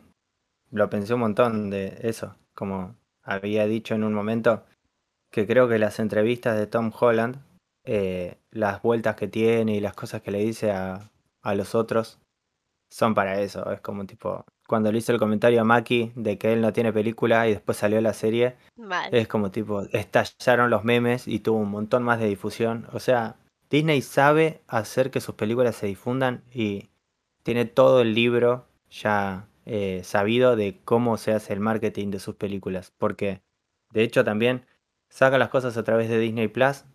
lo 0.72 0.90
pensé 0.90 1.14
un 1.16 1.20
montón 1.20 1.70
de 1.70 1.98
eso, 2.04 2.38
como 2.54 2.96
había 3.22 3.66
dicho 3.66 3.94
en 3.94 4.06
un 4.06 4.14
momento, 4.14 4.66
que 5.32 5.46
creo 5.46 5.68
que 5.68 5.78
las 5.78 6.00
entrevistas 6.00 6.58
de 6.58 6.68
Tom 6.68 6.94
Holland 6.98 7.44
eh, 7.86 8.38
las 8.52 8.82
vueltas 8.82 9.16
que 9.16 9.28
tiene 9.28 9.76
y 9.76 9.80
las 9.80 9.94
cosas 9.94 10.22
que 10.22 10.32
le 10.32 10.40
dice 10.40 10.72
a, 10.72 11.12
los 11.56 11.76
otros 11.76 12.20
son 12.90 13.14
para 13.14 13.40
eso. 13.42 13.72
Es 13.72 13.82
como 13.82 14.06
tipo, 14.06 14.44
cuando 14.68 14.92
le 14.92 14.98
hice 14.98 15.12
el 15.12 15.20
comentario 15.20 15.62
a 15.62 15.64
Maki 15.64 16.12
de 16.16 16.38
que 16.40 16.54
él 16.54 16.62
no 16.62 16.74
tiene 16.74 16.92
película 16.92 17.48
y 17.48 17.52
después 17.52 17.78
salió 17.78 18.02
la 18.02 18.14
serie, 18.14 18.56
es 19.12 19.28
como 19.28 19.52
tipo, 19.52 19.84
estallaron 19.92 20.72
los 20.72 20.84
memes 20.84 21.28
y 21.28 21.40
tuvo 21.40 21.60
un 21.60 21.70
montón 21.70 22.02
más 22.04 22.20
de 22.20 22.28
difusión. 22.28 22.88
O 22.94 23.00
sea, 23.00 23.36
Disney 23.70 24.02
sabe 24.02 24.62
hacer 24.68 25.12
que 25.12 25.22
sus 25.22 25.36
películas 25.36 25.76
se 25.76 25.88
difundan 25.88 26.44
y 26.52 26.90
tiene 27.44 27.66
todo 27.66 28.02
el 28.02 28.16
libro 28.16 28.66
ya 28.90 29.48
eh, 29.66 30.02
sabido 30.04 30.56
de 30.56 30.80
cómo 30.84 31.18
se 31.18 31.34
hace 31.34 31.54
el 31.54 31.60
marketing 31.60 32.10
de 32.10 32.20
sus 32.20 32.36
películas. 32.36 32.92
Porque, 32.98 33.42
de 33.92 34.02
hecho, 34.02 34.24
también 34.24 34.66
saca 35.10 35.38
las 35.38 35.50
cosas 35.50 35.78
a 35.78 35.84
través 35.84 36.10
de 36.10 36.18
Disney 36.20 36.48
Plus 36.48 36.86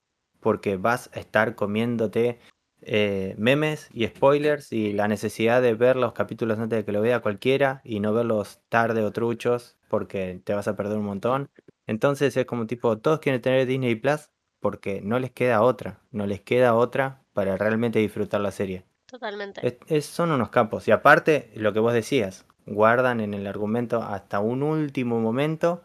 porque 0.41 0.77
vas 0.77 1.11
a 1.15 1.21
estar 1.21 1.55
comiéndote 1.55 2.39
eh, 2.83 3.35
memes 3.37 3.91
y 3.93 4.07
spoilers 4.07 4.73
y 4.73 4.93
la 4.93 5.07
necesidad 5.07 5.61
de 5.61 5.75
ver 5.75 5.97
los 5.97 6.15
capítulos 6.15 6.59
antes 6.59 6.79
de 6.79 6.85
que 6.85 6.93
lo 6.93 7.03
vea 7.03 7.21
cualquiera 7.21 7.83
y 7.85 8.01
no 8.01 8.15
verlos 8.15 8.61
tarde 8.69 9.03
o 9.03 9.13
truchos 9.13 9.77
porque 9.89 10.41
te 10.45 10.55
vas 10.55 10.67
a 10.67 10.77
perder 10.77 10.99
un 10.99 11.05
montón. 11.05 11.51
Entonces 11.87 12.37
es 12.37 12.47
como 12.47 12.67
tipo, 12.67 12.99
todos 12.99 13.21
quieren 13.21 13.43
tener 13.43 13.67
Disney 13.67 13.97
Plus 13.97 14.31
porque 14.61 15.01
no 15.03 15.19
les 15.19 15.31
queda 15.31 15.63
otra, 15.63 16.01
no 16.11 16.27
les 16.27 16.41
queda 16.41 16.75
otra 16.75 17.23
para 17.33 17.57
realmente 17.57 17.99
disfrutar 17.99 18.41
la 18.41 18.51
serie. 18.51 18.85
Totalmente. 19.07 19.79
son 20.03 20.31
unos 20.31 20.51
campos. 20.51 20.87
Y 20.87 20.93
aparte, 20.93 21.51
lo 21.57 21.73
que 21.73 21.81
vos 21.81 21.93
decías, 21.93 22.47
guardan 22.67 23.21
en 23.21 23.35
el 23.35 23.47
argumento 23.47 24.03
hasta 24.03 24.39
un 24.39 24.63
último 24.63 25.19
momento 25.21 25.83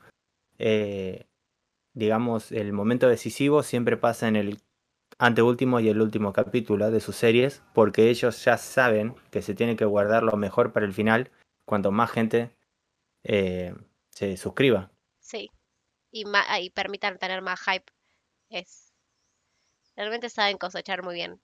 eh, 0.60 1.26
digamos, 1.96 2.52
el 2.52 2.74
momento 2.74 3.10
decisivo 3.10 3.64
siempre 3.64 3.98
pasa 3.98 4.28
en 4.28 4.36
el 4.36 4.60
anteúltimo 5.18 5.80
y 5.80 5.90
el 5.90 6.02
último 6.02 6.34
capítulo 6.34 6.92
de 6.92 7.00
sus 7.00 7.16
series, 7.16 7.64
porque 7.74 8.10
ellos 8.10 8.44
ya 8.44 8.58
saben 8.58 9.16
que 9.32 9.42
se 9.42 9.56
tiene 9.56 9.76
que 9.76 9.86
guardar 9.86 10.24
lo 10.24 10.38
mejor 10.38 10.74
para 10.74 10.86
el 10.86 10.94
final, 10.94 11.32
cuanto 11.66 11.92
más 11.92 12.12
gente 12.12 12.56
eh, 13.24 13.74
se 14.10 14.38
suscriba. 14.38 14.92
Sí, 15.20 15.50
y, 16.12 16.26
y 16.60 16.70
permitan 16.70 17.18
tener 17.18 17.42
más 17.42 17.60
hype. 17.62 17.92
Es 18.50 18.94
realmente 19.96 20.30
saben 20.30 20.58
cosechar 20.58 21.04
muy 21.04 21.16
bien 21.16 21.42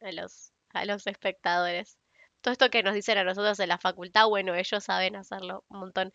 a 0.00 0.12
los, 0.12 0.52
a 0.70 0.84
los 0.84 1.06
espectadores. 1.06 1.98
Todo 2.40 2.52
esto 2.52 2.70
que 2.70 2.82
nos 2.82 2.94
dicen 2.94 3.18
a 3.18 3.24
nosotros 3.24 3.60
en 3.60 3.68
la 3.68 3.78
facultad, 3.78 4.26
bueno, 4.28 4.54
ellos 4.54 4.82
saben 4.82 5.16
hacerlo 5.16 5.64
un 5.68 5.80
montón. 5.80 6.12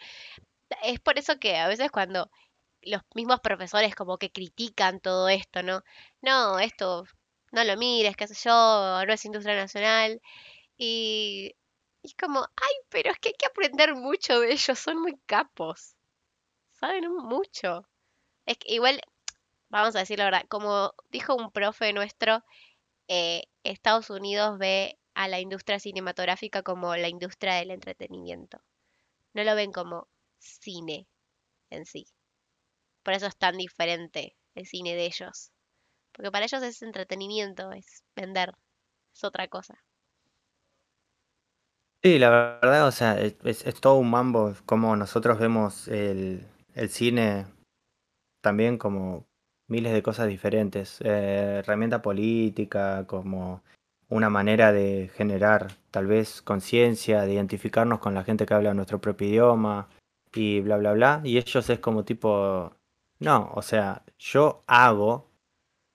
Es 0.84 1.00
por 1.00 1.20
eso 1.20 1.40
que 1.40 1.58
a 1.58 1.68
veces 1.68 1.92
cuando 1.92 2.32
los 2.86 3.02
mismos 3.16 3.40
profesores 3.42 3.96
como 3.96 4.18
que 4.18 4.32
critican 4.32 5.00
todo 5.00 5.30
esto, 5.30 5.64
¿no? 5.64 5.84
No, 6.22 6.60
esto 6.60 7.06
no 7.52 7.64
lo 7.64 7.78
mires, 7.78 8.16
qué 8.18 8.28
sé 8.28 8.36
yo, 8.36 9.06
no 9.06 9.14
es 9.14 9.26
industria 9.26 9.56
nacional. 9.56 10.22
Y, 10.78 11.56
es 12.04 12.16
como, 12.16 12.42
ay, 12.42 12.76
pero 12.90 13.12
es 13.12 13.20
que 13.20 13.30
hay 13.30 13.36
que 13.38 13.48
aprender 13.48 13.96
mucho 13.96 14.40
de 14.42 14.54
ellos, 14.54 14.80
son 14.80 15.02
muy 15.02 15.18
capos. 15.26 15.96
Saben 16.74 17.12
mucho. 17.12 17.88
Es 18.46 18.58
que 18.58 18.74
igual, 18.76 19.02
vamos 19.70 19.96
a 19.96 20.00
decir 20.00 20.20
la 20.20 20.26
verdad, 20.26 20.46
como 20.50 20.94
dijo 21.12 21.36
un 21.36 21.52
profe 21.52 21.94
nuestro, 21.94 22.44
eh, 23.08 23.44
Estados 23.64 24.10
Unidos 24.10 24.58
ve 24.60 25.00
a 25.16 25.28
la 25.28 25.40
industria 25.40 25.80
cinematográfica 25.80 26.64
como 26.64 26.96
la 26.96 27.10
industria 27.10 27.56
del 27.56 27.72
entretenimiento. 27.72 28.62
No 29.34 29.44
lo 29.44 29.56
ven 29.56 29.72
como 29.72 30.08
cine 30.40 31.08
en 31.70 31.86
sí. 31.86 32.08
Por 33.06 33.14
eso 33.14 33.28
es 33.28 33.38
tan 33.38 33.56
diferente 33.56 34.36
el 34.56 34.66
cine 34.66 34.96
de 34.96 35.06
ellos. 35.06 35.52
Porque 36.12 36.32
para 36.32 36.46
ellos 36.46 36.64
es 36.64 36.82
entretenimiento, 36.82 37.72
es 37.72 38.04
vender, 38.16 38.52
es 39.14 39.24
otra 39.24 39.48
cosa. 39.48 39.76
Sí, 42.02 42.18
la 42.18 42.30
verdad, 42.30 42.88
o 42.88 42.92
sea, 42.92 43.20
es, 43.20 43.38
todo 43.80 43.96
un 43.96 44.10
mambo 44.10 44.56
como 44.66 44.96
nosotros 44.96 45.38
vemos 45.38 45.88
el, 45.88 46.48
cine 46.90 47.46
también 48.42 48.80
como 48.80 49.28
miles 49.68 49.94
de 49.94 50.02
cosas 50.02 50.28
diferentes. 50.28 51.00
Eh, 51.02 51.58
herramienta 51.60 52.02
política, 52.02 53.06
como 53.06 53.64
una 54.10 54.32
manera 54.32 54.72
de 54.72 55.12
generar 55.14 55.74
tal 55.92 56.08
vez 56.08 56.42
conciencia, 56.42 57.22
de 57.22 57.34
identificarnos 57.34 58.00
con 58.00 58.16
la 58.16 58.24
gente 58.24 58.48
que 58.48 58.54
habla 58.56 58.74
nuestro 58.74 59.00
propio 59.00 59.28
idioma 59.28 59.90
y 60.34 60.62
bla, 60.62 60.78
bla, 60.78 60.94
bla. 60.94 61.22
Y 61.24 61.38
ellos 61.38 61.70
es 61.70 61.80
como 61.80 62.04
tipo, 62.04 62.72
no, 63.20 63.52
o 63.54 63.62
sea, 63.62 64.04
yo 64.18 64.64
hago 64.68 65.30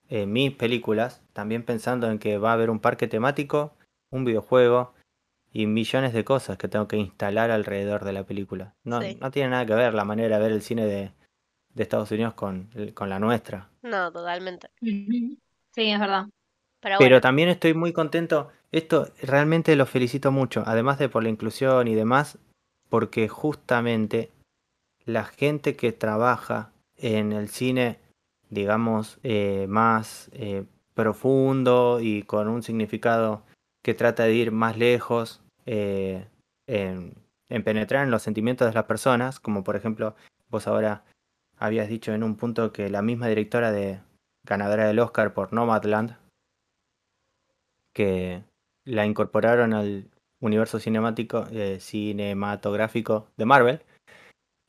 eh, 0.09 0.25
mis 0.25 0.51
películas 0.51 1.21
también 1.33 1.63
pensando 1.63 2.09
en 2.09 2.19
que 2.19 2.37
va 2.37 2.51
a 2.51 2.53
haber 2.53 2.69
un 2.69 2.79
parque 2.79 3.07
temático, 3.07 3.73
un 4.09 4.25
videojuego 4.25 4.93
y 5.53 5.67
millones 5.67 6.13
de 6.13 6.23
cosas 6.23 6.57
que 6.57 6.67
tengo 6.67 6.87
que 6.87 6.97
instalar 6.97 7.51
alrededor 7.51 8.03
de 8.03 8.13
la 8.13 8.25
película. 8.25 8.73
No, 8.83 8.99
no 9.01 9.31
tiene 9.31 9.49
nada 9.49 9.65
que 9.65 9.73
ver 9.73 9.93
la 9.93 10.05
manera 10.05 10.37
de 10.37 10.43
ver 10.43 10.51
el 10.51 10.61
cine 10.61 10.85
de, 10.85 11.13
Estados 11.75 12.11
Unidos 12.11 12.33
con, 12.33 12.69
con, 12.93 13.09
la 13.09 13.19
nuestra. 13.19 13.69
No, 13.81 14.11
totalmente. 14.11 14.69
Sí, 14.79 15.89
es 15.89 15.99
verdad. 15.99 16.25
Pero, 16.81 16.97
Pero, 16.99 17.21
también 17.21 17.47
estoy 17.47 17.73
muy 17.73 17.93
contento. 17.93 18.49
Esto 18.71 19.07
realmente 19.21 19.75
lo 19.75 19.85
felicito 19.85 20.31
mucho, 20.31 20.63
además 20.65 20.99
de 20.99 21.07
por 21.07 21.23
la 21.23 21.29
inclusión 21.29 21.87
y 21.87 21.95
demás, 21.95 22.39
porque 22.89 23.29
justamente 23.29 24.31
la 25.05 25.23
gente 25.23 25.77
que 25.77 25.93
trabaja 25.93 26.73
en 27.01 27.33
el 27.33 27.49
cine, 27.49 27.99
digamos, 28.49 29.19
eh, 29.23 29.65
más 29.67 30.29
eh, 30.33 30.63
profundo 30.93 31.99
y 32.01 32.23
con 32.23 32.47
un 32.47 32.63
significado 32.63 33.43
que 33.83 33.93
trata 33.93 34.23
de 34.23 34.33
ir 34.33 34.51
más 34.51 34.77
lejos 34.77 35.41
eh, 35.65 36.27
en, 36.67 37.15
en 37.49 37.63
penetrar 37.63 38.05
en 38.05 38.11
los 38.11 38.21
sentimientos 38.21 38.67
de 38.67 38.73
las 38.73 38.85
personas, 38.85 39.39
como 39.39 39.63
por 39.63 39.75
ejemplo 39.75 40.15
vos 40.49 40.67
ahora 40.67 41.03
habías 41.57 41.89
dicho 41.89 42.13
en 42.13 42.23
un 42.23 42.35
punto 42.35 42.71
que 42.71 42.89
la 42.89 43.01
misma 43.01 43.27
directora 43.27 43.71
de 43.71 43.99
ganadora 44.43 44.87
del 44.87 44.99
Oscar 44.99 45.33
por 45.33 45.53
Nomadland, 45.53 46.17
que 47.93 48.43
la 48.85 49.05
incorporaron 49.05 49.73
al 49.73 50.09
universo 50.39 50.79
cinematográfico 50.79 53.27
de 53.37 53.45
Marvel, 53.45 53.81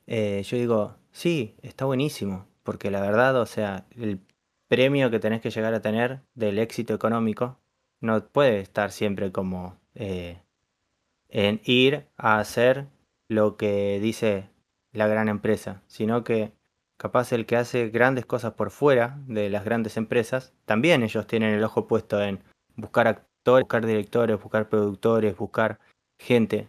eh, 0.07 0.43
yo 0.43 0.57
digo, 0.57 0.95
sí, 1.11 1.55
está 1.61 1.85
buenísimo, 1.85 2.47
porque 2.63 2.91
la 2.91 3.01
verdad, 3.01 3.35
o 3.39 3.45
sea, 3.45 3.85
el 3.95 4.19
premio 4.67 5.11
que 5.11 5.19
tenés 5.19 5.41
que 5.41 5.51
llegar 5.51 5.73
a 5.73 5.81
tener 5.81 6.21
del 6.33 6.59
éxito 6.59 6.93
económico 6.93 7.59
no 8.01 8.25
puede 8.27 8.59
estar 8.59 8.91
siempre 8.91 9.31
como 9.31 9.77
eh, 9.95 10.41
en 11.29 11.61
ir 11.63 12.07
a 12.17 12.39
hacer 12.39 12.87
lo 13.27 13.57
que 13.57 13.99
dice 14.01 14.49
la 14.91 15.07
gran 15.07 15.29
empresa, 15.29 15.81
sino 15.87 16.23
que 16.23 16.51
capaz 16.97 17.31
el 17.31 17.45
que 17.45 17.57
hace 17.57 17.89
grandes 17.89 18.25
cosas 18.25 18.53
por 18.53 18.71
fuera 18.71 19.19
de 19.27 19.49
las 19.49 19.65
grandes 19.65 19.97
empresas, 19.97 20.53
también 20.65 21.03
ellos 21.03 21.27
tienen 21.27 21.53
el 21.53 21.63
ojo 21.63 21.87
puesto 21.87 22.21
en 22.21 22.43
buscar 22.75 23.07
actores, 23.07 23.63
buscar 23.63 23.85
directores, 23.85 24.41
buscar 24.41 24.69
productores, 24.69 25.35
buscar 25.35 25.79
gente 26.17 26.67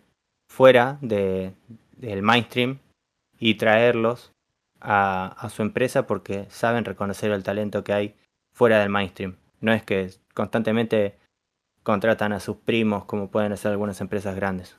fuera 0.49 0.99
de, 1.01 1.55
del 1.97 2.23
mainstream 2.23 2.79
y 3.39 3.55
traerlos 3.55 4.33
a, 4.81 5.27
a 5.27 5.51
su 5.51 5.63
empresa 5.63 6.07
porque 6.07 6.47
saben 6.51 6.85
reconocer 6.85 7.31
el 7.31 7.43
talento 7.43 7.85
que 7.85 7.93
hay 7.93 8.15
fuera 8.53 8.81
del 8.81 8.91
mainstream. 8.91 9.37
No 9.61 9.73
es 9.73 9.83
que 9.83 10.11
constantemente 10.35 11.19
contratan 11.83 12.33
a 12.33 12.41
sus 12.41 12.57
primos 12.57 13.05
como 13.05 13.31
pueden 13.31 13.53
hacer 13.53 13.71
algunas 13.71 14.01
empresas 14.01 14.35
grandes. 14.37 14.77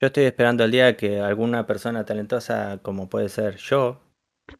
Yo 0.00 0.06
estoy 0.06 0.24
esperando 0.24 0.64
el 0.64 0.70
día 0.70 0.96
que 0.96 1.20
alguna 1.20 1.66
persona 1.66 2.04
talentosa 2.06 2.78
como 2.82 3.08
puede 3.08 3.28
ser 3.28 3.56
yo 3.56 4.00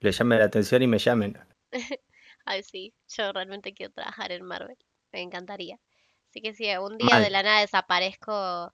le 0.00 0.12
llame 0.12 0.38
la 0.38 0.44
atención 0.44 0.82
y 0.82 0.86
me 0.86 0.98
llamen. 0.98 1.38
Ay, 2.44 2.62
sí, 2.62 2.94
yo 3.08 3.32
realmente 3.32 3.72
quiero 3.74 3.92
trabajar 3.92 4.32
en 4.32 4.44
Marvel. 4.44 4.76
Me 5.12 5.22
encantaría. 5.22 5.78
Así 6.28 6.40
que 6.40 6.54
si 6.54 6.64
un 6.76 6.98
día 6.98 7.18
de 7.18 7.30
la 7.30 7.42
nada 7.42 7.60
desaparezco 7.60 8.72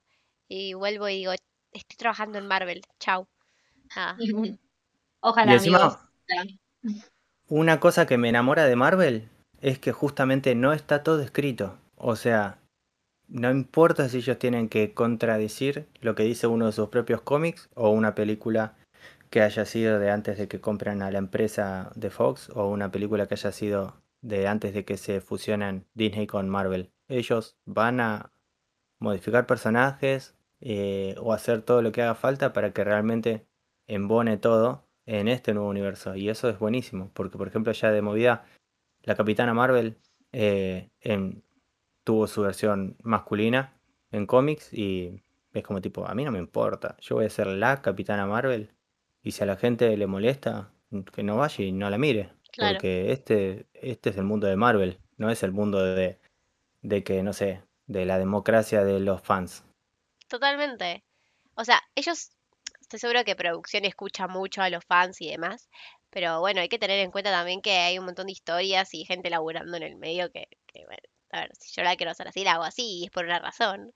y 0.49 0.75
vuelvo 0.75 1.09
y 1.09 1.17
digo, 1.17 1.33
estoy 1.73 1.97
trabajando 1.97 2.39
en 2.39 2.47
Marvel, 2.47 2.83
chau. 3.95 4.05
Nada. 4.07 4.17
Y 4.19 4.59
Ojalá, 5.21 5.55
encima, 5.55 6.11
una 7.49 7.81
cosa 7.81 8.07
que 8.07 8.19
me 8.19 8.29
enamora 8.29 8.65
de 8.65 8.77
Marvel 8.77 9.29
es 9.61 9.79
que 9.79 9.93
justamente 9.93 10.55
no 10.55 10.73
está 10.73 11.03
todo 11.03 11.21
escrito. 11.21 11.79
O 11.97 12.15
sea, 12.17 12.59
no 13.29 13.51
importa 13.51 14.09
si 14.09 14.19
ellos 14.19 14.39
tienen 14.39 14.69
que 14.69 14.95
contradecir 14.95 15.89
lo 16.01 16.15
que 16.15 16.23
dice 16.23 16.47
uno 16.47 16.67
de 16.67 16.73
sus 16.73 16.89
propios 16.89 17.23
cómics 17.23 17.69
o 17.75 17.91
una 17.91 18.15
película 18.15 18.77
que 19.31 19.43
haya 19.43 19.65
sido 19.65 19.99
de 19.99 20.11
antes 20.11 20.39
de 20.39 20.49
que 20.49 20.61
compren 20.61 21.03
a 21.03 21.11
la 21.11 21.19
empresa 21.19 21.91
de 21.97 22.11
Fox 22.11 22.51
o 22.55 22.69
una 22.69 22.91
película 22.91 23.27
que 23.27 23.35
haya 23.35 23.53
sido 23.53 23.97
de 24.23 24.47
antes 24.47 24.75
de 24.75 24.85
que 24.85 24.97
se 24.97 25.21
fusionen 25.21 25.87
Disney 25.95 26.27
con 26.27 26.49
Marvel. 26.49 26.93
Ellos 27.09 27.57
van 27.65 28.01
a 28.01 28.33
modificar 28.99 29.47
personajes 29.47 30.35
eh, 30.61 31.17
o 31.21 31.33
hacer 31.33 31.63
todo 31.63 31.83
lo 31.83 31.93
que 31.93 32.03
haga 32.03 32.15
falta 32.15 32.53
para 32.53 32.73
que 32.73 32.85
realmente 32.85 33.47
embone 33.87 34.37
todo 34.37 34.85
en 35.07 35.29
este 35.29 35.55
nuevo 35.55 35.69
universo. 35.69 36.15
Y 36.17 36.29
eso 36.29 36.49
es 36.49 36.59
buenísimo, 36.59 37.11
porque 37.15 37.39
por 37.39 37.49
ejemplo 37.49 37.73
ya 37.73 37.91
de 37.91 38.03
movida, 38.03 38.45
la 39.03 39.15
Capitana 39.15 39.55
Marvel 39.55 39.97
eh, 40.33 40.91
en- 41.01 41.43
tuvo 42.05 42.27
su 42.27 42.43
versión 42.43 42.97
masculina 43.03 43.73
en 44.11 44.27
cómics 44.27 44.73
y 44.73 45.23
es 45.53 45.63
como 45.65 45.81
tipo, 45.81 46.07
a 46.07 46.15
mí 46.15 46.25
no 46.25 46.31
me 46.33 46.39
importa, 46.39 46.97
yo 47.01 47.17
voy 47.17 47.25
a 47.27 47.31
ser 47.31 47.47
la 47.49 47.83
Capitana 47.83 48.27
Marvel 48.27 48.71
y 49.23 49.33
si 49.33 49.43
a 49.43 49.47
la 49.47 49.57
gente 49.57 49.97
le 49.97 50.07
molesta, 50.07 50.71
que 51.13 51.23
no 51.23 51.37
vaya 51.39 51.65
y 51.65 51.73
no 51.73 51.89
la 51.91 51.99
mire, 51.99 52.31
Claro, 52.53 52.75
porque 52.75 53.13
este, 53.13 53.67
este 53.75 54.11
es 54.11 54.17
el 54.19 54.25
mundo 54.25 54.47
de 54.47 54.57
Marvel, 54.57 54.99
no 55.17 55.31
es 55.31 55.43
el 55.43 55.53
mundo 55.53 55.83
de, 55.83 56.19
de 56.83 57.03
que, 57.05 57.23
no 57.23 57.33
sé, 57.33 57.63
de 57.87 58.05
la 58.07 58.19
democracia 58.19 58.85
de 58.85 59.01
los 59.01 59.21
fans. 59.23 59.65
totalmente. 60.29 61.05
O 61.55 61.65
sea, 61.65 61.81
ellos, 61.95 62.36
estoy 62.87 62.99
seguro 63.01 63.25
que 63.25 63.37
producción 63.37 63.85
escucha 63.85 64.29
mucho 64.29 64.63
a 64.63 64.71
los 64.71 64.85
fans 64.85 65.21
y 65.21 65.31
demás, 65.31 65.69
pero 66.11 66.41
bueno, 66.41 66.61
hay 66.61 66.69
que 66.69 66.79
tener 66.79 67.01
en 67.01 67.11
cuenta 67.11 67.31
también 67.31 67.61
que 67.63 67.73
hay 67.73 67.99
un 67.99 68.07
montón 68.07 68.27
de 68.27 68.33
historias 68.33 68.93
y 68.95 69.05
gente 69.05 69.31
laburando 69.31 69.77
en 69.77 69.83
el 69.85 69.97
medio 69.97 70.31
que, 70.33 70.49
a 71.33 71.41
ver, 71.41 71.51
si 71.59 71.73
yo 71.75 71.83
la 71.85 71.97
quiero 71.97 72.13
hacer 72.13 72.29
así, 72.29 72.45
la 72.45 72.53
hago 72.55 72.65
así 72.65 73.01
y 73.03 73.05
es 73.07 73.11
por 73.11 73.25
una 73.25 73.39
razón. 73.41 73.93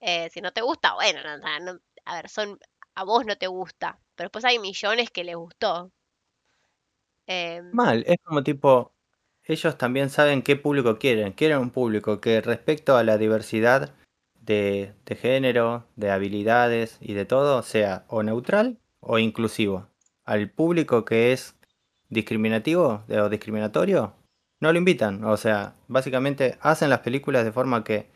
Eh, 0.00 0.28
si 0.30 0.40
no 0.42 0.52
te 0.52 0.62
gusta, 0.62 0.94
bueno, 0.94 1.22
no, 1.22 1.38
no, 1.38 1.60
no- 1.74 1.80
a 2.06 2.16
ver, 2.16 2.28
son, 2.28 2.58
a 2.94 3.04
vos 3.04 3.24
no 3.26 3.36
te 3.38 3.46
gusta, 3.48 4.00
pero 4.16 4.28
después 4.28 4.44
hay 4.44 4.58
millones 4.58 5.10
que 5.10 5.24
les 5.24 5.36
gustó. 5.36 5.92
Em, 7.26 7.66
Mal, 7.72 8.04
es 8.06 8.16
como 8.24 8.42
tipo, 8.44 8.94
ellos 9.44 9.76
también 9.78 10.10
saben 10.10 10.42
qué 10.42 10.56
público 10.56 10.98
quieren. 10.98 11.32
Quieren 11.32 11.58
un 11.58 11.70
público 11.70 12.20
que 12.20 12.40
respecto 12.40 12.96
a 12.96 13.04
la 13.04 13.18
diversidad 13.18 13.94
de, 14.40 14.94
género, 15.06 15.84
de 15.96 16.10
habilidades 16.10 16.98
y 17.00 17.14
de 17.14 17.24
todo, 17.24 17.62
sea 17.62 18.04
o 18.08 18.22
neutral 18.22 18.78
o 19.00 19.18
inclusivo. 19.18 19.86
Al 20.24 20.50
público 20.50 21.04
que 21.04 21.32
es 21.32 21.56
discriminativo 22.08 23.04
o 23.08 23.28
discriminatorio, 23.28 24.14
no 24.60 24.72
lo 24.72 24.78
invitan. 24.78 25.24
O 25.24 25.36
sea, 25.36 25.74
básicamente 25.88 26.58
hacen 26.60 26.90
las 26.90 27.00
películas 27.00 27.44
de 27.44 27.52
forma 27.52 27.84
que 27.84 28.08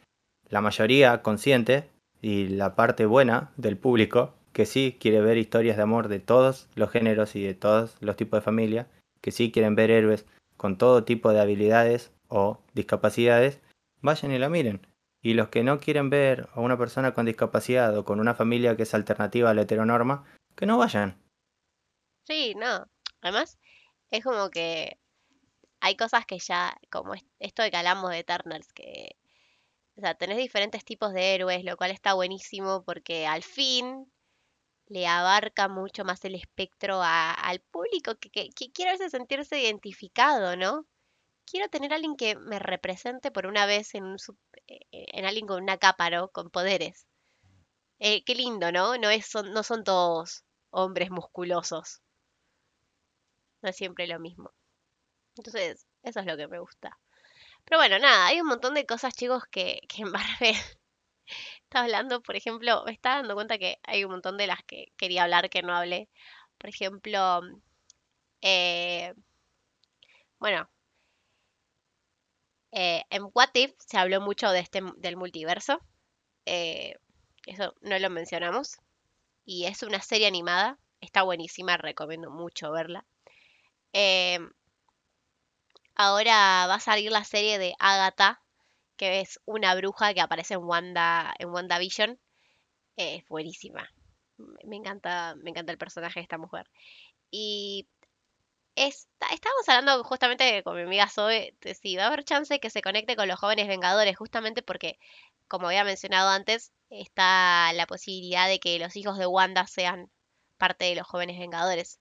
la 0.49 0.61
mayoría 0.61 1.23
consciente 1.23 1.89
y 2.21 2.49
la 2.49 2.75
parte 2.75 3.07
buena 3.07 3.53
del 3.57 3.77
público, 3.77 4.35
que 4.53 4.67
sí 4.67 4.97
quiere 5.01 5.21
ver 5.21 5.37
historias 5.37 5.77
de 5.77 5.83
amor 5.83 6.09
de 6.09 6.21
todos 6.21 6.69
los 6.75 6.91
géneros 6.91 7.35
y 7.37 7.43
de 7.43 7.55
todos 7.55 7.97
los 8.01 8.17
tipos 8.17 8.39
de 8.39 8.45
familia, 8.45 8.87
que 9.21 9.31
sí 9.31 9.51
quieren 9.51 9.75
ver 9.75 9.91
héroes 9.91 10.27
con 10.57 10.79
todo 10.79 11.05
tipo 11.05 11.33
de 11.33 11.41
habilidades 11.41 12.13
o 12.29 12.61
discapacidades, 12.75 13.61
vayan 14.01 14.33
y 14.33 14.39
la 14.39 14.49
miren. 14.49 14.81
Y 15.25 15.33
los 15.33 15.49
que 15.49 15.65
no 15.65 15.81
quieren 15.81 16.11
ver 16.11 16.49
a 16.53 16.61
una 16.61 16.77
persona 16.77 17.15
con 17.15 17.25
discapacidad 17.25 17.97
o 17.97 18.05
con 18.05 18.21
una 18.21 18.35
familia 18.35 18.77
que 18.77 18.83
es 18.85 18.93
alternativa 18.95 19.49
a 19.51 19.55
la 19.55 19.63
heteronorma, 19.63 20.25
que 20.55 20.67
no 20.67 20.77
vayan. 20.79 21.19
sí, 22.25 22.55
no. 22.57 22.87
Además, 23.23 23.59
es 24.11 24.23
como 24.23 24.51
que 24.51 24.99
hay 25.81 25.97
cosas 25.97 26.27
que 26.27 26.39
ya, 26.39 26.77
como 26.91 27.15
es- 27.15 27.25
esto 27.39 27.63
de 27.63 27.71
que 27.71 27.77
hablamos 27.79 28.11
de 28.11 28.19
Eternals, 28.21 28.73
que, 28.75 29.17
o 29.97 30.01
sea, 30.03 30.15
tenés 30.15 30.39
diferentes 30.39 30.85
tipos 30.85 31.15
de 31.15 31.35
héroes, 31.35 31.65
lo 31.65 31.77
cual 31.77 31.91
está 31.91 32.15
buenísimo 32.15 32.85
porque 32.85 33.27
al 33.27 33.43
fin 33.43 34.13
le 34.89 35.07
abarca 35.07 35.69
mucho 35.69 36.05
más 36.05 36.25
el 36.25 36.35
espectro 36.35 37.03
a- 37.03 37.33
al 37.33 37.61
público 37.61 38.17
que, 38.19 38.51
quiere 38.75 38.97
sentirse 39.11 39.61
identificado, 39.61 40.57
¿no? 40.57 40.87
Quiero 41.47 41.69
tener 41.71 41.91
a 41.93 41.97
alguien 41.97 42.17
que 42.17 42.37
me 42.37 42.59
represente 42.59 43.31
por 43.31 43.47
una 43.47 43.65
vez 43.67 43.95
en 43.95 44.05
un 44.05 44.19
sup- 44.19 44.37
eh, 44.67 44.81
en 44.93 45.25
alguien 45.25 45.47
con 45.47 45.63
una 45.63 45.79
capa, 45.79 46.11
¿no? 46.11 46.29
Con 46.29 46.51
poderes. 46.51 47.07
Eh, 48.01 48.25
qué 48.25 48.35
lindo, 48.37 48.73
¿no? 48.73 48.99
No 48.99 49.11
es, 49.11 49.27
son, 49.27 49.53
no 49.53 49.63
son 49.65 49.85
todos 49.85 50.45
hombres 50.71 51.11
musculosos. 51.11 52.03
No 53.63 53.71
es 53.71 53.77
siempre 53.77 54.07
lo 54.07 54.21
mismo. 54.21 54.53
Entonces, 55.37 55.87
eso 56.05 56.21
es 56.21 56.27
lo 56.27 56.37
que 56.37 56.49
me 56.49 56.61
gusta. 56.61 56.99
Pero 57.65 57.79
bueno, 57.81 57.99
nada, 58.01 58.27
hay 58.29 58.41
un 58.41 58.49
montón 58.49 58.75
de 58.75 58.87
cosas, 58.87 59.15
chicos, 59.15 59.45
que, 59.51 59.81
que 59.89 60.03
en 60.03 60.11
Marvel 60.13 60.55
está 61.65 61.83
hablando. 61.83 62.23
Por 62.23 62.37
ejemplo, 62.37 62.85
me 62.87 62.93
estaba 62.93 63.17
dando 63.17 63.35
cuenta 63.35 63.59
que 63.59 63.79
hay 63.85 64.05
un 64.05 64.13
montón 64.13 64.37
de 64.39 64.47
las 64.47 64.63
que 64.65 64.93
quería 64.97 65.25
hablar 65.25 65.51
que 65.51 65.63
no 65.63 65.75
hablé. 65.77 66.09
Por 66.59 66.71
ejemplo, 66.71 67.43
eh, 68.43 69.15
bueno, 70.39 70.69
eh, 72.75 73.05
en 73.11 73.25
What 73.35 73.51
If 73.55 73.73
se 73.79 73.99
habló 73.99 74.21
mucho 74.21 74.51
de 74.51 74.61
este, 74.61 74.83
del 74.99 75.17
multiverso. 75.17 75.81
eh, 76.47 76.95
eso 77.47 77.75
no 77.83 77.99
lo 77.99 78.11
mencionamos. 78.11 78.79
Y 79.47 79.67
es 79.67 79.83
una 79.85 80.01
serie 80.03 80.29
animada. 80.29 80.79
Está 81.01 81.23
buenísima, 81.25 81.77
recomiendo 81.79 82.31
mucho 82.31 82.73
verla. 82.73 83.07
Em, 83.93 84.51
ahora 85.97 86.67
va 86.69 86.75
a 86.77 86.81
salir 86.81 87.11
la 87.11 87.25
serie 87.25 87.59
de 87.59 87.75
Agatha, 87.79 88.41
que 88.97 89.21
es 89.21 89.41
una 89.47 89.75
bruja 89.75 90.15
que 90.15 90.21
aparece 90.21 90.55
en 90.55 90.65
Wanda, 90.65 91.35
en 91.39 91.51
WandaVision. 91.51 92.13
Eh, 92.97 93.17
es 93.17 93.29
buenísima. 93.29 93.89
Me 94.65 94.77
encanta, 94.77 95.37
me 95.37 95.51
encanta 95.51 95.73
el 95.73 95.79
personaje 95.79 96.21
de 96.21 96.25
esta 96.25 96.39
mujer. 96.39 96.69
Y 97.31 97.89
esta- 98.77 99.29
estábamos 99.33 99.69
hablando 99.69 100.05
justamente 100.05 100.63
con 100.63 100.77
mi 100.77 100.83
amiga 100.83 101.09
Zoe 101.09 101.55
de 101.61 101.75
si 101.75 101.97
va 101.97 102.05
a 102.05 102.07
haber 102.09 102.25
chance 102.25 102.61
que 102.61 102.71
se 102.71 102.83
conecte 102.83 103.17
con 103.17 103.29
los 103.29 103.39
jóvenes 103.39 103.69
Vengadores, 103.69 104.17
justamente 104.17 104.63
porque, 104.63 104.99
como 105.49 105.69
había 105.69 105.85
mencionado 105.85 106.31
antes, 106.31 106.73
está 106.91 107.73
la 107.75 107.87
posibilidad 107.87 108.49
de 108.49 108.61
que 108.61 108.79
los 108.79 108.97
hijos 108.97 109.19
de 109.19 109.27
Wanda 109.27 109.67
sean 109.67 110.11
parte 110.59 110.87
de 110.87 110.97
los 110.97 111.07
jóvenes 111.07 111.39
vengadores. 111.39 112.01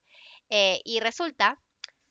Eh, 0.50 0.82
y 0.86 1.00
resulta, 1.00 1.62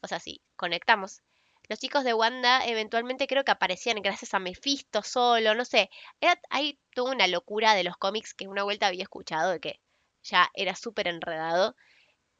o 0.00 0.08
sea, 0.08 0.20
si 0.20 0.42
conectamos, 0.56 1.22
los 1.68 1.78
chicos 1.78 2.04
de 2.04 2.14
Wanda 2.14 2.66
eventualmente 2.66 3.26
creo 3.26 3.44
que 3.44 3.52
aparecían 3.52 4.02
gracias 4.02 4.34
a 4.34 4.38
Mephisto 4.40 5.02
solo, 5.02 5.54
no 5.54 5.64
sé. 5.64 5.90
Era, 6.20 6.38
hay 6.50 6.78
una 6.96 7.26
locura 7.28 7.74
de 7.74 7.84
los 7.84 7.96
cómics 7.96 8.34
que 8.34 8.48
una 8.48 8.64
vuelta 8.64 8.88
había 8.88 9.04
escuchado 9.04 9.52
de 9.52 9.60
que 9.60 9.80
ya 10.22 10.50
era 10.54 10.74
súper 10.76 11.08
enredado. 11.08 11.74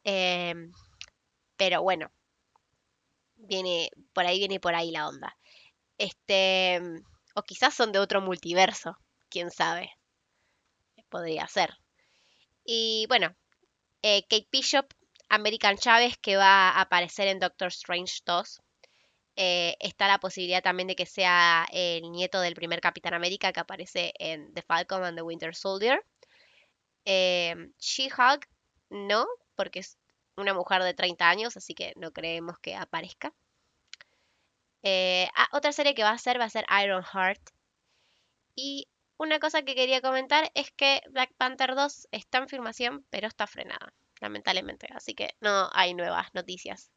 Em, 0.03 0.71
pero 1.57 1.81
bueno, 1.81 2.11
viene, 3.35 3.89
por 4.13 4.25
ahí 4.25 4.39
viene 4.39 4.59
por 4.59 4.75
ahí 4.75 4.91
la 4.91 5.07
onda. 5.07 5.37
Este, 5.97 6.81
o 7.35 7.43
quizás 7.43 7.73
son 7.73 7.91
de 7.91 7.99
otro 7.99 8.21
multiverso, 8.21 8.97
quién 9.29 9.51
sabe. 9.51 9.91
Podría 11.09 11.47
ser. 11.47 11.77
Y 12.65 13.05
bueno, 13.07 13.35
eh, 14.01 14.23
Kate 14.23 14.47
Bishop, 14.51 14.87
American 15.29 15.77
Chávez, 15.77 16.17
que 16.17 16.37
va 16.37 16.69
a 16.69 16.81
aparecer 16.81 17.27
en 17.27 17.39
Doctor 17.39 17.69
Strange 17.69 18.21
2. 18.25 18.61
Eh, 19.35 19.75
está 19.79 20.07
la 20.07 20.19
posibilidad 20.19 20.61
también 20.61 20.87
de 20.87 20.95
que 20.95 21.07
sea 21.07 21.65
el 21.71 22.11
nieto 22.11 22.39
del 22.39 22.53
primer 22.53 22.81
Capitán 22.81 23.15
América 23.15 23.51
que 23.51 23.59
aparece 23.59 24.13
en 24.19 24.53
The 24.53 24.61
Falcon 24.61 25.03
and 25.03 25.17
the 25.17 25.23
Winter 25.23 25.55
Soldier. 25.55 26.03
Eh, 27.05 27.55
She-Hulk, 27.79 28.47
no, 28.89 29.25
porque 29.55 29.79
es 29.79 29.97
una 30.37 30.53
mujer 30.53 30.83
de 30.83 30.93
30 30.93 31.29
años, 31.29 31.57
así 31.57 31.73
que 31.73 31.93
no 31.95 32.11
creemos 32.11 32.57
que 32.59 32.75
aparezca. 32.75 33.33
Eh, 34.83 35.29
ah, 35.35 35.47
otra 35.53 35.71
serie 35.71 35.95
que 35.95 36.03
va 36.03 36.11
a 36.11 36.17
ser 36.17 36.39
va 36.39 36.45
a 36.45 36.49
ser 36.49 36.65
Iron 36.83 37.03
Heart. 37.03 37.41
Y 38.55 38.87
una 39.17 39.39
cosa 39.39 39.63
que 39.63 39.75
quería 39.75 40.01
comentar 40.01 40.51
es 40.53 40.71
que 40.71 41.01
Black 41.09 41.33
Panther 41.37 41.75
2 41.75 42.07
está 42.11 42.39
en 42.39 42.49
filmación, 42.49 43.05
pero 43.09 43.27
está 43.27 43.47
frenada, 43.47 43.93
lamentablemente. 44.19 44.87
Así 44.93 45.15
que 45.15 45.35
no 45.39 45.69
hay 45.73 45.93
nuevas 45.93 46.33
noticias 46.33 46.91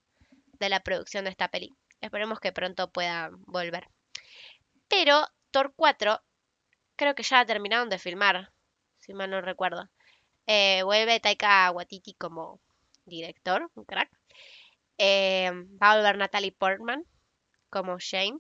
de 0.58 0.68
la 0.68 0.80
producción 0.80 1.24
de 1.24 1.30
esta 1.30 1.48
peli. 1.48 1.74
Esperemos 2.00 2.40
que 2.40 2.52
pronto 2.52 2.90
pueda 2.90 3.30
volver. 3.46 3.88
Pero 4.88 5.26
Thor 5.50 5.72
4 5.76 6.20
creo 6.96 7.14
que 7.14 7.22
ya 7.22 7.44
terminaron 7.44 7.88
de 7.88 7.98
filmar, 7.98 8.52
si 8.98 9.14
mal 9.14 9.30
no 9.30 9.40
recuerdo. 9.40 9.88
Eh, 10.46 10.82
vuelve 10.84 11.20
Taika 11.20 11.70
Waititi 11.70 12.14
como 12.14 12.60
director, 13.06 13.70
un 13.74 13.84
crack. 13.84 14.10
Eh, 14.98 15.50
va 15.82 15.92
a 15.92 15.96
volver 15.96 16.18
Natalie 16.18 16.52
Portman 16.52 17.04
como 17.70 17.98
Shane. 17.98 18.38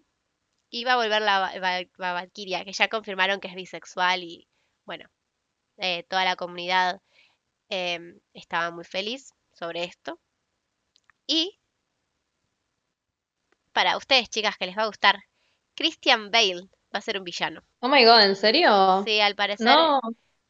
Y 0.68 0.84
va 0.84 0.94
a 0.94 0.96
volver 0.96 1.22
la, 1.22 1.52
Valkyria, 1.96 2.64
que 2.64 2.72
ya 2.72 2.88
confirmaron 2.88 3.40
que 3.40 3.48
es 3.48 3.54
bisexual 3.54 4.24
y 4.24 4.48
bueno, 4.84 5.08
eh, 5.78 6.02
toda 6.08 6.24
la 6.24 6.36
comunidad 6.36 7.00
em, 7.68 8.18
estaba 8.34 8.70
muy 8.72 8.84
feliz 8.84 9.32
sobre 9.52 9.84
esto. 9.84 10.20
Y 11.26 11.58
para 13.72 13.96
ustedes, 13.96 14.28
chicas, 14.28 14.56
que 14.56 14.66
les 14.66 14.76
va 14.76 14.82
a 14.82 14.86
gustar, 14.86 15.22
Christian 15.74 16.30
Bale 16.30 16.68
va 16.94 16.98
a 16.98 17.00
ser 17.00 17.18
un 17.18 17.24
villano. 17.24 17.62
Oh 17.80 17.88
my 17.88 18.04
god, 18.04 18.22
¿en 18.22 18.36
serio? 18.36 19.02
Sí, 19.04 19.20
al 19.20 19.34
parecer 19.34 19.66
va 19.68 20.00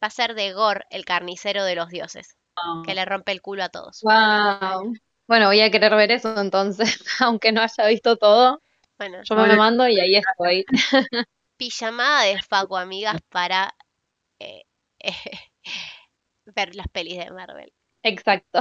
a 0.01 0.11
ser 0.11 0.35
de 0.35 0.53
Gore, 0.53 0.85
el 0.91 1.05
carnicero 1.05 1.65
de 1.65 1.75
los 1.75 1.89
dioses, 1.89 2.37
que 2.85 2.95
le 2.95 3.05
rompe 3.05 3.33
el 3.33 3.43
culo 3.43 3.65
a 3.65 3.69
todos. 3.69 4.01
Wow. 4.03 4.95
Bueno, 5.27 5.47
voy 5.47 5.61
a 5.61 5.71
querer 5.71 5.95
ver 5.95 6.13
eso 6.13 6.41
entonces, 6.41 6.99
aunque 7.21 7.53
no 7.53 7.61
haya 7.61 7.87
visto 7.87 8.17
todo. 8.17 8.63
Bueno, 8.99 9.19
Yo 9.25 9.35
me 9.35 9.47
lo 9.47 9.57
mando 9.57 9.87
y 9.89 10.01
ahí 10.01 10.17
estoy. 10.17 10.65
pijamada 11.57 12.25
de 12.25 12.41
Facu, 12.43 12.77
amigas, 12.77 13.21
para 13.31 13.75
eh, 14.39 14.63
ver 16.47 16.75
las 16.75 16.89
pelis 16.89 17.19
de 17.19 17.31
Marvel. 17.31 17.73
Exacto. 18.03 18.61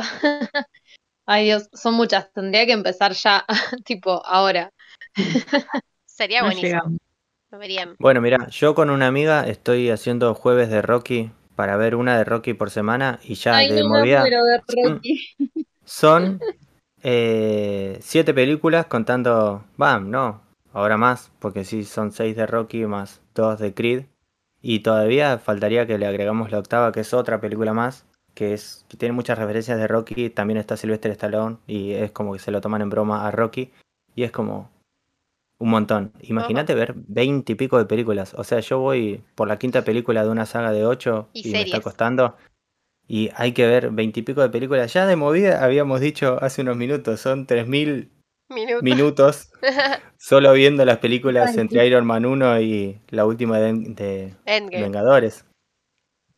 Ay 1.28 1.46
Dios, 1.46 1.70
son 1.74 1.96
muchas. 1.96 2.32
Tendría 2.34 2.66
que 2.66 2.72
empezar 2.74 3.14
ya, 3.14 3.46
tipo, 3.86 4.26
ahora. 4.26 4.72
Sería 6.06 6.42
No 6.42 6.48
buenísimo. 6.48 6.98
Bueno, 8.00 8.22
mira, 8.22 8.48
yo 8.50 8.76
con 8.76 8.90
una 8.90 9.08
amiga 9.08 9.48
estoy 9.48 9.90
haciendo 9.90 10.34
jueves 10.34 10.70
de 10.70 10.82
Rocky 10.82 11.32
para 11.56 11.78
ver 11.78 11.96
una 11.96 12.18
de 12.18 12.24
Rocky 12.24 12.54
por 12.54 12.70
semana 12.70 13.20
y 13.24 13.36
ya 13.36 13.56
Ay, 13.58 13.70
de 13.72 13.82
no 13.84 13.90
movida 13.90 14.26
Rocky. 14.68 15.36
son 15.84 16.40
eh, 17.04 17.98
siete 18.02 18.34
películas 18.34 18.88
contando, 18.88 19.64
bam, 19.78 20.10
no, 20.10 20.42
ahora 20.74 20.98
más, 20.98 21.32
porque 21.40 21.64
sí, 21.64 21.84
son 21.84 22.12
seis 22.12 22.36
de 22.36 22.46
Rocky 22.46 22.86
más 22.86 23.22
dos 23.34 23.60
de 23.60 23.74
Creed 23.74 24.06
y 24.62 24.80
todavía 24.80 25.38
faltaría 25.38 25.86
que 25.86 25.98
le 25.98 26.08
agregamos 26.08 26.52
la 26.52 26.60
octava, 26.60 26.92
que 26.92 27.02
es 27.02 27.14
otra 27.14 27.40
película 27.40 27.74
más, 27.74 28.06
que 28.34 28.54
es 28.54 28.86
que 28.90 28.98
tiene 28.98 29.14
muchas 29.14 29.38
referencias 29.38 29.78
de 29.78 29.88
Rocky, 29.88 30.30
también 30.30 30.58
está 30.58 30.76
Sylvester 30.76 31.12
Stallone 31.12 31.58
y 31.68 31.92
es 31.92 32.12
como 32.12 32.34
que 32.34 32.40
se 32.40 32.52
lo 32.52 32.62
toman 32.62 32.82
en 32.82 32.90
broma 32.90 33.28
a 33.28 33.32
Rocky 33.32 33.72
y 34.16 34.24
es 34.24 34.32
como 34.32 34.70
un 35.58 35.70
montón. 35.70 36.14
Imagínate 36.22 36.76
ver 36.76 36.94
veinte 36.96 37.54
y 37.54 37.56
pico 37.56 37.78
de 37.78 37.86
películas. 37.86 38.34
O 38.34 38.44
sea, 38.44 38.60
yo 38.60 38.80
voy 38.80 39.24
por 39.36 39.48
la 39.48 39.58
quinta 39.58 39.84
película 39.84 40.24
de 40.24 40.30
una 40.30 40.46
saga 40.46 40.72
de 40.72 40.86
ocho 40.86 41.30
Y 41.34 41.50
y, 41.50 41.52
me 41.52 41.62
está 41.62 41.82
costando. 41.82 42.36
Y 43.08 43.30
hay 43.36 43.54
que 43.54 43.68
ver 43.68 43.92
veinte 43.92 44.20
y 44.20 44.24
pico 44.24 44.42
de 44.42 44.50
películas. 44.50 44.92
Ya 44.94 45.06
de 45.06 45.16
movida 45.16 45.64
habíamos 45.64 46.02
dicho 46.02 46.38
hace 46.42 46.62
unos 46.62 46.76
minutos, 46.78 47.20
son 47.20 47.46
3.000 47.46 48.10
Minuto. 48.48 48.84
minutos 48.84 49.52
solo 50.18 50.54
viendo 50.54 50.86
las 50.86 51.00
películas 51.00 51.52
Ay, 51.52 51.62
entre 51.62 51.88
Iron 51.88 52.06
Man 52.06 52.26
1 52.26 52.62
y 52.62 53.02
la 53.10 53.26
última 53.26 53.60
de. 53.60 54.36
Vengadores. 54.46 55.46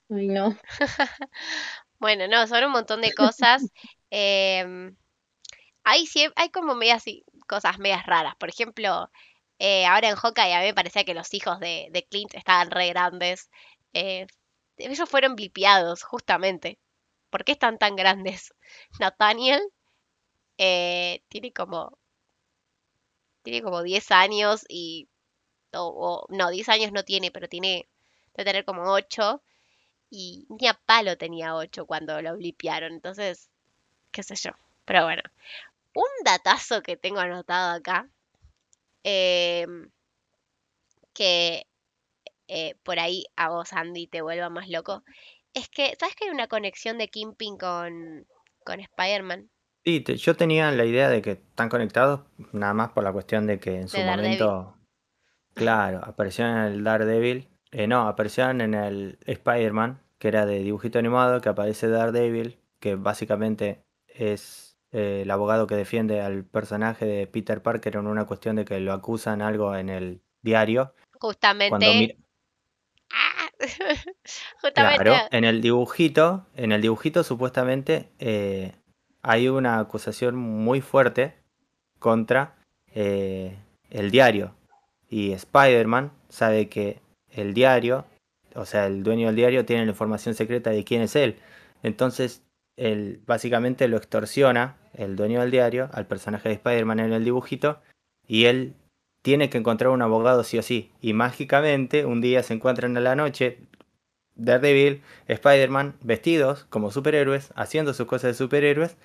Ay, 0.10 0.28
no. 0.28 0.58
Bueno, 2.00 2.28
no, 2.28 2.46
son 2.46 2.64
un 2.64 2.72
montón 2.72 3.02
de 3.02 3.14
cosas. 3.14 3.64
Em, 4.10 4.96
hay, 5.84 6.06
hay 6.38 6.50
como 6.50 6.76
medias 6.76 7.06
y- 7.08 7.26
cosas 7.48 7.80
medias 7.80 8.06
raras. 8.06 8.36
Por 8.38 8.50
ejemplo, 8.50 9.12
eh, 9.60 9.86
ahora 9.86 10.10
en 10.10 10.16
Hawkeye 10.16 10.54
a 10.56 10.60
mí 10.62 10.66
me 10.68 10.74
parecía 10.76 11.06
que 11.06 11.14
los 11.16 11.34
hijos 11.34 11.60
de, 11.60 11.90
de 11.92 12.06
Clint 12.08 12.34
estaban 12.36 12.72
re 12.72 12.90
grandes. 12.90 13.50
Eh, 13.94 14.28
ellos 14.78 15.10
fueron 15.10 15.36
blipeados, 15.36 16.04
justamente. 16.04 16.80
¿Por 17.32 17.44
qué 17.46 17.54
están 17.54 17.78
tan 17.80 17.96
grandes? 17.96 18.54
Nathaniel 19.00 19.62
eh, 20.58 21.24
tiene 21.30 21.54
como. 21.54 21.98
Tiene 23.44 23.64
como 23.64 23.82
10 23.84 24.12
años 24.12 24.64
y. 24.70 25.10
o- 25.76 26.26
no, 26.30 26.50
10 26.52 26.70
años 26.70 26.92
no 26.94 27.04
tiene, 27.06 27.32
pero 27.32 27.48
tiene. 27.50 27.88
Debe 28.36 28.46
tener 28.52 28.66
como 28.66 28.84
8. 28.92 29.44
Y 30.12 30.48
ni 30.50 30.68
a 30.68 30.74
palo 30.76 31.18
tenía 31.18 31.56
8 31.56 31.86
cuando 31.88 32.22
lo 32.22 32.38
blipearon. 32.38 32.94
Entonces, 32.94 33.50
qué 34.12 34.24
sé 34.24 34.36
yo. 34.38 34.52
Pero 34.86 35.06
bueno. 35.06 35.24
Un 36.04 36.12
datazo 36.24 36.82
que 36.86 36.96
tengo 37.04 37.20
anotado 37.20 37.70
acá. 37.78 37.98
em, 39.04 39.74
que 41.14 41.64
eh, 42.48 42.76
por 42.84 43.00
ahí 43.00 43.26
a 43.36 43.50
vos, 43.50 43.74
Andy, 43.74 44.08
te 44.08 44.22
vuelva 44.22 44.50
más 44.50 44.70
loco. 44.70 45.04
Es 45.54 45.70
que, 45.70 45.96
¿sabes 46.00 46.16
que 46.16 46.26
hay 46.26 46.32
una 46.32 46.48
conexión 46.48 46.98
de 46.98 47.08
Kingpin 47.08 47.58
con, 47.58 48.26
con 48.64 48.80
Spider-Man? 48.80 49.50
Sí, 49.84 50.02
te- 50.02 50.18
yo 50.18 50.36
tenía 50.36 50.72
la 50.72 50.86
idea 50.86 51.10
de 51.10 51.22
que 51.22 51.32
están 51.32 51.70
conectados, 51.70 52.22
nada 52.52 52.74
más 52.74 52.92
por 52.92 53.04
la 53.04 53.14
cuestión 53.14 53.48
de 53.48 53.60
que 53.60 53.76
en 53.78 53.88
su 53.88 54.00
Daredevil. 54.00 54.38
momento, 54.38 54.78
claro, 55.54 56.02
aparecieron 56.04 56.58
en 56.58 56.64
el 56.74 56.84
Daredevil, 56.84 57.50
eh, 57.72 57.88
no, 57.88 58.08
aparecieron 58.08 58.62
en 58.62 58.74
el 58.74 59.18
Spider-Man, 59.26 60.02
que 60.20 60.28
era 60.28 60.46
de 60.46 60.60
dibujito 60.60 61.00
animado, 61.00 61.42
que 61.42 61.50
aparece 61.50 61.88
Daredevil, 61.88 62.60
que 62.80 62.96
básicamente 62.96 63.82
es 64.08 64.67
eh, 64.92 65.22
el 65.24 65.32
abogado 65.32 65.68
que 65.68 65.76
defiende 65.76 66.22
al 66.22 66.46
personaje 66.46 67.06
de 67.06 67.28
Peter 67.28 67.62
Parker 67.62 67.98
en 67.98 68.08
una 68.08 68.26
cuestión 68.26 68.56
de 68.56 68.66
que 68.66 68.80
lo 68.80 68.94
acusan 68.94 69.42
algo 69.42 69.76
en 69.76 69.90
el 69.90 70.22
diario. 70.42 70.94
Justamente. 71.20 72.18
¡Ah! 73.12 73.50
Justamente. 74.62 75.04
Claro, 75.04 75.28
en 75.32 75.44
el 75.44 75.62
dibujito, 75.62 76.46
en 76.56 76.72
el 76.72 76.82
dibujito 76.82 77.24
supuestamente 77.24 78.12
eh, 78.20 78.74
hay 79.22 79.50
una 79.50 79.80
acusación 79.80 80.36
muy 80.36 80.80
fuerte 80.80 81.36
contra 82.00 82.56
eh, 82.94 83.58
el 83.90 84.12
diario. 84.12 84.56
Y 85.10 85.32
Spider-Man 85.34 86.12
sabe 86.30 86.70
que 86.70 87.02
el 87.32 87.54
diario, 87.54 88.06
o 88.56 88.66
sea, 88.66 88.88
el 88.88 89.04
dueño 89.04 89.28
del 89.28 89.36
diario 89.36 89.66
tiene 89.66 89.86
la 89.86 89.92
información 89.92 90.36
secreta 90.36 90.70
de 90.70 90.84
quién 90.84 91.02
es 91.02 91.16
él. 91.16 91.38
Entonces, 91.84 92.44
él 92.78 93.22
básicamente 93.26 93.88
lo 93.88 93.98
extorsiona, 93.98 94.78
el 94.94 95.16
dueño 95.16 95.42
del 95.42 95.52
diario, 95.52 95.90
al 95.92 96.06
personaje 96.06 96.48
de 96.48 96.56
Spider-Man 96.56 97.00
en 97.00 97.12
el 97.12 97.26
dibujito, 97.26 97.82
y 98.28 98.46
él 98.46 98.76
tiene 99.24 99.50
que 99.50 99.58
encontrar 99.58 99.90
un 99.92 100.02
abogado 100.02 100.44
sí 100.44 100.58
o 100.58 100.62
sí. 100.62 100.92
Y 101.02 101.14
mágicamente, 101.14 102.06
un 102.06 102.22
día 102.22 102.44
se 102.44 102.54
encuentran 102.54 102.96
a 102.96 103.02
la 103.02 103.16
noche, 103.16 103.60
Daredevil, 104.36 105.02
Spider-Man, 105.28 105.96
vestidos 106.02 106.66
como 106.70 106.92
superhéroes, 106.92 107.52
haciendo 107.56 107.94
sus 107.94 108.06
cosas 108.06 108.32
de 108.32 108.34
superhéroes, 108.36 108.96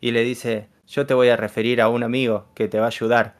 y 0.00 0.10
le 0.10 0.24
dice, 0.24 0.68
yo 0.86 1.06
te 1.06 1.14
voy 1.14 1.28
a 1.28 1.36
referir 1.36 1.80
a 1.80 1.88
un 1.88 2.02
amigo 2.02 2.48
que 2.54 2.68
te 2.68 2.78
va 2.78 2.86
a 2.86 2.88
ayudar. 2.88 3.36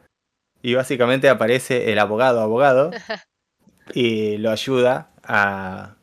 Y 0.62 0.74
básicamente 0.74 1.28
aparece 1.28 1.92
el 1.92 1.98
abogado, 1.98 2.40
abogado, 2.40 2.90
y 3.94 4.36
lo 4.36 4.50
ayuda 4.50 5.10
a, 5.24 5.96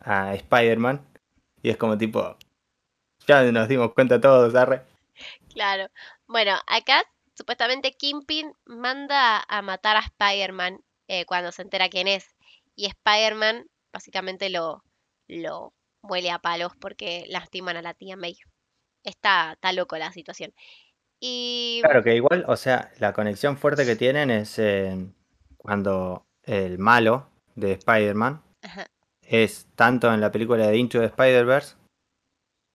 a 0.00 0.34
Spider-Man, 0.34 1.00
y 1.62 1.70
es 1.70 1.76
como 1.76 1.96
tipo, 1.96 2.36
Ya 3.30 3.52
nos 3.52 3.68
dimos 3.68 3.94
cuenta 3.94 4.20
todos, 4.20 4.52
arre. 4.56 4.82
Claro. 5.52 5.86
Bueno, 6.26 6.56
acá 6.66 7.04
supuestamente 7.34 7.92
Kingpin 7.92 8.52
manda 8.64 9.44
a 9.48 9.62
matar 9.62 9.96
a 9.96 10.00
Spider-Man 10.00 10.80
eh, 11.06 11.24
cuando 11.26 11.52
se 11.52 11.62
entera 11.62 11.88
quién 11.88 12.08
es. 12.08 12.34
Y 12.74 12.86
Spider-Man 12.86 13.66
básicamente 13.92 14.50
lo, 14.50 14.82
lo 15.28 15.72
muele 16.02 16.32
a 16.32 16.40
palos 16.40 16.72
porque 16.80 17.24
lastiman 17.28 17.76
a 17.76 17.82
la 17.82 17.94
tía 17.94 18.16
May. 18.16 18.36
Está, 19.04 19.52
está 19.52 19.72
loco 19.72 19.96
la 19.96 20.10
situación. 20.10 20.52
Y 21.20 21.80
Claro 21.82 22.02
que 22.02 22.16
igual, 22.16 22.44
o 22.48 22.56
sea, 22.56 22.90
la 22.98 23.12
conexión 23.12 23.56
fuerte 23.56 23.86
que 23.86 23.94
tienen 23.94 24.32
es 24.32 24.58
eh, 24.58 25.06
cuando 25.56 26.26
el 26.42 26.78
malo 26.78 27.30
de 27.54 27.72
Spider-Man 27.72 28.42
es 29.22 29.68
tanto 29.76 30.12
en 30.12 30.20
la 30.20 30.32
película 30.32 30.66
de 30.66 30.76
Into 30.76 30.98
the 30.98 31.06
Spider-Verse 31.06 31.76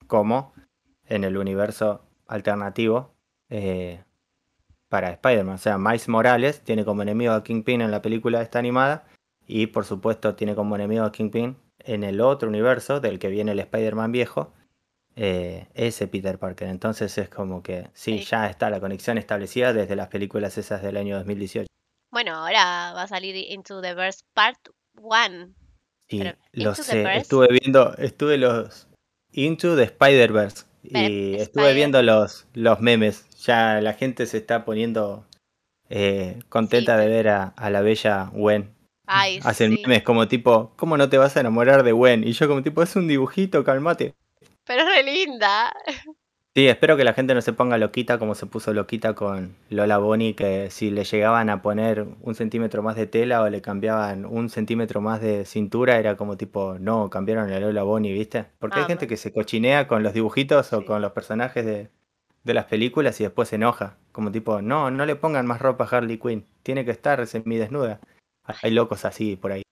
como 0.07 0.53
en 1.07 1.23
el 1.23 1.38
universo 1.38 2.06
alternativo 2.27 3.14
eh, 3.49 4.03
para 4.90 5.11
Spider-Man. 5.11 5.56
O 5.56 5.57
sea, 5.60 5.77
Miles 5.77 6.07
Morales 6.10 6.61
tiene 6.61 6.86
como 6.86 7.02
enemigo 7.02 7.34
a 7.34 7.44
Kingpin 7.44 7.82
en 7.82 7.91
la 7.91 8.02
película 8.02 8.41
esta 8.41 8.60
animada 8.60 9.06
y 9.48 9.68
por 9.68 9.86
supuesto 9.86 10.36
tiene 10.36 10.56
como 10.56 10.76
enemigo 10.76 11.03
a 11.06 11.11
Kingpin 11.11 11.57
en 11.80 12.03
el 12.03 12.22
otro 12.22 12.49
universo 12.49 12.99
del 12.99 13.19
que 13.19 13.27
viene 13.30 13.52
el 13.52 13.60
Spider-Man 13.60 14.11
viejo, 14.11 14.53
eh, 15.15 15.68
ese 15.76 16.07
Peter 16.07 16.40
Parker. 16.40 16.68
Entonces 16.68 17.18
es 17.18 17.30
como 17.30 17.61
que 17.61 17.90
sí, 17.94 18.19
Sí. 18.19 18.26
ya 18.26 18.48
está 18.49 18.69
la 18.69 18.80
conexión 18.80 19.18
establecida 19.18 19.72
desde 19.73 19.95
las 19.95 20.07
películas 20.07 20.57
esas 20.57 20.82
del 20.82 20.98
año 20.98 21.15
2018. 21.18 21.68
bueno, 22.11 22.34
ahora 22.36 22.94
va 22.95 23.03
a 23.03 23.07
salir 23.07 23.36
Into 23.36 23.82
the 23.82 23.94
Verse 23.94 24.22
Part 24.34 24.69
1. 24.99 25.53
Y 26.07 26.19
Pero, 26.19 26.38
lo 26.53 26.73
sé, 26.76 27.18
estuve 27.18 27.48
viendo, 27.49 27.94
estuve 27.98 28.38
los 28.38 28.88
Into 29.36 29.76
the 29.76 29.84
Spider-Verse 29.84 30.66
y 30.84 31.36
estuve 31.36 31.74
viendo 31.74 32.02
los, 32.03 32.48
los 32.53 32.80
memes. 32.82 33.28
Ya 33.44 33.82
la 33.82 33.94
gente 33.94 34.26
se 34.26 34.38
está 34.38 34.66
poniendo 34.66 35.26
eh, 35.90 36.40
contenta 36.49 36.98
Sí, 36.98 37.02
de 37.02 37.07
ver 37.07 37.30
a, 37.30 37.45
a 37.49 37.70
la 37.70 37.82
bella 37.82 38.30
Gwen. 38.34 38.74
Ay, 39.07 39.40
Hacen 39.44 39.78
sí. 39.78 39.84
memes 39.84 40.03
como 40.03 40.28
tipo, 40.28 40.74
¿cómo 40.78 40.98
no 40.98 41.10
te 41.10 41.18
vas 41.18 41.38
a 41.38 41.41
enamorar 41.41 41.84
de 41.84 41.91
Gwen? 41.94 42.24
Y 42.28 42.34
yo 42.34 42.48
como 42.48 42.64
tipo, 42.64 42.84
es 42.84 42.95
un 42.95 43.07
dibujito, 43.07 43.64
calmate. 43.64 44.16
Pero 44.66 44.82
es 44.84 44.88
re 44.90 45.03
linda. 45.03 45.72
Sí, 46.57 46.69
espero 46.69 46.95
que 46.95 47.03
la 47.03 47.14
gente 47.14 47.34
no 47.34 47.41
se 47.41 47.52
ponga 47.52 47.77
loquita 47.77 48.18
como 48.18 48.34
se 48.34 48.45
puso 48.45 48.73
loquita 48.73 49.14
con 49.14 49.57
Lola 49.69 49.98
Bonnie, 49.98 50.36
que 50.36 50.69
si 50.72 50.90
le 50.90 51.03
llegaban 51.03 51.49
a 51.49 51.61
poner 51.61 52.07
un 52.22 52.34
centímetro 52.34 52.82
más 52.82 52.95
de 52.95 53.07
tela 53.07 53.41
o 53.41 53.49
le 53.49 53.61
cambiaban 53.61 54.26
un 54.26 54.49
centímetro 54.49 55.02
más 55.02 55.19
de 55.19 55.44
cintura, 55.44 55.98
era 55.99 56.15
como 56.15 56.38
tipo, 56.38 56.80
no, 56.80 57.10
cambiaron 57.10 57.52
a 57.52 57.60
Lola 57.60 57.84
Bonnie, 57.84 58.14
¿viste? 58.14 58.45
Porque 58.57 58.80
hay 58.80 58.86
Ah, 58.86 58.88
gente 58.88 59.06
que 59.06 59.18
se 59.18 59.34
cochinea 59.34 59.86
con 59.90 60.02
los 60.02 60.14
dibujitos 60.14 60.72
o 60.72 60.80
Sí. 60.80 60.86
con 60.86 61.02
los 61.02 61.11
personajes 61.11 61.65
de, 61.65 61.90
de 62.45 62.53
las 62.53 62.65
películas 62.65 63.19
y 63.19 63.23
después 63.26 63.49
se 63.49 63.56
enoja. 63.57 63.98
Como 64.14 64.32
tipo, 64.32 64.61
no, 64.61 64.90
no 64.91 65.06
le 65.06 65.18
pongan 65.18 65.45
más 65.45 65.61
ropa 65.61 65.84
a 65.84 65.98
Harley 65.98 66.18
Quinn, 66.19 66.48
tiene 66.64 66.86
que 66.86 66.91
estar 66.91 67.26
semidesnuda. 67.27 67.99
Hay 68.61 68.72
locos 68.72 69.03
así 69.03 69.36
por 69.36 69.52
ahí. 69.52 69.64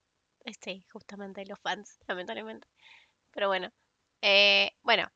Sí, 0.61 0.85
justamente 0.91 1.45
los 1.45 1.59
fans, 1.61 1.99
lamentablemente. 2.07 2.67
Pero 3.31 3.47
bueno. 3.47 3.69
Eh, 4.21 4.71
bueno, 4.83 5.07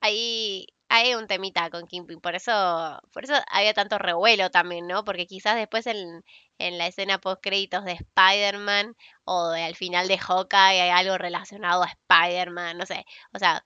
ahí 0.00 0.66
hay 0.94 1.14
un 1.14 1.26
temita 1.26 1.70
con 1.70 1.86
Kingpin, 1.86 2.20
por 2.20 2.34
eso, 2.34 3.00
por 3.14 3.24
eso 3.24 3.32
había 3.50 3.72
tanto 3.72 3.96
revuelo 3.96 4.50
también, 4.50 4.86
¿no? 4.86 5.04
Porque 5.04 5.26
quizás 5.26 5.56
después 5.56 5.86
en, 5.86 6.22
en 6.58 6.76
la 6.76 6.86
escena 6.86 7.18
post 7.18 7.42
créditos 7.42 7.86
de 7.86 7.92
Spider-Man 7.92 8.94
o 9.24 9.48
de, 9.48 9.62
al 9.64 9.74
final 9.74 10.06
de 10.06 10.18
Hawkeye 10.18 10.82
hay 10.82 10.90
algo 10.90 11.16
relacionado 11.16 11.82
a 11.82 11.86
Spider-Man, 11.86 12.76
no 12.76 12.84
sé. 12.84 13.06
O 13.32 13.38
sea, 13.38 13.64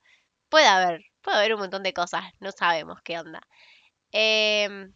puede 0.48 0.68
haber, 0.68 1.04
puede 1.20 1.38
haber 1.38 1.54
un 1.54 1.60
montón 1.62 1.82
de 1.82 1.92
cosas, 1.92 2.22
no 2.38 2.52
sabemos 2.52 3.00
qué 3.02 3.18
onda. 3.18 3.40
Em, 4.12 4.92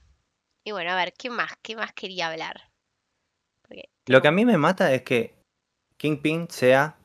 y 0.63 0.71
bueno, 0.71 0.93
a 0.93 0.97
ver, 0.97 1.13
¿qué 1.19 1.31
más? 1.31 1.51
¿Qué 1.63 1.75
más 1.75 1.93
quería 1.95 2.29
hablar? 2.29 2.71
Porque 3.63 3.91
Lo 4.07 4.23
que 4.23 4.29
a 4.29 4.33
mí 4.33 4.45
me 4.45 4.57
mata 4.57 4.93
es 4.93 5.03
que 5.03 5.35
Kingpin 5.97 6.49
sea 6.49 6.97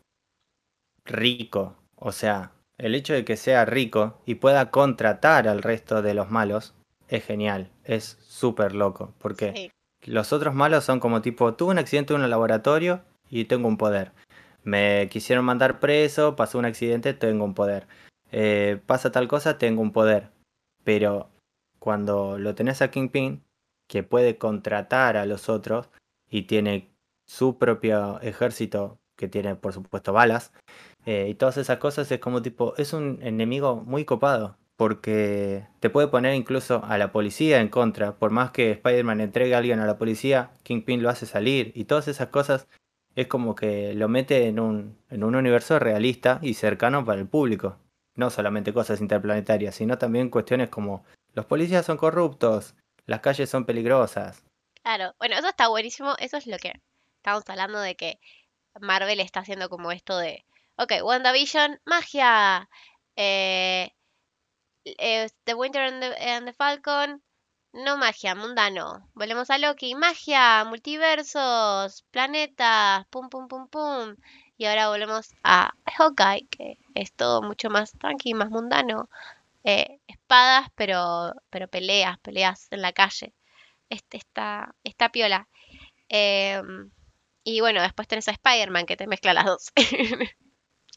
rico. 1.04 1.76
O 1.96 2.12
sea, 2.12 2.55
el 2.78 2.96
hecho 2.96 3.14
de 3.14 3.26
que 3.26 3.38
sea 3.38 3.66
rico 3.66 4.22
y 4.26 4.36
pueda 4.36 4.72
contratar 4.72 5.48
al 5.48 5.62
resto 5.62 6.02
de 6.02 6.14
los 6.14 6.30
malos 6.30 6.74
es 7.08 7.24
genial. 7.24 7.72
Es 7.84 8.18
súper 8.22 8.74
loco. 8.74 9.14
Porque 9.20 9.54
sí, 9.56 9.72
los 10.06 10.34
otros 10.34 10.54
malos 10.54 10.84
son 10.84 11.00
como 11.00 11.22
tipo, 11.22 11.54
tuve 11.54 11.72
un 11.72 11.80
accidente 11.80 12.14
en 12.14 12.22
un 12.22 12.30
laboratorio 12.30 13.02
y 13.30 13.46
tengo 13.46 13.68
un 13.68 13.78
poder. 13.78 14.12
Me 14.64 15.08
quisieron 15.10 15.46
mandar 15.46 15.80
preso, 15.80 16.36
pasó 16.36 16.58
un 16.58 16.66
accidente, 16.66 17.14
tengo 17.14 17.46
un 17.46 17.54
poder. 17.54 17.88
Eh, 18.32 18.80
pasa 18.86 19.12
tal 19.12 19.28
cosa, 19.28 19.58
tengo 19.58 19.82
un 19.82 19.92
poder. 19.92 20.32
Pero 20.84 21.30
cuando 21.80 22.38
lo 22.38 22.56
tenés 22.56 22.82
a 22.82 22.92
Kingpin, 22.92 23.44
que 23.88 24.04
puede 24.04 24.38
contratar 24.38 25.18
a 25.18 25.26
los 25.26 25.50
otros 25.50 25.90
y 26.30 26.44
tiene 26.44 26.90
su 27.26 27.58
propio 27.58 28.20
ejército, 28.22 28.98
que 29.16 29.28
tiene 29.28 29.56
por 29.56 29.74
supuesto 29.74 30.14
balas, 30.14 30.52
eh, 31.06 31.28
y 31.30 31.36
todas 31.36 31.58
esas 31.58 31.78
cosas, 31.78 32.12
es 32.12 32.20
como 32.20 32.42
tipo, 32.42 32.76
es 32.78 32.94
un 32.94 33.20
enemigo 33.22 33.78
muy 33.78 34.06
copado. 34.06 34.58
Porque 34.78 35.66
te 35.80 35.90
puede 35.90 36.10
poner 36.10 36.36
incluso 36.36 36.84
a 36.84 36.98
la 36.98 37.14
policía 37.14 37.62
en 37.62 37.70
contra. 37.70 38.18
Por 38.18 38.32
más 38.32 38.52
que 38.52 38.72
Spider-Man 38.72 39.22
entregue 39.22 39.56
a 39.56 39.60
alguien 39.60 39.80
a 39.80 39.86
la 39.86 39.98
policía, 39.98 40.52
Kingpin 40.64 41.02
lo 41.02 41.10
hace 41.10 41.26
salir. 41.26 41.72
Y 41.76 41.86
todas 41.86 42.10
esas 42.10 42.28
cosas 42.28 42.68
es 43.16 43.28
como 43.28 43.56
que 43.56 43.94
lo 43.94 44.10
mete 44.10 44.48
en 44.48 44.60
un, 44.60 44.98
en 45.10 45.24
un 45.24 45.36
universo 45.36 45.80
realista 45.80 46.40
y 46.42 46.56
cercano 46.56 47.06
para 47.06 47.22
el 47.22 47.28
público. 47.28 47.78
No 48.16 48.30
solamente 48.30 48.74
cosas 48.74 49.00
interplanetarias, 49.00 49.76
sino 49.76 49.98
también 49.98 50.30
cuestiones 50.30 50.70
como 50.70 51.06
los 51.34 51.46
policías 51.46 51.86
son 51.86 51.98
corruptos, 51.98 52.76
las 53.06 53.22
calles 53.22 53.50
son 53.50 53.66
peligrosas. 53.66 54.44
Claro, 54.84 55.14
bueno, 55.20 55.36
eso 55.36 55.48
está 55.48 55.70
buenísimo. 55.70 56.16
Eso 56.20 56.36
es 56.36 56.48
lo 56.48 56.58
que 56.58 56.74
estamos 57.18 57.44
hablando 57.48 57.80
de 57.80 57.96
que 57.96 58.20
Marvel 58.82 59.22
está 59.22 59.40
haciendo 59.40 59.70
como 59.70 59.94
esto 59.94 60.18
de, 60.18 60.44
ok, 60.78 60.92
WandaVision, 61.04 61.80
magia, 61.86 62.70
eh, 63.16 63.90
eh, 64.86 65.30
The 65.46 65.54
Winter 65.54 65.82
and 65.82 66.48
the, 66.48 66.54
Falcon, 66.54 67.22
no 67.74 67.98
magia, 67.98 68.36
mundano. 68.36 69.10
Volvemos 69.14 69.50
a 69.50 69.58
Loki, 69.58 69.96
magia, 69.96 70.66
multiversos, 70.66 72.04
planetas, 72.12 73.06
pum, 73.10 73.30
pum, 73.30 73.48
pum, 73.48 73.68
pum. 73.68 74.16
Y 74.58 74.66
ahora 74.66 74.90
volvemos 74.90 75.34
a 75.44 75.74
Hawkeye, 75.86 76.48
que 76.50 76.78
es 76.94 77.12
todo 77.14 77.42
mucho 77.42 77.70
más 77.70 77.92
tranqui, 77.94 78.34
más 78.34 78.50
mundano. 78.50 79.10
Eh, 79.64 80.00
espadas, 80.08 80.70
pero, 80.76 81.34
pero 81.50 81.68
peleas, 81.68 82.20
peleas 82.20 82.68
en 82.72 82.82
la 82.82 82.94
calle. 82.94 83.34
Este 83.90 84.18
está, 84.18 84.76
está 84.84 85.10
piola. 85.12 85.48
Em, 86.10 86.92
y 87.44 87.62
bueno, 87.62 87.82
después 87.82 88.08
tenés 88.08 88.28
a 88.28 88.32
Spider-Man 88.32 88.86
que 88.86 88.98
te 88.98 89.08
mezcla 89.08 89.34
las 89.34 89.46
dos. 89.46 89.72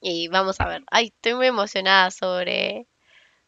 y 0.00 0.28
vamos 0.28 0.60
a 0.60 0.68
ver. 0.68 0.82
Ay, 0.90 1.06
estoy 1.14 1.34
muy 1.34 1.46
emocionada 1.46 2.10
sobre, 2.10 2.86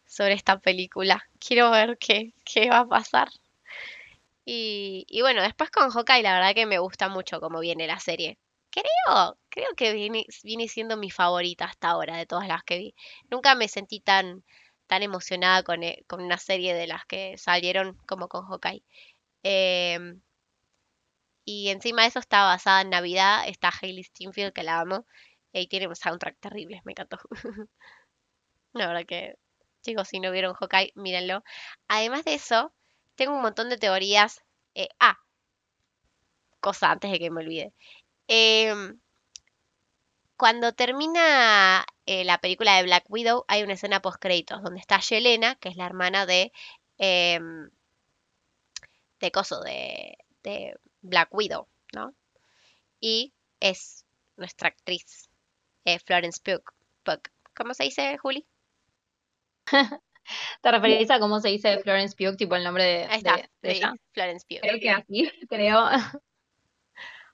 sobre 0.05 0.33
esta 0.35 0.59
película. 0.59 1.23
Quiero 1.39 1.71
ver 1.71 1.97
qué, 1.99 2.33
qué 2.45 2.69
va 2.69 2.79
a 2.79 2.87
pasar. 2.89 3.29
Y, 4.45 5.05
y 5.09 5.21
bueno, 5.21 5.41
después 5.43 5.69
con 5.71 5.89
Hawkeye, 5.91 6.23
la 6.23 6.33
verdad 6.33 6.55
que 6.55 6.65
me 6.65 6.79
gusta 6.79 7.09
mucho 7.09 7.39
cómo 7.39 7.59
viene 7.59 7.87
la 7.87 7.99
serie. 7.99 8.37
Creo, 8.71 9.37
creo 9.49 9.75
que 9.75 9.93
viene, 9.93 10.25
viene 10.43 10.67
siendo 10.67 10.97
mi 10.97 11.09
favorita 11.11 11.65
hasta 11.65 11.89
ahora 11.89 12.17
de 12.17 12.25
todas 12.25 12.47
las 12.47 12.63
que 12.63 12.77
vi. 12.77 12.95
Nunca 13.29 13.55
me 13.55 13.67
sentí 13.67 13.99
tan, 13.99 14.43
tan 14.87 15.03
emocionada 15.03 15.63
con, 15.63 15.83
e- 15.83 16.03
con 16.07 16.21
una 16.21 16.37
serie 16.37 16.73
de 16.73 16.87
las 16.87 17.05
que 17.05 17.37
salieron 17.37 17.97
como 18.07 18.27
con 18.27 18.45
Hawkeye. 18.45 18.83
Em, 19.43 20.21
y 21.45 21.69
encima 21.69 22.01
de 22.03 22.07
eso 22.09 22.19
está 22.19 22.43
basada 22.43 22.81
en 22.81 22.89
Navidad, 22.89 23.47
está 23.47 23.71
Hailey 23.81 24.03
Steinfeld, 24.03 24.53
que 24.53 24.63
la 24.63 24.79
amo, 24.79 25.05
y 25.53 25.67
tiene 25.67 25.87
un 25.87 25.95
soundtrack 25.95 26.39
terrible, 26.39 26.81
me 26.85 26.91
encantó. 26.93 27.17
La 28.73 28.87
verdad 28.87 29.05
que, 29.05 29.35
chicos, 29.81 30.09
si 30.09 30.19
no 30.19 30.29
vieron 30.31 30.53
Hawkeye, 30.53 30.91
mírenlo. 30.95 31.43
Además 31.87 32.25
de 32.25 32.33
eso, 32.33 32.73
tengo 33.15 33.33
un 33.33 33.41
montón 33.41 33.69
de 33.69 33.77
teorías. 33.77 34.41
eh, 34.75 34.89
ah, 34.99 35.17
cosa 36.59 36.91
antes 36.91 37.11
de 37.11 37.19
que 37.19 37.29
me 37.31 37.41
olvide. 37.41 37.73
Em, 38.27 38.99
cuando 40.37 40.73
termina 40.73 41.85
eh, 42.05 42.25
la 42.25 42.39
película 42.39 42.75
de 42.77 42.83
Black 42.83 43.05
Widow, 43.09 43.45
hay 43.47 43.63
una 43.63 43.73
escena 43.73 44.01
post 44.01 44.19
créditos 44.19 44.61
donde 44.63 44.79
está 44.79 44.99
Yelena, 44.99 45.55
que 45.55 45.69
es 45.69 45.75
la 45.77 45.85
hermana 45.85 46.25
de 46.25 46.51
em, 46.97 47.69
de 49.21 49.31
coso 49.31 49.61
de 49.61 50.17
Black 51.01 51.29
Widow, 51.33 51.67
¿no? 51.93 52.13
Y 53.01 53.33
es 53.59 54.05
nuestra 54.37 54.69
actriz 54.69 55.29
eh, 55.85 55.99
Florence 55.99 56.39
Pugh. 56.43 56.63
Pugh. 57.03 57.21
¿Cómo 57.55 57.73
se 57.73 57.83
dice, 57.83 58.17
Juli? 58.17 58.45
¿Te 60.61 60.71
referís 60.71 61.09
a 61.11 61.19
cómo 61.19 61.39
se 61.39 61.49
dice 61.49 61.79
Florence 61.79 62.15
Pugh, 62.15 62.35
tipo 62.37 62.55
el 62.55 62.63
nombre 62.63 62.83
de, 62.83 63.03
Ahí 63.05 63.17
está, 63.17 63.35
de- 63.37 63.49
de 63.61 63.73
sí, 63.73 63.77
ella? 63.77 63.93
Florence 64.13 64.45
Pugh. 64.47 64.59
Creo 64.61 64.79
que 64.79 64.89
así, 64.89 65.31
creo. 65.49 65.77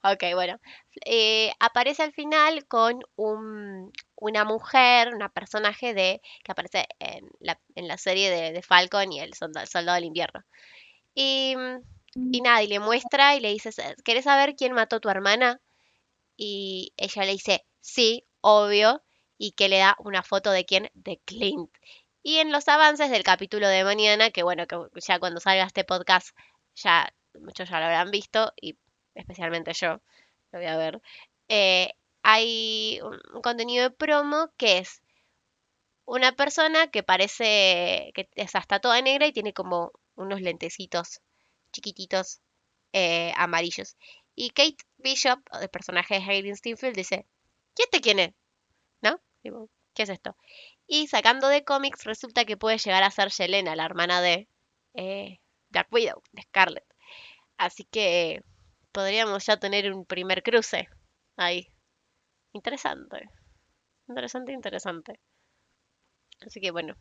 Ok, 0.04 0.24
bueno. 0.36 0.58
Eh, 1.06 1.52
aparece 1.60 2.04
al 2.04 2.14
final 2.14 2.66
con 2.68 3.00
un, 3.16 3.92
una 4.16 4.46
mujer, 4.46 5.14
una 5.14 5.30
personaje 5.30 5.94
de 5.94 6.22
que 6.44 6.52
aparece 6.52 6.88
en 7.00 7.28
la, 7.40 7.60
en 7.76 7.88
la 7.88 7.98
serie 7.98 8.30
de, 8.30 8.52
de 8.54 8.62
Falcon 8.62 9.12
y 9.12 9.20
el 9.20 9.34
soldado, 9.34 9.64
el 9.64 9.70
soldado 9.70 9.96
del 9.96 10.06
invierno. 10.06 10.42
Y, 11.16 11.56
y 12.32 12.42
nada, 12.42 12.64
y 12.64 12.68
le 12.68 12.80
muestra 12.80 13.36
y 13.36 13.40
le 13.42 13.52
dice, 13.52 13.72
¿querés 14.06 14.26
saber 14.26 14.56
quién 14.56 14.74
mató 14.74 14.98
a 14.98 15.00
tu 15.00 15.10
hermana? 15.10 15.60
Y 16.38 16.94
ella 16.98 17.26
le 17.26 17.34
dice, 17.34 17.66
sí, 17.82 18.26
obvio, 18.42 19.04
y 19.38 19.52
que 19.52 19.70
le 19.70 19.80
da 19.80 19.96
una 20.00 20.24
foto 20.24 20.52
de 20.52 20.66
quién, 20.66 20.90
de 20.94 21.20
Clint. 21.26 21.72
Y 22.24 22.40
en 22.40 22.52
los 22.52 22.68
avances 22.68 23.10
del 23.10 23.24
capítulo 23.24 23.68
de 23.68 23.84
mañana, 23.84 24.32
que 24.32 24.44
bueno, 24.44 24.68
que 24.68 24.78
ya 24.96 25.20
cuando 25.20 25.40
salga 25.40 25.66
este 25.66 25.84
podcast, 25.84 26.36
ya 26.76 27.14
muchos 27.40 27.70
ya 27.70 27.80
lo 27.80 27.86
habrán 27.86 28.12
visto, 28.12 28.54
y 28.60 28.78
especialmente 29.16 29.74
yo, 29.74 30.02
lo 30.52 30.60
voy 30.60 30.66
a 30.66 30.78
ver, 30.78 31.02
eh, 31.50 31.92
hay 32.24 33.00
un, 33.04 33.42
contenido 33.42 33.84
de 33.84 33.92
promo 33.92 34.52
que 34.58 34.80
es 34.80 35.02
una 36.06 36.34
persona 36.34 36.88
que 36.88 37.04
parece 37.04 38.12
que 38.16 38.30
o 38.44 38.48
sea, 38.48 38.62
está 38.62 38.80
toda 38.80 39.02
negra 39.02 39.28
y 39.28 39.34
tiene 39.34 39.54
como 39.54 39.92
unos 40.16 40.42
lentecitos 40.42 41.22
chiquititos 41.72 42.42
eh, 42.94 43.34
amarillos. 43.38 43.98
Y 44.36 44.50
Kate 44.52 44.78
Bishop, 44.98 45.40
el 45.62 45.70
personaje 45.70 46.16
de 46.16 46.22
Hayden 46.22 46.56
Steinfeld, 46.56 46.96
dice, 46.96 47.26
¿y 47.78 47.84
este 47.84 48.02
quién 48.02 48.20
es? 48.20 48.34
¿No? 49.02 49.20
¿qué 49.94 50.04
es 50.04 50.10
esto? 50.10 50.36
Y 50.88 51.08
sacando 51.08 51.48
de 51.48 51.64
cómics, 51.64 52.04
resulta 52.06 52.46
que 52.46 52.58
puede 52.58 52.78
llegar 52.78 53.04
a 53.04 53.12
ser 53.12 53.30
Yelena, 53.30 53.76
la 53.76 53.86
hermana 53.86 54.22
de 54.22 54.48
eh, 54.94 55.40
Dark 55.70 55.88
Widow, 55.92 56.22
de 56.32 56.44
Scarlet. 56.44 56.86
Así 57.58 57.86
que 57.86 58.42
podríamos 58.92 59.46
ya 59.46 59.58
tener 59.58 59.94
un 59.94 60.06
primer 60.06 60.44
cruce 60.44 60.88
ahí. 61.36 61.68
Interesante. 62.54 63.30
Interesante, 64.08 64.54
interesante. 64.54 65.20
Así 66.46 66.62
que 66.62 66.72
bueno, 66.72 66.96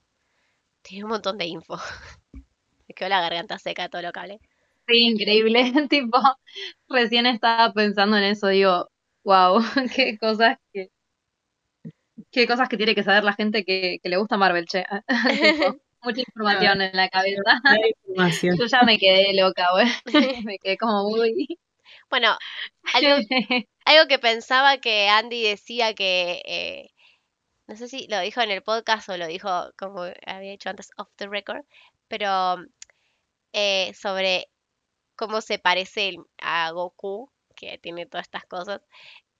tiene 0.82 1.04
un 1.04 1.10
montón 1.10 1.38
de 1.38 1.46
info. 1.46 1.76
Me 2.88 2.94
quedó 2.94 3.08
la 3.08 3.20
garganta 3.20 3.58
seca 3.58 3.88
todo 3.88 4.02
lo 4.02 4.12
que 4.12 4.20
hablé. 4.20 4.40
Sí, 4.86 5.04
increíble. 5.04 5.72
tipo, 5.90 6.18
recién 6.88 7.26
estaba 7.26 7.72
pensando 7.72 8.16
en 8.16 8.24
eso, 8.24 8.48
digo, 8.48 8.88
wow, 9.26 9.58
qué 9.94 10.16
cosas 10.18 10.56
que, 10.72 10.90
qué 12.30 12.46
cosas 12.46 12.68
que 12.68 12.76
tiene 12.76 12.94
que 12.94 13.02
saber 13.02 13.24
la 13.24 13.34
gente 13.34 13.64
que, 13.64 13.98
que 14.02 14.08
le 14.08 14.16
gusta 14.16 14.36
Marvel, 14.36 14.66
che. 14.66 14.84
tipo, 15.28 15.76
mucha 16.02 16.20
información 16.20 16.80
en 16.80 16.96
la 16.96 17.08
cabeza. 17.08 17.42
Información. 18.06 18.56
Yo 18.56 18.66
ya 18.66 18.82
me 18.82 18.98
quedé 18.98 19.34
loca, 19.34 19.66
güey. 19.72 19.88
Me 20.44 20.58
quedé 20.58 20.78
como 20.78 21.10
muy... 21.10 21.58
Bueno, 22.08 22.36
algo, 22.94 23.16
algo 23.84 24.06
que 24.08 24.18
pensaba 24.20 24.78
que 24.78 25.08
Andy 25.08 25.42
decía 25.42 25.94
que, 25.94 26.40
eh, 26.44 26.90
no 27.66 27.74
sé 27.74 27.88
si 27.88 28.06
lo 28.06 28.20
dijo 28.20 28.40
en 28.42 28.52
el 28.52 28.62
podcast 28.62 29.08
o 29.08 29.16
lo 29.16 29.26
dicho 29.26 29.72
como 29.76 30.02
había 30.02 30.52
dicho 30.52 30.70
antes 30.70 30.90
off 30.96 31.08
the 31.16 31.26
record, 31.26 31.64
pero 32.06 32.58
eh, 33.52 33.92
sobre 33.94 34.46
cómo 35.16 35.40
se 35.40 35.58
parece 35.58 36.14
a 36.38 36.70
Goku, 36.70 37.32
que 37.56 37.78
tiene 37.78 38.06
todas 38.06 38.26
estas 38.26 38.46
cosas. 38.46 38.82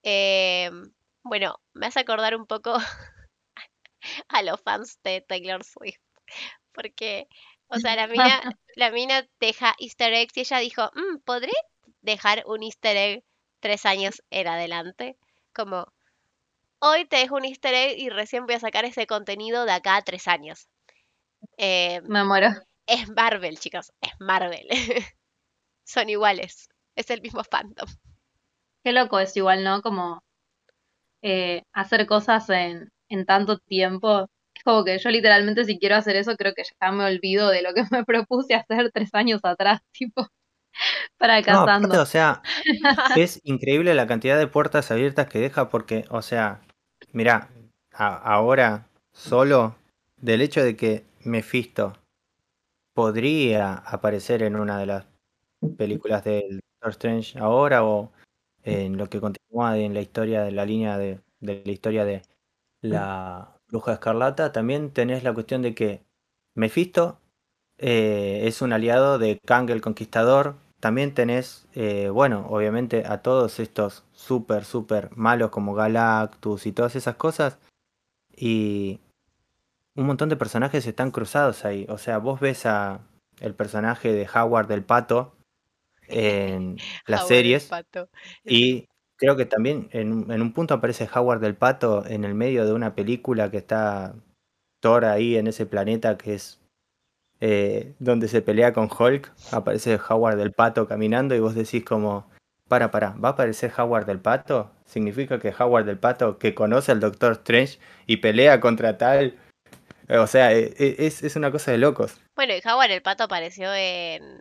Eh, 0.05 0.71
bueno, 1.25 1.61
me 1.75 1.87
hace 1.87 2.01
acordar 2.01 2.37
un 2.37 2.47
poco 2.47 2.75
a 4.29 4.43
los 4.43 4.61
fans 4.63 4.99
de 5.03 5.21
Taylor 5.23 5.65
Swift, 5.65 6.01
porque, 6.73 7.29
o 7.69 7.79
sea, 7.79 7.97
la 7.97 8.07
mina, 8.09 8.45
la 8.77 8.91
mina 8.91 9.29
deja 9.41 9.75
easter 9.79 10.13
eggs 10.15 10.37
y 10.37 10.41
ella 10.41 10.59
dijo, 10.61 10.91
"Mm, 10.95 11.19
¿podré 11.25 11.53
dejar 12.03 12.45
un 12.47 12.63
easter 12.63 12.97
egg 12.97 13.25
tres 13.61 13.87
años 13.87 14.23
en 14.31 14.49
adelante? 14.49 15.19
Como, 15.55 15.87
hoy 16.81 17.07
te 17.07 17.19
dejo 17.19 17.37
un 17.37 17.45
easter 17.47 17.75
egg 17.75 17.99
y 17.99 18.11
recién 18.11 18.47
voy 18.47 18.57
a 18.57 18.61
sacar 18.61 18.85
ese 18.87 19.07
contenido 19.07 19.65
de 19.67 19.73
acá 19.73 19.97
a 19.97 20.03
tres 20.03 20.29
años. 20.29 20.69
Eh, 21.59 22.03
Me 22.09 22.25
muero. 22.25 22.49
es 22.87 23.09
Marvel, 23.11 23.59
chicos, 23.59 23.93
es 24.01 24.13
Marvel. 24.21 24.69
Son 25.85 26.09
iguales, 26.11 26.69
es 26.97 27.11
el 27.11 27.23
mismo 27.23 27.45
fandom. 27.45 27.89
Qué 28.87 28.93
loco 28.93 29.19
es 29.19 29.37
igual, 29.37 29.65
¿no? 29.65 29.83
Como 29.83 30.23
eh, 31.21 31.63
hacer 31.73 32.07
cosas 32.07 32.49
en, 32.51 32.89
en 33.09 33.27
tanto 33.27 33.59
tiempo. 33.59 34.29
Es 34.55 34.63
como 34.63 34.85
que 34.85 34.97
yo 35.01 35.11
literalmente 35.11 35.65
si 35.65 35.81
quiero 35.81 35.97
hacer 35.97 36.15
eso, 36.15 36.37
creo 36.37 36.55
que 36.55 36.63
ya 36.63 36.93
me 36.93 37.05
olvido 37.05 37.49
de 37.49 37.63
lo 37.63 37.75
que 37.75 37.83
me 37.91 38.05
propuse 38.05 38.55
hacer 38.55 38.93
tres 38.95 39.11
años 39.13 39.41
atrás, 39.43 39.81
tipo, 39.93 40.23
No, 40.23 40.29
aparte, 40.29 41.43
fracasando. 41.43 42.01
o 42.01 42.07
sea, 42.07 42.43
es 43.17 43.41
increíble 43.43 43.93
la 43.95 44.07
cantidad 44.07 44.39
de 44.39 44.47
puertas 44.47 44.93
abiertas 44.93 45.27
que 45.27 45.41
deja 45.41 45.69
porque, 45.69 46.05
o 46.11 46.23
sea, 46.23 46.61
mira, 47.13 47.49
ahora 47.91 48.87
solo 49.13 49.75
del 50.17 50.43
hecho 50.43 50.63
de 50.63 50.77
que 50.77 51.03
Mephisto 51.25 51.95
podría 52.95 53.75
aparecer 53.75 54.45
en 54.45 54.55
una 54.55 54.79
de 54.79 54.87
las 54.87 55.07
películas 55.77 56.23
del 56.23 56.61
Doctor 56.81 56.91
Strange 56.93 57.39
ahora 57.41 57.85
o 57.85 58.13
en 58.67 58.99
lo 58.99 59.09
que 59.09 59.21
continúa 59.21 59.79
en 59.79 59.95
la 59.95 60.01
historia 60.01 60.43
de 60.43 60.51
la 60.51 60.67
línea 60.67 60.99
de, 60.99 61.21
de 61.41 61.63
la 61.65 61.73
historia 61.73 62.05
de 62.05 62.23
la 62.81 63.57
Bruja 63.69 63.95
Escarlata, 63.95 64.53
también 64.53 64.91
tenés 64.91 65.23
la 65.25 65.33
cuestión 65.33 65.63
de 65.63 65.75
que 65.75 66.05
Mephisto 66.55 67.19
eh, 67.79 68.41
es 68.45 68.63
un 68.63 68.73
aliado 68.73 69.19
de 69.19 69.39
Kang 69.45 69.71
el 69.71 69.81
Conquistador. 69.81 70.57
También 70.81 71.15
tenés, 71.15 71.67
eh, 71.75 72.11
bueno, 72.11 72.47
obviamente 72.49 73.05
a 73.07 73.23
todos 73.23 73.61
estos 73.61 74.05
súper, 74.13 74.65
súper 74.65 75.11
malos 75.17 75.51
como 75.51 75.75
Galactus 75.75 76.67
y 76.67 76.73
todas 76.73 76.97
esas 76.97 77.17
cosas. 77.17 77.59
Y 78.37 79.01
un 79.95 80.07
montón 80.07 80.29
de 80.29 80.37
personajes 80.37 80.87
están 80.87 81.11
cruzados 81.11 81.65
ahí. 81.65 81.87
O 81.89 81.99
sea, 81.99 82.19
vos 82.19 82.41
ves 82.41 82.67
a 82.67 83.01
el 83.41 83.55
personaje 83.55 84.13
de 84.13 84.29
Howard 84.35 84.69
del 84.69 84.85
Pato 84.85 85.35
en 86.09 86.77
las 87.07 87.21
Howard 87.23 87.29
series 87.29 87.71
y 88.45 88.87
creo 89.17 89.37
que 89.37 89.47
también 89.47 89.89
en, 89.93 90.13
un- 90.13 90.31
en 90.33 90.43
un 90.43 90.53
punto 90.53 90.75
aparece 90.75 91.09
Howard 91.15 91.41
del 91.41 91.55
Pato 91.57 92.05
en 92.07 92.25
el 92.25 92.35
medio 92.35 92.65
de 92.67 92.73
una 92.73 92.95
película 92.95 93.51
que 93.51 93.57
está 93.59 94.15
Thor 94.81 95.05
ahí 95.05 95.37
en 95.37 95.47
ese 95.47 95.67
planeta 95.67 96.17
que 96.19 96.35
es 96.35 96.61
eh, 97.41 97.95
donde 97.99 98.29
se 98.29 98.43
pelea 98.43 98.73
con 98.73 98.89
Hulk. 98.91 99.33
Aparece 99.53 99.99
Howard 100.09 100.37
del 100.37 100.53
Pato 100.53 100.87
caminando 100.89 101.35
y 101.35 101.41
vos 101.41 101.55
decís 101.55 101.85
como, 101.85 102.31
para, 102.69 102.91
para, 102.91 103.11
¿va 103.13 103.31
a 103.31 103.33
aparecer 103.33 103.73
Howard 103.77 104.07
del 104.07 104.21
Pato? 104.21 104.71
¿Significa 104.87 105.39
que 105.39 105.53
Howard 105.59 105.85
del 105.87 105.99
Pato 105.99 106.39
que 106.39 106.55
conoce 106.55 106.93
al 106.93 107.01
Doctor 107.01 107.33
Strange 107.33 107.79
y 108.07 108.19
pelea 108.19 108.61
contra 108.61 108.97
tal? 108.99 109.39
O 110.09 110.27
sea, 110.27 110.53
eh, 110.53 110.73
eh, 110.79 110.97
es, 110.99 111.23
es 111.23 111.37
una 111.37 111.51
cosa 111.51 111.73
de 111.73 111.79
locos. 111.79 112.21
Bueno, 112.37 112.55
y 112.55 112.67
Howard 112.67 112.91
el 112.93 113.03
Pato 113.03 113.25
apareció 113.25 113.75
en 113.75 114.41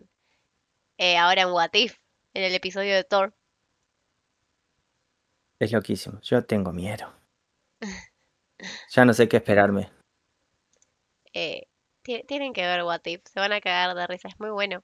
eh, 0.98 1.18
ahora 1.18 1.44
en 1.44 1.50
What 1.52 1.72
If, 1.74 1.98
en 2.34 2.44
el 2.44 2.56
episodio 2.56 2.94
de 2.96 3.04
Thor. 3.04 3.34
Es 5.60 5.72
loquísimo. 5.72 6.20
Yo 6.22 6.44
tengo 6.46 6.72
miedo. 6.72 7.14
Ya 8.92 9.04
no 9.04 9.14
sé 9.14 9.28
qué 9.28 9.38
esperarme. 9.38 9.92
Eh, 11.34 11.64
ti- 12.02 12.24
tienen 12.26 12.54
que 12.54 12.62
ver 12.62 12.84
What 12.84 13.02
If, 13.06 13.22
se 13.26 13.40
van 13.40 13.52
a 13.52 13.60
cagar 13.60 13.96
de 13.96 14.08
risa, 14.08 14.30
es 14.30 14.40
muy 14.40 14.50
bueno. 14.50 14.82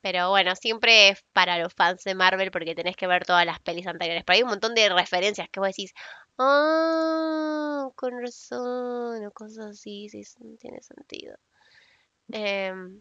Pero 0.00 0.30
bueno, 0.30 0.54
siempre 0.56 1.08
es 1.10 1.24
para 1.32 1.58
los 1.58 1.74
fans 1.74 2.02
de 2.04 2.14
Marvel 2.14 2.50
porque 2.50 2.74
tenés 2.74 2.96
que 2.96 3.06
ver 3.06 3.24
todas 3.24 3.44
las 3.46 3.60
pelis 3.60 3.86
anteriores. 3.86 4.22
Pero 4.24 4.36
hay 4.36 4.42
un 4.42 4.50
montón 4.50 4.74
de 4.74 4.88
referencias 4.88 5.48
que 5.50 5.60
vos 5.60 5.68
decís, 5.68 5.92
ah, 6.38 7.88
con 7.96 8.20
razón, 8.20 9.24
o 9.26 9.30
cosas 9.32 9.66
así, 9.66 10.08
sí, 10.08 10.22
tiene 10.58 10.80
sentido. 10.82 11.36
Em, 12.32 13.00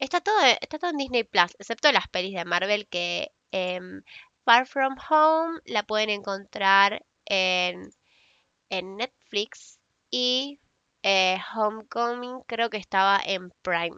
está 0.00 0.20
todo, 0.20 0.40
está 0.60 0.78
todo 0.78 0.90
en 0.90 0.96
Disney 0.96 1.24
Plus, 1.24 1.54
excepto 1.58 1.92
las 1.92 2.08
pelis 2.08 2.34
de 2.34 2.44
Marvel 2.44 2.88
que 2.88 3.32
em, 3.52 4.02
Far 4.44 4.66
From 4.66 4.96
Home 5.10 5.60
la 5.66 5.82
pueden 5.84 6.10
encontrar 6.10 7.04
en, 7.26 7.90
en 8.70 8.96
Netflix 8.96 9.78
y 10.10 10.60
eh, 11.02 11.38
Homecoming 11.54 12.42
creo 12.46 12.70
que 12.70 12.78
estaba 12.78 13.20
en 13.24 13.50
Prime. 13.62 13.96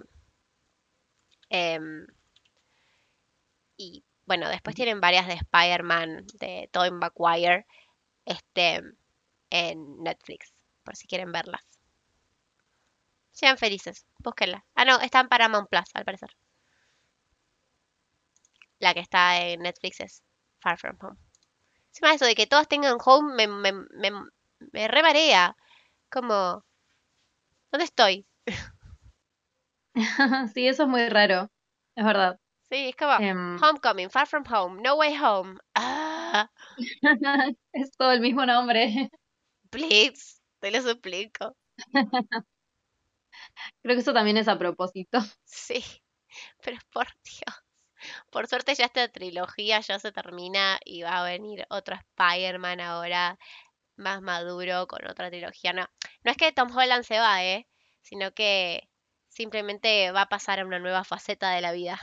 Em, 1.50 2.06
y 3.76 4.04
bueno, 4.26 4.48
después 4.48 4.74
tienen 4.76 5.00
varias 5.00 5.26
de 5.26 5.34
Spider-Man, 5.34 6.26
de 6.40 6.68
Tobey 6.72 6.90
Maguire, 6.90 7.66
este, 8.24 8.82
en 9.50 10.02
Netflix, 10.02 10.52
por 10.84 10.96
si 10.96 11.06
quieren 11.06 11.32
verlas. 11.32 11.71
Sean 13.32 13.58
felices, 13.58 14.06
búsquenla. 14.18 14.64
Ah, 14.74 14.84
no, 14.84 15.00
está 15.00 15.20
en 15.20 15.28
Paramount 15.28 15.68
Plus, 15.68 15.88
al 15.94 16.04
parecer. 16.04 16.30
La 18.78 18.94
que 18.94 19.00
está 19.00 19.40
en 19.40 19.60
Netflix 19.60 20.00
es 20.00 20.22
Far 20.60 20.78
From 20.78 20.96
Home. 21.00 21.16
Encima 21.88 22.14
eso 22.14 22.24
de 22.24 22.34
que 22.34 22.46
todas 22.46 22.68
tengan 22.68 22.98
home 23.04 23.34
me, 23.34 23.46
me, 23.46 23.72
me, 23.72 24.10
me 24.72 24.88
re 24.88 25.02
marea. 25.02 25.56
Como, 26.10 26.64
¿dónde 27.70 27.84
estoy? 27.84 28.26
Sí, 30.54 30.66
eso 30.68 30.84
es 30.84 30.88
muy 30.88 31.06
raro. 31.08 31.50
Es 31.94 32.04
verdad. 32.04 32.40
Sí, 32.70 32.88
es 32.88 32.96
como 32.96 33.12
Em, 33.18 33.62
Homecoming, 33.62 34.08
Far 34.08 34.26
From 34.26 34.44
Home, 34.50 34.80
No 34.82 34.94
Way 34.96 35.16
Home. 35.18 35.58
Ah, 35.74 36.50
es 37.72 37.90
todo 37.98 38.12
el 38.12 38.20
mismo 38.20 38.46
nombre. 38.46 39.10
please, 39.70 40.40
te 40.60 40.70
lo 40.70 40.80
suplico. 40.80 41.54
Creo 43.82 43.96
que 43.96 44.02
eso 44.02 44.12
también 44.12 44.36
es 44.36 44.48
a 44.48 44.58
propósito. 44.58 45.18
Sí, 45.44 45.84
pero 46.62 46.78
por 46.92 47.06
Dios. 47.24 47.56
Por 48.30 48.48
suerte 48.48 48.74
ya 48.74 48.86
esta 48.86 49.08
trilogía 49.08 49.80
ya 49.80 49.98
se 49.98 50.12
termina 50.12 50.78
y 50.84 51.02
va 51.02 51.20
a 51.20 51.24
venir 51.24 51.66
otro 51.70 51.96
Spider-Man 51.96 52.80
ahora 52.80 53.38
más 53.96 54.22
maduro 54.22 54.86
con 54.88 55.06
otra 55.08 55.30
trilogía. 55.30 55.72
No, 55.72 55.86
no 56.24 56.30
es 56.30 56.36
que 56.36 56.52
Tom 56.52 56.76
Holland 56.76 57.04
se 57.04 57.18
va, 57.20 57.44
¿eh? 57.44 57.68
Sino 58.02 58.32
que 58.32 58.88
simplemente 59.28 60.10
va 60.12 60.22
a 60.22 60.28
pasar 60.28 60.60
a 60.60 60.66
una 60.66 60.78
nueva 60.80 61.04
faceta 61.04 61.50
de 61.52 61.60
la 61.60 61.72
vida. 61.72 62.00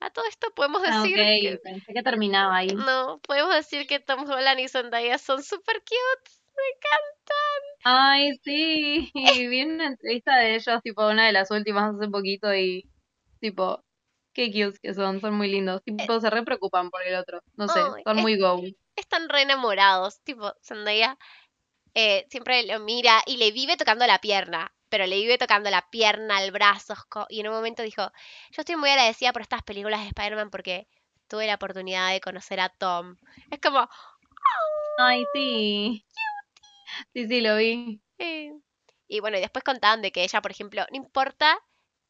A 0.00 0.10
todo 0.10 0.24
esto 0.26 0.52
podemos 0.54 0.82
Ah, 0.86 1.02
decir 1.02 1.16
que... 1.16 1.58
pensé 1.62 1.92
que 1.92 2.02
terminaba 2.02 2.56
ahí. 2.56 2.68
No, 2.68 3.20
podemos 3.20 3.54
decir 3.54 3.86
que 3.86 4.00
Tom 4.00 4.28
Holland 4.30 4.60
y 4.60 4.68
Zendaya 4.68 5.18
son 5.18 5.42
super 5.42 5.80
cute. 5.80 6.30
Me 6.56 6.62
encantan. 6.74 7.67
Ay, 7.84 8.38
sí, 8.44 9.10
vi 9.14 9.62
una 9.62 9.86
entrevista 9.86 10.36
de 10.36 10.56
ellos, 10.56 10.82
tipo 10.82 11.06
una 11.08 11.26
de 11.26 11.32
las 11.32 11.50
últimas 11.50 11.94
hace 11.94 12.08
poquito 12.08 12.54
y 12.54 12.88
tipo, 13.40 13.82
qué 14.34 14.50
cute 14.50 14.78
que 14.82 14.94
son, 14.94 15.20
son 15.20 15.34
muy 15.34 15.48
lindos. 15.48 15.82
Tipo, 15.84 16.20
se 16.20 16.30
re 16.30 16.42
preocupan 16.42 16.90
por 16.90 17.02
el 17.02 17.14
otro, 17.14 17.40
no 17.56 17.68
sé, 17.68 17.80
son 18.04 18.16
es- 18.18 18.22
muy 18.22 18.38
go. 18.38 18.60
Están 18.96 19.28
re 19.28 19.42
enamorados. 19.42 20.20
Tipo, 20.22 20.52
Zendaya 20.62 21.16
eh, 21.94 22.26
siempre 22.30 22.66
lo 22.66 22.80
mira 22.80 23.22
y 23.26 23.36
le 23.36 23.52
vive 23.52 23.76
tocando 23.76 24.06
la 24.06 24.20
pierna. 24.20 24.72
Pero 24.90 25.06
le 25.06 25.16
vive 25.16 25.36
tocando 25.36 25.68
la 25.70 25.86
pierna, 25.90 26.42
el 26.42 26.50
brazo. 26.50 26.94
Y 27.28 27.40
en 27.40 27.48
un 27.48 27.54
momento 27.54 27.82
dijo, 27.82 28.10
yo 28.52 28.60
estoy 28.62 28.76
muy 28.76 28.88
agradecida 28.88 29.32
por 29.34 29.42
estas 29.42 29.62
películas 29.62 30.00
de 30.00 30.06
Spider-Man 30.08 30.48
porque 30.50 30.88
tuve 31.28 31.46
la 31.46 31.56
oportunidad 31.56 32.10
de 32.10 32.20
conocer 32.22 32.58
a 32.58 32.70
Tom. 32.70 33.16
Es 33.50 33.60
como, 33.60 33.86
Ay, 34.98 35.24
sí. 35.34 36.04
Sí, 37.14 37.26
sí, 37.28 37.40
lo 37.40 37.56
vi. 37.56 38.00
Eh, 38.18 38.52
Y 39.08 39.20
bueno, 39.20 39.38
y 39.38 39.40
después 39.40 39.64
contaban 39.64 40.02
de 40.02 40.12
que 40.12 40.22
ella, 40.24 40.40
por 40.42 40.50
ejemplo, 40.50 40.84
no 40.90 40.96
importa 40.96 41.58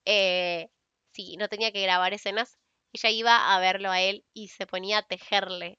eh, 0.06 0.70
si 1.12 1.36
no 1.36 1.48
tenía 1.48 1.72
que 1.72 1.82
grabar 1.82 2.12
escenas, 2.14 2.58
ella 2.92 3.10
iba 3.10 3.54
a 3.54 3.60
verlo 3.60 3.90
a 3.90 4.00
él 4.02 4.26
y 4.34 4.48
se 4.48 4.66
ponía 4.66 4.98
a 4.98 5.02
tejerle. 5.02 5.78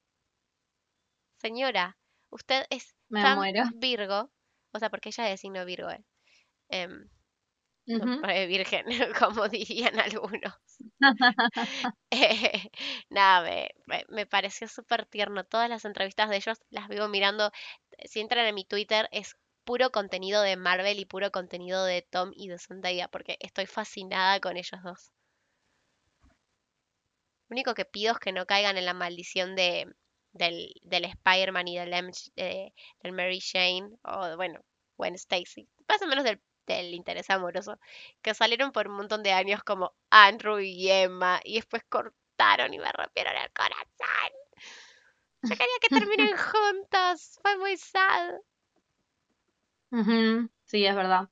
Señora, 1.41 1.97
usted 2.29 2.65
es 2.69 2.95
Me 3.09 3.21
tan 3.21 3.35
muero. 3.35 3.63
Virgo, 3.73 4.31
o 4.73 4.79
sea, 4.79 4.89
porque 4.91 5.09
ella 5.09 5.25
es 5.25 5.31
de 5.31 5.37
signo 5.37 5.65
Virgo, 5.65 5.89
eh, 5.89 6.03
em, 6.69 7.09
Ujú. 7.89 8.21
eh, 8.29 8.47
virgen, 8.47 8.85
como 9.19 9.47
dirían 9.49 9.99
algunos. 9.99 10.53
Eh, 12.11 12.69
nada, 13.09 13.41
me, 13.43 13.69
me- 13.85 14.05
me 14.09 14.25
pareció 14.25 14.67
súper 14.67 15.05
tierno. 15.05 15.43
Todas 15.43 15.69
las 15.69 15.85
entrevistas 15.85 16.29
de 16.29 16.37
ellos 16.37 16.57
las 16.69 16.87
vivo 16.87 17.07
mirando. 17.07 17.51
Si 18.05 18.19
entran 18.19 18.45
en 18.47 18.55
mi 18.55 18.65
Twitter, 18.65 19.07
es 19.11 19.35
puro 19.63 19.91
contenido 19.91 20.41
de 20.41 20.55
Marvel 20.57 20.99
y 20.99 21.05
puro 21.05 21.31
contenido 21.31 21.83
de 21.85 22.01
Tom 22.03 22.31
y 22.35 22.47
de 22.49 22.59
Zendaya, 22.59 23.07
porque 23.09 23.37
estoy 23.41 23.65
fascinada 23.67 24.39
con 24.39 24.57
ellos 24.57 24.81
dos. 24.83 25.11
Lo 27.47 27.53
único 27.55 27.73
que 27.75 27.85
pido 27.85 28.13
es 28.13 28.19
que 28.19 28.31
no 28.31 28.45
caigan 28.47 28.77
en 28.77 28.85
la 28.85 28.93
maldición 28.93 29.55
de, 29.55 29.85
del, 30.31 30.73
del 30.83 31.05
Spider-Man 31.05 31.67
y 31.67 31.77
del, 31.77 31.93
MJ 31.93 32.31
eh, 32.37 32.73
del 33.03 33.11
Mary 33.13 33.39
Jane, 33.41 33.89
o 34.03 34.35
bueno, 34.35 34.61
Gwen 34.97 35.15
Stacy. 35.15 35.67
Más 35.87 36.01
o 36.01 36.07
menos 36.07 36.23
del, 36.23 36.41
del 36.75 36.93
interés 36.93 37.29
amoroso 37.29 37.79
que 38.21 38.33
salieron 38.33 38.71
por 38.71 38.87
un 38.87 38.95
montón 38.95 39.23
de 39.23 39.31
años 39.31 39.63
como 39.63 39.93
Andrew 40.09 40.59
y 40.59 40.89
Emma 40.89 41.39
y 41.43 41.55
después 41.55 41.83
cortaron 41.89 42.73
y 42.73 42.79
me 42.79 42.91
rompieron 42.91 43.33
el 43.35 43.51
corazón. 43.51 44.31
Yo 45.41 45.49
quería 45.49 45.79
que 45.81 45.89
terminen 45.89 46.35
juntos, 46.37 47.39
fue 47.41 47.57
muy 47.57 47.77
sad. 47.77 48.33
Sí, 50.65 50.85
es 50.85 50.95
verdad. 50.95 51.29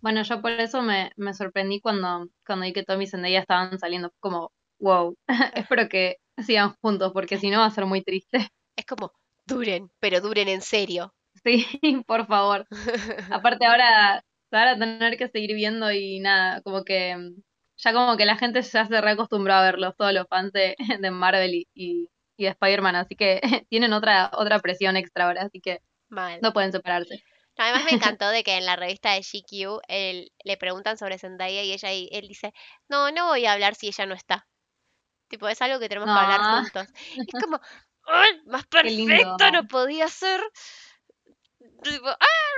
Bueno, 0.00 0.22
yo 0.22 0.40
por 0.40 0.52
eso 0.52 0.82
me, 0.82 1.12
me 1.16 1.34
sorprendí 1.34 1.80
cuando, 1.80 2.28
cuando 2.46 2.64
vi 2.64 2.72
que 2.72 2.84
Tommy 2.84 3.04
y 3.04 3.06
Zendaya 3.06 3.40
estaban 3.40 3.78
saliendo. 3.78 4.12
Como, 4.18 4.52
wow, 4.78 5.16
espero 5.54 5.88
que 5.88 6.16
sigan 6.38 6.74
juntos 6.80 7.12
porque 7.12 7.38
si 7.38 7.50
no 7.50 7.58
va 7.58 7.66
a 7.66 7.70
ser 7.70 7.86
muy 7.86 8.02
triste. 8.02 8.50
Es 8.76 8.86
como, 8.86 9.12
duren, 9.46 9.90
pero 10.00 10.20
duren 10.20 10.48
en 10.48 10.62
serio. 10.62 11.14
Sí, 11.44 11.64
por 12.06 12.26
favor. 12.26 12.66
Aparte 13.30 13.66
ahora 13.66 14.24
se 14.50 14.56
van 14.56 14.68
a 14.68 14.78
tener 14.78 15.16
que 15.16 15.28
seguir 15.28 15.54
viendo 15.54 15.90
y 15.92 16.20
nada, 16.20 16.60
como 16.62 16.84
que 16.84 17.16
ya 17.76 17.92
como 17.92 18.16
que 18.16 18.26
la 18.26 18.36
gente 18.36 18.62
ya 18.62 18.86
se 18.86 19.00
reacostumbró 19.00 19.54
a 19.54 19.62
verlos, 19.62 19.94
todos 19.96 20.12
los 20.12 20.26
fans 20.28 20.52
de, 20.52 20.76
de 21.00 21.10
Marvel 21.10 21.54
y, 21.54 21.68
y, 21.74 22.08
y 22.36 22.44
de 22.44 22.50
Spider-Man, 22.50 22.96
así 22.96 23.16
que 23.16 23.40
tienen 23.70 23.92
otra, 23.92 24.30
otra 24.34 24.58
presión 24.60 24.96
extra 24.96 25.26
ahora, 25.26 25.42
así 25.42 25.60
que 25.60 25.80
Mal. 26.08 26.40
no 26.42 26.52
pueden 26.52 26.72
separarse. 26.72 27.22
No, 27.58 27.64
además 27.64 27.84
me 27.84 27.90
encantó 28.16 28.28
de 28.30 28.42
que 28.42 28.56
en 28.56 28.66
la 28.66 28.76
revista 28.76 29.12
de 29.12 29.22
GQ 29.22 29.80
él, 29.88 30.32
le 30.44 30.56
preguntan 30.56 30.96
sobre 30.98 31.18
Zendaya 31.18 31.62
y 31.62 31.72
ella 31.72 31.92
y 31.92 32.08
él 32.12 32.28
dice, 32.28 32.52
no, 32.88 33.10
no 33.10 33.26
voy 33.26 33.46
a 33.46 33.52
hablar 33.52 33.74
si 33.74 33.88
ella 33.88 34.06
no 34.06 34.14
está. 34.14 34.46
Tipo, 35.28 35.48
es 35.48 35.62
algo 35.62 35.78
que 35.78 35.88
tenemos 35.88 36.10
que 36.12 36.18
hablar 36.18 36.40
Ah, 36.42 36.60
juntos. 36.60 36.88
Y 37.16 37.30
es 37.36 37.44
como, 37.44 37.60
¡ay! 38.06 38.40
Más 38.46 38.66
perfecto 38.66 39.50
no 39.52 39.64
podía 39.68 40.08
ser. 40.08 40.40
Tipo, 41.82 42.08
¡ay, 42.08 42.49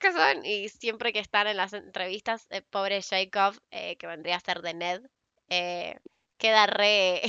que 0.00 0.12
son! 0.12 0.44
Y 0.44 0.68
siempre 0.68 1.12
que 1.12 1.18
están 1.20 1.46
en 1.46 1.56
las 1.56 1.72
entrevistas, 1.72 2.46
el 2.50 2.62
pobre 2.64 3.02
Jacob, 3.02 3.54
eh, 3.70 3.96
que 3.96 4.06
vendría 4.06 4.36
a 4.36 4.40
ser 4.40 4.62
de 4.62 4.74
Ned, 4.74 5.02
eh, 5.48 5.98
queda 6.38 6.66
re, 6.66 7.22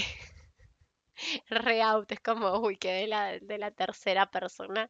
re 1.50 1.82
out. 1.82 2.12
Es 2.12 2.20
como, 2.22 2.60
uy, 2.60 2.78
quedé 2.78 3.02
de 3.02 3.08
la, 3.08 3.40
de 3.40 3.58
la 3.58 3.72
tercera 3.72 4.30
persona. 4.30 4.90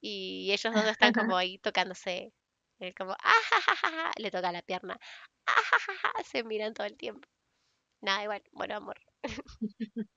Y 0.00 0.52
ellos 0.52 0.74
dos 0.74 0.86
están 0.86 1.12
como 1.34 1.36
ahí 1.36 1.58
tocándose. 1.58 2.32
Él 2.80 2.94
como, 2.94 3.12
¡ah, 3.12 4.12
Le 4.18 4.30
toca 4.30 4.52
la 4.52 4.62
pierna. 4.62 4.98
¡Ah, 5.46 6.22
Se 6.24 6.44
miran 6.44 6.74
todo 6.74 6.86
el 6.86 6.96
tiempo. 6.96 7.28
Nada, 8.02 8.24
igual, 8.24 8.42
bueno, 8.52 8.76
amor. 8.76 9.00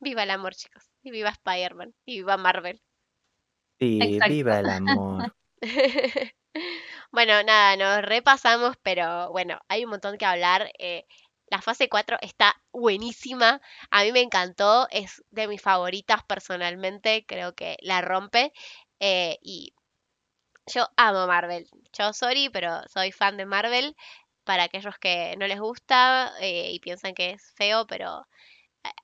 Viva 0.00 0.24
el 0.24 0.30
amor, 0.32 0.56
chicos. 0.56 0.90
Y 1.04 1.12
viva 1.12 1.30
Spider-Man. 1.30 1.94
Y 2.04 2.16
viva 2.16 2.36
Marvel. 2.36 2.82
Sí, 3.80 4.00
Exacto. 4.02 4.26
viva 4.28 4.60
el 4.60 4.70
amor. 4.70 5.32
Bueno, 7.12 7.42
nada, 7.42 7.76
nos 7.76 8.02
repasamos, 8.08 8.76
pero 8.82 9.30
bueno, 9.32 9.58
hay 9.68 9.84
un 9.84 9.90
montón 9.90 10.18
que 10.18 10.26
hablar. 10.26 10.70
eh, 10.78 11.06
la 11.50 11.62
fase 11.62 11.88
4 11.88 12.18
está 12.20 12.54
buenísima. 12.72 13.60
A 13.90 14.02
mí 14.04 14.12
me 14.12 14.20
encantó. 14.20 14.86
Es 14.90 15.22
de 15.30 15.48
mis 15.48 15.62
favoritas 15.62 16.22
personalmente. 16.24 17.24
Creo 17.26 17.54
que 17.54 17.76
la 17.82 18.00
rompe. 18.02 18.52
eh, 19.00 19.38
y 19.42 19.72
yo 20.66 20.86
amo 20.96 21.26
Marvel. 21.26 21.66
Yo, 21.98 22.12
sorry, 22.12 22.50
pero 22.50 22.82
soy 22.88 23.12
fan 23.12 23.36
de 23.36 23.46
Marvel. 23.46 23.96
Para 24.44 24.64
aquellos 24.64 24.98
que 24.98 25.36
no 25.38 25.46
les 25.46 25.60
gusta 25.60 26.32
eh, 26.40 26.72
y 26.72 26.80
piensan 26.80 27.14
que 27.14 27.30
es 27.32 27.52
feo, 27.56 27.86
pero 27.86 28.26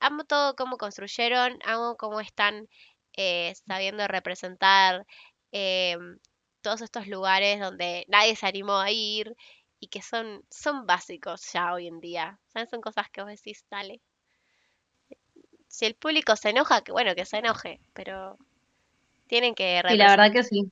amo 0.00 0.24
todo 0.24 0.54
cómo 0.56 0.78
construyeron, 0.78 1.58
amo 1.64 1.96
cómo 1.96 2.20
están 2.20 2.68
eh, 3.16 3.54
sabiendo 3.66 4.06
representar 4.08 5.06
em, 5.52 6.18
todos 6.62 6.80
estos 6.82 7.06
lugares 7.06 7.60
donde 7.60 8.04
nadie 8.08 8.36
se 8.36 8.46
animó 8.46 8.78
a 8.78 8.90
ir 8.90 9.36
y 9.80 9.88
que 9.88 10.02
son, 10.02 10.42
son 10.50 10.86
básicos 10.86 11.52
ya 11.52 11.74
hoy 11.74 11.86
en 11.86 12.00
día. 12.00 12.38
¿Saben? 12.48 12.68
Son 12.68 12.80
cosas 12.80 13.10
que 13.10 13.22
vos 13.22 13.30
decís, 13.30 13.64
dale. 13.70 14.00
Si 15.68 15.86
el 15.86 15.94
público 15.94 16.36
se 16.36 16.50
enoja, 16.50 16.82
que 16.82 16.92
bueno, 16.92 17.14
que 17.14 17.24
se 17.26 17.38
enoje, 17.38 17.80
pero 17.92 18.38
tienen 19.26 19.54
que 19.54 19.82
Sí, 19.88 19.96
la 19.96 20.10
verdad 20.10 20.32
que 20.32 20.42
sí. 20.44 20.70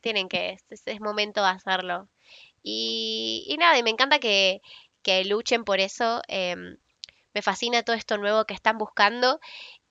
tienen 0.00 0.28
que, 0.28 0.56
es, 0.70 1.00
momento 1.00 1.42
de 1.42 1.48
hacerlo. 1.50 2.08
Y, 2.62 3.44
y 3.48 3.56
nada, 3.58 3.78
y 3.78 3.82
me 3.82 3.90
encanta 3.90 4.18
que, 4.18 4.60
que 5.02 5.24
luchen 5.24 5.64
por 5.64 5.80
eso. 5.80 6.22
em, 6.28 6.76
me 7.34 7.42
fascina 7.42 7.82
todo 7.82 7.96
esto 7.96 8.16
nuevo 8.16 8.46
que 8.46 8.54
están 8.54 8.78
buscando 8.78 9.40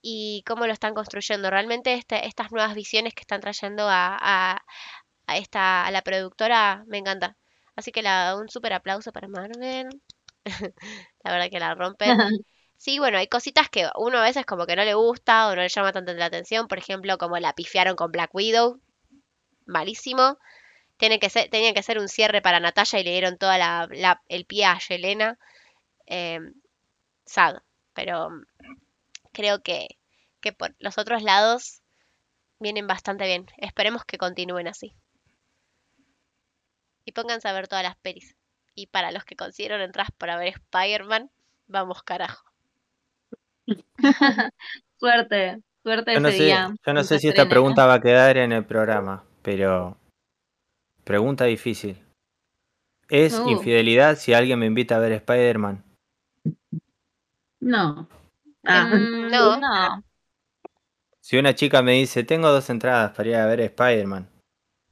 y 0.05 0.43
cómo 0.47 0.67
lo 0.67 0.73
están 0.73 0.93
construyendo. 0.95 1.49
Realmente 1.49 1.93
este- 1.95 2.27
estas 2.27 2.51
nuevas 2.53 2.75
visiones 2.75 3.13
que 3.15 3.21
están 3.21 3.41
trayendo 3.41 3.87
a, 3.89 4.17
a, 4.21 4.63
a 5.27 5.37
esta, 5.37 5.85
a 5.87 5.91
la 5.91 6.01
productora 6.03 6.83
me 6.87 6.97
encanta. 6.99 7.37
Así 7.75 7.91
que 7.91 8.01
la, 8.03 8.35
un 8.37 8.49
súper 8.49 8.73
aplauso 8.73 9.11
para 9.13 9.27
Marvel. 9.27 9.89
La 11.23 11.31
verdad 11.31 11.49
que 11.51 11.59
la 11.59 11.75
rompen. 11.75 12.17
Sí, 12.77 12.99
bueno, 12.99 13.17
hay 13.17 13.27
cositas 13.27 13.69
que 13.69 13.89
uno 13.97 14.19
a 14.19 14.23
veces 14.23 14.45
como 14.45 14.65
que 14.67 14.75
no 14.75 14.83
le 14.83 14.93
gusta 14.95 15.47
o 15.47 15.55
no 15.55 15.61
le 15.61 15.69
llama 15.69 15.93
tanto 15.93 16.13
la 16.13 16.25
atención. 16.25 16.67
Por 16.67 16.77
ejemplo, 16.77 17.17
como 17.17 17.37
la 17.39 17.53
pifiaron 17.53 17.95
con 17.95 18.11
Black 18.11 18.35
Widow. 18.35 18.81
Malísimo. 19.67 20.37
Tiene 20.97 21.19
que 21.19 21.29
ser, 21.29 21.49
tenía 21.49 21.73
que 21.73 21.83
ser 21.83 21.99
un 21.99 22.09
cierre 22.09 22.41
para 22.41 22.59
Natalia 22.61 22.99
y 23.01 23.03
le 23.05 23.11
dieron 23.11 23.37
toda 23.37 23.57
la, 23.59 23.87
la- 23.91 24.21
el 24.29 24.45
pie 24.45 24.65
a 24.65 24.79
Yelena. 24.79 25.39
Em, 26.07 26.53
sad. 27.25 27.57
Pero 27.93 28.29
creo 29.35 29.61
que, 29.61 29.87
que 30.41 30.53
por 30.53 30.73
los 30.79 30.97
otros 30.97 31.21
lados 31.21 31.81
vienen 32.59 32.87
bastante 32.87 33.25
bien. 33.25 33.45
Esperemos 33.57 34.03
que 34.05 34.17
continúen 34.17 34.67
así. 34.67 34.95
Y 37.05 37.11
pónganse 37.11 37.47
a 37.47 37.53
ver 37.53 37.67
todas 37.67 37.83
las 37.83 37.97
pelis. 37.97 38.35
Y 38.73 38.87
para 38.87 39.11
los 39.11 39.23
que 39.25 39.35
consiguieron 39.35 39.81
entradas 39.81 40.11
para 40.17 40.37
ver 40.37 40.47
Spider-Man, 40.47 41.29
vamos 41.67 42.01
carajo. 42.03 42.43
Suerte, 44.99 45.61
suerte 45.83 46.13
Yo 46.13 46.19
no 46.19 46.29
ese 46.29 46.37
sé, 46.37 46.43
día. 46.45 46.73
yo 46.85 46.93
no 46.93 47.03
sé 47.03 47.19
si 47.19 47.27
esta 47.27 47.47
pregunta 47.49 47.85
va 47.85 47.95
a 47.95 48.01
quedar 48.01 48.37
en 48.37 48.51
el 48.53 48.65
programa, 48.65 49.23
pero 49.41 49.97
pregunta 51.03 51.45
difícil. 51.45 52.01
¿Es 53.09 53.37
Uh. 53.39 53.49
infidelidad 53.49 54.17
si 54.17 54.33
alguien 54.33 54.57
me 54.59 54.65
invita 54.65 54.95
a 54.95 54.99
ver 54.99 55.11
Spider-Man? 55.13 55.83
No. 57.59 58.07
Ah, 58.65 58.85
Mm, 58.91 59.27
No. 59.31 59.57
no. 59.59 60.03
Si 61.19 61.37
una 61.37 61.55
chica 61.55 61.81
me 61.81 61.93
dice, 61.93 62.23
tengo 62.23 62.51
dos 62.51 62.69
entradas 62.69 63.11
para 63.15 63.29
ir 63.29 63.35
a 63.35 63.45
ver 63.47 63.59
Spider-Man. 63.61 64.29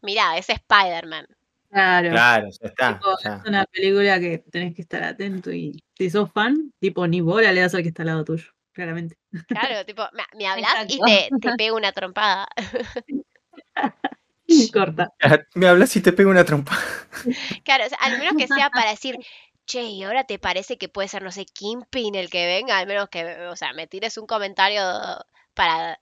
Mirá, 0.02 0.38
es 0.38 0.50
Spider-Man. 0.50 1.28
claro. 1.70 2.10
Claro, 2.10 2.48
ya 2.60 2.68
está. 2.68 2.94
Tipo, 3.00 3.16
ya. 3.24 3.36
es 3.36 3.46
una 3.50 3.66
película 3.66 4.20
que 4.20 4.40
tenés 4.52 4.76
que 4.76 4.82
estar 4.82 5.04
atento 5.04 5.52
y 5.52 5.80
si 5.98 6.10
sos 6.10 6.32
fan, 6.32 6.74
tipo, 6.80 7.08
ni 7.08 7.22
bola 7.22 7.52
le 7.52 7.62
das 7.62 7.76
al 7.76 7.84
que 7.84 7.90
está 7.90 8.02
al 8.04 8.08
lado 8.08 8.24
tuyo, 8.26 8.52
claramente. 8.74 9.18
Claro, 9.48 9.84
tipo, 9.86 10.04
me, 10.14 10.24
me 10.38 10.48
hablas 10.48 10.74
y 10.90 11.00
te, 11.00 11.30
te 11.40 11.56
pego 11.56 11.78
una 11.78 11.92
trompada. 11.92 12.48
Corta. 14.74 15.10
Me 15.56 15.68
hablas 15.68 15.96
y 15.96 16.02
te 16.02 16.14
pego 16.14 16.30
una 16.30 16.44
trompa. 16.44 16.78
Claro, 17.64 17.86
o 17.86 17.90
sea, 17.90 17.98
al 18.02 18.20
menos 18.20 18.36
que 18.38 18.48
sea 18.48 18.70
para 18.70 18.92
decir, 18.92 19.18
che, 19.66 19.84
¿y 19.84 20.04
ahora 20.04 20.24
te 20.26 20.40
parece 20.40 20.78
que 20.78 20.90
puede 20.90 21.08
ser, 21.08 21.24
no 21.24 21.32
sé, 21.32 21.46
Kimpin 21.46 22.16
el 22.16 22.30
que 22.30 22.46
venga? 22.46 22.78
Al 22.78 22.88
menos 22.88 23.10
que, 23.10 23.48
o 23.48 23.56
sea, 23.56 23.74
me 23.74 23.88
tires 23.88 24.18
un 24.18 24.28
comentario 24.28 24.82
para 25.54 26.00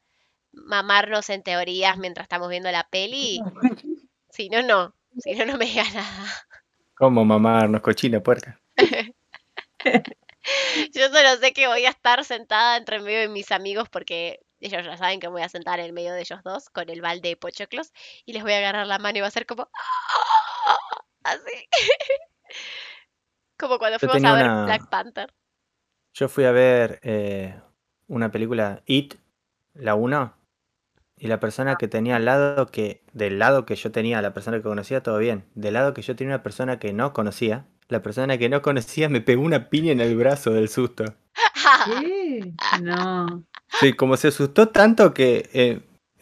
mamarnos 0.51 1.29
en 1.29 1.43
teorías 1.43 1.97
mientras 1.97 2.25
estamos 2.25 2.49
viendo 2.49 2.71
la 2.71 2.87
peli. 2.89 3.39
Si 4.33 4.47
no, 4.47 4.61
no. 4.61 4.95
Si 5.19 5.35
no, 5.35 5.45
no 5.45 5.57
me 5.57 5.65
digas 5.65 5.93
nada. 5.93 6.47
¿Cómo 6.95 7.25
mamarnos, 7.25 7.81
cochina, 7.81 8.21
puerca? 8.21 8.61
Yo 10.93 11.09
solo 11.09 11.35
sé 11.41 11.51
que 11.51 11.67
voy 11.67 11.85
a 11.85 11.89
estar 11.89 12.23
sentada 12.23 12.77
entre 12.77 13.01
medio 13.01 13.19
de 13.19 13.27
mis 13.27 13.51
amigos 13.51 13.89
porque 13.89 14.39
ellos 14.61 14.85
ya 14.85 14.95
saben 14.95 15.19
que 15.19 15.27
me 15.27 15.33
voy 15.33 15.41
a 15.41 15.49
sentar 15.49 15.81
en 15.81 15.93
medio 15.93 16.13
de 16.13 16.21
ellos 16.21 16.39
dos 16.43 16.69
con 16.69 16.89
el 16.89 17.01
balde 17.01 17.29
de 17.29 17.35
pochoclos 17.35 17.91
y 18.25 18.33
les 18.33 18.43
voy 18.43 18.53
a 18.53 18.59
agarrar 18.59 18.87
la 18.87 18.99
mano 18.99 19.17
y 19.17 19.21
va 19.21 19.27
a 19.27 19.31
ser 19.31 19.45
como 19.45 19.69
así. 21.23 21.67
Como 23.61 23.77
cuando 23.77 23.97
Yo 23.99 24.09
fuimos 24.09 24.31
a 24.31 24.35
ver 24.35 24.45
una- 24.45 24.65
Black 24.65 24.89
Panther. 24.89 25.33
Yo 26.13 26.27
fui 26.27 26.43
a 26.45 26.51
ver 26.51 26.99
eh, 27.03 27.55
una 28.07 28.31
película 28.31 28.81
It, 28.85 29.13
la 29.75 29.95
1, 29.95 30.33
y 31.17 31.27
la 31.27 31.39
persona 31.39 31.75
que 31.75 31.87
tenía 31.87 32.15
al 32.15 32.25
lado, 32.25 32.65
que 32.67 33.03
del 33.13 33.37
lado 33.39 33.65
que 33.65 33.75
yo 33.75 33.91
tenía, 33.91 34.21
la 34.21 34.33
persona 34.33 34.57
que 34.57 34.63
conocía, 34.63 35.03
todo 35.03 35.19
bien. 35.19 35.45
Del 35.53 35.75
lado 35.75 35.93
que 35.93 36.01
yo 36.01 36.15
tenía 36.15 36.33
una 36.35 36.43
persona 36.43 36.79
que 36.79 36.91
no 36.91 37.13
conocía, 37.13 37.65
la 37.87 38.01
persona 38.01 38.37
que 38.39 38.49
no 38.49 38.61
conocía 38.63 39.07
me 39.09 39.21
pegó 39.21 39.43
una 39.43 39.69
piña 39.69 39.91
en 39.91 40.01
el 40.01 40.15
brazo 40.17 40.51
del 40.51 40.67
susto. 40.67 41.05
¿Qué? 42.01 42.53
No. 42.81 43.43
Sí, 43.79 43.93
como 43.93 44.17
se 44.17 44.29
asustó 44.29 44.69
tanto 44.69 45.13
que 45.13 45.49
eh, 45.53 45.81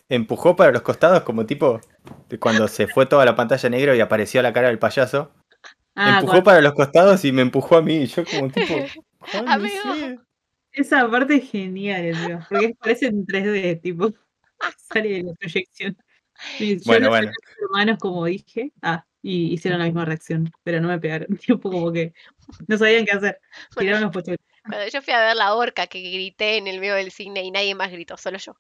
empujó 0.09 0.55
para 0.55 0.71
los 0.71 0.81
costados 0.81 1.21
como 1.23 1.45
tipo 1.45 1.79
cuando 2.39 2.67
se 2.67 2.87
fue 2.87 3.05
toda 3.05 3.25
la 3.25 3.35
pantalla 3.35 3.69
negra 3.69 3.95
y 3.95 4.01
apareció 4.01 4.41
la 4.41 4.53
cara 4.53 4.67
del 4.67 4.77
payaso. 4.79 5.31
Ah, 5.95 6.19
empujó 6.19 6.43
para 6.43 6.61
los 6.61 6.73
costados 6.73 7.25
y 7.25 7.31
me 7.31 7.41
empujó 7.41 7.77
a 7.77 7.81
mí. 7.81 7.97
Y 7.97 8.05
yo 8.05 8.25
como 8.25 8.47
tipo... 8.53 8.75
"Ay, 9.33 9.41
no 9.43 9.51
Amigo. 9.53 9.95
sé". 9.95 10.19
esa 10.73 11.09
parte 11.09 11.35
es 11.35 11.51
genial, 11.51 12.13
amigo, 12.13 12.39
porque 12.49 12.75
parece 12.79 13.07
en 13.07 13.25
3D, 13.25 13.81
tipo, 13.81 14.13
sale 14.77 15.09
de 15.09 15.23
la 15.23 15.33
proyección. 15.33 15.97
Y 16.59 16.77
yo 16.77 16.81
Bueno, 16.85 17.05
no 17.05 17.09
bueno. 17.11 17.27
tenía 17.27 17.57
hermanos, 17.65 17.97
como 17.99 18.25
dije, 18.25 18.71
ah, 18.81 19.05
y 19.21 19.53
hicieron 19.53 19.79
la 19.79 19.85
misma 19.85 20.05
reacción, 20.05 20.51
pero 20.63 20.79
no 20.81 20.87
me 20.87 20.99
pegaron, 20.99 21.27
tipo, 21.37 21.71
como 21.71 21.91
que 21.91 22.13
no 22.67 22.77
sabían 22.77 23.05
qué 23.05 23.11
hacer, 23.13 23.39
tiraron 23.77 24.03
los 24.03 24.11
pochoclos. 24.11 24.39
Cuando 24.67 24.87
yo 24.87 25.01
fui 25.01 25.13
a 25.13 25.19
ver 25.21 25.35
la 25.35 25.55
orca 25.55 25.87
que 25.87 26.01
grité 26.01 26.57
en 26.57 26.67
el 26.67 26.79
medio 26.79 26.95
del 26.95 27.11
cine 27.11 27.43
y 27.43 27.51
nadie 27.51 27.75
más 27.75 27.91
gritó, 27.91 28.17
solo 28.17 28.37
yo. 28.37 28.55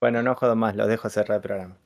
Bueno, 0.00 0.22
no 0.22 0.34
jodo 0.34 0.56
más, 0.56 0.76
lo 0.76 0.86
dejo 0.86 1.08
cerrar 1.10 1.36
el 1.36 1.42
programa. 1.42 1.78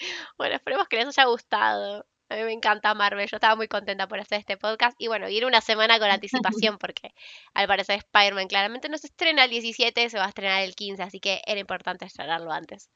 Bueno, 0.38 0.56
esperemos 0.56 0.88
que 0.88 0.96
les 0.96 1.18
haya 1.18 1.28
gustado. 1.28 2.06
A 2.28 2.36
mí 2.36 2.42
me 2.44 2.52
encanta 2.52 2.94
Marvel, 2.94 3.28
yo 3.28 3.36
estaba 3.36 3.56
muy 3.56 3.66
contenta 3.66 4.06
por 4.06 4.20
hacer 4.20 4.38
este 4.38 4.56
podcast. 4.56 4.94
Y 5.00 5.08
bueno, 5.08 5.28
ir 5.28 5.44
una 5.44 5.60
semana 5.60 5.98
con 5.98 6.10
anticipación 6.10 6.78
porque 6.78 7.12
al 7.54 7.66
parecer 7.66 7.98
Spider-Man 7.98 8.46
claramente 8.46 8.88
no 8.88 8.98
se 8.98 9.08
estrena 9.08 9.44
el 9.44 9.50
17, 9.50 10.08
se 10.08 10.18
va 10.18 10.26
a 10.26 10.28
estrenar 10.28 10.62
el 10.62 10.74
15, 10.74 11.02
así 11.02 11.20
que 11.20 11.42
era 11.46 11.60
importante 11.60 12.04
estrenarlo 12.04 12.52
antes. 12.52 12.90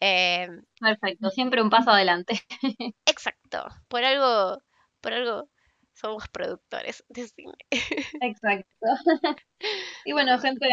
Eh, 0.00 0.48
Perfecto, 0.80 1.30
siempre 1.30 1.62
un 1.62 1.70
paso 1.70 1.90
adelante. 1.90 2.40
exacto, 3.06 3.66
por 3.88 4.04
algo, 4.04 4.62
por 5.00 5.12
algo 5.12 5.48
somos 5.94 6.28
productores 6.28 7.04
de 7.08 7.28
cine. 7.28 7.54
Exacto. 8.20 8.86
Y 10.04 10.12
bueno, 10.12 10.38
gente, 10.38 10.66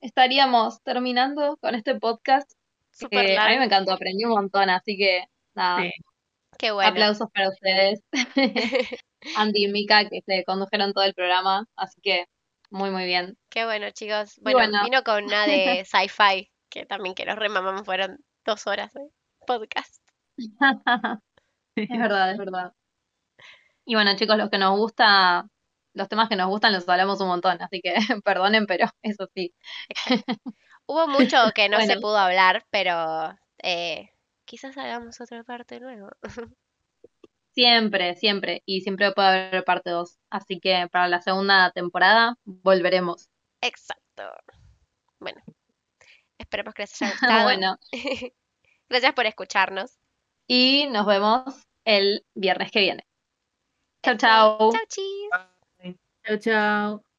estaríamos 0.00 0.82
terminando 0.82 1.56
con 1.58 1.74
este 1.74 1.94
podcast. 1.96 2.50
Súper 2.98 3.26
que 3.26 3.36
a 3.36 3.48
mí 3.48 3.58
me 3.58 3.64
encantó, 3.66 3.92
aprendí 3.92 4.24
un 4.24 4.30
montón, 4.32 4.70
así 4.70 4.96
que 4.96 5.24
nada, 5.54 5.82
Sí. 5.82 5.90
Qué 6.58 6.70
bueno. 6.70 6.90
aplausos 6.90 7.28
para 7.32 7.50
ustedes. 7.50 8.00
Andy 9.36 9.64
y 9.64 9.68
Mika 9.68 10.08
que 10.08 10.20
se 10.24 10.44
condujeron 10.44 10.92
todo 10.92 11.04
el 11.04 11.14
programa, 11.14 11.66
así 11.76 12.00
que 12.00 12.26
muy 12.70 12.90
muy 12.90 13.04
bien. 13.04 13.36
Qué 13.50 13.64
bueno, 13.64 13.90
chicos. 13.90 14.38
Bueno, 14.40 14.58
bueno. 14.58 14.84
vino 14.84 15.02
con 15.02 15.24
una 15.24 15.46
de 15.46 15.84
sci-fi, 15.90 16.50
que 16.70 16.86
también 16.86 17.14
que 17.14 17.26
nos 17.26 17.36
remamamos 17.36 17.84
fueron 17.84 18.18
dos 18.44 18.66
horas 18.66 18.92
de 18.94 19.02
podcast. 19.46 20.02
Es 21.76 21.88
verdad, 21.90 22.32
es 22.32 22.38
verdad. 22.38 22.72
Y 23.84 23.94
bueno, 23.94 24.16
chicos, 24.16 24.36
los 24.36 24.50
que 24.50 24.58
nos 24.58 24.76
gusta, 24.76 25.46
los 25.94 26.08
temas 26.08 26.28
que 26.28 26.36
nos 26.36 26.48
gustan 26.48 26.72
los 26.72 26.88
hablamos 26.88 27.20
un 27.20 27.28
montón, 27.28 27.60
así 27.60 27.80
que 27.80 27.94
perdonen, 28.24 28.66
pero 28.66 28.86
eso 29.02 29.28
sí. 29.34 29.54
Hubo 30.86 31.08
mucho 31.08 31.36
que 31.54 31.68
no 31.68 31.80
se 31.80 31.96
pudo 31.96 32.16
hablar, 32.16 32.64
pero 32.70 33.36
eh, 33.62 34.10
quizás 34.44 34.76
hagamos 34.78 35.20
otra 35.20 35.42
parte 35.44 35.80
nueva. 35.80 36.16
Siempre, 37.54 38.14
siempre. 38.16 38.62
Y 38.66 38.82
siempre 38.82 39.12
puede 39.12 39.28
haber 39.48 39.64
parte 39.64 39.88
2. 39.88 40.18
Así 40.28 40.60
que 40.60 40.88
para 40.92 41.08
la 41.08 41.22
segunda 41.22 41.70
temporada 41.70 42.36
volveremos. 42.44 43.30
Exacto. 43.62 44.24
Bueno, 45.18 45.40
esperemos 46.38 46.74
que 46.74 46.82
les 46.82 47.00
haya 47.02 47.12
gustado. 47.18 47.44
Bueno, 47.44 47.78
Gracias 48.90 49.14
por 49.14 49.24
escucharnos. 49.24 49.98
y 50.46 50.86
nos 50.90 51.06
vemos 51.06 51.44
el 51.86 52.26
viernes 52.34 52.70
que 52.70 52.80
viene. 52.80 53.06
Chau, 54.04 54.14
Eso. 54.14 54.18
chau. 54.18 54.72
Chau, 54.72 54.86
chis. 54.88 55.96
Chao, 56.26 56.38
chao. 56.38 57.15